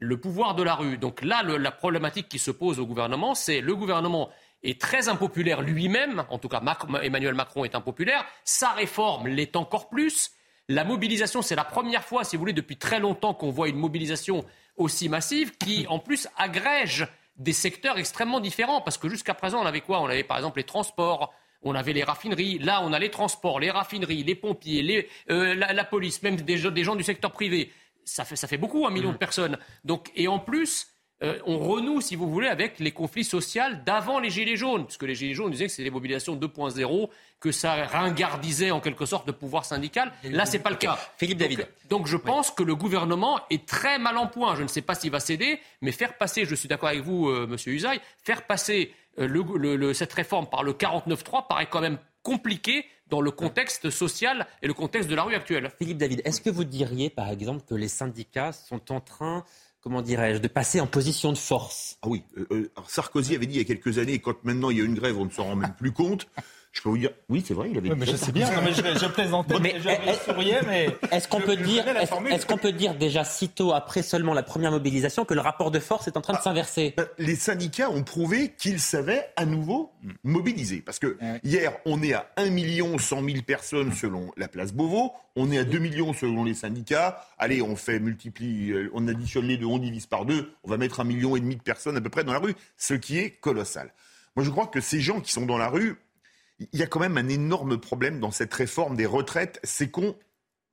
le 0.00 0.16
pouvoir 0.18 0.54
de 0.54 0.62
la 0.62 0.74
rue. 0.74 0.96
Donc 0.96 1.22
là, 1.22 1.42
le- 1.42 1.56
la 1.58 1.72
problématique 1.72 2.28
qui 2.28 2.38
se 2.38 2.50
pose 2.50 2.78
au 2.80 2.86
gouvernement, 2.86 3.34
c'est 3.34 3.60
le 3.60 3.74
gouvernement 3.76 4.30
est 4.62 4.80
très 4.80 5.08
impopulaire 5.08 5.62
lui-même, 5.62 6.24
en 6.30 6.38
tout 6.38 6.48
cas 6.48 6.62
Emmanuel 7.02 7.34
Macron 7.34 7.64
est 7.64 7.74
impopulaire, 7.74 8.24
sa 8.44 8.70
réforme 8.70 9.28
l'est 9.28 9.56
encore 9.56 9.88
plus. 9.88 10.32
La 10.68 10.84
mobilisation, 10.84 11.40
c'est 11.40 11.54
la 11.54 11.64
première 11.64 12.04
fois, 12.04 12.24
si 12.24 12.36
vous 12.36 12.40
voulez, 12.40 12.52
depuis 12.52 12.76
très 12.76 13.00
longtemps 13.00 13.32
qu'on 13.32 13.50
voit 13.50 13.68
une 13.68 13.78
mobilisation 13.78 14.44
aussi 14.76 15.08
massive 15.08 15.56
qui, 15.56 15.86
en 15.88 15.98
plus, 15.98 16.28
agrège 16.36 17.08
des 17.36 17.52
secteurs 17.52 17.98
extrêmement 17.98 18.40
différents. 18.40 18.82
Parce 18.82 18.98
que 18.98 19.08
jusqu'à 19.08 19.34
présent, 19.34 19.62
on 19.62 19.66
avait 19.66 19.80
quoi? 19.80 20.00
On 20.00 20.06
avait 20.06 20.24
par 20.24 20.36
exemple 20.36 20.58
les 20.58 20.64
transports, 20.64 21.32
on 21.62 21.74
avait 21.74 21.94
les 21.94 22.04
raffineries. 22.04 22.58
Là, 22.58 22.82
on 22.82 22.92
a 22.92 22.98
les 22.98 23.10
transports, 23.10 23.60
les 23.60 23.70
raffineries, 23.70 24.24
les 24.24 24.34
pompiers, 24.34 25.08
euh, 25.30 25.54
la, 25.54 25.84
police, 25.84 26.22
même 26.22 26.36
des, 26.36 26.58
gens 26.58 26.96
du 26.96 27.04
secteur 27.04 27.32
privé. 27.32 27.72
Ça 28.04 28.24
fait, 28.24 28.36
ça 28.36 28.46
fait 28.46 28.58
beaucoup, 28.58 28.86
un 28.86 28.90
million 28.90 29.10
de 29.10 29.14
mmh. 29.14 29.18
personnes. 29.18 29.58
Donc, 29.84 30.10
et 30.14 30.28
en 30.28 30.38
plus, 30.38 30.88
euh, 31.22 31.38
on 31.46 31.58
renoue, 31.58 32.00
si 32.00 32.14
vous 32.14 32.30
voulez, 32.30 32.48
avec 32.48 32.78
les 32.78 32.92
conflits 32.92 33.24
sociaux 33.24 33.62
d'avant 33.84 34.20
les 34.20 34.30
Gilets 34.30 34.56
jaunes, 34.56 34.84
puisque 34.84 35.02
les 35.02 35.16
Gilets 35.16 35.34
jaunes 35.34 35.50
disaient 35.50 35.66
que 35.66 35.72
c'était 35.72 35.84
des 35.84 35.90
mobilisations 35.90 36.36
2.0, 36.36 37.08
que 37.40 37.50
ça 37.50 37.86
ringardisait 37.86 38.70
en 38.70 38.80
quelque 38.80 39.04
sorte 39.04 39.26
le 39.26 39.32
pouvoir 39.32 39.64
syndical. 39.64 40.12
Là, 40.24 40.46
c'est 40.46 40.60
pas 40.60 40.70
le 40.70 40.76
cas. 40.76 40.98
Philippe 41.16 41.38
David. 41.38 41.66
Donc, 41.88 42.06
je 42.06 42.16
pense 42.16 42.50
que 42.50 42.62
le 42.62 42.76
gouvernement 42.76 43.40
est 43.50 43.66
très 43.66 43.98
mal 43.98 44.16
en 44.16 44.26
point. 44.26 44.54
Je 44.54 44.62
ne 44.62 44.68
sais 44.68 44.82
pas 44.82 44.94
s'il 44.94 45.10
va 45.10 45.20
céder, 45.20 45.60
mais 45.80 45.92
faire 45.92 46.16
passer, 46.16 46.44
je 46.44 46.54
suis 46.54 46.68
d'accord 46.68 46.88
avec 46.88 47.02
vous, 47.02 47.28
euh, 47.28 47.46
Monsieur 47.48 47.72
Usaï, 47.72 48.00
faire 48.22 48.46
passer 48.46 48.92
euh, 49.18 49.92
cette 49.94 50.12
réforme 50.12 50.46
par 50.46 50.62
le 50.62 50.72
49.3 50.72 51.48
paraît 51.48 51.66
quand 51.66 51.80
même 51.80 51.98
compliqué 52.22 52.84
dans 53.08 53.20
le 53.20 53.30
contexte 53.30 53.90
social 53.90 54.46
et 54.62 54.66
le 54.66 54.74
contexte 54.74 55.08
de 55.08 55.14
la 55.14 55.22
rue 55.22 55.34
actuelle. 55.34 55.70
Philippe 55.78 55.98
David, 55.98 56.22
est-ce 56.24 56.40
que 56.40 56.50
vous 56.50 56.64
diriez, 56.64 57.10
par 57.10 57.30
exemple, 57.30 57.64
que 57.66 57.74
les 57.74 57.88
syndicats 57.88 58.52
sont 58.52 58.92
en 58.92 59.00
train 59.00 59.44
comment 59.80 60.02
dirais-je, 60.02 60.40
de 60.40 60.48
passer 60.48 60.80
en 60.80 60.86
position 60.86 61.32
de 61.32 61.38
force. 61.38 61.98
Ah 62.02 62.08
oui, 62.08 62.22
euh, 62.36 62.46
euh, 62.52 62.70
Sarkozy 62.86 63.34
avait 63.34 63.46
dit 63.46 63.56
il 63.56 63.58
y 63.58 63.60
a 63.60 63.64
quelques 63.64 63.98
années, 63.98 64.18
quand 64.18 64.44
maintenant 64.44 64.70
il 64.70 64.78
y 64.78 64.80
a 64.80 64.84
une 64.84 64.94
grève, 64.94 65.18
on 65.18 65.24
ne 65.24 65.30
s'en 65.30 65.44
rend 65.44 65.56
même 65.56 65.74
plus 65.74 65.92
compte. 65.92 66.28
Je 66.72 66.82
peux 66.82 66.90
vous 66.90 66.98
dire, 66.98 67.10
oui, 67.28 67.42
c'est 67.46 67.54
vrai, 67.54 67.70
il 67.70 67.78
avait. 67.78 67.90
Oui, 67.90 67.96
mais 67.98 68.06
je 68.06 68.16
sais 68.16 68.30
bien, 68.30 68.50
non, 68.52 68.60
mais 68.62 68.72
je, 68.72 68.82
je 68.82 69.06
plaisantais, 69.06 69.58
mais, 69.58 69.76
je, 69.80 70.30
souriais, 70.30 70.60
mais. 70.66 70.88
Est-ce 71.10 71.26
qu'on 71.26 71.40
peut 71.40 71.56
dire, 71.56 71.84
est-ce 72.30 72.46
qu'on 72.46 72.58
peut 72.58 72.72
dire 72.72 72.94
déjà 72.94 73.24
sitôt 73.24 73.72
après 73.72 74.02
seulement 74.02 74.34
la 74.34 74.42
première 74.42 74.70
mobilisation 74.70 75.24
que 75.24 75.34
le 75.34 75.40
rapport 75.40 75.70
de 75.70 75.78
force 75.78 76.08
est 76.08 76.16
en 76.16 76.20
train 76.20 76.34
de 76.34 76.38
ah, 76.40 76.44
s'inverser? 76.44 76.94
Ben, 76.96 77.08
Les 77.18 77.36
syndicats 77.36 77.90
ont 77.90 78.02
prouvé 78.04 78.52
qu'ils 78.56 78.80
savaient 78.80 79.30
à 79.36 79.46
nouveau 79.46 79.92
mobiliser, 80.24 80.82
parce 80.84 80.98
que 80.98 81.16
hier, 81.42 81.72
on 81.84 82.02
est 82.02 82.12
à 82.12 82.30
1 82.36 82.50
million 82.50 82.98
100 82.98 83.24
000 83.24 83.42
personnes 83.46 83.92
selon 83.92 84.30
la 84.36 84.48
place 84.48 84.72
Beauvau, 84.72 85.12
on 85.36 85.50
est 85.50 85.58
à 85.58 85.64
2 85.64 85.78
millions 85.78 86.12
selon 86.12 86.44
les 86.44 86.54
syndicats. 86.54 87.24
Allez, 87.38 87.62
on 87.62 87.76
fait 87.76 88.00
multiplie, 88.00 88.72
euh, 88.72 88.90
on 88.92 89.06
additionne 89.08 89.46
les 89.46 89.56
deux, 89.56 89.66
on 89.66 89.78
divise 89.78 90.06
par 90.06 90.24
deux, 90.24 90.52
on 90.64 90.70
va 90.70 90.76
mettre 90.76 91.00
un 91.00 91.04
million 91.04 91.36
et 91.36 91.40
demi 91.40 91.56
de 91.56 91.62
personnes 91.62 91.96
à 91.96 92.00
peu 92.00 92.10
près 92.10 92.24
dans 92.24 92.32
la 92.32 92.40
rue, 92.40 92.54
ce 92.76 92.94
qui 92.94 93.18
est 93.18 93.30
colossal. 93.30 93.92
Moi, 94.36 94.44
je 94.44 94.50
crois 94.50 94.66
que 94.66 94.80
ces 94.80 95.00
gens 95.00 95.20
qui 95.20 95.32
sont 95.32 95.46
dans 95.46 95.58
la 95.58 95.68
rue, 95.68 95.96
il 96.60 96.78
y 96.78 96.82
a 96.82 96.86
quand 96.86 97.00
même 97.00 97.16
un 97.16 97.28
énorme 97.28 97.78
problème 97.78 98.20
dans 98.20 98.30
cette 98.30 98.52
réforme 98.52 98.96
des 98.96 99.06
retraites, 99.06 99.60
c'est 99.62 99.90
qu'on 99.90 100.16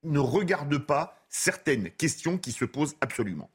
ne 0.03 0.19
regarde 0.19 0.77
pas 0.77 1.25
certaines 1.29 1.89
questions 1.91 2.37
qui 2.37 2.51
se 2.51 2.65
posent 2.65 2.95
absolument. 3.01 3.49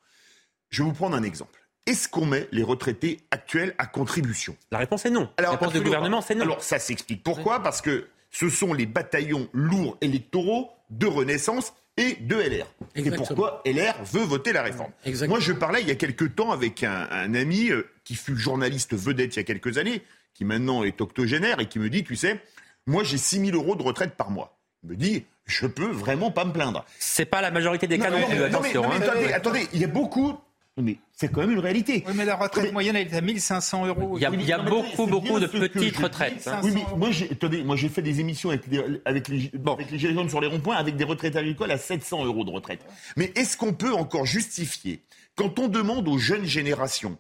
Je 0.68 0.82
vais 0.82 0.88
vous 0.88 0.94
prendre 0.94 1.16
un 1.16 1.22
exemple. 1.22 1.60
Est-ce 1.86 2.08
qu'on 2.08 2.26
met 2.26 2.46
les 2.52 2.62
retraités 2.62 3.20
actuels 3.30 3.74
à 3.78 3.86
contribution? 3.86 4.56
La 4.70 4.78
réponse 4.78 5.06
est 5.06 5.10
non. 5.10 5.30
la 5.38 5.50
réponse 5.50 5.72
du 5.72 5.80
gouvernement, 5.80 6.20
c'est 6.20 6.34
non. 6.34 6.42
Alors 6.42 6.62
ça 6.62 6.78
s'explique 6.78 7.22
pourquoi? 7.22 7.62
Parce 7.62 7.80
que 7.80 8.06
ce 8.30 8.48
sont 8.48 8.72
les 8.72 8.86
bataillons 8.86 9.48
lourds 9.52 9.96
électoraux 10.00 10.70
de 10.90 11.06
Renaissance 11.06 11.72
et 11.96 12.14
de 12.14 12.36
LR. 12.36 12.66
Et 12.94 13.10
pourquoi 13.10 13.62
LR 13.66 13.94
veut 14.04 14.22
voter 14.22 14.52
la 14.52 14.62
réforme? 14.62 14.92
Moi, 15.26 15.40
je 15.40 15.52
parlais 15.52 15.82
il 15.82 15.88
y 15.88 15.90
a 15.90 15.96
quelques 15.96 16.34
temps 16.34 16.52
avec 16.52 16.84
un, 16.84 17.08
un 17.10 17.34
ami 17.34 17.70
euh, 17.70 17.88
qui 18.04 18.14
fut 18.14 18.36
journaliste 18.36 18.94
vedette 18.94 19.34
il 19.34 19.38
y 19.38 19.40
a 19.40 19.44
quelques 19.44 19.78
années, 19.78 20.02
qui 20.34 20.44
maintenant 20.44 20.82
est 20.82 21.00
octogénaire 21.00 21.60
et 21.60 21.66
qui 21.66 21.78
me 21.78 21.90
dit, 21.90 22.04
tu 22.04 22.16
sais, 22.16 22.40
moi 22.86 23.04
j'ai 23.04 23.18
6 23.18 23.46
000 23.46 23.56
euros 23.56 23.76
de 23.76 23.82
retraite 23.82 24.14
par 24.16 24.30
mois. 24.30 24.58
Il 24.82 24.90
me 24.90 24.96
dit, 24.96 25.24
je 25.46 25.66
peux 25.66 25.90
vraiment 25.90 26.30
pas 26.30 26.44
me 26.44 26.52
plaindre. 26.52 26.84
C'est 26.98 27.26
pas 27.26 27.40
la 27.40 27.50
majorité 27.50 27.86
des 27.86 27.98
cas 27.98 28.10
non, 28.10 28.26
plus, 28.26 28.42
attention. 28.42 28.88
Mais, 28.88 29.06
attendez, 29.06 29.32
attendez, 29.32 29.66
il 29.72 29.80
y 29.80 29.84
a 29.84 29.88
beaucoup 29.88 30.38
mais 30.76 30.96
c'est 31.12 31.30
quand 31.30 31.40
même 31.40 31.50
une 31.50 31.58
réalité. 31.58 32.04
Oui, 32.06 32.12
mais 32.16 32.24
la 32.24 32.36
retraite 32.36 32.72
moyenne, 32.72 32.96
elle 32.96 33.08
est 33.08 33.16
à 33.16 33.20
1500 33.20 33.86
euros. 33.86 34.16
Il 34.16 34.22
y 34.22 34.26
a, 34.26 34.30
il 34.32 34.42
y 34.42 34.52
a 34.52 34.58
beaucoup, 34.58 35.06
beaucoup 35.06 35.38
de 35.38 35.46
petites 35.46 35.96
retraites. 35.96 36.46
Hein. 36.46 36.60
Oui, 36.62 36.72
mais 36.74 36.84
moi, 36.96 37.10
j'ai, 37.10 37.30
attendez, 37.30 37.62
moi, 37.62 37.76
j'ai 37.76 37.88
fait 37.88 38.02
des 38.02 38.20
émissions 38.20 38.50
avec, 38.50 38.62
avec 39.04 39.28
les, 39.28 39.50
bon. 39.54 39.74
avec 39.74 39.90
les 39.90 39.98
gilets 39.98 40.28
sur 40.28 40.40
les 40.40 40.46
ronds-points 40.46 40.76
avec 40.76 40.96
des 40.96 41.04
retraites 41.04 41.36
agricoles 41.36 41.70
à 41.70 41.78
700 41.78 42.24
euros 42.24 42.44
de 42.44 42.50
retraite. 42.50 42.80
Mais 43.16 43.32
est-ce 43.34 43.56
qu'on 43.56 43.72
peut 43.72 43.92
encore 43.92 44.26
justifier, 44.26 45.02
quand 45.34 45.58
on 45.58 45.68
demande 45.68 46.08
aux 46.08 46.18
jeunes 46.18 46.46
générations, 46.46 47.18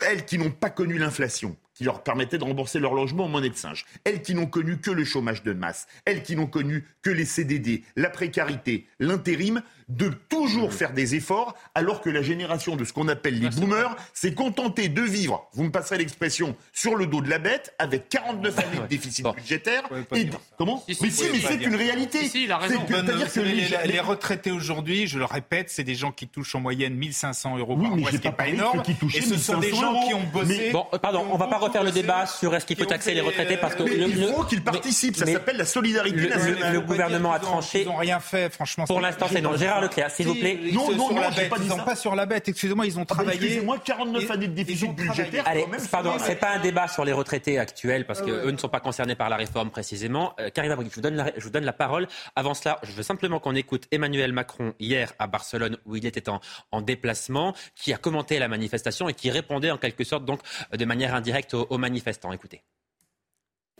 elles 0.00 0.24
qui 0.24 0.38
n'ont 0.38 0.50
pas 0.50 0.70
connu 0.70 0.98
l'inflation, 0.98 1.56
qui 1.74 1.84
leur 1.84 2.02
permettait 2.02 2.38
de 2.38 2.44
rembourser 2.44 2.78
leur 2.78 2.94
logement 2.94 3.24
en 3.24 3.28
monnaie 3.28 3.50
de 3.50 3.56
singe. 3.56 3.84
Elles 4.04 4.22
qui 4.22 4.34
n'ont 4.34 4.46
connu 4.46 4.78
que 4.78 4.90
le 4.90 5.04
chômage 5.04 5.42
de 5.42 5.52
masse, 5.52 5.86
elles 6.04 6.22
qui 6.22 6.36
n'ont 6.36 6.46
connu 6.46 6.86
que 7.02 7.10
les 7.10 7.24
CDD, 7.24 7.82
la 7.96 8.10
précarité, 8.10 8.86
l'intérim, 8.98 9.62
de 9.88 10.10
toujours 10.28 10.68
mmh. 10.68 10.72
faire 10.72 10.92
des 10.92 11.14
efforts, 11.14 11.54
alors 11.74 12.00
que 12.00 12.08
la 12.08 12.22
génération 12.22 12.76
de 12.76 12.84
ce 12.84 12.92
qu'on 12.92 13.08
appelle 13.08 13.38
les 13.38 13.50
boomers 13.50 13.94
s'est 14.14 14.34
contentée 14.34 14.88
de 14.88 15.02
vivre, 15.02 15.48
vous 15.52 15.64
me 15.64 15.70
passerez 15.70 15.98
l'expression, 15.98 16.56
sur 16.72 16.96
le 16.96 17.06
dos 17.06 17.20
de 17.20 17.28
la 17.28 17.38
bête, 17.38 17.74
avec 17.78 18.08
49 18.08 18.58
années 18.58 18.82
de 18.82 18.86
déficit 18.86 19.26
budgétaire. 19.34 19.82
Et... 20.14 20.30
Comment 20.56 20.82
Mais 20.88 20.94
si, 20.94 21.24
mais 21.30 21.40
c'est 21.40 21.62
une 21.62 21.74
réalité. 21.74 22.28
C'est-à-dire 22.28 23.32
que 23.32 23.40
les, 23.40 24.00
retraités 24.00 24.50
aujourd'hui, 24.50 25.06
je 25.06 25.18
le 25.18 25.24
répète, 25.24 25.70
c'est 25.70 25.84
des 25.84 25.94
gens 25.94 26.12
qui 26.12 26.26
touchent 26.26 26.54
en 26.54 26.60
moyenne 26.60 26.94
1500 26.94 27.58
euros 27.58 27.76
par 27.76 27.96
mois, 27.96 28.10
ce 28.10 28.16
qui 28.16 28.26
n'est 28.26 28.32
pas 28.32 28.48
énorme. 28.48 28.82
et 29.14 29.20
ce 29.20 29.36
sont 29.36 29.58
des 29.58 29.70
gens 29.70 30.06
qui 30.06 30.14
ont 30.14 30.24
bossé. 30.32 30.70
Bon, 30.72 30.86
pardon, 31.00 31.26
on 31.30 31.36
va 31.36 31.46
pas 31.46 31.58
refaire 31.72 31.84
le 31.84 31.90
débat 31.92 32.26
sur 32.26 32.54
est-ce 32.54 32.66
qu'il 32.66 32.76
faut 32.76 32.84
taxer 32.84 33.14
les 33.14 33.20
retraités 33.20 33.56
parce 33.56 33.74
que 33.74 33.82
il 33.82 34.26
faut 34.28 34.44
qu'ils 34.44 34.62
participent. 34.62 35.16
Ça 35.16 35.26
s'appelle 35.26 35.56
la 35.56 35.64
solidarité 35.64 36.28
nationale. 36.28 36.72
Le 36.72 36.80
gouvernement 36.80 37.32
a 37.32 37.38
tranché. 37.38 37.82
Ils 37.82 37.88
n'ont 37.88 37.96
rien 37.96 38.20
fait, 38.20 38.52
franchement. 38.52 38.84
Pour 38.84 39.00
l'instant, 39.00 39.26
c'est 39.30 39.40
non. 39.40 39.56
Gérard 39.56 39.80
Leclerc, 39.80 40.10
s'il 40.10 40.26
vous 40.26 40.34
plaît. 40.34 40.58
Non, 40.72 40.90
non, 40.92 41.14
non, 41.14 41.20
pas 41.20 41.56
ils 41.60 41.68
n'ont 41.68 41.78
pas 41.78 41.96
sur 41.96 42.14
la 42.14 42.26
bête. 42.26 42.48
Excusez-moi, 42.48 42.86
ils 42.86 42.98
ont 42.98 43.02
ah, 43.02 43.14
travaillé. 43.14 43.38
Excusez-moi, 43.38 43.78
49 43.84 44.30
années 44.30 44.48
de 44.48 44.54
déficit 44.54 44.94
budgétaire. 44.94 45.44
Allez, 45.46 45.66
pardon, 45.90 46.12
c'est 46.18 46.36
pas 46.36 46.50
un 46.50 46.60
débat 46.60 46.88
sur 46.88 47.04
les 47.04 47.12
retraités 47.12 47.58
actuels 47.58 48.06
parce 48.06 48.22
qu'eux 48.22 48.50
ne 48.50 48.56
sont 48.56 48.68
pas 48.68 48.80
concernés 48.80 49.14
par 49.14 49.28
la 49.28 49.36
réforme 49.36 49.70
précisément. 49.70 50.34
Euh, 50.40 50.50
Karim 50.50 50.72
Abri, 50.72 50.88
je 50.90 50.94
vous 51.44 51.50
donne 51.50 51.64
la 51.64 51.72
parole. 51.72 52.08
Avant 52.36 52.54
cela, 52.54 52.78
je 52.82 52.92
veux 52.92 53.02
simplement 53.02 53.38
qu'on 53.40 53.54
écoute 53.54 53.86
Emmanuel 53.90 54.32
Macron 54.32 54.74
hier 54.78 55.12
à 55.18 55.26
Barcelone 55.26 55.76
où 55.86 55.96
il 55.96 56.06
était 56.06 56.28
en 56.28 56.80
déplacement, 56.80 57.54
qui 57.74 57.92
a 57.92 57.96
commenté 57.96 58.38
la 58.38 58.48
manifestation 58.48 59.08
et 59.08 59.14
qui 59.14 59.30
répondait 59.30 59.70
en 59.70 59.78
quelque 59.78 60.04
sorte 60.04 60.24
donc 60.24 60.40
de 60.72 60.84
manière 60.84 61.14
indirecte 61.14 61.51
aux 61.54 61.78
manifestants. 61.78 62.32
Écoutez. 62.32 62.62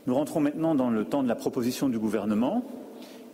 Nous 0.06 0.14
rentrons 0.14 0.40
maintenant 0.40 0.74
dans 0.74 0.90
le 0.90 1.04
temps 1.04 1.22
de 1.22 1.28
la 1.28 1.36
proposition 1.36 1.88
du 1.88 1.98
gouvernement. 1.98 2.64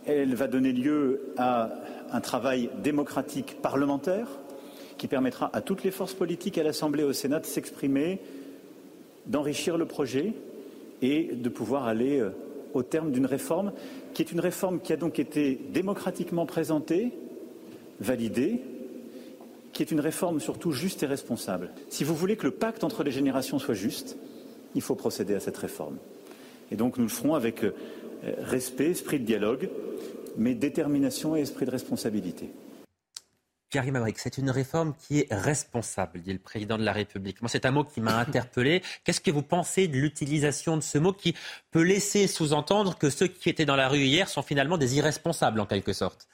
Elle 0.05 0.35
va 0.35 0.47
donner 0.47 0.71
lieu 0.71 1.33
à 1.37 1.71
un 2.11 2.21
travail 2.21 2.69
démocratique 2.83 3.61
parlementaire 3.61 4.27
qui 4.97 5.07
permettra 5.07 5.49
à 5.53 5.61
toutes 5.61 5.83
les 5.83 5.91
forces 5.91 6.13
politiques 6.13 6.57
à 6.57 6.63
l'Assemblée 6.63 7.03
et 7.03 7.05
au 7.05 7.13
Sénat 7.13 7.39
de 7.39 7.45
s'exprimer, 7.45 8.19
d'enrichir 9.25 9.77
le 9.77 9.85
projet 9.85 10.33
et 11.01 11.29
de 11.33 11.49
pouvoir 11.49 11.87
aller 11.87 12.19
euh, 12.19 12.31
au 12.73 12.83
terme 12.83 13.11
d'une 13.11 13.25
réforme 13.25 13.71
qui 14.13 14.21
est 14.21 14.31
une 14.31 14.39
réforme 14.39 14.79
qui 14.79 14.93
a 14.93 14.97
donc 14.97 15.19
été 15.19 15.59
démocratiquement 15.71 16.45
présentée, 16.45 17.11
validée, 17.99 18.61
qui 19.73 19.81
est 19.81 19.91
une 19.91 19.99
réforme 19.99 20.39
surtout 20.39 20.71
juste 20.71 21.03
et 21.03 21.05
responsable. 21.05 21.71
Si 21.89 22.03
vous 22.03 22.15
voulez 22.15 22.35
que 22.35 22.45
le 22.45 22.51
pacte 22.51 22.83
entre 22.83 23.03
les 23.03 23.11
générations 23.11 23.59
soit 23.59 23.75
juste, 23.75 24.17
il 24.75 24.81
faut 24.81 24.95
procéder 24.95 25.35
à 25.35 25.39
cette 25.39 25.57
réforme. 25.57 25.97
Et 26.71 26.75
donc 26.75 26.97
nous 26.97 27.03
le 27.03 27.09
ferons 27.09 27.35
avec 27.35 27.63
euh, 27.63 27.73
respect, 28.39 28.91
esprit 28.91 29.19
de 29.19 29.25
dialogue, 29.25 29.69
mais 30.37 30.53
détermination 30.53 31.35
et 31.35 31.41
esprit 31.41 31.65
de 31.65 31.71
responsabilité. 31.71 32.51
Karim 33.69 33.95
Abrik, 33.97 34.17
c'est 34.17 34.39
une 34.39 34.49
réforme 34.49 34.95
qui 34.95 35.19
est 35.19 35.27
responsable, 35.29 36.21
dit 36.21 36.33
le 36.33 36.39
président 36.39 36.77
de 36.79 36.83
la 36.83 36.91
République. 36.91 37.39
Moi, 37.41 37.49
c'est 37.49 37.67
un 37.67 37.71
mot 37.71 37.83
qui 37.83 38.01
m'a 38.01 38.17
interpellé. 38.19 38.81
Qu'est-ce 39.03 39.21
que 39.21 39.29
vous 39.29 39.43
pensez 39.43 39.87
de 39.87 39.97
l'utilisation 39.97 40.75
de 40.75 40.81
ce 40.81 40.97
mot 40.97 41.13
qui 41.13 41.35
peut 41.69 41.83
laisser 41.83 42.27
sous-entendre 42.27 42.97
que 42.97 43.11
ceux 43.11 43.27
qui 43.27 43.47
étaient 43.49 43.65
dans 43.65 43.75
la 43.75 43.87
rue 43.87 43.99
hier 43.99 44.27
sont 44.27 44.41
finalement 44.41 44.77
des 44.77 44.97
irresponsables 44.97 45.59
en 45.59 45.67
quelque 45.67 45.93
sorte? 45.93 46.27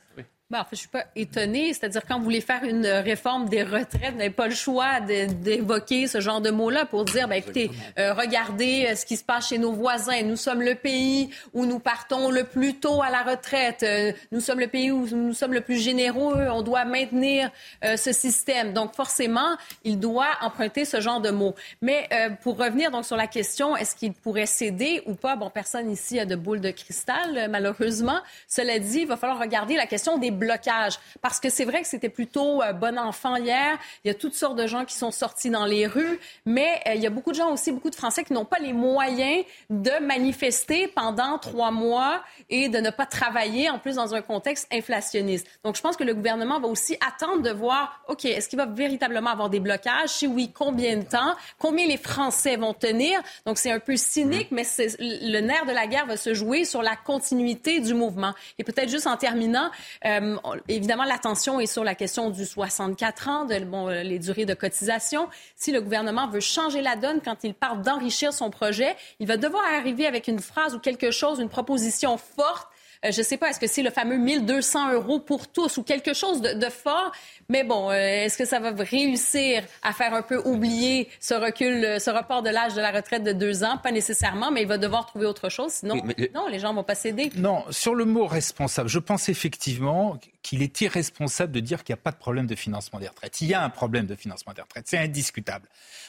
Ben, 0.52 0.60
en 0.60 0.64
fait, 0.64 0.76
je 0.76 0.82
suis 0.82 0.90
pas 0.90 1.06
étonnée. 1.16 1.74
C'est-à-dire, 1.74 2.04
quand 2.08 2.20
vous 2.20 2.24
voulez 2.24 2.40
faire 2.40 2.64
une 2.64 2.86
réforme 2.86 3.50
des 3.50 3.64
retraites, 3.64 4.12
vous 4.12 4.18
n'avez 4.20 4.30
pas 4.30 4.48
le 4.48 4.54
choix 4.54 5.00
d'évoquer 5.00 6.06
ce 6.06 6.20
genre 6.20 6.40
de 6.40 6.52
mots-là 6.52 6.86
pour 6.86 7.04
dire, 7.04 7.28
ben, 7.28 7.38
écoutez, 7.38 7.72
euh, 7.98 8.14
regardez 8.14 8.86
euh, 8.88 8.96
ce 8.96 9.08
qui 9.08 9.18
se 9.18 9.24
passe 9.24 9.50
chez 9.50 9.58
nos 9.58 9.72
voisins. 9.72 10.22
Nous 10.22 10.36
sommes 10.36 10.62
le 10.62 10.76
pays 10.76 11.32
où 11.54 11.66
nous 11.66 11.80
partons 11.80 12.30
le 12.30 12.44
plus 12.44 12.76
tôt 12.76 13.02
à 13.02 13.10
la 13.10 13.24
retraite. 13.24 13.82
Euh, 13.82 14.12
nous 14.32 14.40
sommes 14.40 14.60
le 14.60 14.68
pays 14.68 14.92
où 14.92 15.08
nous 15.08 15.34
sommes 15.34 15.54
le 15.54 15.62
plus 15.62 15.82
généreux. 15.82 16.48
On 16.52 16.62
doit 16.62 16.86
maintenir 16.86 17.50
ce 17.84 18.12
système. 18.12 18.74
Donc, 18.74 18.94
forcément, 18.94 19.58
il 19.84 20.00
doit 20.00 20.30
emprunter 20.42 20.86
ce 20.86 21.02
genre 21.02 21.22
de 21.22 21.32
mots. 21.32 21.56
Mais 21.82 22.08
pour 22.42 22.58
revenir 22.58 22.92
donc 22.92 23.06
sur 23.06 23.18
la 23.18 23.28
question, 23.28 23.76
est-ce 23.76 23.96
qu'il 23.96 24.14
pourrait 24.14 24.46
céder 24.46 25.02
ou 25.08 25.16
pas? 25.16 25.36
Bon, 25.36 25.50
personne 25.50 25.90
ici 25.90 26.20
a 26.20 26.26
de 26.26 26.36
boule 26.36 26.62
de 26.62 26.72
cristal, 26.72 27.48
malheureusement. 27.50 28.20
Cela 28.48 28.78
dit, 28.80 29.00
il 29.02 29.08
va 29.08 29.18
falloir 29.18 29.40
regarder 29.40 29.76
la 29.76 29.88
question 29.88 30.18
des 30.18 30.35
blocages. 30.36 31.00
Parce 31.22 31.40
que 31.40 31.50
c'est 31.50 31.66
vrai 31.66 31.82
que 31.82 31.88
c'était 31.88 32.10
plutôt 32.10 32.62
euh, 32.62 32.74
bon 32.74 32.98
enfant 32.98 33.36
hier. 33.36 33.78
Il 34.04 34.08
y 34.10 34.12
a 34.12 34.14
toutes 34.14 34.36
sortes 34.36 34.58
de 34.58 34.68
gens 34.68 34.86
qui 34.86 34.96
sont 34.96 35.12
sortis 35.12 35.50
dans 35.50 35.66
les 35.66 35.88
rues, 35.88 36.20
mais 36.46 36.82
euh, 36.88 36.94
il 36.96 37.02
y 37.02 37.08
a 37.08 37.10
beaucoup 37.10 37.32
de 37.32 37.38
gens 37.38 37.52
aussi, 37.52 37.72
beaucoup 37.72 37.90
de 37.90 37.96
Français 37.96 38.24
qui 38.24 38.34
n'ont 38.34 38.46
pas 38.46 38.60
les 38.60 38.74
moyens 38.74 39.46
de 39.70 39.92
manifester 40.02 40.88
pendant 40.88 41.38
trois 41.40 41.72
mois 41.72 42.22
et 42.50 42.70
de 42.70 42.78
ne 42.80 42.90
pas 42.90 43.06
travailler, 43.06 43.70
en 43.70 43.80
plus 43.80 43.96
dans 43.96 44.14
un 44.14 44.22
contexte 44.22 44.68
inflationniste. 44.72 45.48
Donc, 45.64 45.76
je 45.76 45.82
pense 45.82 45.96
que 45.96 46.04
le 46.04 46.14
gouvernement 46.14 46.60
va 46.60 46.68
aussi 46.68 46.98
attendre 47.06 47.42
de 47.42 47.52
voir, 47.52 48.02
OK, 48.08 48.26
est-ce 48.26 48.50
qu'il 48.50 48.58
va 48.58 48.66
véritablement 48.66 49.32
avoir 49.32 49.50
des 49.50 49.60
blocages? 49.60 50.10
Si 50.10 50.28
oui, 50.28 50.52
combien 50.54 50.98
de 50.98 51.04
temps? 51.04 51.36
Combien 51.58 51.88
les 51.88 51.98
Français 51.98 52.58
vont 52.58 52.74
tenir? 52.74 53.22
Donc, 53.46 53.58
c'est 53.58 53.72
un 53.72 53.80
peu 53.80 53.98
cynique, 53.98 54.50
mais 54.52 54.64
le 55.00 55.40
nerf 55.40 55.66
de 55.66 55.72
la 55.72 55.88
guerre 55.88 56.06
va 56.06 56.18
se 56.18 56.34
jouer 56.34 56.66
sur 56.66 56.82
la 56.82 56.96
continuité 56.96 57.80
du 57.80 57.94
mouvement. 57.94 58.34
Et 58.58 58.64
peut-être 58.64 58.90
juste 58.90 59.08
en 59.08 59.18
terminant, 59.18 59.70
euh, 60.06 60.20
évidemment, 60.68 61.04
l'attention 61.04 61.60
est 61.60 61.66
sur 61.66 61.84
la 61.84 61.96
question 61.96 62.30
du 62.30 62.46
64 62.46 63.28
ans, 63.30 63.46
de 63.46 63.60
bon, 63.66 63.90
euh, 63.90 64.04
les 64.04 64.20
durées 64.20 64.46
de 64.46 64.54
cotisation. 64.54 65.28
Si 65.56 65.72
le 65.72 65.82
gouvernement 65.82 66.28
veut 66.28 66.40
changer 66.40 66.82
la 66.82 66.96
donne 66.96 67.22
quand 67.24 67.44
il 67.44 67.54
parle 67.54 67.82
d'enrichir 67.82 68.34
son 68.34 68.50
projet, 68.50 68.96
il 69.20 69.28
va 69.28 69.38
devoir 69.38 69.64
arriver 69.66 70.06
avec 70.06 70.28
une 70.28 70.40
phrase 70.40 70.76
ou 70.76 70.80
quelque 70.80 71.12
chose, 71.12 71.40
une 71.40 71.50
proposition 71.50 72.18
forte 72.18 72.68
euh, 72.68 72.75
je 73.12 73.20
ne 73.20 73.24
sais 73.24 73.38
pas, 73.38 73.50
est-ce 73.50 73.60
que 73.60 73.68
c'est 73.68 73.84
le 73.84 73.90
fameux 73.90 74.18
1200 74.18 74.94
euros 74.94 75.20
pour 75.20 75.48
tous 75.48 75.78
ou 75.78 75.84
quelque 75.84 76.14
chose 76.14 76.42
de, 76.42 76.70
fort? 76.70 77.12
Mais 77.50 77.64
bon, 77.64 77.90
euh, 77.92 77.94
est-ce 77.94 78.38
que 78.38 78.46
ça 78.46 78.60
va 78.60 78.72
réussir 78.72 79.64
à 79.84 79.94
faire 79.94 80.14
un 80.14 80.22
peu 80.22 80.42
oublier 80.46 81.10
ce 81.20 81.34
recul, 81.34 81.84
euh, 81.86 82.00
ce 82.00 82.10
report 82.10 82.42
de 82.42 82.50
l'âge 82.50 82.74
de 82.74 82.82
la 82.82 82.92
retraite 82.92 83.24
de 83.24 83.32
deux 83.32 83.64
ans? 83.64 83.78
Pas 83.78 83.92
nécessairement, 83.92 84.52
mais 84.52 84.64
il 84.64 84.68
va 84.68 84.78
devoir 84.78 85.06
trouver 85.06 85.26
autre 85.26 85.50
chose. 85.50 85.72
Sinon, 85.72 85.96
non, 86.34 86.48
les 86.48 86.60
gens 86.60 86.72
ne 86.72 86.76
vont 86.78 86.84
pas 86.84 86.96
céder. 86.96 87.32
Non, 87.36 87.64
sur 87.70 87.96
le 87.96 88.06
mot 88.06 88.26
responsable, 88.26 88.90
je 88.90 89.00
pense 89.00 89.30
effectivement 89.30 90.18
qu'il 90.42 90.62
est 90.62 90.82
irresponsable 90.82 91.52
de 91.52 91.60
dire 91.60 91.84
qu'il 91.84 91.94
n'y 91.94 92.00
a 92.00 92.04
pas 92.04 92.12
de 92.12 92.18
problème 92.18 92.48
de 92.48 92.56
financement 92.56 93.00
des 93.00 93.08
retraites. 93.08 93.42
Il 93.42 93.48
y 93.48 93.54
a 93.54 93.64
un 93.64 93.70
problème 93.70 94.06
de 94.06 94.16
financement 94.16 94.54
des 94.54 94.62
retraites, 94.62 94.88
c'est 94.88 94.98
indiscutable. 94.98 95.68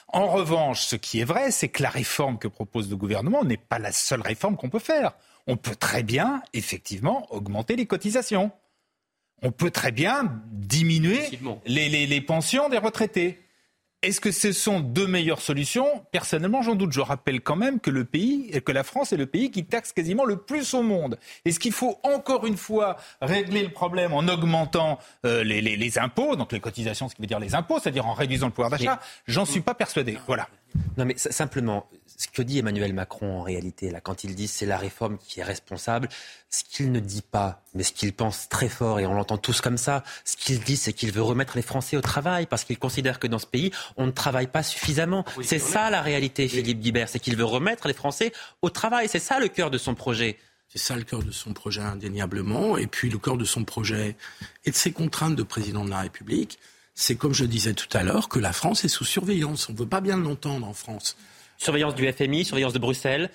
En 0.08 0.28
revanche, 0.28 0.82
ce 0.82 0.96
qui 0.96 1.20
est 1.20 1.24
vrai, 1.24 1.50
c'est 1.50 1.68
que 1.68 1.82
la 1.82 1.90
réforme 1.90 2.38
que 2.38 2.48
propose 2.48 2.88
le 2.88 2.96
gouvernement 2.96 3.44
n'est 3.44 3.56
pas 3.56 3.78
la 3.78 3.92
seule 3.92 4.20
réforme 4.20 4.56
qu'on 4.56 4.70
peut 4.70 4.78
faire 4.78 5.12
on 5.46 5.56
peut 5.56 5.76
très 5.76 6.02
bien, 6.02 6.42
effectivement, 6.52 7.32
augmenter 7.32 7.76
les 7.76 7.86
cotisations. 7.86 8.50
On 9.42 9.52
peut 9.52 9.70
très 9.70 9.92
bien 9.92 10.42
diminuer 10.50 11.20
les, 11.66 12.20
pensions 12.20 12.68
des 12.68 12.78
retraités. 12.78 13.38
Est-ce 14.02 14.20
que 14.20 14.30
ce 14.30 14.52
sont 14.52 14.80
deux 14.80 15.06
meilleures 15.06 15.40
solutions? 15.40 16.04
Personnellement, 16.12 16.62
j'en 16.62 16.74
doute. 16.74 16.92
Je 16.92 17.00
rappelle 17.00 17.40
quand 17.40 17.56
même 17.56 17.80
que 17.80 17.90
le 17.90 18.04
pays, 18.04 18.50
que 18.64 18.70
la 18.70 18.84
France 18.84 19.12
est 19.12 19.16
le 19.16 19.26
pays 19.26 19.50
qui 19.50 19.64
taxe 19.64 19.92
quasiment 19.92 20.24
le 20.24 20.36
plus 20.36 20.74
au 20.74 20.82
monde. 20.82 21.18
Est-ce 21.44 21.58
qu'il 21.58 21.72
faut 21.72 21.98
encore 22.02 22.46
une 22.46 22.56
fois 22.56 22.98
régler 23.22 23.62
le 23.62 23.70
problème 23.70 24.12
en 24.12 24.28
augmentant 24.28 24.98
euh, 25.24 25.42
les, 25.42 25.98
impôts, 25.98 26.36
donc 26.36 26.52
les 26.52 26.60
cotisations, 26.60 27.08
ce 27.08 27.14
qui 27.14 27.22
veut 27.22 27.26
dire 27.26 27.40
les 27.40 27.54
impôts, 27.54 27.78
c'est-à-dire 27.80 28.06
en 28.06 28.14
réduisant 28.14 28.46
le 28.46 28.52
pouvoir 28.52 28.70
d'achat? 28.70 29.00
J'en 29.26 29.46
suis 29.46 29.60
pas 29.60 29.74
persuadé. 29.74 30.18
Voilà. 30.26 30.46
Non, 30.96 31.04
mais 31.04 31.16
simplement, 31.16 31.88
ce 32.16 32.28
que 32.28 32.42
dit 32.42 32.58
Emmanuel 32.58 32.92
Macron 32.92 33.38
en 33.38 33.42
réalité, 33.42 33.90
là, 33.90 34.00
quand 34.00 34.24
il 34.24 34.34
dit 34.34 34.48
c'est 34.48 34.66
la 34.66 34.78
réforme 34.78 35.18
qui 35.18 35.40
est 35.40 35.44
responsable, 35.44 36.08
ce 36.50 36.64
qu'il 36.64 36.92
ne 36.92 37.00
dit 37.00 37.22
pas, 37.22 37.62
mais 37.74 37.82
ce 37.82 37.92
qu'il 37.92 38.12
pense 38.12 38.48
très 38.48 38.68
fort, 38.68 39.00
et 39.00 39.06
on 39.06 39.14
l'entend 39.14 39.36
tous 39.36 39.60
comme 39.60 39.78
ça, 39.78 40.02
ce 40.24 40.36
qu'il 40.36 40.60
dit, 40.60 40.76
c'est 40.76 40.92
qu'il 40.92 41.12
veut 41.12 41.22
remettre 41.22 41.56
les 41.56 41.62
Français 41.62 41.96
au 41.96 42.00
travail, 42.00 42.46
parce 42.46 42.64
qu'il 42.64 42.78
considère 42.78 43.18
que 43.18 43.26
dans 43.26 43.38
ce 43.38 43.46
pays, 43.46 43.72
on 43.96 44.06
ne 44.06 44.10
travaille 44.10 44.46
pas 44.46 44.62
suffisamment. 44.62 45.24
c'est 45.42 45.58
ça 45.58 45.90
la 45.90 46.02
réalité, 46.02 46.48
Philippe 46.48 46.80
Guibert, 46.80 47.08
c'est 47.08 47.18
qu'il 47.18 47.36
veut 47.36 47.44
remettre 47.44 47.88
les 47.88 47.94
Français 47.94 48.32
au 48.62 48.70
travail. 48.70 49.08
C'est 49.08 49.18
ça 49.18 49.38
le 49.38 49.48
cœur 49.48 49.70
de 49.70 49.78
son 49.78 49.94
projet. 49.94 50.38
C'est 50.68 50.78
ça 50.78 50.96
le 50.96 51.04
cœur 51.04 51.22
de 51.22 51.30
son 51.30 51.52
projet 51.52 51.80
indéniablement. 51.80 52.76
Et 52.76 52.86
puis 52.86 53.08
le 53.08 53.18
cœur 53.18 53.36
de 53.36 53.44
son 53.44 53.64
projet 53.64 54.16
et 54.64 54.70
de 54.70 54.76
ses 54.76 54.92
contraintes 54.92 55.36
de 55.36 55.42
président 55.42 55.84
de 55.84 55.90
la 55.90 56.00
République, 56.00 56.58
c'est 56.94 57.16
comme 57.16 57.34
je 57.34 57.44
disais 57.44 57.74
tout 57.74 57.94
à 57.96 58.02
l'heure, 58.02 58.28
que 58.28 58.38
la 58.38 58.52
France 58.52 58.84
est 58.84 58.88
sous 58.88 59.04
surveillance. 59.04 59.68
On 59.68 59.72
ne 59.72 59.78
veut 59.78 59.86
pas 59.86 60.00
bien 60.00 60.16
l'entendre 60.16 60.66
en 60.66 60.74
France. 60.74 61.16
Surveillance 61.58 61.94
du 61.94 62.10
FMI, 62.10 62.44
surveillance 62.44 62.72
de 62.72 62.78
Bruxelles. 62.78 63.30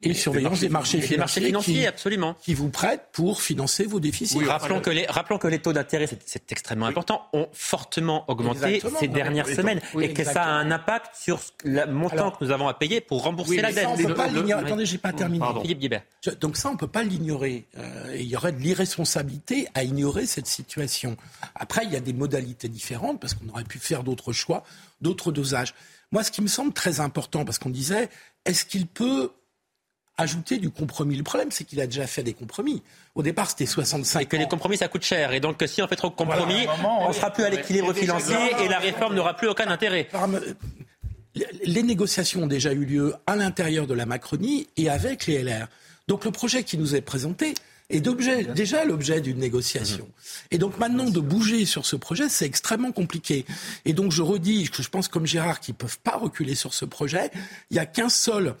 Et 0.00 0.14
surveillance 0.14 0.60
des 0.60 0.68
marchés 0.68 1.00
financiers, 1.00 1.16
marchés 1.18 1.40
financiers 1.40 1.74
qui, 1.74 1.86
absolument. 1.86 2.34
qui 2.40 2.54
vous 2.54 2.68
prêtent 2.68 3.08
pour 3.10 3.42
financer 3.42 3.84
vos 3.84 3.98
déficits. 3.98 4.44
rappelons, 4.44 4.80
que 4.80 4.90
les, 4.90 5.06
rappelons 5.06 5.38
que 5.38 5.48
les 5.48 5.58
taux 5.58 5.72
d'intérêt, 5.72 6.06
c'est 6.24 6.52
extrêmement 6.52 6.86
important, 6.86 7.26
ont 7.32 7.48
fortement 7.52 8.24
augmenté 8.30 8.80
ces 9.00 9.08
dernières 9.08 9.48
semaines 9.48 9.80
et 10.00 10.12
que 10.12 10.22
ça 10.22 10.44
a 10.44 10.50
un 10.50 10.70
impact 10.70 11.16
sur 11.16 11.40
le 11.64 11.86
montant 11.86 12.30
que 12.30 12.44
nous 12.44 12.52
avons 12.52 12.68
à 12.68 12.74
payer 12.74 13.00
pour 13.00 13.24
rembourser 13.24 13.60
la 13.60 13.72
dette. 13.72 13.86
On 13.88 13.96
peut 13.96 14.14
pas 14.14 14.28
l'ignorer. 14.28 14.64
Attendez, 14.64 14.86
j'ai 14.86 14.98
pas 14.98 15.12
terminé. 15.12 15.44
Philippe. 15.62 15.94
Donc 16.40 16.56
ça, 16.56 16.70
on 16.70 16.76
peut 16.76 16.86
pas 16.86 17.02
l'ignorer. 17.02 17.66
Euh, 17.76 18.14
il 18.16 18.26
y 18.26 18.36
aurait 18.36 18.52
de 18.52 18.60
l'irresponsabilité 18.60 19.66
à 19.74 19.82
ignorer 19.82 20.26
cette 20.26 20.46
situation. 20.46 21.16
Après, 21.56 21.84
il 21.84 21.92
y 21.92 21.96
a 21.96 22.00
des 22.00 22.12
modalités 22.12 22.68
différentes 22.68 23.20
parce 23.20 23.34
qu'on 23.34 23.48
aurait 23.48 23.64
pu 23.64 23.78
faire 23.80 24.04
d'autres 24.04 24.32
choix, 24.32 24.62
d'autres 25.00 25.32
dosages. 25.32 25.74
Moi, 26.12 26.22
ce 26.22 26.30
qui 26.30 26.40
me 26.40 26.46
semble 26.46 26.72
très 26.72 27.00
important, 27.00 27.44
parce 27.44 27.58
qu'on 27.58 27.70
disait, 27.70 28.08
est-ce 28.44 28.64
qu'il 28.64 28.86
peut 28.86 29.32
ajouter 30.18 30.58
du 30.58 30.70
compromis. 30.70 31.16
Le 31.16 31.22
problème, 31.22 31.50
c'est 31.50 31.64
qu'il 31.64 31.80
a 31.80 31.86
déjà 31.86 32.06
fait 32.06 32.22
des 32.22 32.34
compromis. 32.34 32.82
Au 33.14 33.22
départ, 33.22 33.48
c'était 33.48 33.66
65 33.66 34.20
Et 34.20 34.26
que 34.26 34.36
les 34.36 34.46
compromis, 34.46 34.76
ça 34.76 34.88
coûte 34.88 35.04
cher. 35.04 35.32
Et 35.32 35.40
donc, 35.40 35.62
si 35.66 35.80
on 35.80 35.88
fait 35.88 35.96
trop 35.96 36.10
de 36.10 36.14
compromis, 36.14 36.66
on 36.84 37.08
ne 37.08 37.12
sera 37.14 37.32
plus 37.32 37.44
à 37.44 37.50
l'équilibre 37.50 37.94
financier 37.94 38.36
et 38.62 38.68
la 38.68 38.78
réforme 38.78 39.14
n'aura 39.14 39.34
plus 39.34 39.48
aucun 39.48 39.68
intérêt. 39.68 40.08
Les 41.64 41.82
négociations 41.84 42.42
ont 42.42 42.46
déjà 42.48 42.72
eu 42.72 42.84
lieu 42.84 43.14
à 43.26 43.36
l'intérieur 43.36 43.86
de 43.86 43.94
la 43.94 44.06
Macronie 44.06 44.68
et 44.76 44.90
avec 44.90 45.26
les 45.26 45.42
LR. 45.42 45.68
Donc, 46.08 46.24
le 46.24 46.32
projet 46.32 46.64
qui 46.64 46.76
nous 46.78 46.96
est 46.96 47.00
présenté 47.00 47.54
est 47.90 48.00
déjà 48.00 48.84
l'objet 48.84 49.20
d'une 49.20 49.38
négociation. 49.38 50.04
Mhm. 50.04 50.12
Et 50.50 50.58
donc 50.58 50.78
maintenant 50.78 51.08
de 51.08 51.20
bouger 51.20 51.64
sur 51.64 51.86
ce 51.86 51.96
projet, 51.96 52.28
c'est 52.28 52.44
extrêmement 52.44 52.92
compliqué. 52.92 53.46
Et 53.86 53.94
donc 53.94 54.12
je 54.12 54.20
redis 54.20 54.68
que 54.68 54.82
je 54.82 54.90
pense 54.90 55.08
comme 55.08 55.26
Gérard 55.26 55.60
qu'ils 55.60 55.72
ne 55.72 55.78
peuvent 55.78 55.98
pas 56.00 56.18
reculer 56.18 56.54
sur 56.54 56.74
ce 56.74 56.84
projet. 56.84 57.30
Il 57.70 57.74
n'y 57.74 57.78
a 57.78 57.86
qu'un 57.86 58.10
seul 58.10 58.54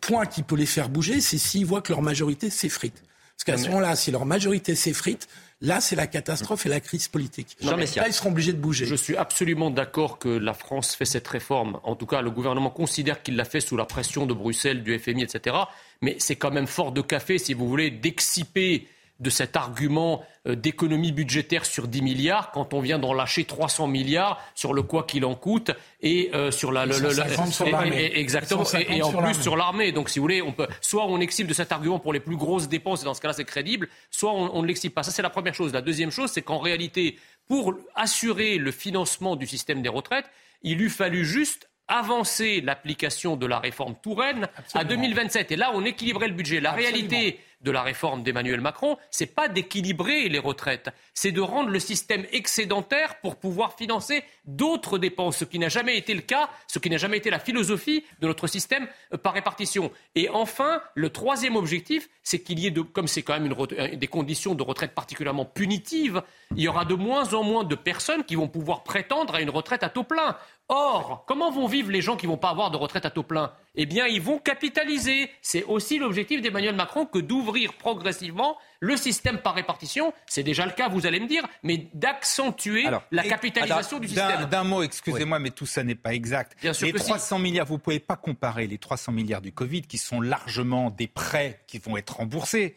point 0.00 0.26
qui 0.26 0.42
peut 0.42 0.56
les 0.56 0.66
faire 0.66 0.88
bouger, 0.88 1.20
c'est 1.20 1.38
s'ils 1.38 1.66
voient 1.66 1.82
que 1.82 1.92
leur 1.92 2.02
majorité 2.02 2.50
s'effrite. 2.50 3.02
Parce 3.36 3.44
qu'à 3.44 3.56
ce 3.56 3.68
moment-là, 3.68 3.94
si 3.94 4.10
leur 4.10 4.26
majorité 4.26 4.74
s'effrite, 4.74 5.28
là, 5.60 5.80
c'est 5.80 5.94
la 5.94 6.08
catastrophe 6.08 6.66
et 6.66 6.68
la 6.68 6.80
crise 6.80 7.06
politique. 7.06 7.56
là, 7.60 8.08
ils 8.08 8.12
seront 8.12 8.30
obligés 8.30 8.52
de 8.52 8.58
bouger. 8.58 8.84
Je 8.84 8.96
suis 8.96 9.16
absolument 9.16 9.70
d'accord 9.70 10.18
que 10.18 10.28
la 10.28 10.54
France 10.54 10.96
fait 10.96 11.04
cette 11.04 11.28
réforme. 11.28 11.78
En 11.84 11.94
tout 11.94 12.06
cas, 12.06 12.20
le 12.20 12.32
gouvernement 12.32 12.70
considère 12.70 13.22
qu'il 13.22 13.36
l'a 13.36 13.44
fait 13.44 13.60
sous 13.60 13.76
la 13.76 13.84
pression 13.84 14.26
de 14.26 14.34
Bruxelles, 14.34 14.82
du 14.82 14.98
FMI, 14.98 15.22
etc. 15.22 15.56
Mais 16.02 16.16
c'est 16.18 16.34
quand 16.34 16.50
même 16.50 16.66
fort 16.66 16.90
de 16.90 17.00
café, 17.00 17.38
si 17.38 17.54
vous 17.54 17.68
voulez, 17.68 17.92
d'exciper 17.92 18.88
de 19.20 19.30
cet 19.30 19.56
argument 19.56 20.24
euh, 20.46 20.54
d'économie 20.54 21.12
budgétaire 21.12 21.64
sur 21.64 21.88
10 21.88 22.02
milliards 22.02 22.50
quand 22.52 22.72
on 22.72 22.80
vient 22.80 22.98
d'en 22.98 23.12
lâcher 23.12 23.44
300 23.44 23.88
milliards 23.88 24.40
sur 24.54 24.72
le 24.72 24.82
quoi 24.82 25.04
qu'il 25.04 25.24
en 25.24 25.34
coûte 25.34 25.72
et 26.00 26.30
euh, 26.34 26.50
sur 26.50 26.70
la, 26.70 26.84
exactement 26.84 28.64
et, 28.88 29.02
en 29.02 29.12
plus 29.12 29.34
sur 29.42 29.56
l'armée. 29.56 29.92
Donc 29.92 30.08
si 30.08 30.18
vous 30.18 30.24
voulez, 30.24 30.42
on 30.42 30.52
peut 30.52 30.68
soit 30.80 31.06
on 31.06 31.20
excipe 31.20 31.46
de 31.46 31.54
cet 31.54 31.72
argument 31.72 31.98
pour 31.98 32.12
les 32.12 32.20
plus 32.20 32.36
grosses 32.36 32.68
dépenses 32.68 33.02
et 33.02 33.04
dans 33.04 33.14
ce 33.14 33.20
cas-là 33.20 33.34
c'est 33.34 33.44
crédible, 33.44 33.88
soit 34.10 34.32
on, 34.32 34.54
on 34.54 34.62
ne 34.62 34.66
l'excipe 34.68 34.94
pas. 34.94 35.02
Ça 35.02 35.10
c'est 35.10 35.22
la 35.22 35.30
première 35.30 35.54
chose. 35.54 35.72
La 35.72 35.82
deuxième 35.82 36.10
chose, 36.10 36.30
c'est 36.30 36.42
qu'en 36.42 36.58
réalité, 36.58 37.18
pour 37.48 37.74
assurer 37.94 38.58
le 38.58 38.70
financement 38.70 39.34
du 39.34 39.46
système 39.46 39.82
des 39.82 39.88
retraites, 39.88 40.26
il 40.62 40.80
eût 40.80 40.90
fallu 40.90 41.24
juste 41.24 41.68
avancer 41.88 42.60
l'application 42.60 43.36
de 43.36 43.46
la 43.46 43.58
réforme 43.58 43.94
Touraine 44.00 44.48
à 44.74 44.84
2027. 44.84 45.52
Et 45.52 45.56
là, 45.56 45.70
on 45.74 45.84
équilibrait 45.84 46.28
le 46.28 46.34
budget. 46.34 46.60
La 46.60 46.72
réalité 46.72 47.40
de 47.60 47.70
la 47.70 47.82
réforme 47.82 48.22
d'Emmanuel 48.22 48.60
Macron, 48.60 48.96
c'est 49.10 49.34
pas 49.34 49.48
d'équilibrer 49.48 50.28
les 50.28 50.38
retraites, 50.38 50.90
c'est 51.14 51.32
de 51.32 51.40
rendre 51.40 51.70
le 51.70 51.80
système 51.80 52.24
excédentaire 52.32 53.20
pour 53.20 53.36
pouvoir 53.36 53.76
financer 53.76 54.22
d'autres 54.44 54.98
dépenses, 54.98 55.38
ce 55.38 55.44
qui 55.44 55.58
n'a 55.58 55.68
jamais 55.68 55.96
été 55.96 56.14
le 56.14 56.20
cas, 56.20 56.48
ce 56.66 56.78
qui 56.78 56.90
n'a 56.90 56.96
jamais 56.96 57.16
été 57.18 57.30
la 57.30 57.38
philosophie 57.38 58.04
de 58.20 58.26
notre 58.26 58.46
système 58.46 58.86
euh, 59.12 59.18
par 59.18 59.34
répartition. 59.34 59.90
Et 60.14 60.28
enfin, 60.28 60.82
le 60.94 61.10
troisième 61.10 61.56
objectif, 61.56 62.08
c'est 62.22 62.40
qu'il 62.40 62.58
y 62.58 62.66
ait, 62.66 62.70
de, 62.70 62.82
comme 62.82 63.08
c'est 63.08 63.22
quand 63.22 63.38
même 63.38 63.46
une, 63.46 63.96
des 63.98 64.06
conditions 64.06 64.54
de 64.54 64.62
retraite 64.62 64.94
particulièrement 64.94 65.44
punitives, 65.44 66.22
il 66.56 66.62
y 66.62 66.68
aura 66.68 66.84
de 66.84 66.94
moins 66.94 67.34
en 67.34 67.42
moins 67.42 67.64
de 67.64 67.74
personnes 67.74 68.24
qui 68.24 68.36
vont 68.36 68.48
pouvoir 68.48 68.84
prétendre 68.84 69.34
à 69.34 69.40
une 69.40 69.50
retraite 69.50 69.82
à 69.82 69.88
taux 69.88 70.04
plein. 70.04 70.36
Or, 70.70 71.24
comment 71.26 71.50
vont 71.50 71.66
vivre 71.66 71.90
les 71.90 72.02
gens 72.02 72.16
qui 72.16 72.26
ne 72.26 72.32
vont 72.32 72.36
pas 72.36 72.50
avoir 72.50 72.70
de 72.70 72.76
retraite 72.76 73.06
à 73.06 73.10
taux 73.10 73.22
plein? 73.22 73.52
Eh 73.74 73.86
bien, 73.86 74.06
ils 74.06 74.20
vont 74.20 74.38
capitaliser. 74.38 75.30
C'est 75.40 75.64
aussi 75.64 75.98
l'objectif 75.98 76.42
d'Emmanuel 76.42 76.74
Macron 76.74 77.06
que 77.06 77.18
d'ouvrir 77.18 77.72
progressivement 77.74 78.58
le 78.80 78.96
système 78.98 79.38
par 79.38 79.54
répartition. 79.54 80.12
C'est 80.26 80.42
déjà 80.42 80.66
le 80.66 80.72
cas, 80.72 80.88
vous 80.88 81.06
allez 81.06 81.20
me 81.20 81.26
dire, 81.26 81.46
mais 81.62 81.88
d'accentuer 81.94 82.84
la 83.10 83.22
capitalisation 83.22 83.98
du 83.98 84.08
système. 84.08 84.44
D'un 84.46 84.64
mot, 84.64 84.82
excusez-moi, 84.82 85.38
mais 85.38 85.50
tout 85.50 85.66
ça 85.66 85.82
n'est 85.84 85.94
pas 85.94 86.12
exact. 86.12 86.56
Bien 86.60 86.74
sûr 86.74 86.86
les 86.86 86.92
300 86.92 87.38
milliards, 87.38 87.66
vous 87.66 87.74
ne 87.74 87.80
pouvez 87.80 88.00
pas 88.00 88.16
comparer 88.16 88.66
les 88.66 88.78
300 88.78 89.12
milliards 89.12 89.40
du 89.40 89.52
Covid 89.52 89.82
qui 89.82 89.96
sont 89.96 90.20
largement 90.20 90.90
des 90.90 91.06
prêts 91.06 91.60
qui 91.66 91.78
vont 91.78 91.96
être 91.96 92.16
remboursés 92.16 92.76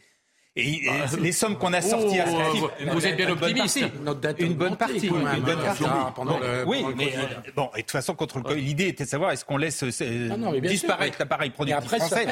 Et, 0.57 0.81
les 1.19 1.31
sommes 1.31 1.57
qu'on 1.57 1.71
a 1.71 1.81
sorties 1.81 2.19
à 2.19 2.25
oh, 2.27 2.69
vous 2.91 3.05
êtes 3.05 3.15
bien 3.15 3.29
optimiste. 3.29 3.79
Une 4.39 4.53
bonne 4.53 4.75
partie. 4.75 5.07
Une 5.07 5.41
bonne 5.43 5.63
partie. 5.63 5.85
Oui, 6.65 6.83
mais 6.97 7.13
bon, 7.55 7.69
et 7.73 7.77
de 7.77 7.81
toute 7.81 7.91
façon, 7.91 8.15
contre 8.15 8.39
le 8.39 8.55
l'idée 8.55 8.87
était 8.87 9.05
de 9.05 9.09
savoir 9.09 9.31
est-ce 9.31 9.45
qu'on 9.45 9.55
laisse 9.55 9.83
euh, 9.83 10.59
disparaître 10.59 11.17
l'appareil 11.19 11.51
productif 11.51 11.85
français. 11.85 12.27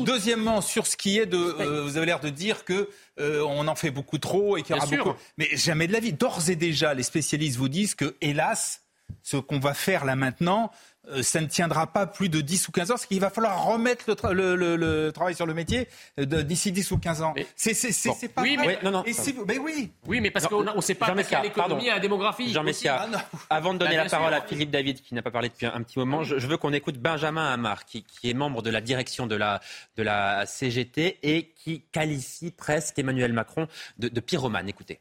Deuxièmement, 0.00 0.60
sur 0.60 0.86
ce 0.86 0.96
qui 0.96 1.18
est 1.18 1.26
de, 1.26 1.36
euh, 1.36 1.82
vous 1.84 1.96
avez 1.96 2.06
l'air 2.06 2.20
de 2.20 2.30
dire 2.30 2.64
que 2.64 2.88
euh, 3.20 3.42
on 3.42 3.68
en 3.68 3.76
fait 3.76 3.90
beaucoup 3.90 4.18
trop 4.18 4.56
et 4.56 4.62
qu'il 4.62 4.74
y 4.74 4.78
aura 4.78 4.86
beaucoup. 4.86 5.14
Mais 5.38 5.48
jamais 5.52 5.86
de 5.86 5.92
la 5.92 6.00
vie. 6.00 6.12
D'ores 6.12 6.50
et 6.50 6.56
déjà, 6.56 6.92
les 6.92 7.04
spécialistes 7.04 7.56
vous 7.56 7.68
disent 7.68 7.94
que, 7.94 8.16
hélas, 8.20 8.82
ce 9.22 9.36
qu'on 9.36 9.60
va 9.60 9.74
faire 9.74 10.04
là 10.04 10.16
maintenant, 10.16 10.70
euh, 10.70 10.89
ça 11.22 11.40
ne 11.40 11.46
tiendra 11.46 11.86
pas 11.86 12.06
plus 12.06 12.28
de 12.28 12.40
10 12.40 12.68
ou 12.68 12.72
15 12.72 12.90
ans, 12.90 12.94
parce 12.94 13.06
qu'il 13.06 13.20
va 13.20 13.30
falloir 13.30 13.64
remettre 13.64 14.04
le, 14.32 15.10
travail 15.10 15.34
sur 15.34 15.46
le 15.46 15.54
métier 15.54 15.88
euh, 16.18 16.24
d'ici 16.24 16.72
10 16.72 16.90
ou 16.92 16.98
15 16.98 17.22
ans. 17.22 17.34
C'est 17.56 18.28
pas 18.28 18.42
oui, 18.42 18.56
Mais, 18.58 18.78
non, 18.82 18.90
non, 18.90 19.04
mais 19.46 19.58
oui. 19.58 19.90
Oui, 20.06 20.20
mais 20.20 20.30
parce 20.30 20.46
qu'on 20.46 20.62
ne 20.62 20.80
sait 20.80 20.94
pas 20.94 21.14
quelle 21.14 21.42
l'économie 21.42 21.86
et 21.86 21.90
la 21.90 22.00
démographie. 22.00 22.52
Jean 22.52 22.62
Messia, 22.62 23.06
ah, 23.12 23.24
avant 23.48 23.74
de 23.74 23.78
donner 23.78 23.96
bah, 23.96 24.04
la 24.04 24.10
parole 24.10 24.34
à 24.34 24.42
Philippe 24.42 24.70
David, 24.70 25.00
qui 25.00 25.14
n'a 25.14 25.22
pas 25.22 25.30
parlé 25.30 25.48
depuis 25.48 25.66
un, 25.66 25.82
petit 25.82 25.98
moment, 25.98 26.22
je, 26.22 26.34
veux 26.46 26.56
qu'on 26.56 26.72
écoute 26.72 26.98
Benjamin 26.98 27.52
Hamar, 27.52 27.84
qui, 27.84 28.04
est 28.24 28.34
membre 28.34 28.62
de 28.62 28.70
la 28.70 28.80
direction 28.80 29.26
de 29.26 29.36
la, 29.36 29.60
de 29.96 30.02
la 30.02 30.46
CGT 30.46 31.18
et 31.22 31.52
qui 31.56 31.82
qualifie 31.92 32.50
presque 32.50 32.98
Emmanuel 32.98 33.32
Macron 33.32 33.66
de, 33.98 34.08
de 34.08 34.20
pyromane. 34.20 34.68
Écoutez. 34.68 35.00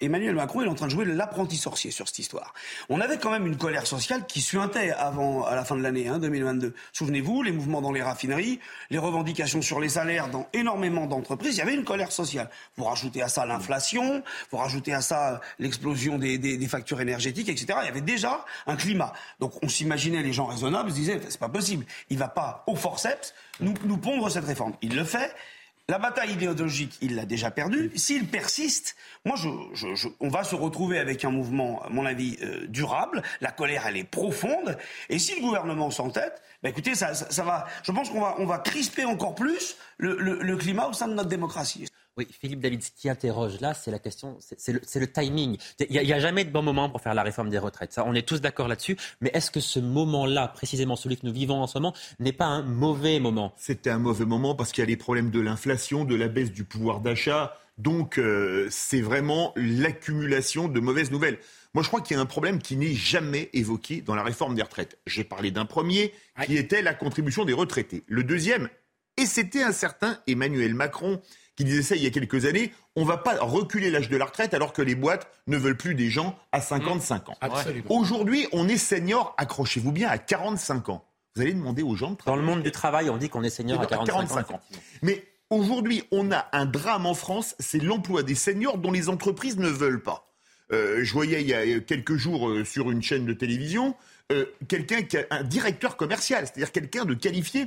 Emmanuel 0.00 0.36
Macron 0.36 0.62
est 0.62 0.68
en 0.68 0.76
train 0.76 0.86
de 0.86 0.92
jouer 0.92 1.04
l'apprenti 1.04 1.56
sorcier 1.56 1.90
sur 1.90 2.06
cette 2.06 2.20
histoire. 2.20 2.54
On 2.88 3.00
avait 3.00 3.18
quand 3.18 3.32
même 3.32 3.48
une 3.48 3.56
colère 3.56 3.88
sociale 3.88 4.28
qui 4.28 4.40
suintait 4.40 4.92
avant, 4.92 5.44
à 5.44 5.56
la 5.56 5.64
fin 5.64 5.74
de 5.74 5.82
l'année 5.82 6.06
hein, 6.06 6.20
2022. 6.20 6.72
Souvenez-vous, 6.92 7.42
les 7.42 7.50
mouvements 7.50 7.82
dans 7.82 7.90
les 7.90 8.00
raffineries, 8.00 8.60
les 8.90 8.98
revendications 8.98 9.60
sur 9.60 9.80
les 9.80 9.88
salaires 9.88 10.28
dans 10.28 10.46
énormément 10.52 11.06
d'entreprises, 11.06 11.56
il 11.56 11.58
y 11.58 11.62
avait 11.62 11.74
une 11.74 11.82
colère 11.82 12.12
sociale. 12.12 12.48
Vous 12.76 12.84
rajoutez 12.84 13.22
à 13.22 13.28
ça 13.28 13.44
l'inflation, 13.44 14.22
vous 14.52 14.58
rajoutez 14.58 14.94
à 14.94 15.00
ça 15.00 15.40
l'explosion 15.58 16.16
des, 16.16 16.38
des, 16.38 16.68
factures 16.68 17.00
énergétiques, 17.00 17.48
etc. 17.48 17.80
Il 17.82 17.86
y 17.86 17.90
avait 17.90 18.00
déjà 18.00 18.44
un 18.68 18.76
climat. 18.76 19.12
Donc 19.40 19.52
on 19.64 19.68
s'imaginait 19.68 20.22
les 20.22 20.32
gens 20.32 20.46
raisonnables 20.46 20.90
se 20.90 20.94
disaient 20.94 21.20
c'est 21.28 21.40
pas 21.40 21.48
possible, 21.48 21.86
il 22.08 22.18
va 22.18 22.28
pas 22.28 22.62
au 22.68 22.76
forceps 22.76 23.34
nous, 23.60 23.74
nous 23.84 23.96
pondre 23.96 24.30
cette 24.30 24.44
réforme. 24.44 24.74
Il 24.82 24.94
le 24.94 25.04
fait. 25.04 25.34
La 25.88 25.98
bataille 25.98 26.32
idéologique, 26.32 26.96
il 27.00 27.16
l'a 27.16 27.26
déjà 27.26 27.50
perdue. 27.50 27.90
S'il 27.96 28.28
persiste, 28.28 28.94
moi, 29.24 29.36
je, 29.36 30.08
on 30.20 30.28
va 30.28 30.44
se 30.44 30.54
retrouver 30.54 30.98
avec 30.98 31.24
un 31.24 31.30
mouvement, 31.30 31.82
à 31.82 31.88
mon 31.88 32.06
avis, 32.06 32.38
euh, 32.42 32.66
durable. 32.68 33.22
La 33.40 33.50
colère, 33.50 33.86
elle 33.86 33.96
est 33.96 34.04
profonde. 34.04 34.78
Et 35.08 35.18
si 35.18 35.34
le 35.34 35.42
gouvernement 35.42 35.90
s'entête, 35.90 36.40
bah, 36.62 36.68
écoutez, 36.68 36.94
ça, 36.94 37.14
ça, 37.14 37.42
va. 37.42 37.66
Je 37.82 37.90
pense 37.90 38.10
qu'on 38.10 38.20
va, 38.20 38.36
on 38.38 38.46
va 38.46 38.58
crisper 38.58 39.04
encore 39.04 39.34
plus 39.34 39.76
le, 39.98 40.16
le 40.16 40.56
climat 40.56 40.86
au 40.86 40.92
sein 40.92 41.08
de 41.08 41.14
notre 41.14 41.28
démocratie. 41.28 41.88
Oui, 42.18 42.26
Philippe 42.30 42.60
David, 42.60 42.82
ce 42.82 42.90
qui 42.90 43.08
interroge 43.08 43.60
là, 43.60 43.72
c'est 43.72 43.90
la 43.90 43.98
question, 43.98 44.36
c'est 44.40 44.98
le, 45.00 45.06
timing. 45.10 45.56
Il 45.88 46.02
n'y 46.02 46.12
a, 46.12 46.20
jamais 46.20 46.44
de 46.44 46.50
bon 46.50 46.62
moment 46.62 46.90
pour 46.90 47.00
faire 47.00 47.14
la 47.14 47.22
réforme 47.22 47.48
des 47.48 47.58
retraites. 47.58 47.94
Ça, 47.94 48.04
on 48.06 48.12
est 48.12 48.26
tous 48.26 48.42
d'accord 48.42 48.68
là-dessus. 48.68 48.98
Mais 49.22 49.30
est-ce 49.32 49.50
que 49.50 49.60
ce 49.60 49.80
moment-là, 49.80 50.48
précisément 50.48 50.94
celui 50.94 51.16
que 51.16 51.24
nous 51.24 51.32
vivons 51.32 51.62
en 51.62 51.66
ce 51.66 51.78
moment, 51.78 51.94
n'est 52.20 52.32
pas 52.32 52.44
un 52.44 52.62
mauvais 52.62 53.18
moment? 53.18 53.54
C'était 53.56 53.88
un 53.88 53.98
mauvais 53.98 54.26
moment 54.26 54.54
parce 54.54 54.72
qu'il 54.72 54.82
y 54.82 54.86
a 54.86 54.88
les 54.88 54.98
problèmes 54.98 55.30
de 55.30 55.40
l'inflation, 55.40 56.04
de 56.04 56.14
la 56.14 56.28
baisse 56.28 56.52
du 56.52 56.64
pouvoir 56.64 57.00
d'achat. 57.00 57.56
Donc, 57.78 58.18
euh, 58.18 58.68
c'est 58.70 59.00
vraiment 59.00 59.54
l'accumulation 59.56 60.68
de 60.68 60.80
mauvaises 60.80 61.10
nouvelles. 61.10 61.38
Moi, 61.72 61.82
je 61.82 61.88
crois 61.88 62.02
qu'il 62.02 62.14
y 62.14 62.18
a 62.18 62.22
un 62.22 62.26
problème 62.26 62.60
qui 62.60 62.76
n'est 62.76 62.92
jamais 62.92 63.48
évoqué 63.54 64.02
dans 64.02 64.14
la 64.14 64.22
réforme 64.22 64.54
des 64.54 64.62
retraites. 64.62 64.98
J'ai 65.06 65.24
parlé 65.24 65.50
d'un 65.50 65.64
premier, 65.64 66.12
qui 66.44 66.58
était 66.58 66.82
la 66.82 66.92
contribution 66.92 67.46
des 67.46 67.54
retraités. 67.54 68.04
Le 68.06 68.22
deuxième, 68.22 68.68
et 69.16 69.26
c'était 69.26 69.62
un 69.62 69.72
certain 69.72 70.18
Emmanuel 70.26 70.74
Macron 70.74 71.20
qui 71.56 71.64
disait 71.64 71.82
ça 71.82 71.96
il 71.96 72.02
y 72.02 72.06
a 72.06 72.10
quelques 72.10 72.44
années. 72.46 72.72
On 72.96 73.02
ne 73.02 73.06
va 73.06 73.16
pas 73.16 73.38
reculer 73.40 73.90
l'âge 73.90 74.08
de 74.08 74.16
la 74.16 74.24
retraite 74.24 74.54
alors 74.54 74.72
que 74.72 74.82
les 74.82 74.94
boîtes 74.94 75.28
ne 75.46 75.56
veulent 75.56 75.76
plus 75.76 75.94
des 75.94 76.10
gens 76.10 76.38
à 76.52 76.60
55 76.60 77.28
ans. 77.30 77.34
Aujourd'hui, 77.88 78.46
on 78.52 78.68
est 78.68 78.76
senior, 78.76 79.34
accrochez-vous 79.38 79.92
bien, 79.92 80.08
à 80.08 80.18
45 80.18 80.88
ans. 80.88 81.04
Vous 81.34 81.42
allez 81.42 81.54
demander 81.54 81.82
aux 81.82 81.94
gens 81.94 82.12
de 82.12 82.18
Dans 82.26 82.36
le 82.36 82.42
monde 82.42 82.62
du 82.62 82.70
travail, 82.70 83.08
on 83.08 83.16
dit 83.16 83.28
qu'on 83.28 83.42
est 83.42 83.50
senior 83.50 83.80
à 83.80 83.86
45, 83.86 84.50
ans. 84.50 84.60
Mais 85.00 85.24
aujourd'hui, 85.48 86.04
on 86.10 86.30
a 86.30 86.46
un 86.52 86.66
drame 86.66 87.06
en 87.06 87.14
France, 87.14 87.54
c'est 87.58 87.82
l'emploi 87.82 88.22
des 88.22 88.34
seniors 88.34 88.76
dont 88.76 88.90
les 88.90 89.08
entreprises 89.08 89.56
ne 89.56 89.68
veulent 89.68 90.02
pas. 90.02 90.28
Euh, 90.72 91.04
je 91.04 91.12
voyais 91.12 91.42
il 91.42 91.48
y 91.48 91.54
a 91.54 91.80
quelques 91.80 92.16
jours 92.16 92.48
euh, 92.48 92.64
sur 92.64 92.90
une 92.90 93.02
chaîne 93.02 93.26
de 93.26 93.32
télévision 93.34 93.94
euh, 94.32 94.46
quelqu'un 94.68 95.02
qui 95.02 95.18
a 95.18 95.26
un 95.30 95.42
directeur 95.42 95.96
commercial, 95.96 96.46
c'est-à-dire 96.46 96.72
quelqu'un 96.72 97.04
de 97.04 97.14
qualifié. 97.14 97.66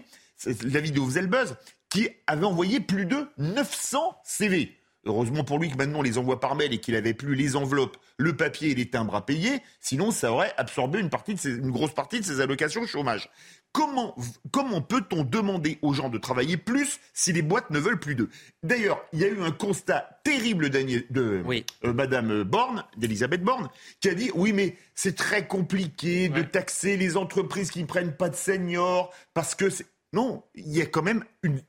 La 0.63 0.79
vidéo 0.79 1.05
faisait 1.05 1.21
le 1.21 1.27
buzz 1.27 1.55
qui 1.95 2.09
avait 2.27 2.45
envoyé 2.45 2.81
plus 2.81 3.05
de 3.05 3.25
900 3.37 4.17
CV. 4.25 4.75
Heureusement 5.05 5.45
pour 5.45 5.59
lui 5.59 5.69
que 5.69 5.77
maintenant 5.77 5.99
on 5.99 6.01
les 6.01 6.17
envoie 6.17 6.41
par 6.41 6.55
mail 6.55 6.73
et 6.73 6.79
qu'il 6.79 6.93
n'avait 6.93 7.13
plus 7.13 7.35
les 7.35 7.55
enveloppes, 7.55 7.95
le 8.17 8.35
papier 8.35 8.71
et 8.71 8.75
les 8.75 8.89
timbres 8.89 9.15
à 9.15 9.25
payer. 9.25 9.61
Sinon, 9.79 10.11
ça 10.11 10.31
aurait 10.31 10.53
absorbé 10.57 10.99
une, 10.99 11.09
partie 11.09 11.35
de 11.35 11.49
une 11.49 11.71
grosse 11.71 11.93
partie 11.93 12.19
de 12.19 12.25
ses 12.25 12.41
allocations 12.41 12.85
chômage. 12.85 13.29
Comment, 13.71 14.15
comment 14.51 14.81
peut-on 14.81 15.23
demander 15.23 15.79
aux 15.81 15.93
gens 15.93 16.09
de 16.09 16.17
travailler 16.17 16.57
plus 16.57 16.99
si 17.13 17.31
les 17.31 17.41
boîtes 17.41 17.69
ne 17.69 17.79
veulent 17.79 17.99
plus 17.99 18.15
d'eux? 18.15 18.29
D'ailleurs, 18.63 19.01
il 19.13 19.19
y 19.19 19.25
a 19.25 19.27
eu 19.27 19.41
un 19.41 19.51
constat 19.51 20.19
terrible 20.23 20.69
de 20.69 21.43
euh, 21.85 21.93
Madame 21.93 22.43
Borne, 22.43 22.83
d'Elisabeth 22.97 23.43
Borne, 23.43 23.69
qui 24.01 24.09
a 24.09 24.15
dit 24.15 24.31
oui, 24.33 24.53
mais 24.53 24.75
c'est 24.95 25.15
très 25.15 25.47
compliqué 25.47 26.29
de 26.29 26.41
taxer 26.41 26.97
les 26.97 27.15
entreprises 27.15 27.69
qui 27.69 27.81
ne 27.81 27.87
prennent 27.87 28.15
pas 28.15 28.29
de 28.29 28.35
seniors 28.35 29.13
parce 29.33 29.55
que 29.55 29.69
non, 30.15 30.43
il 30.55 30.71
y 30.71 30.81
a 30.81 30.85
quand 30.85 31.03
même 31.03 31.25
une, 31.43 31.61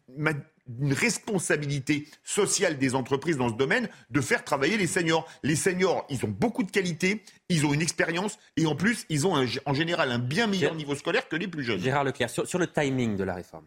responsabilité 0.90 2.08
sociale 2.24 2.76
des 2.78 2.94
entreprises 2.96 3.36
dans 3.36 3.48
ce 3.48 3.54
domaine 3.54 3.88
de 4.10 4.20
faire 4.20 4.44
travailler 4.44 4.76
les 4.76 4.86
seniors. 4.88 5.28
Les 5.44 5.54
seniors, 5.54 6.04
ils 6.10 6.24
ont 6.24 6.28
beaucoup 6.28 6.64
de 6.64 6.70
qualités, 6.70 7.22
ils 7.48 7.66
ont 7.66 7.72
une 7.72 7.82
expérience 7.82 8.38
et 8.56 8.66
en 8.66 8.74
plus, 8.74 9.04
ils 9.08 9.26
ont 9.26 9.34
en 9.34 9.74
général 9.74 10.10
un 10.10 10.18
bien 10.18 10.46
meilleur 10.46 10.74
niveau 10.74 10.94
scolaire 10.94 11.28
que 11.28 11.36
les 11.36 11.46
plus 11.48 11.62
jeunes. 11.62 11.80
Gérard 11.80 12.04
Leclerc, 12.04 12.30
sur, 12.30 12.58
le 12.58 12.66
timing 12.66 13.16
de 13.16 13.24
la 13.24 13.34
réforme. 13.34 13.66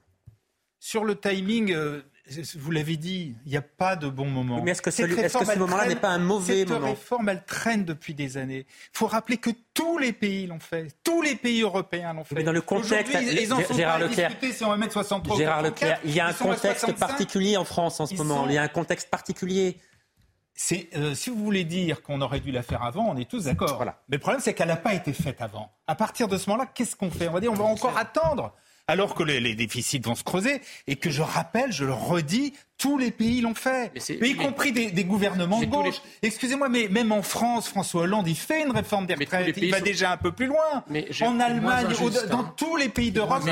Sur 0.79 1.05
le 1.05 1.15
timing, 1.15 1.73
euh, 1.73 2.01
vous 2.57 2.71
l'avez 2.71 2.97
dit, 2.97 3.35
il 3.45 3.51
n'y 3.51 3.57
a 3.57 3.61
pas 3.61 3.95
de 3.95 4.07
bon 4.07 4.25
moment. 4.25 4.61
mais 4.63 4.71
est-ce 4.71 4.81
que, 4.81 4.91
ce 4.91 5.57
moment-là 5.57 5.87
n'est 5.87 5.95
pas 5.95 6.09
un 6.09 6.19
mauvais 6.19 6.65
moment 6.65 6.87
Cette 6.87 6.97
réforme, 6.97 7.29
elle 7.29 7.43
traîne 7.43 7.85
depuis 7.85 8.13
des 8.13 8.37
années. 8.37 8.65
Il 8.93 8.97
faut 8.97 9.07
rappeler 9.07 9.37
que 9.37 9.49
tous 9.73 9.97
les 9.97 10.13
pays 10.13 10.47
l'ont 10.47 10.59
fait. 10.59 10.87
Tous 11.03 11.21
les 11.21 11.35
pays 11.35 11.61
européens 11.61 12.13
l'ont 12.13 12.23
fait. 12.23 12.35
Mais 12.35 12.43
dans 12.43 12.51
le 12.51 12.61
contexte, 12.61 13.17
Gérard 13.73 13.99
Leclerc, 13.99 14.31
si 14.51 14.63
on 14.63 14.69
va 14.69 14.77
mettre 14.77 14.93
63 14.93 15.37
Gérard 15.37 15.61
Leclerc, 15.61 15.99
il 16.05 16.13
y 16.13 16.19
a 16.19 16.27
un 16.27 16.33
contexte 16.33 16.91
particulier 16.93 17.57
en 17.57 17.65
France 17.65 17.99
en 17.99 18.05
ce 18.05 18.15
moment. 18.15 18.45
Il 18.47 18.53
y 18.53 18.57
a 18.57 18.63
un 18.63 18.67
contexte 18.67 19.09
particulier. 19.09 19.77
Euh, 20.95 21.15
si 21.15 21.29
vous 21.29 21.37
voulez 21.37 21.63
dire 21.63 22.01
qu'on 22.01 22.19
aurait 22.21 22.41
dû 22.41 22.51
la 22.51 22.61
faire 22.61 22.83
avant, 22.83 23.05
on 23.07 23.15
est 23.15 23.29
tous 23.29 23.45
d'accord. 23.45 23.77
Voilà. 23.77 24.01
Mais 24.09 24.17
le 24.17 24.21
problème, 24.21 24.41
c'est 24.41 24.53
qu'elle 24.53 24.67
n'a 24.67 24.75
pas 24.75 24.93
été 24.93 25.13
faite 25.13 25.41
avant. 25.41 25.71
À 25.87 25.95
partir 25.95 26.27
de 26.27 26.37
ce 26.37 26.49
moment-là, 26.49 26.69
qu'est-ce 26.73 26.97
qu'on 26.97 27.09
fait? 27.09 27.29
On 27.29 27.31
va 27.33 27.39
dire, 27.39 27.51
on 27.51 27.55
va 27.55 27.63
encore 27.63 27.97
attendre 27.97 28.53
alors 28.89 29.13
que 29.13 29.21
les, 29.21 29.53
déficits 29.53 29.99
vont 29.99 30.15
se 30.15 30.23
creuser 30.23 30.61
et 30.87 30.95
que 30.95 31.11
je 31.11 31.21
rappelle, 31.21 31.71
je 31.71 31.85
le 31.85 31.93
redis, 31.93 32.53
tous 32.79 32.97
les 32.97 33.11
pays 33.11 33.39
l'ont 33.41 33.53
fait, 33.53 33.91
mais 34.19 34.29
y 34.29 34.35
compris 34.35 34.71
des, 34.71 35.03
gouvernements 35.03 35.59
de 35.59 35.65
gauche. 35.65 36.01
Excusez-moi, 36.23 36.69
mais 36.69 36.87
même 36.87 37.11
en 37.11 37.21
France, 37.21 37.67
François 37.67 38.01
Hollande, 38.01 38.27
il 38.27 38.35
fait 38.35 38.63
une 38.63 38.71
réforme 38.71 39.05
des 39.05 39.13
retraites, 39.13 39.55
il 39.57 39.69
va 39.69 39.79
déjà 39.79 40.11
un 40.11 40.17
peu 40.17 40.31
plus 40.31 40.47
loin. 40.47 40.83
en 41.21 41.39
Allemagne, 41.39 41.87
dans 42.31 42.43
tous 42.43 42.77
les 42.77 42.89
pays 42.89 43.11
d'Europe, 43.11 43.43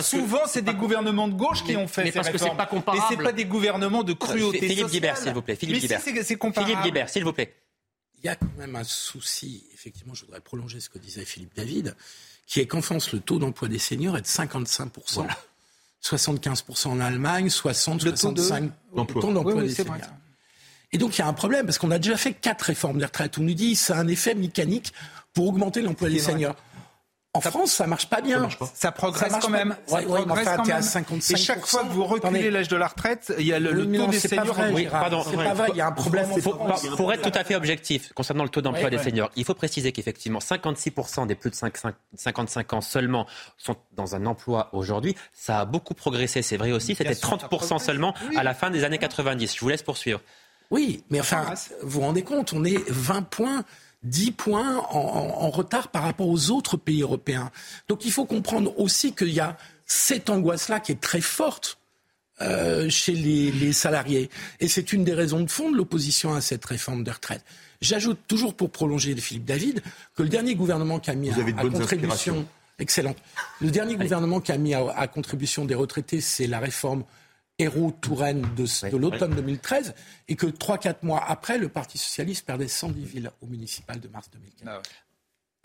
souvent, 0.00 0.42
c'est 0.46 0.64
des 0.64 0.74
gouvernements 0.74 1.28
de 1.28 1.34
gauche 1.34 1.62
qui 1.62 1.76
ont 1.76 1.86
fait 1.86 2.10
ces 2.10 2.18
réformes. 2.18 2.56
Pas 2.56 2.66
comparable. 2.66 3.04
Et 3.04 3.14
c'est 3.14 3.22
pas 3.22 3.32
des 3.32 3.44
gouvernements 3.44 4.02
de 4.02 4.14
cruauté 4.14 4.68
Philippe 4.68 4.88
Guibert, 4.88 5.16
s'il 5.16 5.32
vous 5.32 5.42
plaît. 5.42 5.54
Philippe 5.54 5.80
Guibert. 5.80 6.00
Philippe 6.00 6.82
Guibert, 6.82 7.08
s'il 7.08 7.24
vous 7.24 7.32
plaît. 7.32 7.54
Il 8.18 8.26
y 8.26 8.30
a 8.30 8.36
quand 8.36 8.56
même 8.58 8.74
un 8.74 8.84
souci, 8.84 9.68
effectivement, 9.74 10.14
je 10.14 10.24
voudrais 10.24 10.40
prolonger 10.40 10.80
ce 10.80 10.88
que 10.88 10.98
disait 10.98 11.24
Philippe 11.24 11.54
David 11.54 11.94
qui 12.46 12.60
est 12.60 12.66
qu'en 12.66 12.82
France, 12.82 13.12
le 13.12 13.20
taux 13.20 13.38
d'emploi 13.38 13.68
des 13.68 13.78
seniors 13.78 14.16
est 14.16 14.22
de 14.22 14.26
55%. 14.26 15.26
75% 16.02 16.88
en 16.88 17.00
Allemagne, 17.00 17.48
60, 17.48 18.02
65 18.02 18.70
d'emploi 18.94 19.62
des 19.62 19.74
seniors. 19.74 19.98
Et 20.92 20.98
donc 20.98 21.16
il 21.16 21.20
y 21.20 21.22
a 21.22 21.26
un 21.26 21.32
problème 21.32 21.66
parce 21.66 21.78
qu'on 21.78 21.90
a 21.90 21.98
déjà 21.98 22.16
fait 22.16 22.34
quatre 22.34 22.62
réformes 22.62 22.98
des 22.98 23.04
retraites. 23.04 23.38
On 23.38 23.42
nous 23.42 23.54
dit 23.54 23.74
c'est 23.74 23.94
un 23.94 24.06
effet 24.06 24.34
mécanique 24.34 24.92
pour 25.32 25.48
augmenter 25.48 25.82
l'emploi 25.82 26.08
des 26.08 26.20
seniors. 26.20 26.54
En 27.36 27.40
France, 27.40 27.72
ça 27.72 27.88
marche 27.88 28.08
pas 28.08 28.20
bien. 28.20 28.48
Ça, 28.74 28.92
progresse 28.92 29.32
quand 29.40 29.48
même. 29.48 29.74
Ça 29.86 30.02
progresse 30.02 30.48
quand 30.56 30.66
même. 30.66 31.20
Et 31.30 31.36
chaque 31.36 31.66
fois 31.66 31.82
que 31.82 31.88
vous 31.88 32.04
reculez 32.04 32.48
l'âge 32.48 32.68
de 32.68 32.76
la 32.76 32.86
retraite, 32.86 33.34
il 33.38 33.46
y 33.46 33.52
a 33.52 33.58
le, 33.58 33.72
taux 33.72 34.06
des 34.06 34.20
seniors. 34.20 34.56
oui, 34.72 34.86
pardon, 34.88 35.24
c'est 35.28 35.36
pas 35.36 35.52
vrai. 35.52 35.68
Il 35.70 35.76
y 35.76 35.80
a 35.80 35.88
un 35.88 35.92
problème. 35.92 36.28
pour 36.96 37.12
être 37.12 37.28
tout 37.28 37.36
à 37.36 37.42
fait 37.42 37.56
objectif 37.56 38.12
concernant 38.12 38.44
le 38.44 38.50
taux 38.50 38.62
d'emploi 38.62 38.88
des 38.88 38.98
seniors, 38.98 39.30
il 39.34 39.44
faut 39.44 39.54
préciser 39.54 39.90
qu'effectivement, 39.90 40.38
56% 40.38 41.26
des 41.26 41.34
plus 41.34 41.50
de 41.50 41.56
55 41.56 42.72
ans 42.72 42.80
seulement 42.80 43.26
sont 43.58 43.76
dans 43.92 44.14
un 44.14 44.26
emploi 44.26 44.68
aujourd'hui. 44.72 45.16
Ça 45.32 45.60
a 45.60 45.64
beaucoup 45.64 45.94
progressé, 45.94 46.40
c'est 46.42 46.56
vrai 46.56 46.70
aussi. 46.70 46.94
C'était 46.94 47.14
30% 47.14 47.80
seulement 47.80 48.14
à 48.36 48.44
la 48.44 48.54
fin 48.54 48.70
des 48.70 48.84
années 48.84 48.98
90. 48.98 49.56
Je 49.56 49.60
vous 49.60 49.68
laisse 49.68 49.82
poursuivre. 49.82 50.20
Oui, 50.70 51.04
mais 51.10 51.20
enfin, 51.20 51.44
vous 51.82 51.88
vous 51.88 52.00
rendez 52.00 52.22
compte, 52.22 52.52
on 52.52 52.64
est 52.64 52.88
20 52.88 53.22
points 53.22 53.64
10 54.04 54.32
points 54.32 54.78
en, 54.90 55.50
retard 55.50 55.88
par 55.88 56.02
rapport 56.02 56.28
aux 56.28 56.50
autres 56.50 56.76
pays 56.76 57.02
européens. 57.02 57.50
Donc 57.88 58.04
il 58.04 58.12
faut 58.12 58.26
comprendre 58.26 58.78
aussi 58.78 59.14
qu'il 59.14 59.30
y 59.32 59.40
a 59.40 59.56
cette 59.86 60.30
angoisse-là 60.30 60.80
qui 60.80 60.92
est 60.92 61.00
très 61.00 61.20
forte 61.20 61.78
euh, 62.40 62.88
chez 62.90 63.12
les, 63.12 63.50
les, 63.52 63.72
salariés. 63.72 64.28
Et 64.60 64.68
c'est 64.68 64.92
une 64.92 65.04
des 65.04 65.14
raisons 65.14 65.40
de 65.40 65.50
fond 65.50 65.70
de 65.70 65.76
l'opposition 65.76 66.34
à 66.34 66.40
cette 66.40 66.64
réforme 66.64 67.04
de 67.04 67.10
retraite. 67.10 67.44
J'ajoute 67.80 68.18
toujours 68.26 68.54
pour 68.54 68.70
prolonger 68.70 69.14
Philippe 69.16 69.44
David 69.44 69.82
que 70.16 70.22
le 70.22 70.28
dernier 70.28 70.54
gouvernement 70.54 70.98
qui 70.98 71.10
a 71.10 71.14
mis 71.14 71.30
à, 71.30 71.34
à 71.34 71.62
contribution, 71.62 72.46
excellent, 72.78 73.14
le 73.60 73.70
dernier 73.70 73.96
gouvernement 73.96 74.40
qui 74.40 74.52
a 74.52 74.58
mis 74.58 74.74
à, 74.74 74.90
à 74.96 75.06
contribution 75.06 75.64
des 75.64 75.74
retraités, 75.74 76.20
c'est 76.20 76.46
la 76.46 76.58
réforme 76.58 77.04
Hérault-Touraine 77.58 78.42
de, 78.56 78.90
de 78.90 78.96
l'automne 78.96 79.34
2013 79.34 79.94
et 80.28 80.36
que 80.36 80.46
3-4 80.46 80.96
mois 81.02 81.22
après, 81.26 81.58
le 81.58 81.68
Parti 81.68 81.98
socialiste 81.98 82.46
perdait 82.46 82.68
110 82.68 83.04
villes 83.04 83.30
au 83.42 83.46
municipal 83.46 84.00
de 84.00 84.08
mars 84.08 84.30
2015. 84.32 84.80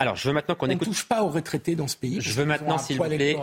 Alors, 0.00 0.16
je 0.16 0.26
veux 0.26 0.32
maintenant 0.32 0.54
qu'on 0.54 0.70
écoute. 0.70 0.86
On 0.86 0.90
ne 0.90 0.94
touche 0.94 1.04
pas 1.04 1.22
aux 1.22 1.28
retraités 1.28 1.76
dans 1.76 1.86
ce 1.86 1.94
pays. 1.94 2.22
Je 2.22 2.32
veux 2.32 2.46
maintenant, 2.46 2.78
s'il 2.78 2.96
vous 2.96 3.04
plaît, 3.04 3.36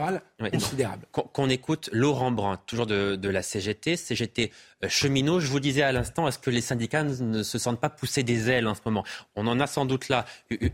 considérable. 0.51 1.05
Qu'on 1.11 1.49
écoute 1.51 1.87
Laurent 1.93 2.31
Brun, 2.31 2.57
toujours 2.65 2.87
de, 2.87 3.15
de, 3.15 3.29
la 3.29 3.43
CGT, 3.43 3.95
CGT 3.95 4.51
euh, 4.83 4.89
cheminot. 4.89 5.39
Je 5.39 5.51
vous 5.51 5.59
disais 5.59 5.83
à 5.83 5.91
l'instant, 5.91 6.27
est-ce 6.27 6.39
que 6.39 6.49
les 6.49 6.61
syndicats 6.61 7.03
ne 7.03 7.43
se 7.43 7.59
sentent 7.59 7.79
pas 7.79 7.91
pousser 7.91 8.23
des 8.23 8.49
ailes 8.49 8.67
en 8.67 8.73
ce 8.73 8.81
moment? 8.85 9.03
On 9.35 9.45
en 9.45 9.59
a 9.59 9.67
sans 9.67 9.85
doute 9.85 10.09
là 10.09 10.25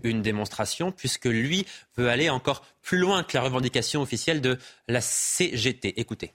une 0.03 0.21
démonstration, 0.21 0.93
puisque 0.93 1.25
lui 1.25 1.65
veut 1.97 2.07
aller 2.07 2.29
encore 2.29 2.65
plus 2.81 2.97
loin 2.97 3.23
que 3.23 3.35
la 3.35 3.43
revendication 3.43 4.01
officielle 4.01 4.39
de 4.39 4.57
la 4.87 5.01
CGT. 5.01 5.99
Écoutez. 5.99 6.33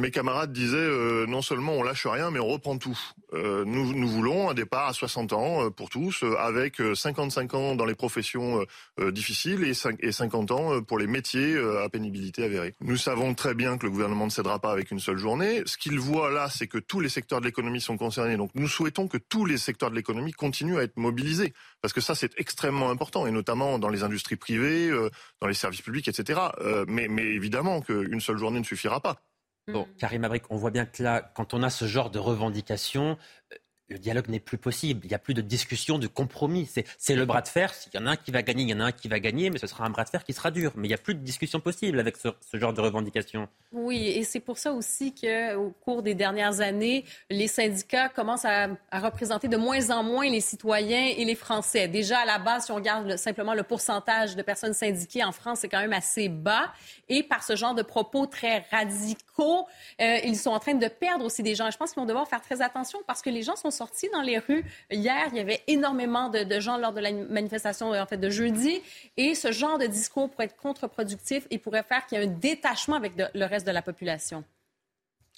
Mes 0.00 0.10
camarades 0.10 0.50
disaient 0.50 0.78
euh, 0.78 1.26
non 1.26 1.42
seulement 1.42 1.74
on 1.74 1.82
lâche 1.82 2.06
rien, 2.06 2.30
mais 2.30 2.40
on 2.40 2.46
reprend 2.46 2.78
tout. 2.78 2.98
Euh, 3.34 3.64
nous, 3.66 3.92
nous 3.92 4.08
voulons 4.08 4.48
un 4.48 4.54
départ 4.54 4.88
à 4.88 4.94
60 4.94 5.34
ans 5.34 5.66
euh, 5.66 5.70
pour 5.70 5.90
tous, 5.90 6.24
euh, 6.24 6.36
avec 6.38 6.80
55 6.94 7.52
ans 7.52 7.74
dans 7.74 7.84
les 7.84 7.94
professions 7.94 8.64
euh, 8.98 9.12
difficiles 9.12 9.62
et, 9.62 9.74
5, 9.74 9.96
et 10.00 10.10
50 10.10 10.52
ans 10.52 10.82
pour 10.82 10.98
les 10.98 11.06
métiers 11.06 11.58
à 11.84 11.88
pénibilité 11.90 12.44
avérée. 12.44 12.74
Nous 12.80 12.96
savons 12.96 13.34
très 13.34 13.54
bien 13.54 13.76
que 13.76 13.84
le 13.84 13.92
gouvernement 13.92 14.24
ne 14.24 14.30
cédera 14.30 14.58
pas 14.58 14.72
avec 14.72 14.90
une 14.90 15.00
seule 15.00 15.18
journée. 15.18 15.62
Ce 15.66 15.76
qu'il 15.76 15.98
voit 15.98 16.30
là, 16.30 16.48
c'est 16.48 16.66
que 16.66 16.78
tous 16.78 17.00
les 17.00 17.10
secteurs 17.10 17.40
de 17.40 17.44
l'économie 17.44 17.80
sont 17.82 17.98
concernés. 17.98 18.38
Donc 18.38 18.50
nous 18.54 18.68
souhaitons 18.68 19.06
que 19.06 19.18
tous 19.18 19.44
les 19.44 19.58
secteurs 19.58 19.90
de 19.90 19.96
l'économie 19.96 20.32
continuent 20.32 20.78
à 20.78 20.82
être 20.82 20.96
mobilisés, 20.96 21.52
parce 21.82 21.92
que 21.92 22.00
ça 22.00 22.14
c'est 22.14 22.32
extrêmement 22.38 22.90
important, 22.90 23.26
et 23.26 23.30
notamment 23.30 23.78
dans 23.78 23.90
les 23.90 24.02
industries 24.02 24.36
privées, 24.36 24.90
dans 25.40 25.46
les 25.46 25.54
services 25.54 25.82
publics, 25.82 26.08
etc. 26.08 26.40
mais, 26.88 27.08
mais 27.08 27.24
évidemment 27.24 27.82
qu'une 27.82 28.20
seule 28.20 28.38
journée 28.38 28.60
ne 28.60 28.64
suffira 28.64 29.00
pas. 29.00 29.20
Bon, 29.68 29.86
Karim 29.98 30.24
Abrik, 30.24 30.50
on 30.50 30.56
voit 30.56 30.70
bien 30.72 30.84
que 30.84 31.02
là, 31.02 31.20
quand 31.34 31.54
on 31.54 31.62
a 31.62 31.70
ce 31.70 31.86
genre 31.86 32.10
de 32.10 32.18
revendications, 32.18 33.16
le 33.90 33.98
dialogue 33.98 34.28
n'est 34.28 34.40
plus 34.40 34.56
possible. 34.56 35.00
Il 35.04 35.08
n'y 35.08 35.14
a 35.14 35.18
plus 35.18 35.34
de 35.34 35.40
discussion, 35.40 35.98
de 35.98 36.06
compromis. 36.06 36.70
C'est 36.98 37.14
le 37.14 37.24
bras 37.24 37.42
de 37.42 37.48
fer. 37.48 37.74
S'il 37.74 37.92
y 37.94 37.98
en 37.98 38.06
a 38.06 38.12
un 38.12 38.16
qui 38.16 38.30
va 38.30 38.42
gagner, 38.42 38.62
il 38.62 38.70
y 38.70 38.74
en 38.74 38.80
a 38.80 38.84
un 38.84 38.92
qui 38.92 39.08
va 39.08 39.18
gagner, 39.18 39.50
mais 39.50 39.58
ce 39.58 39.66
sera 39.66 39.84
un 39.84 39.90
bras 39.90 40.04
de 40.04 40.08
fer 40.08 40.22
qui 40.22 40.32
sera 40.32 40.50
dur. 40.52 40.72
Mais 40.76 40.86
il 40.86 40.90
n'y 40.90 40.94
a 40.94 40.98
plus 40.98 41.14
de 41.14 41.20
discussion 41.20 41.58
possible 41.58 41.98
avec 41.98 42.16
ce, 42.16 42.30
genre 42.54 42.72
de 42.72 42.80
revendications. 42.80 43.48
Oui, 43.72 44.08
et 44.08 44.22
c'est 44.22 44.40
pour 44.40 44.58
ça 44.58 44.72
aussi 44.72 45.12
qu'au 45.12 45.74
cours 45.84 46.02
des 46.02 46.14
dernières 46.14 46.60
années, 46.60 47.04
les 47.30 47.48
syndicats 47.48 48.08
commencent 48.08 48.44
à, 48.44 48.68
représenter 48.92 49.48
de 49.48 49.56
moins 49.56 49.90
en 49.90 50.04
moins 50.04 50.28
les 50.28 50.40
citoyens 50.40 51.12
et 51.16 51.24
les 51.24 51.34
Français. 51.34 51.88
Déjà, 51.88 52.20
à 52.20 52.24
la 52.24 52.38
base, 52.38 52.66
si 52.66 52.72
on 52.72 52.76
regarde 52.76 53.08
le, 53.08 53.16
simplement 53.16 53.54
le 53.54 53.62
pourcentage 53.62 54.36
de 54.36 54.42
personnes 54.42 54.74
syndiquées 54.74 55.24
en 55.24 55.32
France, 55.32 55.60
c'est 55.60 55.68
quand 55.68 55.80
même 55.80 55.92
assez 55.92 56.28
bas. 56.28 56.72
Et 57.08 57.22
par 57.22 57.42
ce 57.42 57.56
genre 57.56 57.74
de 57.74 57.82
propos 57.82 58.26
très 58.26 58.66
radicaux, 58.70 59.66
euh, 60.00 60.18
ils 60.24 60.36
sont 60.36 60.50
en 60.50 60.60
train 60.60 60.74
de 60.74 60.86
perdre 60.86 61.24
aussi 61.24 61.42
des 61.42 61.54
gens. 61.54 61.70
Je 61.70 61.76
pense 61.76 61.92
qu'ils 61.92 62.00
vont 62.00 62.06
devoir 62.06 62.28
faire 62.28 62.40
très 62.40 62.62
attention 62.62 63.00
parce 63.06 63.22
que 63.22 63.30
les 63.30 63.42
gens 63.42 63.56
sont 63.56 63.70
sortis 63.80 64.10
dans 64.12 64.20
les 64.20 64.38
rues. 64.38 64.64
Hier, 64.90 65.26
il 65.32 65.38
y 65.38 65.40
avait 65.40 65.62
énormément 65.66 66.28
de, 66.28 66.60
gens 66.60 66.76
lors 66.76 66.92
de 66.92 67.00
la 67.00 67.12
manifestation 67.12 67.92
en 67.92 68.06
fait, 68.06 68.18
de 68.18 68.28
jeudi. 68.30 68.82
Et 69.16 69.34
ce 69.34 69.52
genre 69.52 69.78
de 69.78 69.86
discours 69.86 70.30
pourrait 70.30 70.44
être 70.44 70.56
contre-productif 70.56 71.46
et 71.50 71.58
pourrait 71.58 71.82
faire 71.82 72.06
qu'il 72.06 72.18
y 72.18 72.20
ait 72.20 72.26
un 72.26 72.30
détachement 72.30 72.96
avec 72.96 73.12
le 73.16 73.44
reste 73.46 73.66
de 73.66 73.72
la 73.72 73.82
population. 73.82 74.44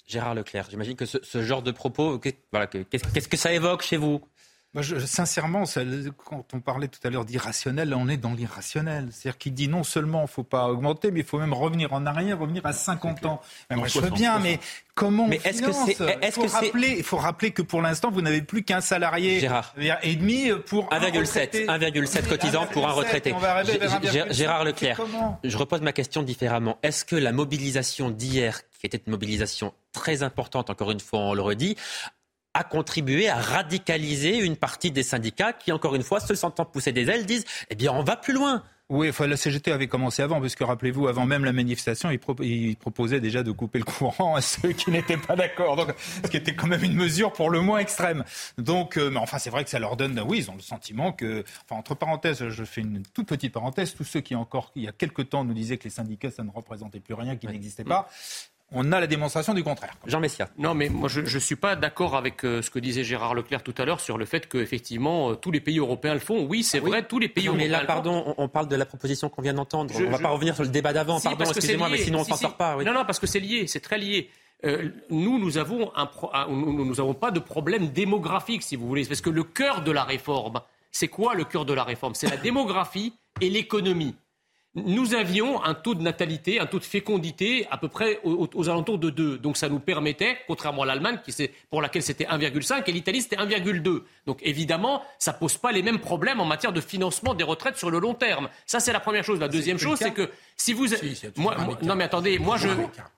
Gérard 0.05 0.35
Leclerc, 0.35 0.67
j'imagine 0.69 0.95
que 0.97 1.05
ce, 1.05 1.41
genre 1.41 1.61
de 1.61 1.71
propos, 1.71 2.19
qu'est-ce 2.19 3.27
que 3.29 3.37
ça 3.37 3.53
évoque 3.53 3.83
chez 3.83 3.95
vous? 3.95 4.21
Moi, 4.73 4.81
je, 4.81 4.97
sincèrement, 4.97 5.65
ça, 5.65 5.81
quand 6.25 6.45
on 6.53 6.59
parlait 6.59 6.87
tout 6.87 6.99
à 7.03 7.11
l'heure 7.11 7.25
d'irrationnel, 7.25 7.89
là, 7.89 7.97
on 7.99 8.07
est 8.07 8.17
dans 8.17 8.33
l'irrationnel. 8.33 9.09
C'est-à-dire 9.11 9.37
qu'il 9.37 9.53
dit 9.53 9.67
non 9.67 9.83
seulement 9.83 10.21
il 10.21 10.23
ne 10.23 10.27
faut 10.27 10.43
pas 10.43 10.67
augmenter, 10.67 11.11
mais 11.11 11.19
il 11.19 11.25
faut 11.25 11.37
même 11.37 11.53
revenir 11.53 11.93
en 11.93 12.07
arrière, 12.07 12.39
revenir 12.39 12.65
à 12.65 12.73
50 12.73 13.25
ans. 13.27 13.39
Moi, 13.69 13.87
je 13.87 13.99
veux 13.99 14.09
bien, 14.09 14.39
mais 14.39 14.59
comment 14.95 15.27
mais 15.27 15.39
est-ce 15.43 15.61
que 15.61 15.71
c'est? 15.71 15.93
que 15.93 16.51
rappeler, 16.51 16.95
Il 16.97 17.03
faut 17.03 17.17
rappeler 17.17 17.51
que 17.51 17.61
pour 17.61 17.83
l'instant, 17.83 18.09
vous 18.09 18.23
n'avez 18.23 18.41
plus 18.41 18.63
qu'un 18.63 18.81
salarié 18.81 19.39
Gérard. 19.39 19.75
et 20.01 20.15
demi 20.15 20.49
pour 20.65 20.89
1,7 20.89 21.67
1,7 21.67 22.27
cotisants 22.27 22.65
pour 22.65 22.87
un 22.87 22.93
retraité. 22.93 23.35
Gérard 24.31 24.63
Leclerc, 24.63 24.99
je 25.43 25.57
repose 25.57 25.81
ma 25.81 25.93
question 25.93 26.23
différemment. 26.23 26.79
Est-ce 26.81 27.05
que 27.05 27.15
la 27.15 27.31
mobilisation 27.31 28.09
d'hier, 28.09 28.61
qui 28.79 28.87
était 28.87 29.01
une 29.05 29.11
mobilisation 29.11 29.73
très 29.91 30.23
importante, 30.23 30.71
encore 30.71 30.89
une 30.89 30.99
fois, 30.99 31.19
on 31.19 31.33
le 31.35 31.43
redit, 31.43 31.77
a 32.53 32.63
contribué 32.63 33.29
à 33.29 33.35
radicaliser 33.35 34.37
une 34.37 34.57
partie 34.57 34.91
des 34.91 35.03
syndicats 35.03 35.53
qui, 35.53 35.71
encore 35.71 35.95
une 35.95 36.03
fois, 36.03 36.19
se 36.19 36.35
sentant 36.35 36.65
pousser 36.65 36.91
des 36.91 37.09
ailes, 37.09 37.25
disent 37.25 37.45
Eh 37.69 37.75
bien, 37.75 37.91
on 37.91 38.03
va 38.03 38.15
plus 38.15 38.33
loin. 38.33 38.63
Oui, 38.89 39.09
enfin, 39.09 39.27
la 39.27 39.37
CGT 39.37 39.71
avait 39.71 39.87
commencé 39.87 40.21
avant, 40.21 40.41
parce 40.41 40.55
que 40.55 40.63
rappelez-vous, 40.63 41.07
avant 41.07 41.25
même 41.25 41.45
la 41.45 41.53
manifestation, 41.53 42.11
il, 42.11 42.19
pro 42.19 42.35
il, 42.41 42.75
proposait 42.75 43.21
déjà 43.21 43.41
de 43.41 43.49
couper 43.51 43.79
le 43.79 43.85
courant 43.85 44.35
à 44.35 44.41
ceux 44.41 44.73
qui 44.73 44.91
n'étaient 44.91 45.17
pas 45.17 45.35
d'accord, 45.35 45.77
donc 45.77 45.95
ce 46.23 46.29
qui 46.29 46.37
était 46.37 46.53
quand 46.53 46.67
même 46.67 46.83
une 46.83 46.93
mesure 46.93 47.31
pour 47.31 47.49
le 47.49 47.61
moins 47.61 47.79
extrême. 47.79 48.25
Donc, 48.57 48.97
euh, 48.97 49.09
mais 49.09 49.19
enfin, 49.19 49.39
c'est 49.39 49.49
vrai 49.49 49.63
que 49.63 49.69
ça 49.69 49.79
leur 49.79 49.95
donne, 49.95 50.21
oui, 50.27 50.39
ils 50.39 50.51
ont 50.51 50.55
le 50.55 50.61
sentiment 50.61 51.13
que, 51.13 51.45
enfin, 51.63 51.79
entre 51.79 51.95
parenthèses, 51.95 52.49
je 52.49 52.63
fais 52.65 52.81
une 52.81 53.03
toute 53.13 53.27
petite 53.27 53.53
parenthèse, 53.53 53.95
tous 53.95 54.03
ceux 54.03 54.21
qui 54.21 54.35
encore, 54.35 54.71
il 54.75 54.83
y 54.83 54.87
a 54.87 54.91
quelques 54.91 55.29
temps, 55.29 55.45
nous 55.45 55.53
disaient 55.53 55.77
que 55.77 55.85
les 55.85 55.89
syndicats, 55.89 56.29
ça 56.29 56.43
ne 56.43 56.51
représentait 56.51 56.99
plus 56.99 57.13
rien, 57.13 57.37
qu'ils 57.37 57.49
oui. 57.49 57.55
n'existaient 57.55 57.85
pas 57.85 58.09
on 58.73 58.91
a 58.91 58.99
la 58.99 59.07
démonstration 59.07 59.53
du 59.53 59.63
contraire. 59.63 59.93
Jean 60.05 60.19
Messia. 60.19 60.49
Non, 60.57 60.73
mais 60.73 60.89
moi, 60.89 61.07
je 61.07 61.21
ne 61.21 61.39
suis 61.39 61.55
pas 61.55 61.75
d'accord 61.75 62.15
avec 62.15 62.43
euh, 62.43 62.61
ce 62.61 62.69
que 62.69 62.79
disait 62.79 63.03
Gérard 63.03 63.35
Leclerc 63.35 63.63
tout 63.63 63.73
à 63.77 63.85
l'heure 63.85 63.99
sur 63.99 64.17
le 64.17 64.25
fait 64.25 64.49
qu'effectivement, 64.49 65.31
euh, 65.31 65.35
tous 65.35 65.51
les 65.51 65.59
pays 65.59 65.79
européens 65.79 66.13
le 66.13 66.19
font. 66.19 66.45
Oui, 66.45 66.63
c'est 66.63 66.79
ah, 66.79 66.81
vrai, 66.81 66.99
oui. 66.99 67.05
tous 67.07 67.19
les 67.19 67.29
pays 67.29 67.45
non, 67.45 67.51
européens. 67.51 67.71
Mais 67.71 67.71
là, 67.71 67.85
pardon, 67.85 68.23
on, 68.37 68.43
on, 68.43 68.47
parle 68.47 68.67
de 68.67 68.75
la 68.75 68.85
proposition 68.85 69.29
qu'on 69.29 69.41
vient 69.41 69.53
d'entendre. 69.53 69.93
On 69.95 69.99
ne 69.99 70.07
va 70.07 70.19
pas 70.19 70.29
revenir 70.29 70.55
sur 70.55 70.63
le 70.63 70.69
débat 70.69 70.93
d'avant. 70.93 71.19
Si, 71.19 71.27
pardon, 71.27 71.45
excusez-moi, 71.45 71.89
mais 71.89 71.97
sinon 71.97 72.19
on 72.19 72.23
si, 72.23 72.31
s'en 72.31 72.37
si. 72.37 72.43
sort 72.43 72.57
pas. 72.57 72.75
Oui. 72.75 72.83
Non, 72.83 72.93
non, 72.93 73.05
parce 73.05 73.19
que 73.19 73.27
c'est 73.27 73.39
lié, 73.39 73.67
c'est 73.67 73.79
très 73.79 73.97
lié. 73.97 74.29
Euh, 74.65 74.89
nous, 75.09 75.39
nous 75.39 75.57
avons 75.57 75.91
un 75.95 76.05
pro... 76.05 76.31
nous 76.49 76.95
n'avons 76.95 77.13
pas 77.13 77.31
de 77.31 77.39
problème 77.39 77.89
démographique, 77.89 78.63
si 78.63 78.75
vous 78.75 78.87
voulez, 78.87 79.05
parce 79.05 79.21
que 79.21 79.29
le 79.29 79.43
cœur 79.43 79.83
de 79.83 79.91
la 79.91 80.03
réforme, 80.03 80.61
c'est 80.91 81.09
quoi 81.09 81.35
le 81.35 81.43
cœur 81.43 81.65
de 81.65 81.73
la 81.73 81.83
réforme? 81.83 82.15
C'est 82.15 82.29
la 82.29 82.37
démographie 82.37 83.13
et 83.41 83.49
l'économie 83.49 84.15
nous 84.75 85.13
avions 85.13 85.63
un 85.63 85.75
taux 85.75 85.93
de 85.93 86.01
natalité, 86.01 86.59
un 86.59 86.65
taux 86.65 86.79
de 86.79 86.83
fécondité 86.83 87.67
à 87.69 87.77
peu 87.77 87.89
près 87.89 88.19
aux, 88.23 88.49
aux 88.53 88.69
alentours 88.69 88.97
de 88.97 89.11
2. 89.11 89.37
Donc 89.37 89.55
ça 89.55 89.69
nous 89.69 89.79
permettait, 89.79 90.37
contrairement 90.47 90.81
à 90.81 90.85
l'Allemagne, 90.87 91.19
pour 91.69 91.81
laquelle 91.81 92.01
c'était 92.01 92.25
1,5, 92.25 92.83
et 92.87 92.91
l'Italie 92.91 93.21
c'était 93.21 93.35
1,2. 93.35 94.01
Donc 94.25 94.39
évidemment, 94.41 95.03
ça 95.19 95.33
ne 95.33 95.37
pose 95.37 95.57
pas 95.57 95.71
les 95.71 95.83
mêmes 95.83 95.99
problèmes 95.99 96.39
en 96.39 96.45
matière 96.45 96.73
de 96.73 96.81
financement 96.81 97.35
des 97.35 97.43
retraites 97.43 97.77
sur 97.77 97.91
le 97.91 97.99
long 97.99 98.15
terme. 98.15 98.49
Ça 98.65 98.79
c'est 98.79 98.93
la 98.93 98.99
première 98.99 99.23
chose. 99.23 99.39
La 99.39 99.47
deuxième 99.47 99.77
chose, 99.77 99.99
c'est 99.99 100.11
que 100.13 100.31
si 100.57 100.73
vous... 100.73 100.87
Si, 100.87 101.21
moi, 101.37 101.55
moi, 101.57 101.77
non 101.83 101.95
mais 101.95 102.05
attendez, 102.05 102.39
moi 102.39 102.57
je, 102.57 102.67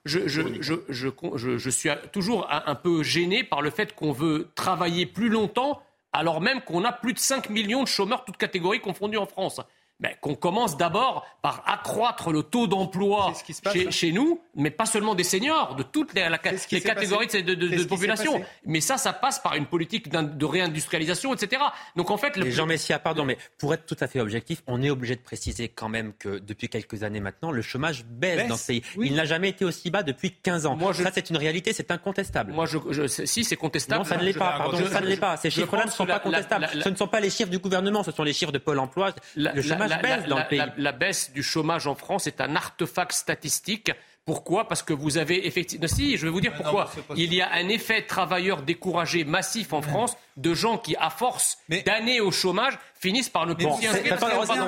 je, 0.03 0.27
je, 0.27 0.41
je, 0.60 0.76
je, 0.90 1.57
je 1.57 1.69
suis 1.69 1.90
toujours 2.11 2.48
un 2.49 2.76
peu 2.76 3.02
gêné 3.02 3.44
par 3.44 3.61
le 3.61 3.69
fait 3.69 3.95
qu'on 3.95 4.11
veut 4.11 4.49
travailler 4.56 5.06
plus 5.06 5.30
longtemps 5.30 5.82
alors 6.11 6.40
même 6.40 6.61
qu'on 6.61 6.86
a 6.86 6.94
plus 6.94 7.11
de 7.11 7.19
5 7.19 7.49
millions 7.49 7.84
de 7.84 7.88
chômeurs, 7.90 8.23
toutes 8.23 8.38
catégories 8.38 8.80
confondues 8.80 9.18
en 9.18 9.26
France 9.26 9.60
ben, 10.01 10.11
qu'on 10.19 10.35
commence 10.35 10.76
d'abord 10.76 11.26
par 11.41 11.63
accroître 11.65 12.31
le 12.31 12.43
taux 12.43 12.67
d'emploi 12.67 13.31
chez, 13.72 13.91
chez, 13.91 14.11
nous, 14.11 14.41
mais 14.55 14.69
pas 14.69 14.85
seulement 14.85 15.15
des 15.15 15.23
seniors, 15.23 15.76
de 15.76 15.84
toutes 15.84 16.13
les, 16.13 16.27
la, 16.27 16.39
les 16.72 16.81
catégories 16.81 17.27
de, 17.27 17.53
de, 17.53 17.53
de 17.53 17.84
population. 17.85 18.43
Mais 18.65 18.81
ça, 18.81 18.97
ça 18.97 19.13
passe 19.13 19.39
par 19.39 19.55
une 19.55 19.65
politique 19.65 20.09
de 20.09 20.45
réindustrialisation, 20.45 21.34
etc. 21.34 21.61
Donc 21.95 22.11
en 22.11 22.17
fait, 22.17 22.35
le... 22.35 22.49
Jean 22.51 22.65
Messia, 22.65 22.99
pardon, 22.99 23.23
mais 23.23 23.38
pour 23.57 23.73
être 23.73 23.85
tout 23.85 23.95
à 24.01 24.07
fait 24.07 24.19
objectif, 24.19 24.63
on 24.67 24.81
est 24.84 24.89
obligé 24.89 25.15
de 25.15 25.22
préciser 25.22 25.69
quand 25.69 25.88
même 25.88 26.11
que 26.13 26.39
depuis 26.39 26.67
quelques 26.67 27.03
années 27.03 27.22
maintenant, 27.22 27.51
le 27.51 27.61
chômage 27.61 28.03
baisse, 28.05 28.38
baisse 28.38 28.49
dans 28.49 28.57
ce 28.57 28.67
pays. 28.67 28.84
Oui. 28.97 29.07
Il 29.09 29.15
n'a 29.15 29.26
jamais 29.26 29.49
été 29.49 29.63
aussi 29.63 29.91
bas 29.91 30.03
depuis 30.03 30.31
15 30.31 30.65
ans. 30.65 30.76
Moi, 30.76 30.91
je... 30.91 31.03
Ça, 31.03 31.11
c'est 31.13 31.30
une 31.30 31.38
réalité, 31.38 31.72
c'est 31.72 31.91
incontestable. 31.91 32.51
Moi, 32.51 32.65
je, 32.65 32.80
je, 32.89 33.07
si 33.07 33.45
c'est 33.45 33.55
contestable. 33.55 33.99
Non, 33.99 34.09
ça 34.09 34.17
ne 34.17 34.23
l'est 34.23 34.34
pas. 34.34 34.57
Pardon, 34.57 34.77
ça 34.91 34.99
ne 34.99 35.07
l'est 35.07 35.17
pas. 35.17 35.38
Ces 35.38 35.49
chiffres-là 35.49 35.85
ne 35.85 35.91
sont 35.91 36.05
pas 36.05 36.19
contestables. 36.19 36.63
La, 36.63 36.69
la, 36.69 36.76
la, 36.76 36.84
ce 36.84 36.89
ne 36.89 36.95
sont 36.95 37.07
pas 37.07 37.22
les 37.22 37.30
chiffres 37.30 37.49
du 37.49 37.59
gouvernement, 37.59 38.03
ce 38.03 38.11
sont 38.11 38.23
les 38.23 38.34
chiffres 38.34 38.51
de 38.51 38.57
Pôle 38.57 38.80
Emploi. 38.80 39.13
Le 39.35 39.61
chômage 39.61 39.84
la, 39.87 39.97
baisse 39.97 40.25
dans 40.25 40.37
le 40.37 40.47
pays. 40.47 40.61
La, 40.77 40.91
baisse 40.91 41.31
du 41.31 41.43
chômage 41.43 41.87
en 41.87 41.95
France 41.95 42.27
est 42.27 42.41
un 42.41 42.55
artefact 42.55 43.11
statistique. 43.11 43.91
Pourquoi? 44.25 44.67
Parce 44.67 44.81
que 44.81 44.93
vous 44.93 45.17
avez 45.17 45.45
effectivement. 45.47 45.87
Si, 45.87 46.17
je 46.17 46.25
vais 46.25 46.31
vous 46.31 46.41
dire 46.41 46.53
pourquoi. 46.53 46.91
Non, 47.09 47.15
Il 47.15 47.33
y 47.33 47.41
a 47.41 47.51
un 47.51 47.69
effet 47.69 48.01
travailleur 48.01 48.63
découragé 48.63 49.23
massif 49.23 49.73
en 49.73 49.81
France. 49.81 50.17
De 50.37 50.53
gens 50.53 50.77
qui, 50.77 50.95
à 50.97 51.09
force 51.09 51.57
d'années 51.85 52.19
au 52.19 52.31
chômage, 52.31 52.77
finissent 52.99 53.29
par 53.29 53.45
ne 53.45 53.53
s'y 53.57 53.65
inscrire. 53.65 54.17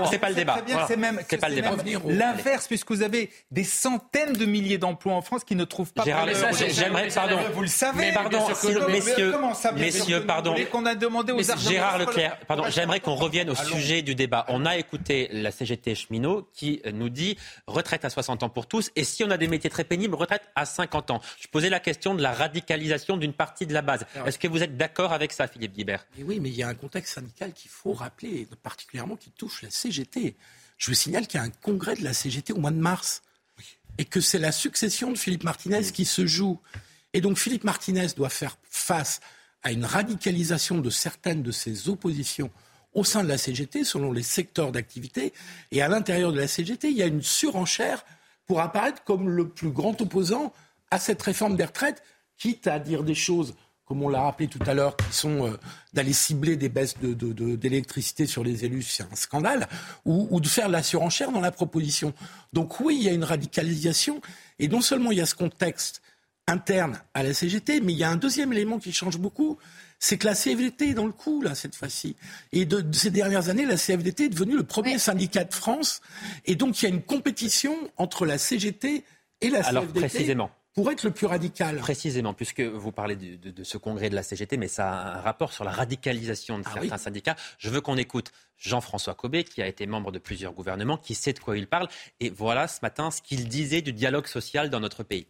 C'est 0.09 0.19
pas 0.19 0.29
le 0.29 0.35
débat. 0.35 0.59
C'est 0.87 0.97
même, 0.97 1.19
pas 1.39 1.49
le 1.49 1.55
débat. 1.55 1.75
L'inverse, 2.07 2.67
puisque 2.67 2.91
vous 2.91 3.01
avez 3.01 3.31
des 3.51 3.63
centaines 3.63 4.33
de 4.33 4.45
milliers 4.45 4.77
d'emplois 4.77 5.13
en 5.13 5.21
France 5.21 5.43
qui 5.43 5.55
ne 5.55 5.63
trouvent 5.63 5.91
pas. 5.91 6.03
Gérard, 6.03 6.27
j'aimerais, 6.69 7.07
pardon. 7.07 7.39
Vous 7.53 7.61
le 7.61 7.67
savez. 7.67 7.97
Mais 7.97 8.13
pardon, 8.13 8.47
messieurs, 8.89 9.33
messieurs, 9.75 10.25
pardon. 10.25 10.55
qu'on 10.71 10.85
a 10.85 10.95
demandé 10.95 11.33
aux 11.33 11.41
Gérard 11.41 11.97
Leclerc, 11.97 12.37
pardon, 12.47 12.65
j'aimerais 12.69 12.99
qu'on 12.99 13.15
revienne 13.15 13.49
au 13.49 13.55
sujet 13.55 14.01
du 14.01 14.15
débat. 14.15 14.45
On 14.49 14.65
a 14.65 14.77
écouté 14.77 15.29
la 15.31 15.51
CGT 15.51 15.95
cheminot 15.95 16.47
qui 16.53 16.81
nous 16.93 17.09
dit 17.09 17.37
retraite 17.65 18.05
à 18.05 18.09
60 18.09 18.43
ans 18.43 18.49
pour 18.49 18.67
tous 18.67 18.91
et 18.95 19.03
si 19.03 19.23
on 19.23 19.31
a 19.31 19.37
des 19.37 19.47
métiers 19.47 19.69
très 19.69 19.83
pénibles, 19.83 20.15
retraite 20.15 20.43
à 20.55 20.65
50 20.65 21.11
ans. 21.11 21.21
Je 21.39 21.47
posais 21.47 21.69
la 21.69 21.79
question 21.79 22.15
de 22.15 22.21
la 22.21 22.31
radicalisation 22.31 23.17
d'une 23.17 23.33
partie 23.33 23.65
de 23.65 23.73
la 23.73 23.81
base. 23.81 24.05
Est-ce 24.25 24.37
que 24.39 24.47
vous 24.47 24.63
êtes 24.63 24.77
d'accord 24.77 25.13
avec 25.13 25.31
ça, 25.31 25.47
Philippe 25.57 25.73
Guibert 25.73 26.05
Oui, 26.23 26.39
mais 26.39 26.49
il 26.49 26.55
y 26.55 26.61
a 26.61 26.67
un 26.67 26.75
contexte 26.75 27.15
syndical 27.15 27.51
qu'il 27.51 27.71
faut 27.71 27.93
rappeler, 27.93 28.47
particulièrement 28.61 29.15
qui 29.15 29.31
touche 29.31 29.63
la 29.63 29.71
CGT. 29.71 30.35
Je 30.77 30.91
vous 30.91 30.93
signale 30.93 31.25
qu'il 31.25 31.39
y 31.39 31.43
a 31.43 31.45
un 31.45 31.49
congrès 31.49 31.95
de 31.95 32.03
la 32.03 32.13
CGT 32.13 32.53
au 32.53 32.59
mois 32.59 32.71
de 32.71 32.77
mars 32.77 33.23
et 33.97 34.05
que 34.05 34.21
c'est 34.21 34.37
la 34.37 34.51
succession 34.51 35.11
de 35.11 35.17
Philippe 35.17 35.43
Martinez 35.43 35.91
qui 35.91 36.05
se 36.05 36.27
joue. 36.27 36.59
Et 37.13 37.21
donc 37.21 37.39
Philippe 37.39 37.63
Martinez 37.63 38.07
doit 38.15 38.29
faire 38.29 38.59
face 38.69 39.19
à 39.63 39.71
une 39.71 39.83
radicalisation 39.85 40.77
de 40.77 40.91
certaines 40.91 41.41
de 41.41 41.51
ses 41.51 41.89
oppositions 41.89 42.51
au 42.93 43.03
sein 43.03 43.23
de 43.23 43.27
la 43.27 43.39
CGT, 43.39 43.83
selon 43.83 44.11
les 44.11 44.21
secteurs 44.21 44.71
d'activité. 44.71 45.33
Et 45.71 45.81
à 45.81 45.87
l'intérieur 45.87 46.31
de 46.31 46.39
la 46.39 46.47
CGT, 46.47 46.91
il 46.91 46.97
y 46.97 47.01
a 47.01 47.07
une 47.07 47.23
surenchère 47.23 48.05
pour 48.45 48.61
apparaître 48.61 49.03
comme 49.03 49.27
le 49.27 49.49
plus 49.49 49.71
grand 49.71 49.99
opposant 50.01 50.53
à 50.91 50.99
cette 50.99 51.21
réforme 51.21 51.55
des 51.55 51.65
retraites, 51.65 52.03
quitte 52.37 52.67
à 52.67 52.77
dire 52.77 53.03
des 53.03 53.15
choses, 53.15 53.55
comme 53.87 54.03
on 54.03 54.09
l'a 54.09 54.21
rappelé 54.21 54.47
tout 54.47 54.59
à 54.65 54.73
l'heure, 54.73 54.97
qui 54.97 55.15
sont 55.15 55.47
euh, 55.47 55.57
d'aller 55.93 56.13
cibler 56.13 56.57
des 56.57 56.69
baisses 56.69 56.95
d'électricité 56.99 58.25
de, 58.25 58.29
sur 58.29 58.43
les 58.43 58.65
élus, 58.65 58.83
c'est 58.83 59.03
un 59.03 59.15
scandale, 59.15 59.67
ou, 60.05 60.27
ou 60.29 60.41
de 60.41 60.47
faire 60.47 60.67
la 60.67 60.83
surenchère 60.83 61.31
dans 61.31 61.39
la 61.39 61.51
proposition. 61.51 62.13
Donc 62.51 62.81
oui, 62.81 62.97
il 62.99 63.03
y 63.03 63.09
a 63.09 63.13
une 63.13 63.23
radicalisation, 63.23 64.21
et 64.59 64.67
non 64.67 64.81
seulement 64.81 65.11
il 65.11 65.19
y 65.19 65.21
a 65.21 65.25
ce 65.25 65.35
contexte 65.35 66.01
interne 66.47 66.99
à 67.13 67.23
la 67.23 67.33
CGT, 67.33 67.81
mais 67.81 67.93
il 67.93 67.99
y 67.99 68.03
a 68.03 68.09
un 68.09 68.15
deuxième 68.17 68.51
élément 68.53 68.77
qui 68.77 68.91
change 68.91 69.17
beaucoup, 69.17 69.57
c'est 69.99 70.17
que 70.17 70.27
la 70.27 70.35
CFDT 70.35 70.89
est 70.89 70.93
dans 70.93 71.05
le 71.05 71.11
coup, 71.11 71.41
là, 71.41 71.55
cette 71.55 71.75
fois-ci. 71.75 72.15
Et 72.51 72.65
de, 72.65 72.85
ces 72.93 73.09
dernières 73.09 73.49
années, 73.49 73.65
la 73.65 73.77
CFDT 73.77 74.25
est 74.25 74.29
devenue 74.29 74.55
le 74.55 74.63
premier 74.63 74.97
syndicat 74.99 75.43
de 75.43 75.53
France. 75.53 76.01
Et 76.45 76.55
donc, 76.55 76.81
il 76.81 76.85
y 76.85 76.91
a 76.91 76.93
une 76.93 77.01
compétition 77.01 77.75
entre 77.97 78.25
la 78.25 78.37
CGT 78.37 79.03
et 79.41 79.49
la 79.49 79.65
Alors, 79.65 79.87
précisément. 79.87 80.51
Pour 80.77 80.91
être 80.91 81.01
le 81.01 81.09
plus 81.09 81.25
radical. 81.25 81.77
Précisément, 81.77 82.35
puisque 82.35 82.61
vous 82.61 82.91
parlez 82.91 83.15
de, 83.15 83.63
ce 83.63 83.79
congrès 83.79 84.11
de 84.11 84.15
la 84.15 84.21
CGT, 84.21 84.57
mais 84.57 84.67
ça 84.67 84.91
a 84.91 85.17
un 85.17 85.21
rapport 85.21 85.51
sur 85.51 85.63
la 85.63 85.71
radicalisation 85.71 86.59
de 86.59 86.63
ah 86.67 86.73
certains 86.75 86.97
syndicats. 86.99 87.35
Je 87.57 87.71
veux 87.71 87.81
qu'on 87.81 87.97
écoute 87.97 88.31
Jean-François 88.59 89.15
Cobé, 89.15 89.43
qui 89.43 89.63
a 89.63 89.67
été 89.67 89.87
membre 89.87 90.11
de 90.11 90.19
plusieurs 90.19 90.53
gouvernements, 90.53 90.97
qui 90.97 91.15
sait 91.15 91.33
de 91.33 91.39
quoi 91.39 91.57
il 91.57 91.65
parle. 91.65 91.87
Et 92.19 92.29
voilà 92.29 92.67
ce 92.67 92.77
matin 92.83 93.09
ce 93.09 93.23
qu'il 93.23 93.47
disait 93.47 93.81
du 93.81 93.91
dialogue 93.91 94.27
social 94.27 94.69
dans 94.69 94.79
notre 94.79 95.01
pays 95.01 95.25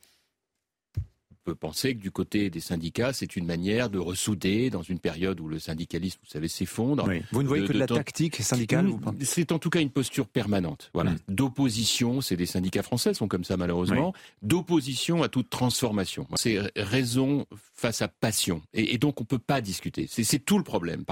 peut 1.47 1.55
penser 1.55 1.95
que 1.95 2.01
du 2.01 2.11
côté 2.11 2.49
des 2.49 2.59
syndicats, 2.59 3.13
c'est 3.13 3.37
une 3.37 3.45
manière 3.45 3.89
de 3.89 3.99
ressouder 3.99 4.69
dans 4.69 4.81
une 4.81 4.99
période 4.99 5.39
où 5.39 5.47
le 5.47 5.59
syndicalisme, 5.59 6.19
vous 6.21 6.29
savez, 6.29 6.49
s'effondre. 6.49 7.07
Vous 7.31 7.41
ne 7.41 7.47
voyez 7.47 7.65
que 7.65 7.71
de, 7.71 7.79
la 7.79 7.87
tactique 7.87 8.35
syndicale 8.35 8.89
C'est 9.21 9.53
en 9.53 9.59
tout 9.59 9.69
cas 9.69 9.79
une 9.79 9.89
posture 9.89 10.27
permanente. 10.27 10.91
Voilà. 10.93 11.11
Mm. 11.11 11.19
D'opposition, 11.29 12.19
c'est 12.19 12.35
des 12.35 12.45
syndicats 12.45 12.83
français 12.83 13.13
sont 13.13 13.29
comme 13.29 13.45
ça 13.45 13.55
malheureusement, 13.55 14.13
d'opposition 14.41 15.23
à 15.23 15.29
toute 15.29 15.49
transformation. 15.49 16.27
C'est 16.35 16.59
raison 16.75 17.45
face 17.75 18.01
à 18.01 18.09
passion. 18.09 18.61
Et, 18.73 18.97
donc 18.97 19.21
on 19.21 19.23
ne 19.23 19.27
peut 19.27 19.39
pas 19.39 19.61
discuter. 19.61 20.07
C'est 20.09 20.39
tout 20.39 20.57
le 20.57 20.65
problème. 20.65 21.05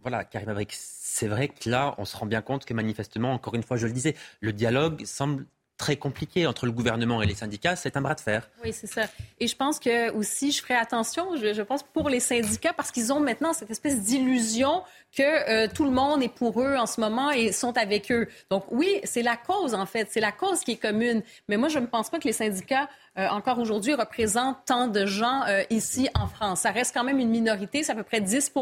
Voilà, 0.00 0.24
Karim 0.24 0.48
Abrik, 0.48 0.70
c'est 0.72 1.26
vrai 1.26 1.48
que 1.48 1.68
là, 1.68 1.94
on 1.98 2.06
se 2.06 2.16
rend 2.16 2.26
bien 2.26 2.40
compte 2.40 2.64
que 2.64 2.72
manifestement, 2.72 3.32
encore 3.34 3.56
une 3.56 3.62
fois, 3.62 3.76
je 3.76 3.86
le 3.86 3.92
disais, 3.92 4.14
le 4.40 4.52
dialogue 4.52 5.04
semble 5.04 5.46
très 5.76 5.96
compliqué 5.96 6.46
entre 6.46 6.66
le 6.66 6.72
gouvernement 6.72 7.22
et 7.22 7.26
les 7.26 7.34
syndicats, 7.34 7.76
c'est 7.76 7.96
un 7.96 8.00
bras 8.00 8.14
de 8.14 8.20
fer. 8.20 8.48
Oui, 8.64 8.72
c'est 8.72 8.86
ça. 8.86 9.02
Et 9.40 9.46
je 9.46 9.56
pense 9.56 9.78
que 9.78 10.10
aussi, 10.12 10.52
je 10.52 10.62
ferai 10.62 10.74
attention, 10.74 11.36
je, 11.36 11.62
pense, 11.62 11.82
pour 11.82 12.08
les 12.08 12.20
syndicats, 12.20 12.72
parce 12.72 12.90
qu'ils 12.90 13.12
ont 13.12 13.20
maintenant 13.20 13.52
cette 13.52 13.70
espèce 13.70 14.00
d'illusion 14.00 14.82
que 15.16 15.22
euh, 15.22 15.68
tout 15.72 15.84
le 15.84 15.90
monde 15.90 16.22
est 16.22 16.32
pour 16.32 16.60
eux 16.62 16.76
en 16.76 16.86
ce 16.86 17.00
moment 17.00 17.30
et 17.30 17.52
sont 17.52 17.76
avec 17.76 18.10
eux. 18.10 18.26
Donc 18.50 18.64
oui, 18.70 19.00
c'est 19.04 19.22
la 19.22 19.36
cause, 19.36 19.74
en 19.74 19.86
fait. 19.86 20.08
C'est 20.10 20.20
la 20.20 20.32
cause 20.32 20.60
qui 20.60 20.72
est 20.72 20.76
commune. 20.76 21.22
Mais 21.48 21.56
moi, 21.56 21.68
je 21.68 21.78
ne 21.78 21.86
pense 21.86 22.10
pas 22.10 22.18
que 22.18 22.26
les 22.26 22.32
syndicats, 22.32 22.88
euh, 23.18 23.28
encore 23.28 23.58
aujourd'hui, 23.58 23.94
représentent 23.94 24.58
tant 24.66 24.88
de 24.88 25.06
gens 25.06 25.42
euh, 25.48 25.62
ici 25.70 26.08
en 26.14 26.26
France. 26.26 26.60
Ça 26.60 26.70
reste 26.70 26.94
quand 26.94 27.04
même 27.04 27.18
une 27.18 27.30
minorité. 27.30 27.82
C'est 27.82 27.92
à 27.92 27.94
peu 27.94 28.02
près 28.02 28.20
10 28.20 28.52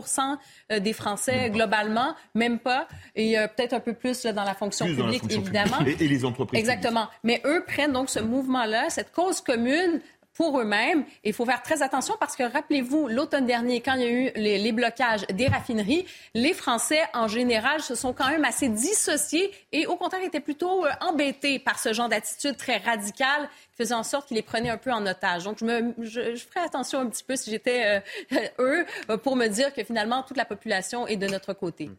des 0.81 0.93
Français 0.93 1.51
globalement, 1.51 2.15
même 2.35 2.59
pas. 2.59 2.87
Et 3.17 3.37
peut-être 3.57 3.73
un 3.73 3.81
peu 3.81 3.95
plus 3.95 4.25
là, 4.25 4.33
dans 4.33 4.45
la 4.45 4.55
fonction 4.55 4.87
publique, 4.87 5.25
évidemment. 5.31 5.81
Et, 5.87 5.93
et, 6.05 6.09
les 6.09 6.25
entreprises. 6.25 6.59
Exactement. 6.59 7.09
Mais 7.23 7.43
eux 7.45 7.65
prennent 7.67 7.93
donc 7.93 8.11
ce 8.11 8.21
mouvement-là, 8.21 8.91
cette 8.91 9.13
cause 9.13 9.41
commune 9.41 10.01
pour 10.35 10.61
eux-mêmes. 10.61 11.05
Il 11.23 11.33
faut 11.33 11.47
faire 11.47 11.63
très 11.63 11.83
attention 11.83 12.15
parce 12.19 12.37
que 12.37 12.43
rappelez-vous, 12.43 13.09
l'automne 13.09 13.47
dernier, 13.47 13.81
quand 13.81 13.95
il 13.95 14.01
y 14.01 14.05
a 14.05 14.11
eu 14.11 14.31
les, 14.35 14.73
blocages 14.73 15.27
des 15.29 15.47
raffineries, 15.47 16.05
les 16.35 16.53
Français, 16.53 17.01
en 17.15 17.29
général, 17.29 17.81
se 17.81 17.95
sont 17.95 18.13
quand 18.13 18.29
même 18.29 18.45
assez 18.45 18.69
dissociés 18.69 19.51
et 19.73 19.87
au 19.87 19.97
contraire 19.97 20.23
étaient 20.23 20.41
plutôt 20.41 20.85
euh, 20.85 20.91
embêtés 21.01 21.59
par 21.59 21.79
ce 21.79 21.93
genre 21.93 22.09
d'attitude 22.09 22.57
très 22.57 22.79
radicale 22.79 23.49
faisait 23.77 23.95
en 23.95 24.03
sorte 24.03 24.29
qu'ils 24.29 24.37
les 24.37 24.43
prenaient 24.43 24.71
un 24.71 24.77
peu 24.77 24.93
en 24.93 25.07
otage. 25.07 25.45
Donc, 25.45 25.59
je, 25.59 25.65
me, 25.65 25.95
je, 26.03 26.37
ferais 26.37 26.65
attention 26.65 27.01
un 27.01 27.07
petit 27.07 27.25
peu 27.25 27.37
si 27.37 27.51
j'étais 27.51 28.03
euh, 28.33 28.39
eux 28.59 28.87
pour 29.23 29.37
me 29.37 29.49
dire 29.49 29.73
que 29.73 29.85
finalement, 29.85 30.23
toute 30.23 30.37
la 30.37 30.45
population 30.45 31.07
est 31.07 31.17
de 31.17 31.27
notre 31.27 31.53
côté. 31.53 31.91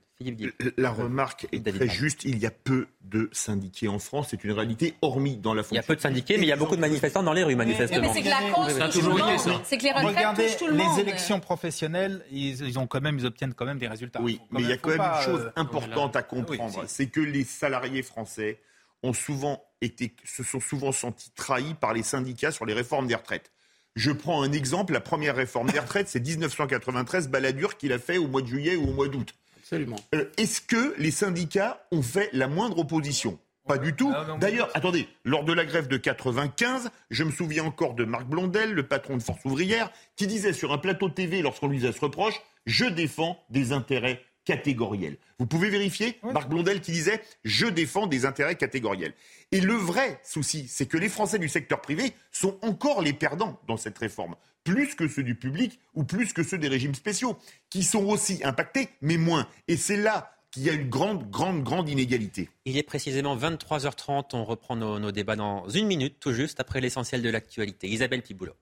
La 0.78 0.92
remarque 0.92 1.48
est 1.52 1.66
très 1.66 1.90
juste. 1.90 2.24
Il 2.24 2.38
y 2.40 2.46
a 2.46 2.52
peu 2.52 2.88
de 3.02 3.30
syndiqués 3.34 3.90
en 3.90 4.00
France. 4.00 4.28
C'est 4.30 4.44
une 4.46 4.54
réalité, 4.54 4.96
hormis 5.02 5.36
dans 5.36 5.54
la 5.54 5.62
fonction. 5.62 5.76
Il 5.76 5.78
y 5.78 5.80
a 5.80 5.84
peu 5.84 5.96
de 5.96 6.02
syndiqués, 6.02 6.38
mais 6.38 6.44
il 6.44 6.50
y 6.50 6.54
a 6.54 6.56
beaucoup 6.56 6.78
de 6.78 6.82
manifestants 6.82 7.22
dans 7.22 7.34
les 7.34 7.44
rues, 7.44 7.56
manifestement. 7.56 8.14
c'est 8.14 8.22
que 8.22 8.30
la 8.30 8.52
cause 8.54 9.62
C'est 9.66 9.78
que 9.78 9.84
les 9.84 9.92
retraites 9.92 10.16
Regardez, 10.16 10.46
touchent 10.46 10.58
tout 10.58 10.68
le 10.68 10.78
les 10.78 11.02
élections 11.02 11.40
professionnelles, 11.42 12.24
ils, 12.32 12.80
ont 12.80 12.88
quand 12.88 13.02
même, 13.02 13.20
ils 13.20 13.26
obtiennent 13.26 13.54
quand 13.54 13.66
même 13.66 13.78
des 13.78 13.90
résultats. 13.90 14.22
Oui, 14.22 14.40
mais 14.52 14.62
il 14.62 14.70
y 14.70 14.72
a 14.72 14.78
quand 14.78 14.92
même 14.92 15.02
une 15.02 15.24
chose 15.24 15.46
euh, 15.46 15.60
importante 15.60 16.16
à 16.16 16.24
comprendre. 16.24 16.84
c'est 16.88 17.08
que 17.08 17.20
les 17.20 17.44
salariés 17.44 18.04
français 18.04 18.60
ont 19.06 19.14
souvent 19.14 19.64
été, 19.82 20.16
se 20.26 20.44
sont 20.44 20.60
souvent 20.60 20.92
sentis 20.92 21.32
trahis 21.36 21.76
par 21.76 21.94
les 21.94 22.04
syndicats 22.04 22.52
sur 22.52 22.66
les 22.66 22.74
réformes 22.74 23.08
des 23.08 23.16
retraites. 23.16 23.52
Je 23.96 24.12
prends 24.12 24.44
un 24.44 24.52
exemple, 24.52 24.94
la 24.94 25.00
première 25.00 25.36
réforme 25.36 25.70
des 25.70 25.80
retraites, 25.80 26.10
c'est 26.10 26.20
1993, 26.20 27.30
Balladur 27.30 27.78
qu'il 27.78 27.94
a 27.94 28.00
fait 28.00 28.18
au 28.18 28.28
mois 28.28 28.42
de 28.42 28.48
juillet 28.48 28.76
ou 28.76 28.90
au 28.90 28.94
mois 28.94 29.08
d'août. 29.08 29.34
Absolument. 29.58 29.96
Euh, 30.14 30.30
est-ce 30.38 30.60
que 30.62 30.94
les 30.98 31.12
syndicats 31.12 31.88
ont 31.92 32.02
fait 32.02 32.30
la 32.34 32.48
moindre 32.48 32.80
opposition? 32.80 33.40
Pas 33.68 33.78
du 33.80 33.96
tout. 33.96 34.14
D'ailleurs, 34.40 34.70
attendez, 34.76 35.08
lors 35.24 35.44
de 35.44 35.52
la 35.52 35.66
grève 35.66 35.88
de 35.88 35.98
95, 35.98 36.92
je 37.10 37.24
me 37.24 37.32
souviens 37.32 37.64
encore 37.64 37.96
de 37.96 38.06
Marc 38.06 38.26
Blondel, 38.26 38.74
le 38.74 38.88
patron 38.88 39.18
de 39.18 39.24
Force 39.24 39.44
ouvrière, 39.44 39.92
qui 40.16 40.28
disait 40.28 40.54
sur 40.54 40.72
un 40.72 40.78
plateau 40.78 41.10
TV, 41.10 41.42
lorsqu'on 41.42 41.68
lui 41.68 41.80
faisait 41.80 41.92
ce 41.92 42.02
reproche, 42.02 42.40
je 42.68 42.86
défends 42.86 43.44
des 43.50 43.72
intérêts 43.72 44.22
catégoriel. 44.46 45.18
Vous 45.40 45.48
pouvez 45.48 45.70
vérifier 45.70 46.20
Marc 46.24 46.48
Blondel 46.48 46.80
qui 46.80 46.92
disait 46.92 47.22
Je 47.44 47.66
défends 47.66 48.08
des 48.08 48.26
intérêts 48.26 48.56
catégoriels. 48.56 49.14
Et 49.52 49.60
le 49.60 49.74
vrai 49.74 50.20
souci, 50.24 50.68
c'est 50.68 50.86
que 50.86 50.98
les 50.98 51.10
Français 51.10 51.40
du 51.40 51.50
secteur 51.50 51.82
privé 51.82 52.14
sont 52.32 52.58
encore 52.62 53.02
les 53.02 53.14
perdants 53.14 53.60
dans 53.68 53.78
cette 53.78 53.98
réforme, 53.98 54.36
plus 54.64 54.96
que 54.96 55.08
ceux 55.08 55.24
du 55.24 55.36
public 55.36 55.80
ou 55.94 56.04
plus 56.04 56.32
que 56.32 56.44
ceux 56.44 56.58
des 56.58 56.68
régimes 56.68 56.96
spéciaux, 56.96 57.38
qui 57.70 57.84
sont 57.84 58.06
aussi 58.06 58.42
impactés, 58.44 58.90
mais 59.02 59.18
moins. 59.18 59.48
Et 59.68 59.78
c'est 59.78 59.98
là 59.98 60.32
qu'il 60.52 60.64
y 60.64 60.70
a 60.70 60.74
une 60.74 60.90
grande, 60.90 61.30
grande, 61.30 61.64
grande 61.64 61.90
inégalité. 61.90 62.50
Il 62.64 62.78
est 62.78 62.84
précisément 62.84 63.36
23h30. 63.36 64.30
On 64.34 64.46
reprend 64.46 64.78
nos, 64.78 65.00
nos 65.00 65.12
débats 65.12 65.36
dans 65.36 65.68
une 65.68 65.88
minute, 65.88 66.18
tout 66.20 66.32
juste 66.32 66.62
après 66.62 66.80
l'essentiel 66.80 67.22
de 67.22 67.30
l'actualité. 67.30 67.90
Isabelle 67.90 68.22
Piboulot. 68.22 68.56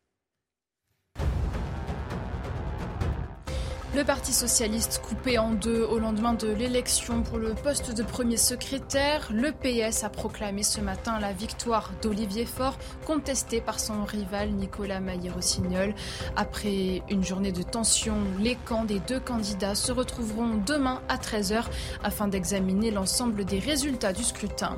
Le 3.96 4.04
Parti 4.04 4.34
socialiste 4.34 5.04
coupé 5.08 5.38
en 5.38 5.52
deux 5.52 5.84
au 5.84 6.00
lendemain 6.00 6.34
de 6.34 6.48
l'élection 6.48 7.22
pour 7.22 7.38
le 7.38 7.54
poste 7.54 7.96
de 7.96 8.02
premier 8.02 8.38
secrétaire, 8.38 9.30
le 9.32 9.52
PS 9.52 10.04
a 10.04 10.10
proclamé 10.10 10.64
ce 10.64 10.82
matin 10.82 11.20
la 11.20 11.32
victoire 11.32 11.92
d'Olivier 12.02 12.46
Faure, 12.46 12.80
contesté 13.06 13.62
par 13.62 13.80
son 13.80 14.04
rival 14.04 14.50
Nicolas 14.50 15.00
Maillé-Rossignol. 15.00 15.94
Après 16.36 17.04
une 17.08 17.24
journée 17.24 17.52
de 17.52 17.62
tension, 17.62 18.16
les 18.40 18.56
camps 18.56 18.84
des 18.84 19.00
deux 19.00 19.20
candidats 19.20 19.76
se 19.76 19.92
retrouveront 19.92 20.60
demain 20.66 21.00
à 21.08 21.18
13h 21.18 21.64
afin 22.04 22.28
d'examiner 22.28 22.90
l'ensemble 22.90 23.46
des 23.46 23.60
résultats 23.60 24.12
du 24.12 24.24
scrutin. 24.24 24.76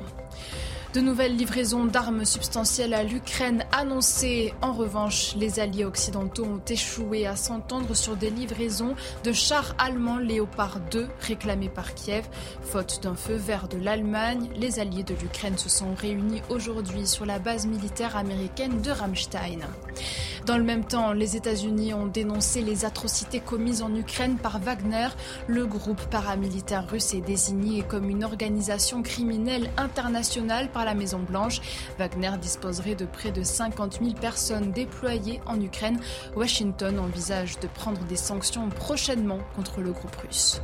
De 0.96 1.02
nouvelles 1.02 1.36
livraisons 1.36 1.84
d'armes 1.84 2.24
substantielles 2.24 2.94
à 2.94 3.02
l'Ukraine 3.02 3.66
annoncées. 3.70 4.54
En 4.62 4.72
revanche, 4.72 5.34
les 5.36 5.60
alliés 5.60 5.84
occidentaux 5.84 6.46
ont 6.46 6.62
échoué 6.66 7.26
à 7.26 7.36
s'entendre 7.36 7.94
sur 7.94 8.16
des 8.16 8.30
livraisons 8.30 8.94
de 9.22 9.30
chars 9.30 9.74
allemands 9.76 10.16
Léopard 10.16 10.80
2 10.90 11.06
réclamés 11.20 11.68
par 11.68 11.94
Kiev. 11.94 12.24
Faute 12.62 13.00
d'un 13.02 13.14
feu 13.14 13.34
vert 13.34 13.68
de 13.68 13.76
l'Allemagne, 13.76 14.48
les 14.56 14.78
alliés 14.78 15.02
de 15.02 15.12
l'Ukraine 15.12 15.58
se 15.58 15.68
sont 15.68 15.94
réunis 15.94 16.40
aujourd'hui 16.48 17.06
sur 17.06 17.26
la 17.26 17.40
base 17.40 17.66
militaire 17.66 18.16
américaine 18.16 18.80
de 18.80 18.90
Ramstein. 18.90 19.68
Dans 20.46 20.56
le 20.56 20.64
même 20.64 20.84
temps, 20.84 21.12
les 21.12 21.36
États-Unis 21.36 21.92
ont 21.92 22.06
dénoncé 22.06 22.62
les 22.62 22.84
atrocités 22.84 23.40
commises 23.40 23.82
en 23.82 23.92
Ukraine 23.94 24.38
par 24.38 24.60
Wagner. 24.60 25.08
Le 25.48 25.66
groupe 25.66 26.02
paramilitaire 26.06 26.88
russe 26.88 27.14
est 27.14 27.20
désigné 27.20 27.82
comme 27.82 28.08
une 28.08 28.22
organisation 28.22 29.02
criminelle 29.02 29.68
internationale 29.76 30.70
par 30.70 30.85
la 30.86 30.94
Maison-Blanche. 30.94 31.60
Wagner 31.98 32.32
disposerait 32.40 32.94
de 32.94 33.04
près 33.04 33.32
de 33.32 33.42
50 33.42 33.98
000 34.00 34.14
personnes 34.14 34.72
déployées 34.72 35.40
en 35.44 35.60
Ukraine. 35.60 36.00
Washington 36.34 36.98
envisage 36.98 37.60
de 37.60 37.66
prendre 37.66 38.02
des 38.04 38.16
sanctions 38.16 38.70
prochainement 38.70 39.40
contre 39.54 39.82
le 39.82 39.92
groupe 39.92 40.16
russe. 40.16 40.62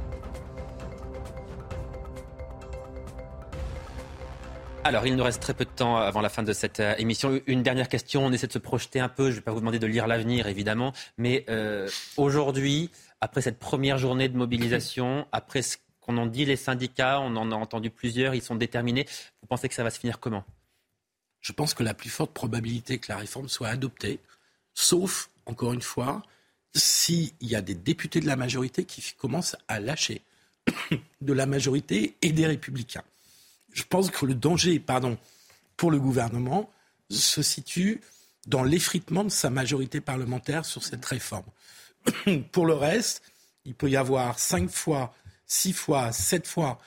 Alors, 4.84 5.06
il 5.06 5.14
nous 5.14 5.22
reste 5.22 5.40
très 5.40 5.54
peu 5.54 5.64
de 5.64 5.70
temps 5.70 5.96
avant 5.96 6.20
la 6.20 6.28
fin 6.28 6.42
de 6.42 6.52
cette 6.52 6.80
euh, 6.80 6.94
émission. 6.98 7.40
Une 7.46 7.62
dernière 7.62 7.88
question, 7.88 8.26
on 8.26 8.32
essaie 8.32 8.48
de 8.48 8.52
se 8.52 8.58
projeter 8.58 8.98
un 8.98 9.08
peu. 9.08 9.26
Je 9.26 9.30
ne 9.30 9.34
vais 9.36 9.40
pas 9.42 9.52
vous 9.52 9.60
demander 9.60 9.78
de 9.78 9.86
lire 9.86 10.08
l'avenir, 10.08 10.48
évidemment. 10.48 10.92
Mais 11.18 11.44
euh, 11.48 11.88
aujourd'hui, 12.16 12.90
après 13.20 13.42
cette 13.42 13.60
première 13.60 13.96
journée 13.98 14.28
de 14.28 14.36
mobilisation, 14.36 15.28
après 15.30 15.62
ce 15.62 15.76
qu'on 16.02 16.18
en 16.18 16.26
dit 16.26 16.44
les 16.44 16.56
syndicats, 16.56 17.20
on 17.20 17.34
en 17.36 17.50
a 17.50 17.54
entendu 17.54 17.88
plusieurs, 17.88 18.34
ils 18.34 18.42
sont 18.42 18.56
déterminés. 18.56 19.06
Vous 19.40 19.48
pensez 19.48 19.68
que 19.68 19.74
ça 19.74 19.82
va 19.82 19.90
se 19.90 19.98
finir 19.98 20.20
comment? 20.20 20.44
Je 21.40 21.52
pense 21.52 21.72
que 21.72 21.82
la 21.82 21.94
plus 21.94 22.10
forte 22.10 22.32
probabilité 22.32 22.98
que 22.98 23.10
la 23.10 23.16
réforme 23.16 23.48
soit 23.48 23.68
adoptée, 23.68 24.20
sauf, 24.74 25.30
encore 25.46 25.72
une 25.72 25.82
fois, 25.82 26.22
s'il 26.74 27.32
y 27.40 27.56
a 27.56 27.62
des 27.62 27.74
députés 27.74 28.20
de 28.20 28.26
la 28.26 28.36
majorité 28.36 28.84
qui 28.84 29.02
commencent 29.14 29.56
à 29.68 29.80
lâcher 29.80 30.20
de 31.22 31.32
la 31.32 31.46
majorité 31.46 32.14
et 32.20 32.32
des 32.32 32.46
républicains 32.46 33.04
je 33.72 33.82
pense 33.82 34.10
que 34.10 34.26
le 34.26 34.34
danger, 34.34 34.78
pardon, 34.78 35.18
pour 35.76 35.90
le 35.90 35.98
gouvernement 35.98 36.70
se 37.10 37.42
situe 37.42 38.00
dans 38.46 38.62
l'effritement 38.62 39.24
de 39.24 39.30
sa 39.30 39.50
majorité 39.50 40.00
parlementaire 40.00 40.64
sur 40.64 40.82
cette 40.82 41.04
réforme. 41.04 41.44
pour 42.52 42.66
le 42.66 42.74
reste, 42.74 43.22
il 43.64 43.74
peut 43.74 43.88
y 43.88 43.96
avoir 43.96 44.38
cinq 44.38 44.70
fois, 44.70 45.14
six 45.52 45.72
fois, 45.72 46.12
sept 46.12 46.46
fois 46.46 46.78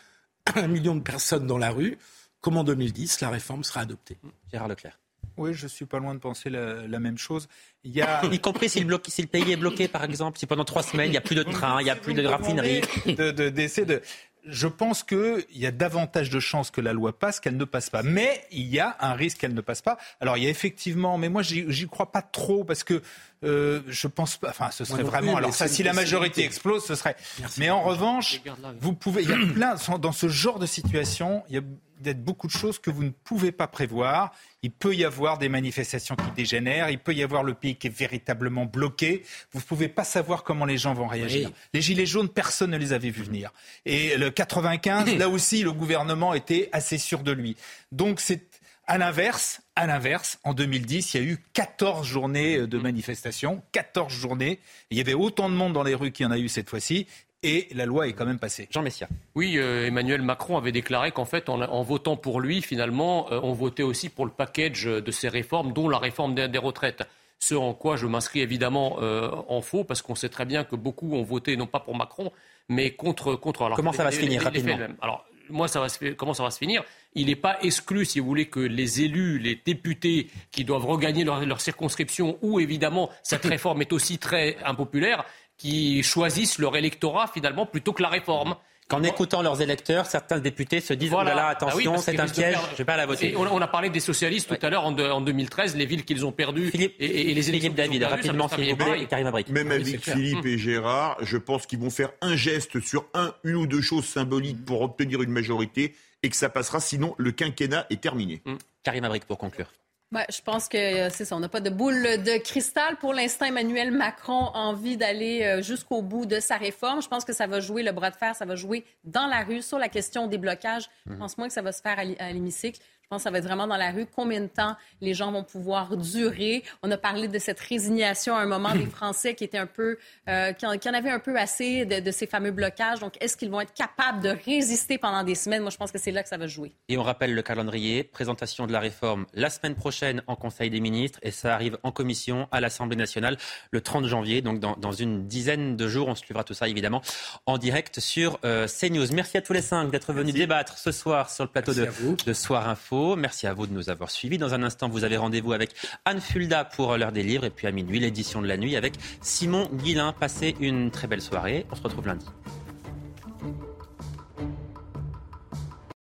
un 0.56 0.68
million 0.68 0.96
de 0.96 1.02
personnes 1.02 1.48
dans 1.48 1.58
la 1.58 1.70
rue. 1.70 1.98
Comme 2.42 2.58
en 2.58 2.64
2010, 2.64 3.22
la 3.22 3.30
réforme 3.30 3.64
sera 3.64 3.82
adoptée? 3.82 4.18
Gérard 4.52 4.68
Leclerc. 4.68 5.00
Oui, 5.38 5.54
je 5.54 5.68
suis 5.68 5.86
pas 5.86 6.00
loin 6.00 6.14
de 6.14 6.20
penser 6.20 6.50
la, 6.50 7.00
même 7.00 7.18
chose. 7.18 7.48
Il 7.84 7.92
y 7.92 8.02
a... 8.02 8.24
y 8.32 8.40
compris 8.40 8.70
si 8.70 8.80
le, 8.82 9.02
si 9.08 9.22
le, 9.22 9.28
pays 9.28 9.52
est 9.52 9.58
bloqué, 9.58 9.88
par 9.88 10.04
exemple, 10.04 10.38
si 10.38 10.46
pendant 10.46 10.64
trois 10.64 10.84
semaines 10.84 11.08
il 11.08 11.12
n'y 11.12 11.18
a 11.18 11.22
plus 11.22 11.36
de 11.36 11.44
train, 11.44 11.82
il 11.82 11.86
n'y 11.86 11.90
a 11.90 11.96
plus 11.96 12.14
de 12.14 12.26
raffinerie. 12.26 12.82
D'essayer 13.06 13.86
de, 13.86 14.02
je 14.48 14.68
pense 14.68 15.04
qu'il 15.04 15.46
y 15.54 15.66
a 15.66 15.72
davantage 15.72 16.30
de 16.30 16.40
chances 16.40 16.72
que 16.72 16.82
la 16.82 16.94
loi 16.94 17.18
passe 17.18 17.40
qu'elle 17.40 17.58
ne 17.58 17.66
passe 17.66 17.90
pas. 17.90 18.04
Mais 18.04 18.46
il 18.52 18.68
y 18.68 18.80
a 18.80 18.96
un 19.00 19.14
risque 19.14 19.40
qu'elle 19.40 19.54
ne 19.54 19.62
passe 19.62 19.82
pas. 19.82 19.98
Alors 20.22 20.38
il 20.38 20.44
y 20.44 20.48
a 20.48 20.50
effectivement, 20.50 21.18
mais 21.18 21.30
moi 21.30 21.42
j'y 21.42 21.88
crois 21.88 22.12
pas 22.12 22.22
trop 22.22 22.64
parce 22.64 22.84
que 22.84 23.02
euh, 23.44 23.82
je 23.88 24.08
pense 24.08 24.38
pas. 24.38 24.50
Enfin, 24.50 24.72
ce 24.72 24.86
serait 24.86 25.04
vraiment. 25.04 25.38
alors 25.38 25.54
ça, 25.54 25.68
si 25.68 25.84
la 25.84 25.94
majorité 25.94 26.44
explose, 26.44 26.86
ce 26.86 26.96
serait. 26.96 27.16
mais 27.58 27.70
en 27.70 27.82
revanche, 27.82 28.42
vous 28.80 28.94
pouvez. 28.94 29.24
Il 29.24 29.30
y 29.30 29.34
a 29.34 29.54
plein 29.54 29.76
dans 30.00 30.12
ce 30.12 30.28
genre 30.28 30.60
de 30.60 30.66
situation. 30.66 31.44
Il 31.50 31.56
y 31.56 31.58
a 31.58 31.62
d'être 32.06 32.24
beaucoup 32.24 32.48
de 32.48 32.52
choses 32.52 32.80
que 32.80 32.90
vous 32.90 33.04
ne 33.04 33.10
pouvez 33.10 33.52
pas 33.52 33.68
prévoir. 33.68 34.32
Il 34.64 34.72
peut 34.72 34.96
y 34.96 35.04
avoir 35.04 35.38
des 35.38 35.50
manifestations 35.50 36.16
qui 36.16 36.32
dégénèrent, 36.36 36.90
il 36.90 37.00
peut 37.00 37.14
y 37.14 37.22
avoir 37.22 37.44
le 37.44 37.54
pays 37.54 37.76
qui 37.76 37.88
est 37.88 37.96
véritablement 37.96 38.66
bloqué. 38.66 39.24
Vous 39.52 39.60
ne 39.60 39.66
pouvez 39.66 39.90
pas 39.90 40.04
savoir 40.04 40.44
comment 40.44 40.66
les 40.66 40.78
gens 40.78 40.94
vont 40.94 41.08
réagir. 41.08 41.52
Les 41.74 41.82
gilets 41.82 42.06
jaunes, 42.06 42.30
personne 42.30 42.72
ne 42.72 42.78
les 42.78 42.94
avait 42.94 43.10
vus 43.10 43.24
venir. 43.24 43.52
Et 43.86 44.18
le 44.18 44.30
95, 44.30 45.18
là 45.18 45.28
aussi, 45.28 45.64
le 45.64 45.74
gouvernement 45.74 46.34
était 46.34 46.70
assez 46.72 46.98
sûr 46.98 47.20
de 47.22 47.32
lui. 47.32 47.58
Donc 47.92 48.22
c'est 48.22 48.44
à 48.88 49.00
l'inverse, 49.00 49.62
à 49.76 49.88
l'inverse, 49.88 50.38
en 50.44 50.54
2010, 50.54 51.14
il 51.14 51.22
y 51.22 51.24
a 51.24 51.28
eu 51.28 51.44
14 51.54 52.06
journées 52.06 52.68
de 52.68 52.78
manifestations, 52.78 53.64
14 53.72 54.14
journées. 54.14 54.60
Il 54.92 54.98
y 54.98 55.02
avait 55.02 55.16
autant 55.16 55.50
de 55.50 55.56
monde 55.56 55.74
dans 55.74 55.84
les 55.84 55.96
rues 55.96 56.12
qu'il 56.12 56.26
y 56.26 56.28
en 56.28 56.32
a 56.32 56.38
eu 56.38 56.50
cette 56.50 56.70
fois-ci 56.70 57.08
et 57.46 57.68
la 57.76 57.86
loi 57.86 58.08
est 58.08 58.14
quand 58.14 58.26
même 58.26 58.40
passée. 58.40 58.68
Jean 58.72 58.82
Messia. 58.82 59.08
Oui, 59.36 59.58
euh, 59.58 59.86
Emmanuel 59.86 60.24
Macron 60.24 60.58
avait 60.58 60.72
déclaré 60.72 61.12
qu'en 61.12 61.26
fait, 61.26 61.48
en, 61.48 61.84
votant 61.84 62.18
pour 62.18 62.42
lui, 62.42 62.62
finalement, 62.62 63.32
euh, 63.32 63.40
on 63.44 63.54
votait 63.54 63.84
aussi 63.84 64.10
pour 64.10 64.26
le 64.26 64.32
package 64.32 64.86
de 64.86 65.12
ces 65.12 65.30
réformes, 65.30 65.72
dont 65.72 65.88
la 65.88 66.00
réforme 66.00 66.34
des, 66.34 66.58
retraites. 66.58 67.04
Ce 67.38 67.54
en 67.54 67.74
quoi 67.74 67.98
je 67.98 68.08
m'inscris 68.08 68.40
évidemment 68.40 68.98
euh, 69.02 69.30
en 69.48 69.62
faux, 69.62 69.84
parce 69.84 70.02
qu'on 70.02 70.16
sait 70.16 70.30
très 70.30 70.46
bien 70.46 70.64
que 70.64 70.76
beaucoup 70.76 71.14
ont 71.14 71.22
voté 71.22 71.56
non 71.56 71.68
pas 71.68 71.80
pour 71.80 71.96
Macron, 71.96 72.32
mais 72.68 72.92
contre. 72.92 73.36
contre 73.36 73.70
Comment 73.76 73.94
ça 73.94 74.04
va 74.04 74.12
se 74.12 74.20
finir 74.20 74.42
rapidement 74.42 74.78
Alors, 75.02 75.26
moi, 75.50 75.68
ça 75.68 75.80
va 75.80 75.90
se, 75.90 76.14
comment 76.14 76.34
ça 76.34 76.42
va 76.42 76.50
se 76.50 76.58
finir? 76.58 76.84
Il 77.14 77.28
n'est 77.28 77.36
pas 77.36 77.58
exclu, 77.62 78.06
si 78.06 78.20
vous 78.20 78.26
voulez, 78.26 78.48
que 78.48 78.60
les 78.60 79.02
élus, 79.02 79.38
les 79.38 79.62
députés 79.64 80.30
qui 80.52 80.66
doivent 80.66 80.86
regagner 80.86 81.24
leur, 81.24 81.46
leur 81.46 81.62
circonscription, 81.62 82.40
où 82.42 82.60
évidemment 82.60 83.12
cette 83.22 83.46
réforme 83.46 83.82
est 83.82 83.94
aussi 83.94 84.18
très 84.18 84.58
impopulaire, 84.66 85.26
qui 85.58 86.04
choisissent 86.04 86.60
leur 86.60 86.76
électorat 86.76 87.28
finalement 87.28 87.66
plutôt 87.66 87.94
que 87.94 88.02
la 88.02 88.10
réforme. 88.10 88.56
Qu'en 88.88 89.02
écoutant 89.02 89.42
leurs 89.42 89.64
électeurs, 89.64 90.06
certains 90.06 90.38
députés 90.38 90.80
se 90.80 90.94
disent 90.94 91.10
voilà. 91.10 91.34
là, 91.34 91.42
bah 91.42 91.48
attention, 91.48 91.98
c'est 91.98 92.20
un 92.20 92.28
piège, 92.28 92.56
je 92.68 92.72
ne 92.74 92.78
vais 92.78 92.86
pas 92.86 92.98
la 92.98 93.08
voter. 93.08 93.36
On, 93.36 93.60
a 93.60 93.68
parlé 93.68 93.90
des 93.90 94.00
socialistes 94.00 94.48
tout 94.48 94.64
à 94.64 94.70
l'heure 94.70 94.86
en, 94.86 95.22
2013, 95.22 95.76
les 95.76 95.88
villes 95.88 96.06
qu'ils 96.06 96.24
ont 96.24 96.32
perdues 96.32 96.70
et, 96.76 96.94
les 97.00 97.50
élections. 97.50 97.52
Philippe 97.52 97.76
David, 97.76 98.04
rapidement, 98.04 98.48
s'il 98.48 98.70
vous 98.70 98.76
plaît, 98.76 99.08
Karim 99.08 99.26
Abrik. 99.26 99.50
Même 99.50 99.72
avec 99.72 100.00
Philippe 100.04 100.46
et 100.46 100.60
Gérard, 100.60 101.18
je 101.22 101.38
pense 101.38 101.66
qu'ils 101.66 101.80
vont 101.80 101.90
faire 101.90 102.12
un 102.22 102.36
geste 102.36 102.80
sur 102.80 103.06
un, 103.16 103.34
une 103.44 103.56
ou 103.56 103.66
deux 103.66 103.82
choses 103.82 104.06
symboliques 104.06 104.64
pour 104.64 104.82
obtenir 104.82 105.24
une 105.24 105.32
majorité 105.32 105.96
et 106.22 106.30
que 106.30 106.36
ça 106.36 106.50
passera, 106.50 106.80
sinon 106.80 107.16
le 107.18 107.32
quinquennat 107.32 107.88
est 107.90 108.02
terminé. 108.02 108.44
Karim 108.84 109.04
Abrik 109.04 109.26
pour 109.26 109.40
conclure 109.40 109.72
je 110.12 110.42
pense 110.42 110.68
que 110.68 110.78
euh, 110.78 111.10
c'est 111.10 111.26
ça. 111.26 111.36
On 111.36 111.40
n'a 111.40 111.50
pas 111.50 111.60
de 111.60 111.70
boule 111.70 112.02
de 112.02 112.38
cristal. 112.38 112.96
Pour 112.98 113.14
l'instant, 113.14 113.46
Emmanuel 113.46 113.92
Macron 113.92 114.48
a 114.54 114.60
envie 114.60 114.98
d'aller 114.98 115.44
euh, 115.44 115.62
jusqu'au 115.62 116.02
bout 116.02 116.26
de 116.26 116.40
sa 116.40 116.58
réforme. 116.58 117.02
Je 117.02 117.08
pense 117.08 117.26
que 117.26 117.34
ça 117.34 117.48
va 117.48 117.60
jouer 117.60 117.84
le 117.84 117.92
bras 117.92 118.12
de 118.12 118.16
fer, 118.16 118.36
ça 118.36 118.46
va 118.46 118.56
jouer 118.56 118.86
dans 119.04 119.28
la 119.28 119.44
rue 119.44 119.62
sur 119.62 119.80
la 119.80 119.90
question 119.90 120.28
des 120.28 120.38
blocages. 120.38 120.90
Je 121.06 121.14
mhm. 121.14 121.20
pense 121.20 121.38
moins 121.38 121.48
que 121.48 121.54
ça 121.54 121.62
va 121.62 121.72
se 121.72 121.82
faire 121.82 121.98
à 122.00 122.32
l'hémicycle. 122.32 122.80
Je 123.06 123.10
pense 123.10 123.20
que 123.20 123.24
ça 123.26 123.30
va 123.30 123.38
être 123.38 123.46
vraiment 123.46 123.68
dans 123.68 123.78
la 123.78 123.92
rue. 123.92 124.08
Combien 124.08 124.42
de 124.42 124.48
temps 124.48 124.76
les 125.00 125.14
gens 125.14 125.32
vont 125.32 125.44
pouvoir 125.44 125.96
durer? 125.96 126.64
On 126.82 126.90
a 126.90 126.98
parlé 126.98 127.28
de 127.28 127.38
cette 127.38 127.60
résignation 127.60 128.36
à 128.36 128.40
un 128.42 128.48
moment 128.48 128.74
des 128.74 128.86
Français 128.96 129.36
qui 129.36 129.44
étaient 129.44 129.60
un 129.60 129.68
peu, 129.68 130.00
euh, 130.28 130.54
qui, 130.54 130.66
en, 130.66 130.94
avaient 130.94 131.12
un 131.12 131.20
peu 131.20 131.38
assez 131.38 131.86
de, 131.86 132.10
ces 132.10 132.26
fameux 132.26 132.50
blocages. 132.50 133.02
Donc, 133.02 133.14
est-ce 133.22 133.38
qu'ils 133.38 133.52
vont 133.52 133.62
être 133.62 133.76
capables 133.76 134.22
de 134.22 134.36
résister 134.44 134.98
pendant 134.98 135.24
des 135.24 135.36
semaines? 135.36 135.62
Moi, 135.62 135.70
je 135.70 135.78
pense 135.78 135.92
que 135.92 136.00
c'est 136.00 136.10
là 136.10 136.24
que 136.24 136.30
ça 136.30 136.38
va 136.38 136.48
jouer. 136.48 136.74
Et 136.90 136.98
on 136.98 137.04
rappelle 137.04 137.36
le 137.36 137.44
calendrier. 137.44 138.04
Présentation 138.04 138.66
de 138.66 138.72
la 138.72 138.80
réforme 138.80 139.28
la 139.36 139.52
semaine 139.52 139.76
prochaine 139.76 140.24
en 140.26 140.36
Conseil 140.36 140.72
des 140.72 140.80
ministres 140.80 141.20
et 141.22 141.30
ça 141.30 141.54
arrive 141.54 141.78
en 141.84 141.92
commission 141.92 142.48
à 142.52 142.60
l'Assemblée 142.60 142.96
nationale 142.96 143.38
le 143.70 143.82
30 143.82 144.08
janvier. 144.08 144.42
Donc, 144.42 144.60
dans, 144.60 144.92
une 144.92 145.28
dizaine 145.28 145.78
de 145.78 145.88
jours, 145.88 146.08
on 146.08 146.16
suivra 146.16 146.44
tout 146.44 146.56
ça 146.56 146.68
évidemment 146.68 147.04
en 147.46 147.60
direct 147.60 148.00
sur 148.00 148.40
euh, 148.46 148.66
CNews. 148.68 149.14
Merci 149.14 149.38
à 149.38 149.44
tous 149.44 149.54
les 149.54 149.62
cinq 149.62 149.92
d'être 149.92 150.12
venus 150.12 150.34
débattre 150.34 150.80
ce 150.80 150.92
soir 150.92 151.30
sur 151.30 151.44
le 151.44 151.52
plateau 151.52 151.74
de, 151.74 151.88
de 152.26 152.34
Soir 152.34 152.68
Merci 153.18 153.48
à 153.48 153.54
vous 153.54 153.68
de 153.68 153.74
nous 153.74 153.90
avoir 153.90 154.10
suivis. 154.10 154.38
Dans 154.38 154.54
un 154.54 154.64
instant, 154.64 154.90
vous 154.90 155.04
avez 155.04 155.18
rendez-vous 155.18 155.54
avec 155.54 155.72
Anne 156.06 156.22
Fulda 156.22 156.66
pour 156.66 156.98
l'heure 156.98 157.12
des 157.12 157.24
livres. 157.24 157.46
Et 157.46 157.50
puis 157.50 157.68
à 157.68 157.72
minuit, 157.72 158.00
l'édition 158.00 158.42
de 158.42 158.48
la 158.48 158.58
nuit 158.58 158.76
avec 158.76 158.94
Simon 159.22 159.70
Guillain. 159.74 160.14
Passez 160.14 160.56
une 160.60 160.92
très 160.92 161.08
belle 161.08 161.22
soirée. 161.22 161.66
On 161.72 161.76
se 161.76 161.82
retrouve 161.82 162.08
lundi. 162.08 162.26